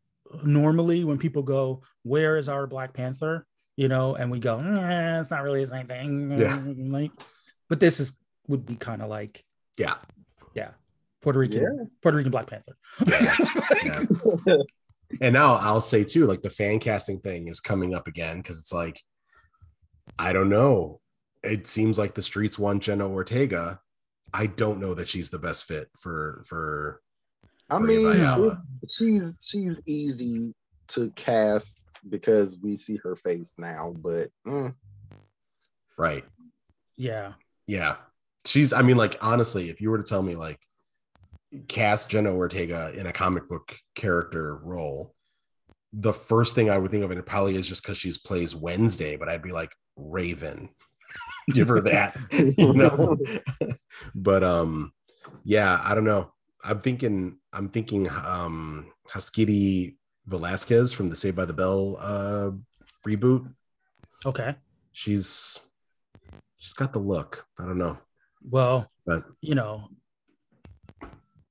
normally 0.44 1.04
when 1.04 1.18
people 1.18 1.44
go, 1.44 1.82
"Where 2.04 2.38
is 2.38 2.50
our 2.50 2.68
Black 2.68 2.94
Panther?" 2.94 3.46
You 3.76 3.88
know, 3.88 4.16
and 4.16 4.32
we 4.32 4.40
go, 4.40 4.60
eh, 4.60 5.20
"It's 5.20 5.30
not 5.30 5.44
really 5.44 5.64
the 5.64 5.72
same 5.72 5.88
thing." 5.88 6.32
Yeah. 6.38 6.62
Like, 6.78 7.12
but 7.70 7.80
this 7.80 8.00
is 8.00 8.14
would 8.48 8.66
be 8.66 8.76
kind 8.76 9.02
of 9.02 9.10
like 9.10 9.44
Yeah. 9.78 9.96
Yeah, 10.56 10.72
Puerto 11.22 11.40
Rican, 11.40 11.62
Yeah. 11.62 11.86
Puerto 12.02 12.18
Rican 12.18 12.32
Black 12.32 12.48
Panther. 12.48 12.78
Yeah. 13.86 14.58
and 15.22 15.34
now 15.34 15.56
I'll 15.56 15.82
say 15.82 16.04
too, 16.04 16.26
like 16.26 16.42
the 16.42 16.50
fan 16.50 16.80
casting 16.80 17.20
thing 17.20 17.48
is 17.48 17.60
coming 17.60 17.94
up 17.94 18.08
again 18.08 18.38
because 18.38 18.60
it's 18.60 18.74
like, 18.74 19.02
I 20.18 20.34
don't 20.34 20.50
know. 20.50 21.00
It 21.44 21.68
seems 21.68 21.98
like 22.00 22.16
the 22.16 22.22
streets 22.22 22.58
want 22.58 22.84
Jenna 22.84 23.08
Ortega. 23.08 23.80
I 24.34 24.48
don't 24.48 24.80
know 24.80 24.94
that 24.96 25.08
she's 25.08 25.30
the 25.30 25.40
best 25.40 25.66
fit 25.66 25.90
for 26.00 26.44
for. 26.48 27.02
I 27.70 27.80
mean, 27.80 28.08
Ava 28.08 28.20
Ayala. 28.20 28.62
she's 28.90 29.40
she's 29.50 29.82
easy 29.86 30.54
to 30.90 31.12
cast 31.12 31.90
because 32.10 32.58
we 32.62 32.76
see 32.76 32.98
her 32.98 33.16
face 33.16 33.54
now, 33.58 33.94
but 33.98 34.30
mm, 34.46 34.74
right? 35.98 36.24
yeah, 36.96 37.34
Yeah, 37.68 37.96
she's. 38.46 38.74
I 38.74 38.82
mean, 38.82 38.98
like 38.98 39.18
honestly, 39.22 39.70
if 39.70 39.82
you 39.82 39.90
were 39.90 39.98
to 39.98 40.04
tell 40.04 40.24
me 40.24 40.36
like 40.36 40.60
cast 41.68 42.10
Jenna 42.10 42.34
Ortega 42.34 42.92
in 42.94 43.08
a 43.08 43.14
comic 43.14 43.48
book 43.50 43.76
character 43.96 44.56
role, 44.56 45.14
the 45.94 46.14
first 46.14 46.56
thing 46.56 46.70
I 46.70 46.78
would 46.78 46.92
think 46.92 47.04
of, 47.04 47.12
and 47.12 47.20
it 47.20 47.26
probably 47.26 47.56
is 47.56 47.68
just 47.68 47.84
because 47.84 47.98
she's 47.98 48.18
plays 48.18 48.56
Wednesday, 48.56 49.16
but 49.16 49.30
I'd 49.30 49.42
be 49.42 49.52
like 49.52 49.72
Raven. 49.96 50.70
Give 51.54 51.70
her 51.70 51.82
that, 51.82 52.18
you 52.32 52.74
know. 52.74 53.18
but 54.16 54.44
um, 54.44 54.92
yeah, 55.44 55.80
I 55.84 55.96
don't 55.96 56.04
know. 56.04 56.32
I'm 56.64 56.82
thinking. 56.82 57.38
I'm 57.54 57.70
thinking. 57.70 58.10
Um, 58.10 58.92
Haskiri 59.14 59.96
Velazquez 60.26 60.92
from 60.94 61.08
the 61.08 61.16
Saved 61.16 61.36
by 61.38 61.46
the 61.46 61.54
Bell 61.54 61.98
uh 62.00 62.52
reboot. 63.08 63.48
okay. 64.26 64.56
She's 64.92 65.60
she's 66.58 66.74
got 66.74 66.92
the 66.94 67.00
look. 67.00 67.46
I 67.60 67.64
don't 67.66 67.78
know. 67.78 67.98
Well, 68.50 68.88
But- 69.06 69.26
you 69.42 69.56
know, 69.56 69.90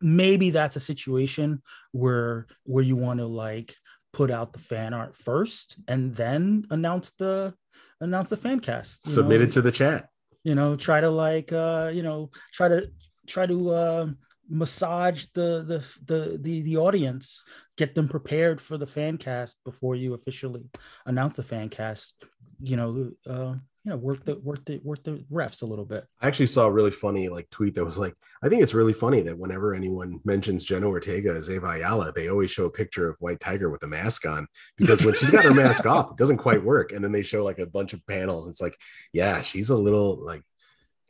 maybe 0.01 0.51
that's 0.51 0.76
a 0.76 0.81
situation 0.81 1.62
where 1.93 2.47
where 2.65 2.85
you 2.85 2.97
want 2.97 3.20
to 3.20 3.26
like 3.26 3.75
put 4.12 4.31
out 4.31 4.52
the 4.52 4.59
fan 4.59 4.94
art 4.94 5.17
first 5.17 5.78
and 5.89 6.15
then 6.17 6.67
announce 6.70 7.12
the 7.12 7.55
announce 8.01 8.28
the 8.28 8.36
fan 8.36 8.60
cast. 8.60 9.07
Submit 9.07 9.41
know? 9.41 9.44
it 9.44 9.51
to 9.52 9.62
the 9.62 9.73
chat. 9.73 10.09
you 10.44 10.55
know 10.55 10.76
try 10.76 11.01
to 11.01 11.10
like 11.10 11.52
uh 11.52 11.91
you 11.93 12.02
know 12.02 12.31
try 12.52 12.68
to 12.68 12.91
try 13.26 13.47
to 13.47 13.70
uh 13.70 14.07
massage 14.49 15.26
the 15.34 15.65
the 15.66 15.86
the 16.07 16.39
the, 16.39 16.62
the 16.62 16.76
audience 16.76 17.42
get 17.76 17.94
them 17.94 18.08
prepared 18.08 18.60
for 18.60 18.78
the 18.78 18.86
fan 18.86 19.18
cast 19.18 19.58
before 19.65 19.94
you 19.94 20.15
officially 20.15 20.62
announce 21.05 21.36
the 21.36 21.42
fan 21.42 21.68
cast 21.68 22.15
you 22.60 22.76
know 22.76 23.10
uh 23.28 23.55
you 23.86 23.91
know 23.91 23.97
work 23.97 24.25
the 24.25 24.36
work 24.36 24.65
the 24.65 24.81
work 24.83 25.02
the 25.05 25.25
refs 25.33 25.62
a 25.62 25.66
little 25.66 25.84
bit 25.84 26.05
I 26.20 26.26
actually 26.26 26.47
saw 26.47 26.66
a 26.66 26.73
really 26.73 26.91
funny 26.91 27.28
like 27.28 27.49
tweet 27.50 27.75
that 27.75 27.84
was 27.84 27.99
like, 27.99 28.15
I 28.42 28.49
think 28.49 28.62
it's 28.62 28.75
really 28.75 28.92
funny 28.92 29.20
that 29.23 29.39
whenever 29.39 29.75
anyone 29.75 30.18
mentions 30.25 30.65
Jenna 30.65 30.89
Ortega 30.89 31.31
as 31.31 31.49
Ava 31.49 31.68
Ayala, 31.68 32.12
they 32.12 32.28
always 32.28 32.50
show 32.50 32.65
a 32.65 32.70
picture 32.70 33.08
of 33.08 33.16
White 33.20 33.39
Tiger 33.39 33.70
with 33.70 33.84
a 33.84 33.86
mask 33.86 34.26
on 34.26 34.49
because 34.76 35.05
when 35.07 35.15
she's 35.15 35.31
got 35.31 35.44
her 35.44 35.55
mask 35.55 35.86
off, 35.86 36.10
it 36.10 36.16
doesn't 36.16 36.39
quite 36.39 36.65
work. 36.65 36.91
And 36.91 37.05
then 37.05 37.12
they 37.12 37.23
show 37.23 37.44
like 37.44 37.60
a 37.60 37.66
bunch 37.66 37.92
of 37.92 38.05
panels. 38.08 38.49
It's 38.49 38.60
like, 38.60 38.76
yeah, 39.12 39.41
she's 39.42 39.70
a 39.70 39.76
little 39.76 40.25
like 40.25 40.42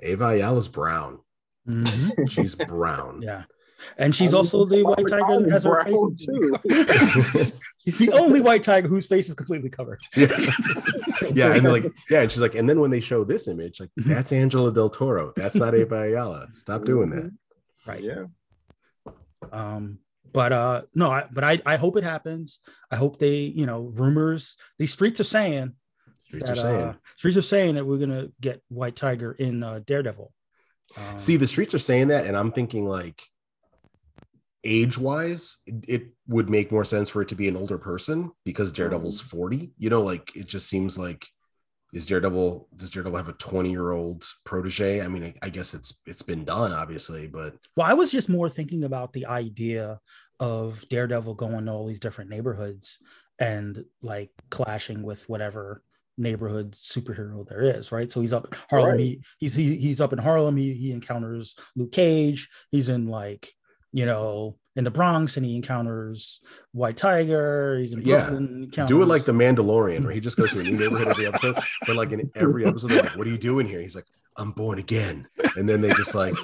Ava 0.00 0.24
Ayala's 0.24 0.68
brown. 0.68 1.20
Mhm. 1.67 2.31
She's 2.31 2.55
brown. 2.55 3.23
yeah 3.23 3.45
and 3.99 4.15
she's 4.17 4.33
also 4.33 4.65
the 4.65 4.83
white 4.83 5.07
tiger 5.07 5.39
that 5.39 5.51
has 5.53 5.65
her 5.65 5.85
face 5.85 6.27
too. 6.27 6.57
she's 7.78 7.99
the 7.99 8.11
only 8.15 8.41
white 8.41 8.62
tiger 8.62 8.89
whose 8.89 9.07
face 9.07 9.28
is 9.28 9.35
completely 9.35 9.69
covered 9.69 10.01
yeah. 10.17 10.28
yeah. 11.33 11.53
And 11.55 11.65
they're 11.65 11.73
like, 11.73 11.93
yeah. 12.11 12.23
And 12.23 12.33
she's 12.33 12.41
like, 12.41 12.55
and 12.55 12.69
then 12.69 12.81
when 12.81 12.91
they 12.91 13.01
show 13.01 13.23
this 13.23 13.47
image, 13.47 13.78
like, 13.78 13.91
that's 13.97 14.33
Angela 14.33 14.73
Del 14.73 14.89
Toro. 14.89 15.33
That's 15.36 15.55
not 15.57 15.75
Ava 15.75 15.95
Ayala. 16.03 16.49
Stop 16.55 16.85
doing 16.85 17.11
that. 17.11 17.31
right 17.86 18.03
Yeah. 18.03 18.25
um 19.53 19.99
but 20.33 20.53
uh 20.53 20.83
no 20.95 21.11
I, 21.11 21.25
but 21.31 21.45
i 21.45 21.61
i 21.67 21.77
hope 21.77 21.97
it 21.97 22.05
happens 22.05 22.61
i 22.91 22.97
hope 22.97 23.19
they 23.19 23.36
you 23.36 23.67
know 23.67 23.83
rumors 23.95 24.57
these 24.78 24.93
streets 24.93 25.20
are 25.20 25.25
saying 25.25 25.75
Streets 26.25 26.49
that, 26.49 26.59
are 26.59 26.61
saying. 26.61 26.81
uh, 26.83 26.95
streets 27.17 27.36
are 27.36 27.43
saying 27.43 27.77
that 27.77 27.86
we're 27.86 27.99
gonna 27.99 28.28
get 28.41 28.62
white 28.69 28.97
tiger 28.97 29.33
in 29.33 29.62
uh 29.62 29.81
daredevil 29.86 30.33
um, 30.97 31.18
See, 31.18 31.36
the 31.36 31.47
streets 31.47 31.74
are 31.74 31.78
saying 31.78 32.08
that, 32.08 32.26
and 32.26 32.36
I'm 32.36 32.52
thinking 32.52 32.86
like 32.86 33.23
age 34.65 34.98
wise, 34.98 35.58
it, 35.66 35.84
it 35.89 36.02
would 36.26 36.50
make 36.50 36.73
more 36.73 36.84
sense 36.84 37.08
for 37.08 37.23
it 37.23 37.28
to 37.28 37.34
be 37.34 37.48
an 37.48 37.56
older 37.56 37.78
person 37.78 38.32
because 38.44 38.73
Daredevil's 38.73 39.20
40. 39.20 39.73
You 39.78 39.90
know, 39.90 40.02
like 40.02 40.34
it 40.34 40.47
just 40.47 40.68
seems 40.68 40.98
like 40.98 41.26
is 41.92 42.06
Daredevil 42.06 42.68
does 42.76 42.90
Daredevil 42.90 43.16
have 43.16 43.28
a 43.28 43.34
20 43.34 43.70
year 43.70 43.92
old 43.92 44.24
protege? 44.44 45.00
I 45.00 45.08
mean, 45.08 45.24
I, 45.24 45.34
I 45.42 45.48
guess 45.48 45.74
it's 45.74 46.02
it's 46.06 46.23
been 46.23 46.44
done, 46.44 46.73
obviously, 46.73 47.26
but 47.26 47.55
Well, 47.76 47.86
I 47.86 47.94
was 47.94 48.10
just 48.10 48.28
more 48.28 48.50
thinking 48.50 48.84
about 48.84 49.12
the 49.12 49.26
idea 49.26 50.00
of 50.39 50.86
Daredevil 50.89 51.34
going 51.34 51.66
to 51.66 51.73
all 51.73 51.86
these 51.86 52.00
different 52.00 52.31
neighborhoods 52.31 52.98
and 53.39 53.84
like 54.02 54.31
clashing 54.50 55.02
with 55.02 55.28
whatever 55.28 55.82
neighborhood 56.19 56.73
superhero 56.73 57.47
there 57.49 57.61
is, 57.62 57.93
right? 57.93 58.11
So 58.11 58.20
he's 58.20 58.33
up 58.33 58.47
in 58.53 58.59
Harlem. 58.70 58.91
Right. 58.93 59.01
He, 59.01 59.20
he's 59.39 59.55
he, 59.55 59.77
he's 59.77 60.01
up 60.01 60.12
in 60.12 60.19
Harlem. 60.19 60.57
He, 60.57 60.73
he 60.75 60.93
encounters 60.93 61.55
Luke 61.75 61.93
Cage. 61.93 62.49
He's 62.70 62.89
in 62.89 63.09
like 63.09 63.53
you 63.93 64.05
know 64.07 64.59
in 64.75 64.85
the 64.85 64.91
Bronx 64.91 65.36
and 65.39 65.47
he 65.47 65.57
encounters 65.57 66.41
White 66.73 66.97
Tiger. 66.99 67.78
He's 67.78 67.93
in 67.95 68.01
Yeah. 68.03 68.27
Brooklyn. 68.28 68.70
he 68.75 68.85
do 68.85 69.01
it 69.03 69.07
like 69.07 69.25
the 69.25 69.33
Mandalorian, 69.33 70.03
where 70.05 70.12
he 70.12 70.20
just 70.20 70.36
goes 70.36 70.51
to 70.53 70.61
a 70.61 70.62
new 70.65 70.73
neighborhood 70.78 71.09
every 71.09 71.27
episode. 71.27 71.59
But 71.86 71.97
like 71.97 72.12
in 72.12 72.31
every 72.35 72.67
episode, 72.67 72.91
they're 72.91 73.03
like, 73.03 73.17
"What 73.17 73.27
are 73.27 73.31
you 73.31 73.39
doing 73.39 73.67
here?" 73.67 73.81
He's 73.81 73.95
like, 73.97 74.05
"I'm 74.36 74.51
born 74.53 74.78
again," 74.78 75.27
and 75.57 75.67
then 75.69 75.81
they 75.81 75.89
just 75.91 76.15
like 76.15 76.35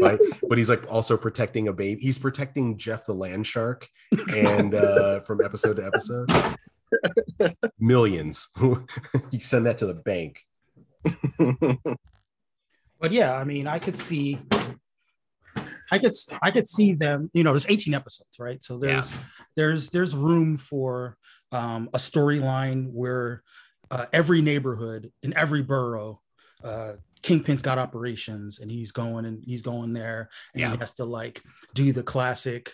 fight. 0.00 0.20
But 0.48 0.56
he's 0.56 0.70
like 0.70 0.90
also 0.90 1.16
protecting 1.18 1.68
a 1.68 1.72
baby. 1.74 2.00
He's 2.00 2.18
protecting 2.18 2.78
Jeff 2.78 3.04
the 3.04 3.12
land 3.14 3.46
shark, 3.46 3.88
and 4.36 4.74
uh, 4.74 5.20
from 5.20 5.42
episode 5.44 5.76
to 5.76 5.84
episode, 5.86 6.30
millions. 7.78 8.48
you 9.30 9.40
send 9.40 9.66
that 9.66 9.78
to 9.78 9.86
the 9.86 9.94
bank. 9.94 10.40
but 13.00 13.12
yeah, 13.12 13.34
I 13.34 13.44
mean, 13.44 13.66
I 13.66 13.78
could 13.78 13.96
see, 13.96 14.38
I 15.90 15.98
could, 15.98 16.12
I 16.42 16.50
could 16.50 16.68
see 16.68 16.92
them. 16.92 17.30
You 17.32 17.44
know, 17.44 17.52
there's 17.52 17.68
18 17.68 17.94
episodes, 17.94 18.38
right? 18.38 18.62
So 18.62 18.78
there's, 18.78 19.12
there's, 19.56 19.90
there's 19.90 20.14
room 20.14 20.58
for 20.58 21.16
um, 21.52 21.88
a 21.94 21.98
storyline 21.98 22.90
where 22.92 23.42
uh, 23.90 24.06
every 24.12 24.40
neighborhood 24.42 25.10
in 25.22 25.36
every 25.36 25.62
borough, 25.62 26.20
uh, 26.62 26.92
Kingpin's 27.22 27.62
got 27.62 27.78
operations, 27.78 28.60
and 28.60 28.70
he's 28.70 28.92
going 28.92 29.24
and 29.26 29.44
he's 29.44 29.62
going 29.62 29.92
there, 29.92 30.30
and 30.54 30.60
Yeah. 30.60 30.70
he 30.72 30.78
has 30.78 30.94
to 30.94 31.04
like 31.04 31.42
do 31.74 31.92
the 31.92 32.02
classic. 32.02 32.72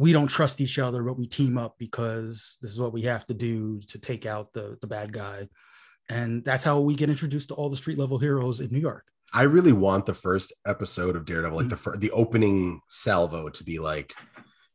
We 0.00 0.12
don't 0.12 0.28
trust 0.28 0.62
each 0.62 0.78
other, 0.78 1.02
but 1.02 1.18
we 1.18 1.26
team 1.26 1.58
up 1.58 1.74
because 1.78 2.56
this 2.62 2.70
is 2.70 2.80
what 2.80 2.94
we 2.94 3.02
have 3.02 3.26
to 3.26 3.34
do 3.34 3.82
to 3.88 3.98
take 3.98 4.24
out 4.24 4.54
the 4.54 4.78
the 4.80 4.86
bad 4.86 5.12
guy, 5.12 5.46
and 6.08 6.42
that's 6.42 6.64
how 6.64 6.80
we 6.80 6.94
get 6.94 7.10
introduced 7.10 7.50
to 7.50 7.54
all 7.54 7.68
the 7.68 7.76
street 7.76 7.98
level 7.98 8.18
heroes 8.18 8.60
in 8.60 8.70
New 8.72 8.80
York. 8.80 9.04
I 9.34 9.42
really 9.42 9.72
want 9.72 10.06
the 10.06 10.14
first 10.14 10.54
episode 10.66 11.16
of 11.16 11.26
Daredevil, 11.26 11.58
like 11.58 11.68
the 11.68 11.76
mm. 11.76 11.80
fir- 11.80 11.98
the 11.98 12.10
opening 12.12 12.80
salvo, 12.88 13.50
to 13.50 13.62
be 13.62 13.78
like 13.78 14.14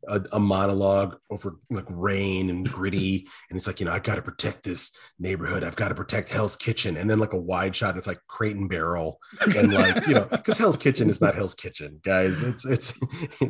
a, 0.07 0.23
a 0.33 0.39
monologue 0.39 1.17
over 1.29 1.55
like 1.69 1.85
rain 1.89 2.49
and 2.49 2.69
gritty, 2.69 3.27
and 3.49 3.57
it's 3.57 3.67
like 3.67 3.79
you 3.79 3.85
know 3.85 3.91
I 3.91 3.99
got 3.99 4.15
to 4.15 4.21
protect 4.21 4.63
this 4.63 4.91
neighborhood, 5.19 5.63
I've 5.63 5.75
got 5.75 5.89
to 5.89 5.95
protect 5.95 6.29
Hell's 6.29 6.55
Kitchen, 6.55 6.97
and 6.97 7.09
then 7.09 7.19
like 7.19 7.33
a 7.33 7.39
wide 7.39 7.75
shot, 7.75 7.97
it's 7.97 8.07
like 8.07 8.19
Crate 8.27 8.55
and 8.55 8.69
Barrel, 8.69 9.19
and 9.57 9.73
like 9.73 10.07
you 10.07 10.13
know 10.15 10.27
because 10.29 10.57
Hell's 10.57 10.77
Kitchen 10.77 11.09
is 11.09 11.21
not 11.21 11.35
Hell's 11.35 11.55
Kitchen, 11.55 11.99
guys. 12.03 12.41
It's 12.41 12.65
it's 12.65 12.93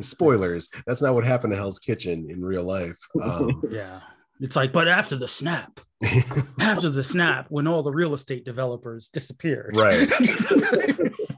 spoilers. 0.00 0.68
That's 0.86 1.02
not 1.02 1.14
what 1.14 1.24
happened 1.24 1.52
to 1.52 1.56
Hell's 1.56 1.78
Kitchen 1.78 2.26
in 2.30 2.44
real 2.44 2.64
life. 2.64 2.98
Um, 3.22 3.62
Yeah. 3.70 4.00
It's 4.40 4.54
like, 4.54 4.70
but 4.72 4.86
after 4.86 5.16
the 5.16 5.28
snap, 5.28 5.80
after 6.60 6.90
the 6.90 7.02
snap, 7.02 7.46
when 7.48 7.66
all 7.66 7.82
the 7.82 7.92
real 7.92 8.12
estate 8.12 8.44
developers 8.44 9.08
disappeared. 9.08 9.74
Right. 9.74 10.12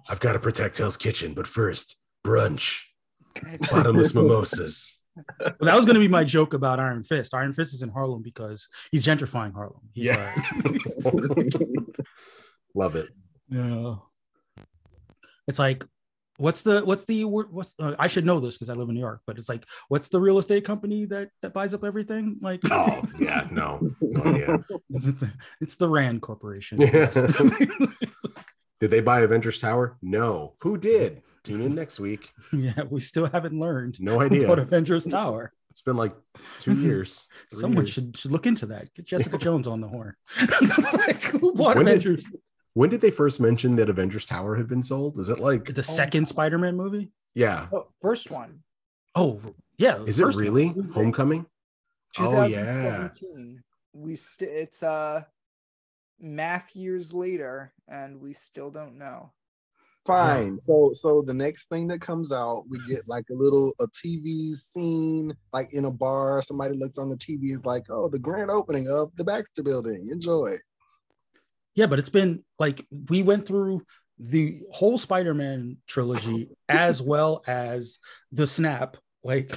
I've 0.08 0.18
got 0.20 0.32
to 0.32 0.40
protect 0.40 0.78
Hell's 0.78 0.96
Kitchen, 0.96 1.32
but 1.34 1.46
first 1.46 1.96
brunch, 2.26 2.82
bottomless 3.70 4.14
mimosas. 4.14 4.97
Well, 5.40 5.54
that 5.60 5.76
was 5.76 5.84
going 5.84 5.94
to 5.94 6.00
be 6.00 6.08
my 6.08 6.24
joke 6.24 6.54
about 6.54 6.80
Iron 6.80 7.02
Fist. 7.02 7.34
Iron 7.34 7.52
Fist 7.52 7.74
is 7.74 7.82
in 7.82 7.88
Harlem 7.90 8.22
because 8.22 8.68
he's 8.92 9.04
gentrifying 9.04 9.52
Harlem. 9.54 9.80
He's 9.92 10.06
Yeah. 10.06 10.34
like, 10.64 11.52
Love 12.74 12.96
it. 12.96 13.08
yeah. 13.48 13.96
It's 15.46 15.58
like, 15.58 15.84
what's 16.36 16.62
the 16.62 16.84
what's 16.84 17.04
the 17.06 17.24
what's 17.24 17.74
uh, 17.80 17.94
I 17.98 18.06
should 18.06 18.26
know 18.26 18.38
this 18.38 18.54
because 18.54 18.68
I 18.68 18.74
live 18.74 18.88
in 18.88 18.94
New 18.94 19.00
York, 19.00 19.22
but 19.26 19.38
it's 19.38 19.48
like, 19.48 19.64
what's 19.88 20.08
the 20.10 20.20
real 20.20 20.38
estate 20.38 20.64
company 20.64 21.06
that 21.06 21.30
that 21.42 21.52
buys 21.54 21.72
up 21.74 21.84
everything? 21.84 22.36
Like, 22.40 22.60
Oh, 22.70 23.02
yeah, 23.18 23.48
no, 23.50 23.80
no 24.00 24.22
idea. 24.22 24.64
it's, 24.90 25.06
the, 25.06 25.32
it's 25.60 25.76
the 25.76 25.88
Rand 25.88 26.20
Corporation. 26.22 26.80
Yeah. 26.80 27.10
Did 28.80 28.90
they 28.92 29.00
buy 29.00 29.22
Avengers 29.22 29.58
Tower? 29.60 29.96
No. 30.02 30.54
Who 30.60 30.76
did? 30.78 31.22
Tune 31.44 31.62
in 31.62 31.74
next 31.74 31.98
week. 32.00 32.30
yeah, 32.52 32.82
we 32.90 33.00
still 33.00 33.26
haven't 33.26 33.58
learned 33.58 33.96
No 34.00 34.20
idea. 34.20 34.46
bought 34.46 34.58
Avengers 34.58 35.06
Tower. 35.06 35.52
It's 35.70 35.82
been 35.82 35.96
like 35.96 36.14
two 36.58 36.72
years. 36.80 37.28
Someone 37.52 37.84
years. 37.84 37.90
should 37.90 38.16
should 38.16 38.32
look 38.32 38.46
into 38.46 38.66
that. 38.66 38.92
Get 38.94 39.06
Jessica 39.06 39.38
Jones 39.38 39.66
on 39.66 39.80
the 39.80 39.88
horn. 39.88 40.14
like, 40.94 41.22
who 41.24 41.54
bought 41.54 41.76
When 41.76 41.86
did- 41.86 41.96
Avengers? 41.98 42.26
When 42.74 42.90
did 42.90 43.00
they 43.00 43.10
first 43.10 43.40
mention 43.40 43.74
that 43.76 43.88
Avengers 43.88 44.24
Tower 44.26 44.54
had 44.56 44.68
been 44.68 44.82
sold? 44.84 45.18
Is 45.18 45.28
it 45.30 45.40
like, 45.40 45.74
The 45.74 45.82
second 45.82 46.26
Spider-Man 46.28 46.76
movie? 46.76 47.10
yeah? 47.34 47.66
Oh, 47.72 47.88
first 48.00 48.30
one, 48.30 48.60
Oh, 49.16 49.40
yeah. 49.78 50.02
Is 50.04 50.20
it 50.20 50.22
first 50.24 50.36
one. 50.36 50.44
really 50.44 50.68
Homecoming? 50.94 51.46
Oh, 52.20 52.44
yeah. 52.46 53.08
2017. 53.10 53.62
We 53.94 54.14
st- 54.14 54.50
it's 54.50 54.82
uh 54.84 55.22
math 56.20 56.74
years 56.76 57.12
later, 57.12 57.72
and 57.88 58.20
we 58.20 58.32
still 58.32 58.70
don't 58.70 58.96
know. 58.98 59.32
Fine. 60.08 60.58
So 60.58 60.90
so 60.94 61.20
the 61.20 61.34
next 61.34 61.68
thing 61.68 61.86
that 61.88 62.00
comes 62.00 62.32
out, 62.32 62.64
we 62.66 62.78
get 62.88 63.06
like 63.06 63.26
a 63.30 63.34
little 63.34 63.74
a 63.78 63.86
TV 63.88 64.56
scene, 64.56 65.34
like 65.52 65.74
in 65.74 65.84
a 65.84 65.90
bar. 65.90 66.40
Somebody 66.40 66.78
looks 66.78 66.96
on 66.96 67.10
the 67.10 67.16
TV, 67.16 67.52
is 67.52 67.66
like, 67.66 67.84
oh, 67.90 68.08
the 68.08 68.18
grand 68.18 68.50
opening 68.50 68.88
of 68.88 69.14
the 69.16 69.24
Baxter 69.24 69.62
Building. 69.62 70.06
Enjoy. 70.10 70.56
Yeah, 71.74 71.86
but 71.86 71.98
it's 71.98 72.08
been 72.08 72.42
like 72.58 72.86
we 73.10 73.22
went 73.22 73.46
through 73.46 73.82
the 74.18 74.62
whole 74.72 74.96
Spider-Man 74.96 75.76
trilogy 75.86 76.48
as 76.70 77.02
well 77.02 77.42
as 77.46 77.98
the 78.32 78.46
snap. 78.46 78.96
Like 79.22 79.54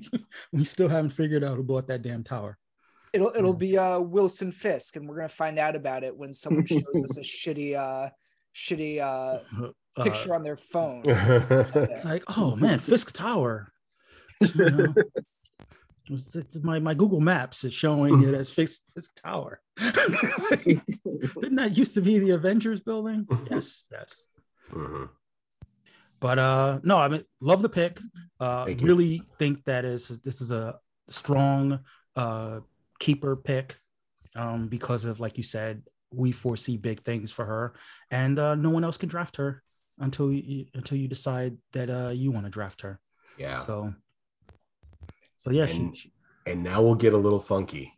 we 0.52 0.62
still 0.62 0.88
haven't 0.88 1.10
figured 1.10 1.42
out 1.42 1.56
who 1.56 1.64
bought 1.64 1.88
that 1.88 2.02
damn 2.02 2.22
tower. 2.22 2.56
It'll 3.12 3.32
it'll 3.36 3.52
be 3.52 3.76
uh 3.76 3.98
Wilson 3.98 4.52
Fisk, 4.52 4.94
and 4.94 5.08
we're 5.08 5.16
gonna 5.16 5.28
find 5.28 5.58
out 5.58 5.74
about 5.74 6.04
it 6.04 6.16
when 6.16 6.32
someone 6.32 6.66
shows 6.66 7.02
us 7.02 7.18
a 7.18 7.22
shitty 7.22 7.76
uh 7.76 8.10
shitty 8.54 9.00
uh 9.00 9.70
Uh, 10.00 10.04
picture 10.04 10.34
on 10.34 10.42
their 10.42 10.56
phone. 10.56 11.02
it's 11.06 12.04
like, 12.04 12.24
oh 12.36 12.54
man, 12.64 12.78
Fisk 12.78 13.12
Tower. 13.14 13.72
You 14.54 14.70
know? 14.70 14.94
It's- 16.10 16.36
it's- 16.36 16.58
my, 16.62 16.78
my 16.78 16.94
Google 16.94 17.20
Maps 17.20 17.64
is 17.64 17.74
showing 17.74 18.22
it 18.22 18.34
as 18.34 18.50
Fisk, 18.52 18.82
Fisk 18.94 19.14
Tower. 19.22 19.60
Didn't 19.78 21.56
that 21.56 21.76
used 21.76 21.94
to 21.94 22.00
be 22.00 22.18
the 22.18 22.30
Avengers 22.30 22.80
building? 22.80 23.26
Yes, 23.50 23.88
yes. 23.92 24.28
Mhm. 24.70 25.10
But 26.20 26.38
uh 26.38 26.80
no, 26.82 26.98
I 26.98 27.08
mean 27.08 27.24
love 27.40 27.62
the 27.62 27.68
pick. 27.68 28.00
Uh 28.40 28.64
Thank 28.64 28.80
you. 28.80 28.86
really 28.86 29.22
think 29.38 29.64
that 29.64 29.84
is 29.84 30.08
this 30.24 30.40
is 30.40 30.50
a 30.50 30.78
strong 31.08 31.80
uh 32.16 32.60
keeper 32.98 33.36
pick 33.36 33.76
um 34.34 34.68
because 34.68 35.04
of 35.04 35.20
like 35.20 35.36
you 35.36 35.44
said, 35.44 35.82
we 36.12 36.32
foresee 36.32 36.76
big 36.76 37.02
things 37.02 37.30
for 37.30 37.44
her 37.44 37.74
and 38.10 38.38
uh 38.38 38.54
no 38.56 38.70
one 38.70 38.82
else 38.82 38.96
can 38.96 39.08
draft 39.08 39.36
her 39.36 39.62
until 40.00 40.32
you 40.32 40.66
until 40.74 40.96
you 40.98 41.08
decide 41.08 41.56
that 41.72 41.90
uh 41.90 42.08
you 42.10 42.30
want 42.30 42.46
to 42.46 42.50
draft 42.50 42.82
her. 42.82 43.00
Yeah. 43.38 43.60
So 43.62 43.94
so 45.38 45.50
yeah, 45.50 45.64
And- 45.66 45.96
she- 45.96 46.12
And 46.46 46.62
now 46.62 46.82
we'll 46.82 46.94
get 46.94 47.12
a 47.12 47.18
little 47.18 47.38
funky 47.40 47.94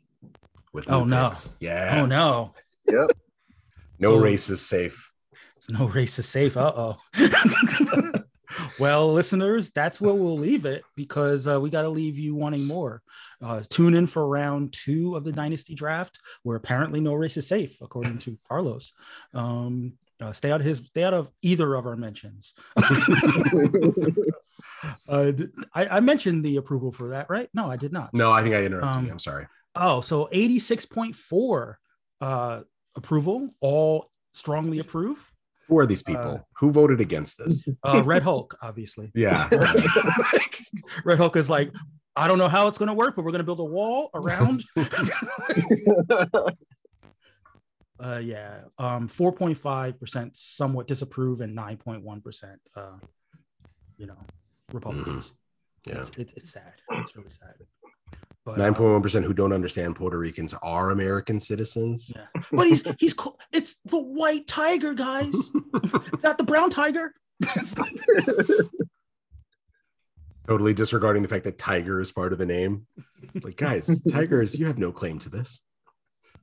with 0.73 0.91
Oh, 0.91 1.05
no. 1.05 1.29
picks. 1.29 1.51
Yeah. 1.61 2.01
oh 2.03 2.07
no. 2.07 2.55
Yep. 2.89 3.11
no 3.99 4.11
So- 4.17 4.21
race 4.21 4.51
is 4.51 4.61
safe. 4.61 5.07
No 5.69 5.87
race 5.89 6.19
is 6.19 6.27
safe. 6.27 6.57
Uh 6.57 6.73
oh. 6.75 6.97
well, 8.79 9.13
listeners, 9.13 9.71
that's 9.73 10.01
where 10.01 10.15
we'll 10.15 10.39
leave 10.39 10.65
it 10.65 10.83
because 10.97 11.47
uh, 11.47 11.61
we 11.61 11.71
got 11.71 11.83
to 11.83 11.89
leave 11.91 12.19
you 12.19 12.35
wanting 12.35 12.65
more. 12.67 13.03
Uh, 13.43 13.63
tune 13.69 13.95
in 13.95 14.07
for 14.07 14.27
round 14.27 14.73
two 14.73 15.17
of 15.17 15.25
the 15.25 15.33
Dynasty 15.33 15.75
Draft, 15.75 16.19
where 16.43 16.57
apparently 16.57 17.01
no 17.01 17.15
race 17.15 17.37
is 17.37 17.47
safe, 17.47 17.77
according 17.81 18.19
to 18.19 18.39
Carlos. 18.49 18.93
Um, 19.35 19.95
uh, 20.21 20.33
stay 20.33 20.51
out 20.53 20.61
of 20.61 20.67
his, 20.67 20.79
stay 20.79 21.03
out 21.05 21.15
of 21.15 21.29
either 21.43 21.75
of 21.75 21.87
our 21.87 21.97
mentions. 21.97 22.55
uh, 25.09 25.33
I, 25.75 25.87
I 25.87 26.01
mentioned 26.01 26.45
the 26.45 26.57
approval 26.57 26.93
for 26.93 27.11
that, 27.11 27.29
right? 27.31 27.49
No, 27.55 27.71
I 27.71 27.77
did 27.77 27.93
not. 27.93 28.13
No, 28.15 28.33
I 28.33 28.43
think 28.43 28.55
I 28.55 28.65
interrupted 28.65 28.99
Um, 28.99 29.05
you. 29.07 29.13
I'm 29.13 29.19
sorry. 29.19 29.47
Oh, 29.75 30.01
so 30.01 30.29
86.4 30.33 31.75
uh, 32.21 32.61
approval, 32.97 33.51
all 33.61 34.11
strongly 34.35 34.79
approve. 34.79 35.31
Who 35.69 35.79
are 35.79 35.87
these 35.87 36.03
people? 36.03 36.23
uh, 36.23 36.39
Who 36.59 36.71
voted 36.73 37.01
against 37.01 37.39
this? 37.39 37.67
Uh, 37.85 38.03
Red 38.05 38.23
Hulk, 38.23 38.57
obviously. 38.61 39.11
Yeah. 39.15 39.49
Red 41.05 41.19
Hulk 41.19 41.37
is 41.37 41.49
like, 41.49 41.73
I 42.17 42.27
don't 42.27 42.39
know 42.39 42.49
how 42.49 42.67
it's 42.67 42.77
going 42.79 42.89
to 42.89 42.95
work, 42.95 43.15
but 43.17 43.25
we're 43.25 43.31
going 43.31 43.39
to 43.41 43.45
build 43.45 43.61
a 43.61 43.65
wall 43.65 44.11
around. 44.15 44.65
Uh, 48.03 48.19
yeah, 48.19 48.61
um, 48.79 49.09
4.5% 49.09 50.31
somewhat 50.37 50.87
disapprove 50.87 51.41
and 51.41 51.57
9.1%, 51.57 52.57
uh, 52.77 52.83
you 53.97 54.07
know, 54.07 54.19
Republicans. 54.73 55.33
Yeah. 55.87 55.99
It's, 55.99 56.11
it's, 56.17 56.33
it's 56.35 56.53
sad. 56.53 56.75
It's 56.93 57.17
really 57.17 57.31
sad. 57.31 57.55
But, 58.45 58.59
Nine 58.59 58.73
uh, 58.73 58.77
point 58.77 59.03
percent 59.03 59.27
who 59.27 59.35
don't 59.35 59.53
understand 59.53 59.97
Puerto 59.97 60.19
Ricans 60.19 60.55
are 60.63 60.91
American 60.91 61.41
citizens. 61.41 62.11
yeah. 62.17 62.27
But 62.51 62.69
he's 62.69 62.83
he's 62.99 63.13
cool. 63.13 63.39
It's 63.53 63.81
the 63.85 64.01
white 64.01 64.47
tiger, 64.47 64.95
guys, 64.95 65.35
not 66.23 66.39
the 66.39 66.45
brown 66.45 66.71
tiger. 66.71 67.15
totally 70.47 70.75
disregarding 70.75 71.23
the 71.23 71.29
fact 71.29 71.45
that 71.45 71.59
tiger 71.59 72.01
is 72.01 72.11
part 72.13 72.33
of 72.33 72.39
the 72.39 72.47
name. 72.47 72.87
Like, 73.43 73.57
guys, 73.57 74.03
tigers, 74.11 74.59
you 74.59 74.67
have 74.67 74.79
no 74.79 74.91
claim 74.91 75.19
to 75.21 75.29
this. 75.29 75.61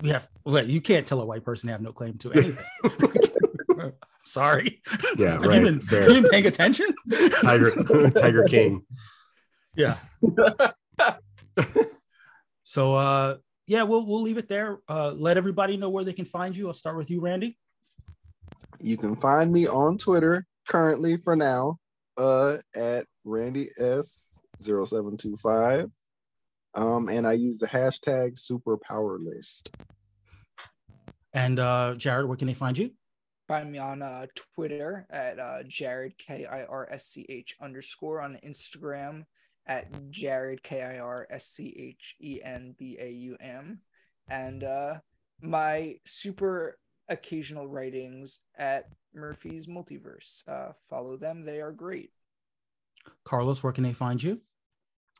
We 0.01 0.09
have 0.09 0.27
well, 0.43 0.67
you 0.67 0.81
can't 0.81 1.05
tell 1.07 1.21
a 1.21 1.25
white 1.25 1.43
person 1.43 1.67
they 1.67 1.71
have 1.71 1.81
no 1.81 1.91
claim 1.93 2.17
to 2.19 2.31
anything. 2.33 2.57
Sorry. 4.25 4.81
Yeah, 5.17 5.33
Have 5.33 5.43
you 5.43 5.49
right. 5.49 5.63
been, 5.63 5.79
Fair. 5.81 6.01
have 6.03 6.11
you 6.11 6.21
been 6.21 6.31
paying 6.31 6.45
attention? 6.47 6.87
Tiger, 7.41 7.71
Tiger 8.15 8.43
King. 8.43 8.83
Yeah. 9.75 9.95
so 12.63 12.95
uh 12.95 13.37
yeah, 13.67 13.83
we'll 13.83 14.05
we'll 14.05 14.21
leave 14.21 14.37
it 14.37 14.49
there. 14.49 14.79
Uh 14.89 15.11
let 15.11 15.37
everybody 15.37 15.77
know 15.77 15.89
where 15.89 16.03
they 16.03 16.13
can 16.13 16.25
find 16.25 16.55
you. 16.55 16.67
I'll 16.67 16.73
start 16.73 16.97
with 16.97 17.09
you, 17.09 17.21
Randy. 17.21 17.57
You 18.79 18.97
can 18.97 19.15
find 19.15 19.51
me 19.51 19.67
on 19.67 19.97
Twitter 19.97 20.45
currently 20.67 21.17
for 21.17 21.35
now 21.35 21.77
uh, 22.17 22.57
at 22.75 23.05
Randy 23.23 23.69
S 23.79 24.41
0725. 24.61 25.89
Um, 26.77 27.09
and 27.09 27.27
I 27.27 27.33
use 27.33 27.57
the 27.57 27.67
hashtag 27.67 28.39
superpower 28.39 29.17
list. 29.19 29.71
And 31.33 31.59
uh 31.59 31.95
Jared, 31.95 32.27
where 32.27 32.37
can 32.37 32.47
they 32.47 32.53
find 32.53 32.77
you? 32.77 32.91
Find 33.47 33.71
me 33.71 33.77
on 33.79 34.01
uh, 34.01 34.25
Twitter 34.35 35.07
at 35.09 35.39
uh, 35.39 35.63
Jared 35.67 36.17
K 36.17 36.45
I 36.45 36.65
R 36.65 36.87
S 36.91 37.05
C 37.07 37.25
H 37.29 37.55
underscore 37.61 38.21
on 38.21 38.37
Instagram 38.45 39.23
at 39.67 39.87
Jared 40.09 40.61
K 40.63 40.83
I 40.83 40.99
R 40.99 41.27
S 41.29 41.45
C 41.47 41.73
H 41.77 42.15
E 42.21 42.41
N 42.43 42.75
B 42.77 42.97
A 42.99 43.09
U 43.09 43.37
M, 43.39 43.79
and 44.29 44.63
uh, 44.65 44.95
my 45.41 45.95
super 46.05 46.77
occasional 47.07 47.67
writings 47.67 48.39
at 48.57 48.89
Murphy's 49.15 49.67
Multiverse. 49.67 50.45
Uh, 50.45 50.73
follow 50.89 51.15
them; 51.15 51.45
they 51.45 51.61
are 51.61 51.71
great. 51.71 52.11
Carlos, 53.23 53.63
where 53.63 53.71
can 53.71 53.85
they 53.85 53.93
find 53.93 54.21
you? 54.21 54.41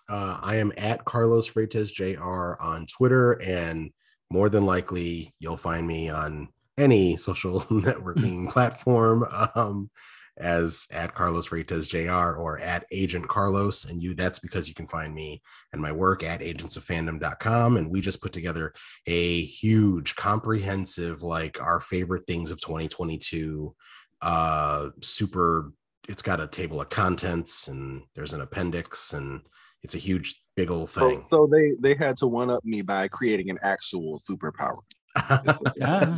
Uh, 0.09 0.39
I 0.41 0.57
am 0.57 0.71
at 0.77 1.05
Carlos 1.05 1.51
Freitas 1.51 1.91
Jr. 1.91 2.61
on 2.61 2.85
Twitter, 2.85 3.33
and 3.33 3.91
more 4.29 4.49
than 4.49 4.65
likely, 4.65 5.33
you'll 5.39 5.57
find 5.57 5.85
me 5.85 6.09
on 6.09 6.49
any 6.77 7.17
social 7.17 7.61
networking 7.69 8.49
platform 8.51 9.25
um, 9.55 9.89
as 10.37 10.87
at 10.91 11.15
Carlos 11.15 11.47
Freitas 11.47 11.89
Jr. 11.89 12.39
or 12.39 12.59
at 12.59 12.85
Agent 12.91 13.27
Carlos. 13.27 13.85
And 13.85 14.01
you, 14.01 14.13
that's 14.13 14.39
because 14.39 14.67
you 14.67 14.75
can 14.75 14.87
find 14.87 15.13
me 15.13 15.41
and 15.73 15.81
my 15.81 15.91
work 15.91 16.23
at 16.23 16.41
agentsoffandom.com. 16.41 17.77
And 17.77 17.89
we 17.89 18.01
just 18.01 18.21
put 18.21 18.33
together 18.33 18.73
a 19.07 19.41
huge, 19.41 20.15
comprehensive, 20.15 21.23
like 21.23 21.61
our 21.61 21.79
favorite 21.79 22.27
things 22.27 22.51
of 22.51 22.61
2022, 22.61 23.75
uh, 24.21 24.89
super. 25.01 25.73
It's 26.07 26.21
got 26.21 26.39
a 26.39 26.47
table 26.47 26.79
of 26.79 26.89
contents 26.89 27.67
and 27.67 28.03
there's 28.15 28.31
an 28.31 28.39
appendix 28.39 29.11
and 29.11 29.41
it's 29.87 29.95
a 29.95 29.99
huge, 29.99 30.35
big 30.57 30.69
old 30.69 30.89
thing. 30.89 31.21
so 31.21 31.47
they 31.47 31.71
they 31.79 31.95
had 31.95 32.17
to 32.17 32.27
one 32.27 32.49
up 32.49 32.63
me 32.65 32.81
by 32.81 33.07
creating 33.07 33.49
an 33.49 33.57
actual 33.61 34.19
superpower. 34.19 34.79
Yeah, 35.77 36.17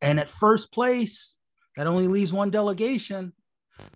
And 0.00 0.18
at 0.18 0.30
first 0.30 0.72
place, 0.72 1.36
that 1.76 1.86
only 1.86 2.08
leaves 2.08 2.32
one 2.32 2.50
delegation, 2.50 3.34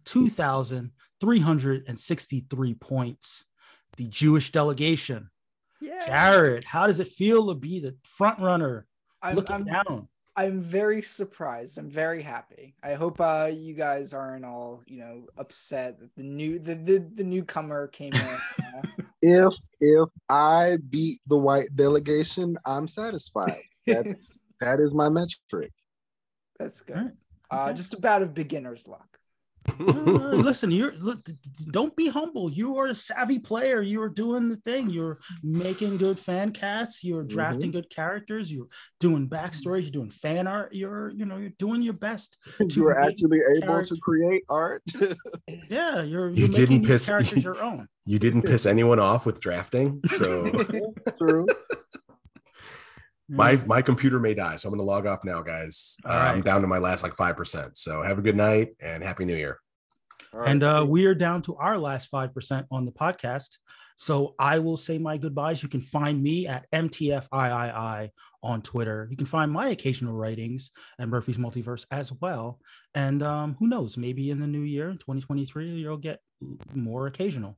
2,363 0.04 2.74
points, 2.74 3.46
the 3.96 4.06
Jewish 4.06 4.52
delegation. 4.52 5.30
Yeah, 5.80 6.04
Jared, 6.06 6.64
how 6.64 6.86
does 6.86 7.00
it 7.00 7.08
feel 7.08 7.48
to 7.48 7.54
be 7.54 7.80
the 7.80 7.96
front 8.02 8.38
runner 8.40 8.86
I'm, 9.22 9.36
looking 9.36 9.56
I'm 9.56 9.64
down? 9.64 10.08
I'm 10.36 10.60
very 10.60 11.00
surprised. 11.00 11.78
I'm 11.78 11.88
very 11.88 12.20
happy. 12.22 12.74
I 12.82 12.94
hope 12.94 13.20
uh 13.20 13.50
you 13.52 13.74
guys 13.74 14.12
aren't 14.12 14.44
all, 14.44 14.82
you 14.86 14.98
know, 14.98 15.28
upset 15.38 16.00
that 16.00 16.12
the 16.16 16.24
new 16.24 16.58
the 16.58 16.74
the, 16.74 17.08
the 17.14 17.24
newcomer 17.24 17.86
came 17.88 18.12
in. 18.14 18.38
If 19.26 19.54
if 19.80 20.08
I 20.28 20.78
beat 20.90 21.20
the 21.26 21.38
white 21.38 21.74
delegation, 21.74 22.56
I'm 22.66 22.86
satisfied. 22.86 23.56
That's 23.86 24.44
that 24.60 24.80
is 24.80 24.92
my 24.94 25.08
metric. 25.08 25.72
That's 26.58 26.80
good. 26.82 26.96
All 26.96 27.02
right. 27.04 27.12
Uh 27.50 27.64
Okay. 27.66 27.74
just 27.74 27.94
about 27.94 28.22
of 28.22 28.34
beginner's 28.34 28.86
luck. 28.88 29.08
Uh, 29.80 29.82
listen, 30.48 30.70
you're 30.70 30.92
look, 30.98 31.26
don't 31.70 31.96
be 31.96 32.08
humble. 32.08 32.50
You 32.52 32.76
are 32.76 32.88
a 32.88 32.94
savvy 32.94 33.38
player. 33.38 33.80
You 33.80 34.02
are 34.02 34.10
doing 34.10 34.50
the 34.50 34.56
thing. 34.56 34.90
You're 34.90 35.20
making 35.42 35.96
good 35.96 36.18
fan 36.18 36.52
casts. 36.52 37.02
You're 37.02 37.24
drafting 37.24 37.70
good 37.70 37.88
characters. 37.88 38.52
You're 38.52 38.66
doing 39.00 39.26
backstories. 39.26 39.82
You're 39.84 39.90
doing 40.00 40.10
fan 40.10 40.46
art. 40.46 40.74
You're 40.74 41.12
you 41.16 41.24
know 41.24 41.38
you're 41.38 41.56
doing 41.58 41.80
your 41.80 41.94
best. 41.94 42.36
You 42.76 42.88
are 42.88 42.94
make 43.00 43.08
actually 43.12 43.38
able 43.56 43.66
character- 43.68 43.94
to 43.94 44.00
create 44.02 44.42
art. 44.50 44.82
Yeah, 45.70 46.02
you're 46.02 46.28
You 46.30 46.40
you're 46.44 46.48
didn't 46.48 46.58
making 46.68 46.82
these 46.82 46.90
piss- 46.90 47.06
characters 47.08 47.42
your 47.42 47.62
own. 47.62 47.88
You 48.06 48.18
didn't 48.18 48.42
piss 48.42 48.66
anyone 48.66 48.98
off 48.98 49.26
with 49.26 49.40
drafting. 49.40 50.00
So 50.06 50.50
True. 51.18 51.46
my 53.28 53.56
my 53.66 53.82
computer 53.82 54.18
may 54.18 54.34
die. 54.34 54.56
So 54.56 54.68
I'm 54.68 54.74
gonna 54.74 54.82
log 54.82 55.06
off 55.06 55.24
now, 55.24 55.42
guys. 55.42 55.96
Uh, 56.04 56.08
All 56.08 56.18
I'm 56.18 56.42
down 56.42 56.62
to 56.62 56.66
my 56.66 56.78
last 56.78 57.02
like 57.02 57.14
five 57.14 57.36
percent. 57.36 57.76
So 57.76 58.02
have 58.02 58.18
a 58.18 58.22
good 58.22 58.36
night 58.36 58.76
and 58.80 59.02
happy 59.02 59.24
new 59.24 59.36
year. 59.36 59.58
All 60.32 60.40
right, 60.40 60.50
and 60.50 60.62
uh, 60.62 60.84
we 60.88 61.06
are 61.06 61.14
down 61.14 61.42
to 61.42 61.54
our 61.56 61.78
last 61.78 62.10
5% 62.10 62.66
on 62.70 62.84
the 62.84 62.90
podcast. 62.90 63.58
So 63.96 64.34
I 64.36 64.58
will 64.58 64.76
say 64.76 64.98
my 64.98 65.16
goodbyes. 65.16 65.62
You 65.62 65.68
can 65.68 65.80
find 65.80 66.20
me 66.20 66.48
at 66.48 66.66
MTFIII 66.72 68.10
on 68.42 68.62
Twitter. 68.62 69.06
You 69.10 69.16
can 69.16 69.26
find 69.26 69.52
my 69.52 69.68
occasional 69.68 70.12
writings 70.12 70.70
at 70.98 71.08
Murphy's 71.08 71.38
Multiverse 71.38 71.86
as 71.92 72.12
well. 72.12 72.58
And 72.94 73.22
um, 73.22 73.54
who 73.60 73.68
knows, 73.68 73.96
maybe 73.96 74.30
in 74.30 74.40
the 74.40 74.48
new 74.48 74.62
year, 74.62 74.90
2023, 74.90 75.76
you'll 75.76 75.96
get 75.98 76.20
more 76.74 77.06
occasional. 77.06 77.56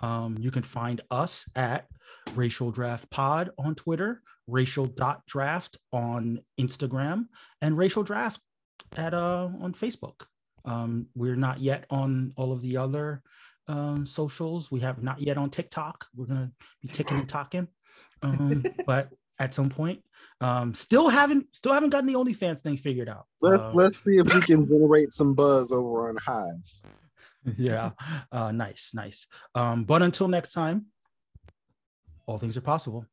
Um, 0.00 0.36
you 0.38 0.50
can 0.50 0.62
find 0.62 1.00
us 1.10 1.48
at 1.56 1.86
Racial 2.34 2.70
Draft 2.70 3.10
Pod 3.10 3.50
on 3.58 3.74
Twitter, 3.74 4.22
Racial 4.46 4.86
Dot 4.86 5.26
Draft 5.26 5.76
on 5.92 6.40
Instagram, 6.60 7.26
and 7.60 7.76
Racial 7.76 8.02
Draft 8.02 8.40
at 8.96 9.14
uh, 9.14 9.48
on 9.60 9.72
Facebook. 9.72 10.22
Um, 10.64 11.06
we're 11.14 11.36
not 11.36 11.60
yet 11.60 11.84
on 11.90 12.32
all 12.36 12.52
of 12.52 12.60
the 12.60 12.76
other 12.76 13.22
um, 13.66 14.06
socials. 14.06 14.70
We 14.70 14.80
have 14.80 15.02
not 15.02 15.20
yet 15.20 15.38
on 15.38 15.50
TikTok. 15.50 16.06
We're 16.14 16.26
gonna 16.26 16.52
be 16.82 16.88
ticking 16.88 17.18
and 17.18 17.28
talking, 17.28 17.68
um, 18.22 18.64
but 18.86 19.10
at 19.38 19.54
some 19.54 19.68
point, 19.68 20.02
um, 20.40 20.74
still 20.74 21.08
haven't 21.08 21.46
still 21.52 21.72
haven't 21.72 21.90
gotten 21.90 22.06
the 22.06 22.14
OnlyFans 22.14 22.60
thing 22.60 22.76
figured 22.76 23.08
out. 23.08 23.26
Let's 23.40 23.64
uh, 23.64 23.72
let's 23.74 23.96
see 23.96 24.18
if 24.18 24.32
we 24.32 24.40
can 24.40 24.66
generate 24.68 25.12
some 25.12 25.34
buzz 25.34 25.72
over 25.72 26.08
on 26.08 26.16
Hive. 26.16 26.54
yeah. 27.56 27.90
Uh, 28.30 28.52
nice, 28.52 28.92
nice. 28.94 29.26
Um, 29.54 29.84
but 29.84 30.02
until 30.02 30.28
next 30.28 30.52
time, 30.52 30.86
all 32.26 32.38
things 32.38 32.56
are 32.56 32.62
possible. 32.62 33.06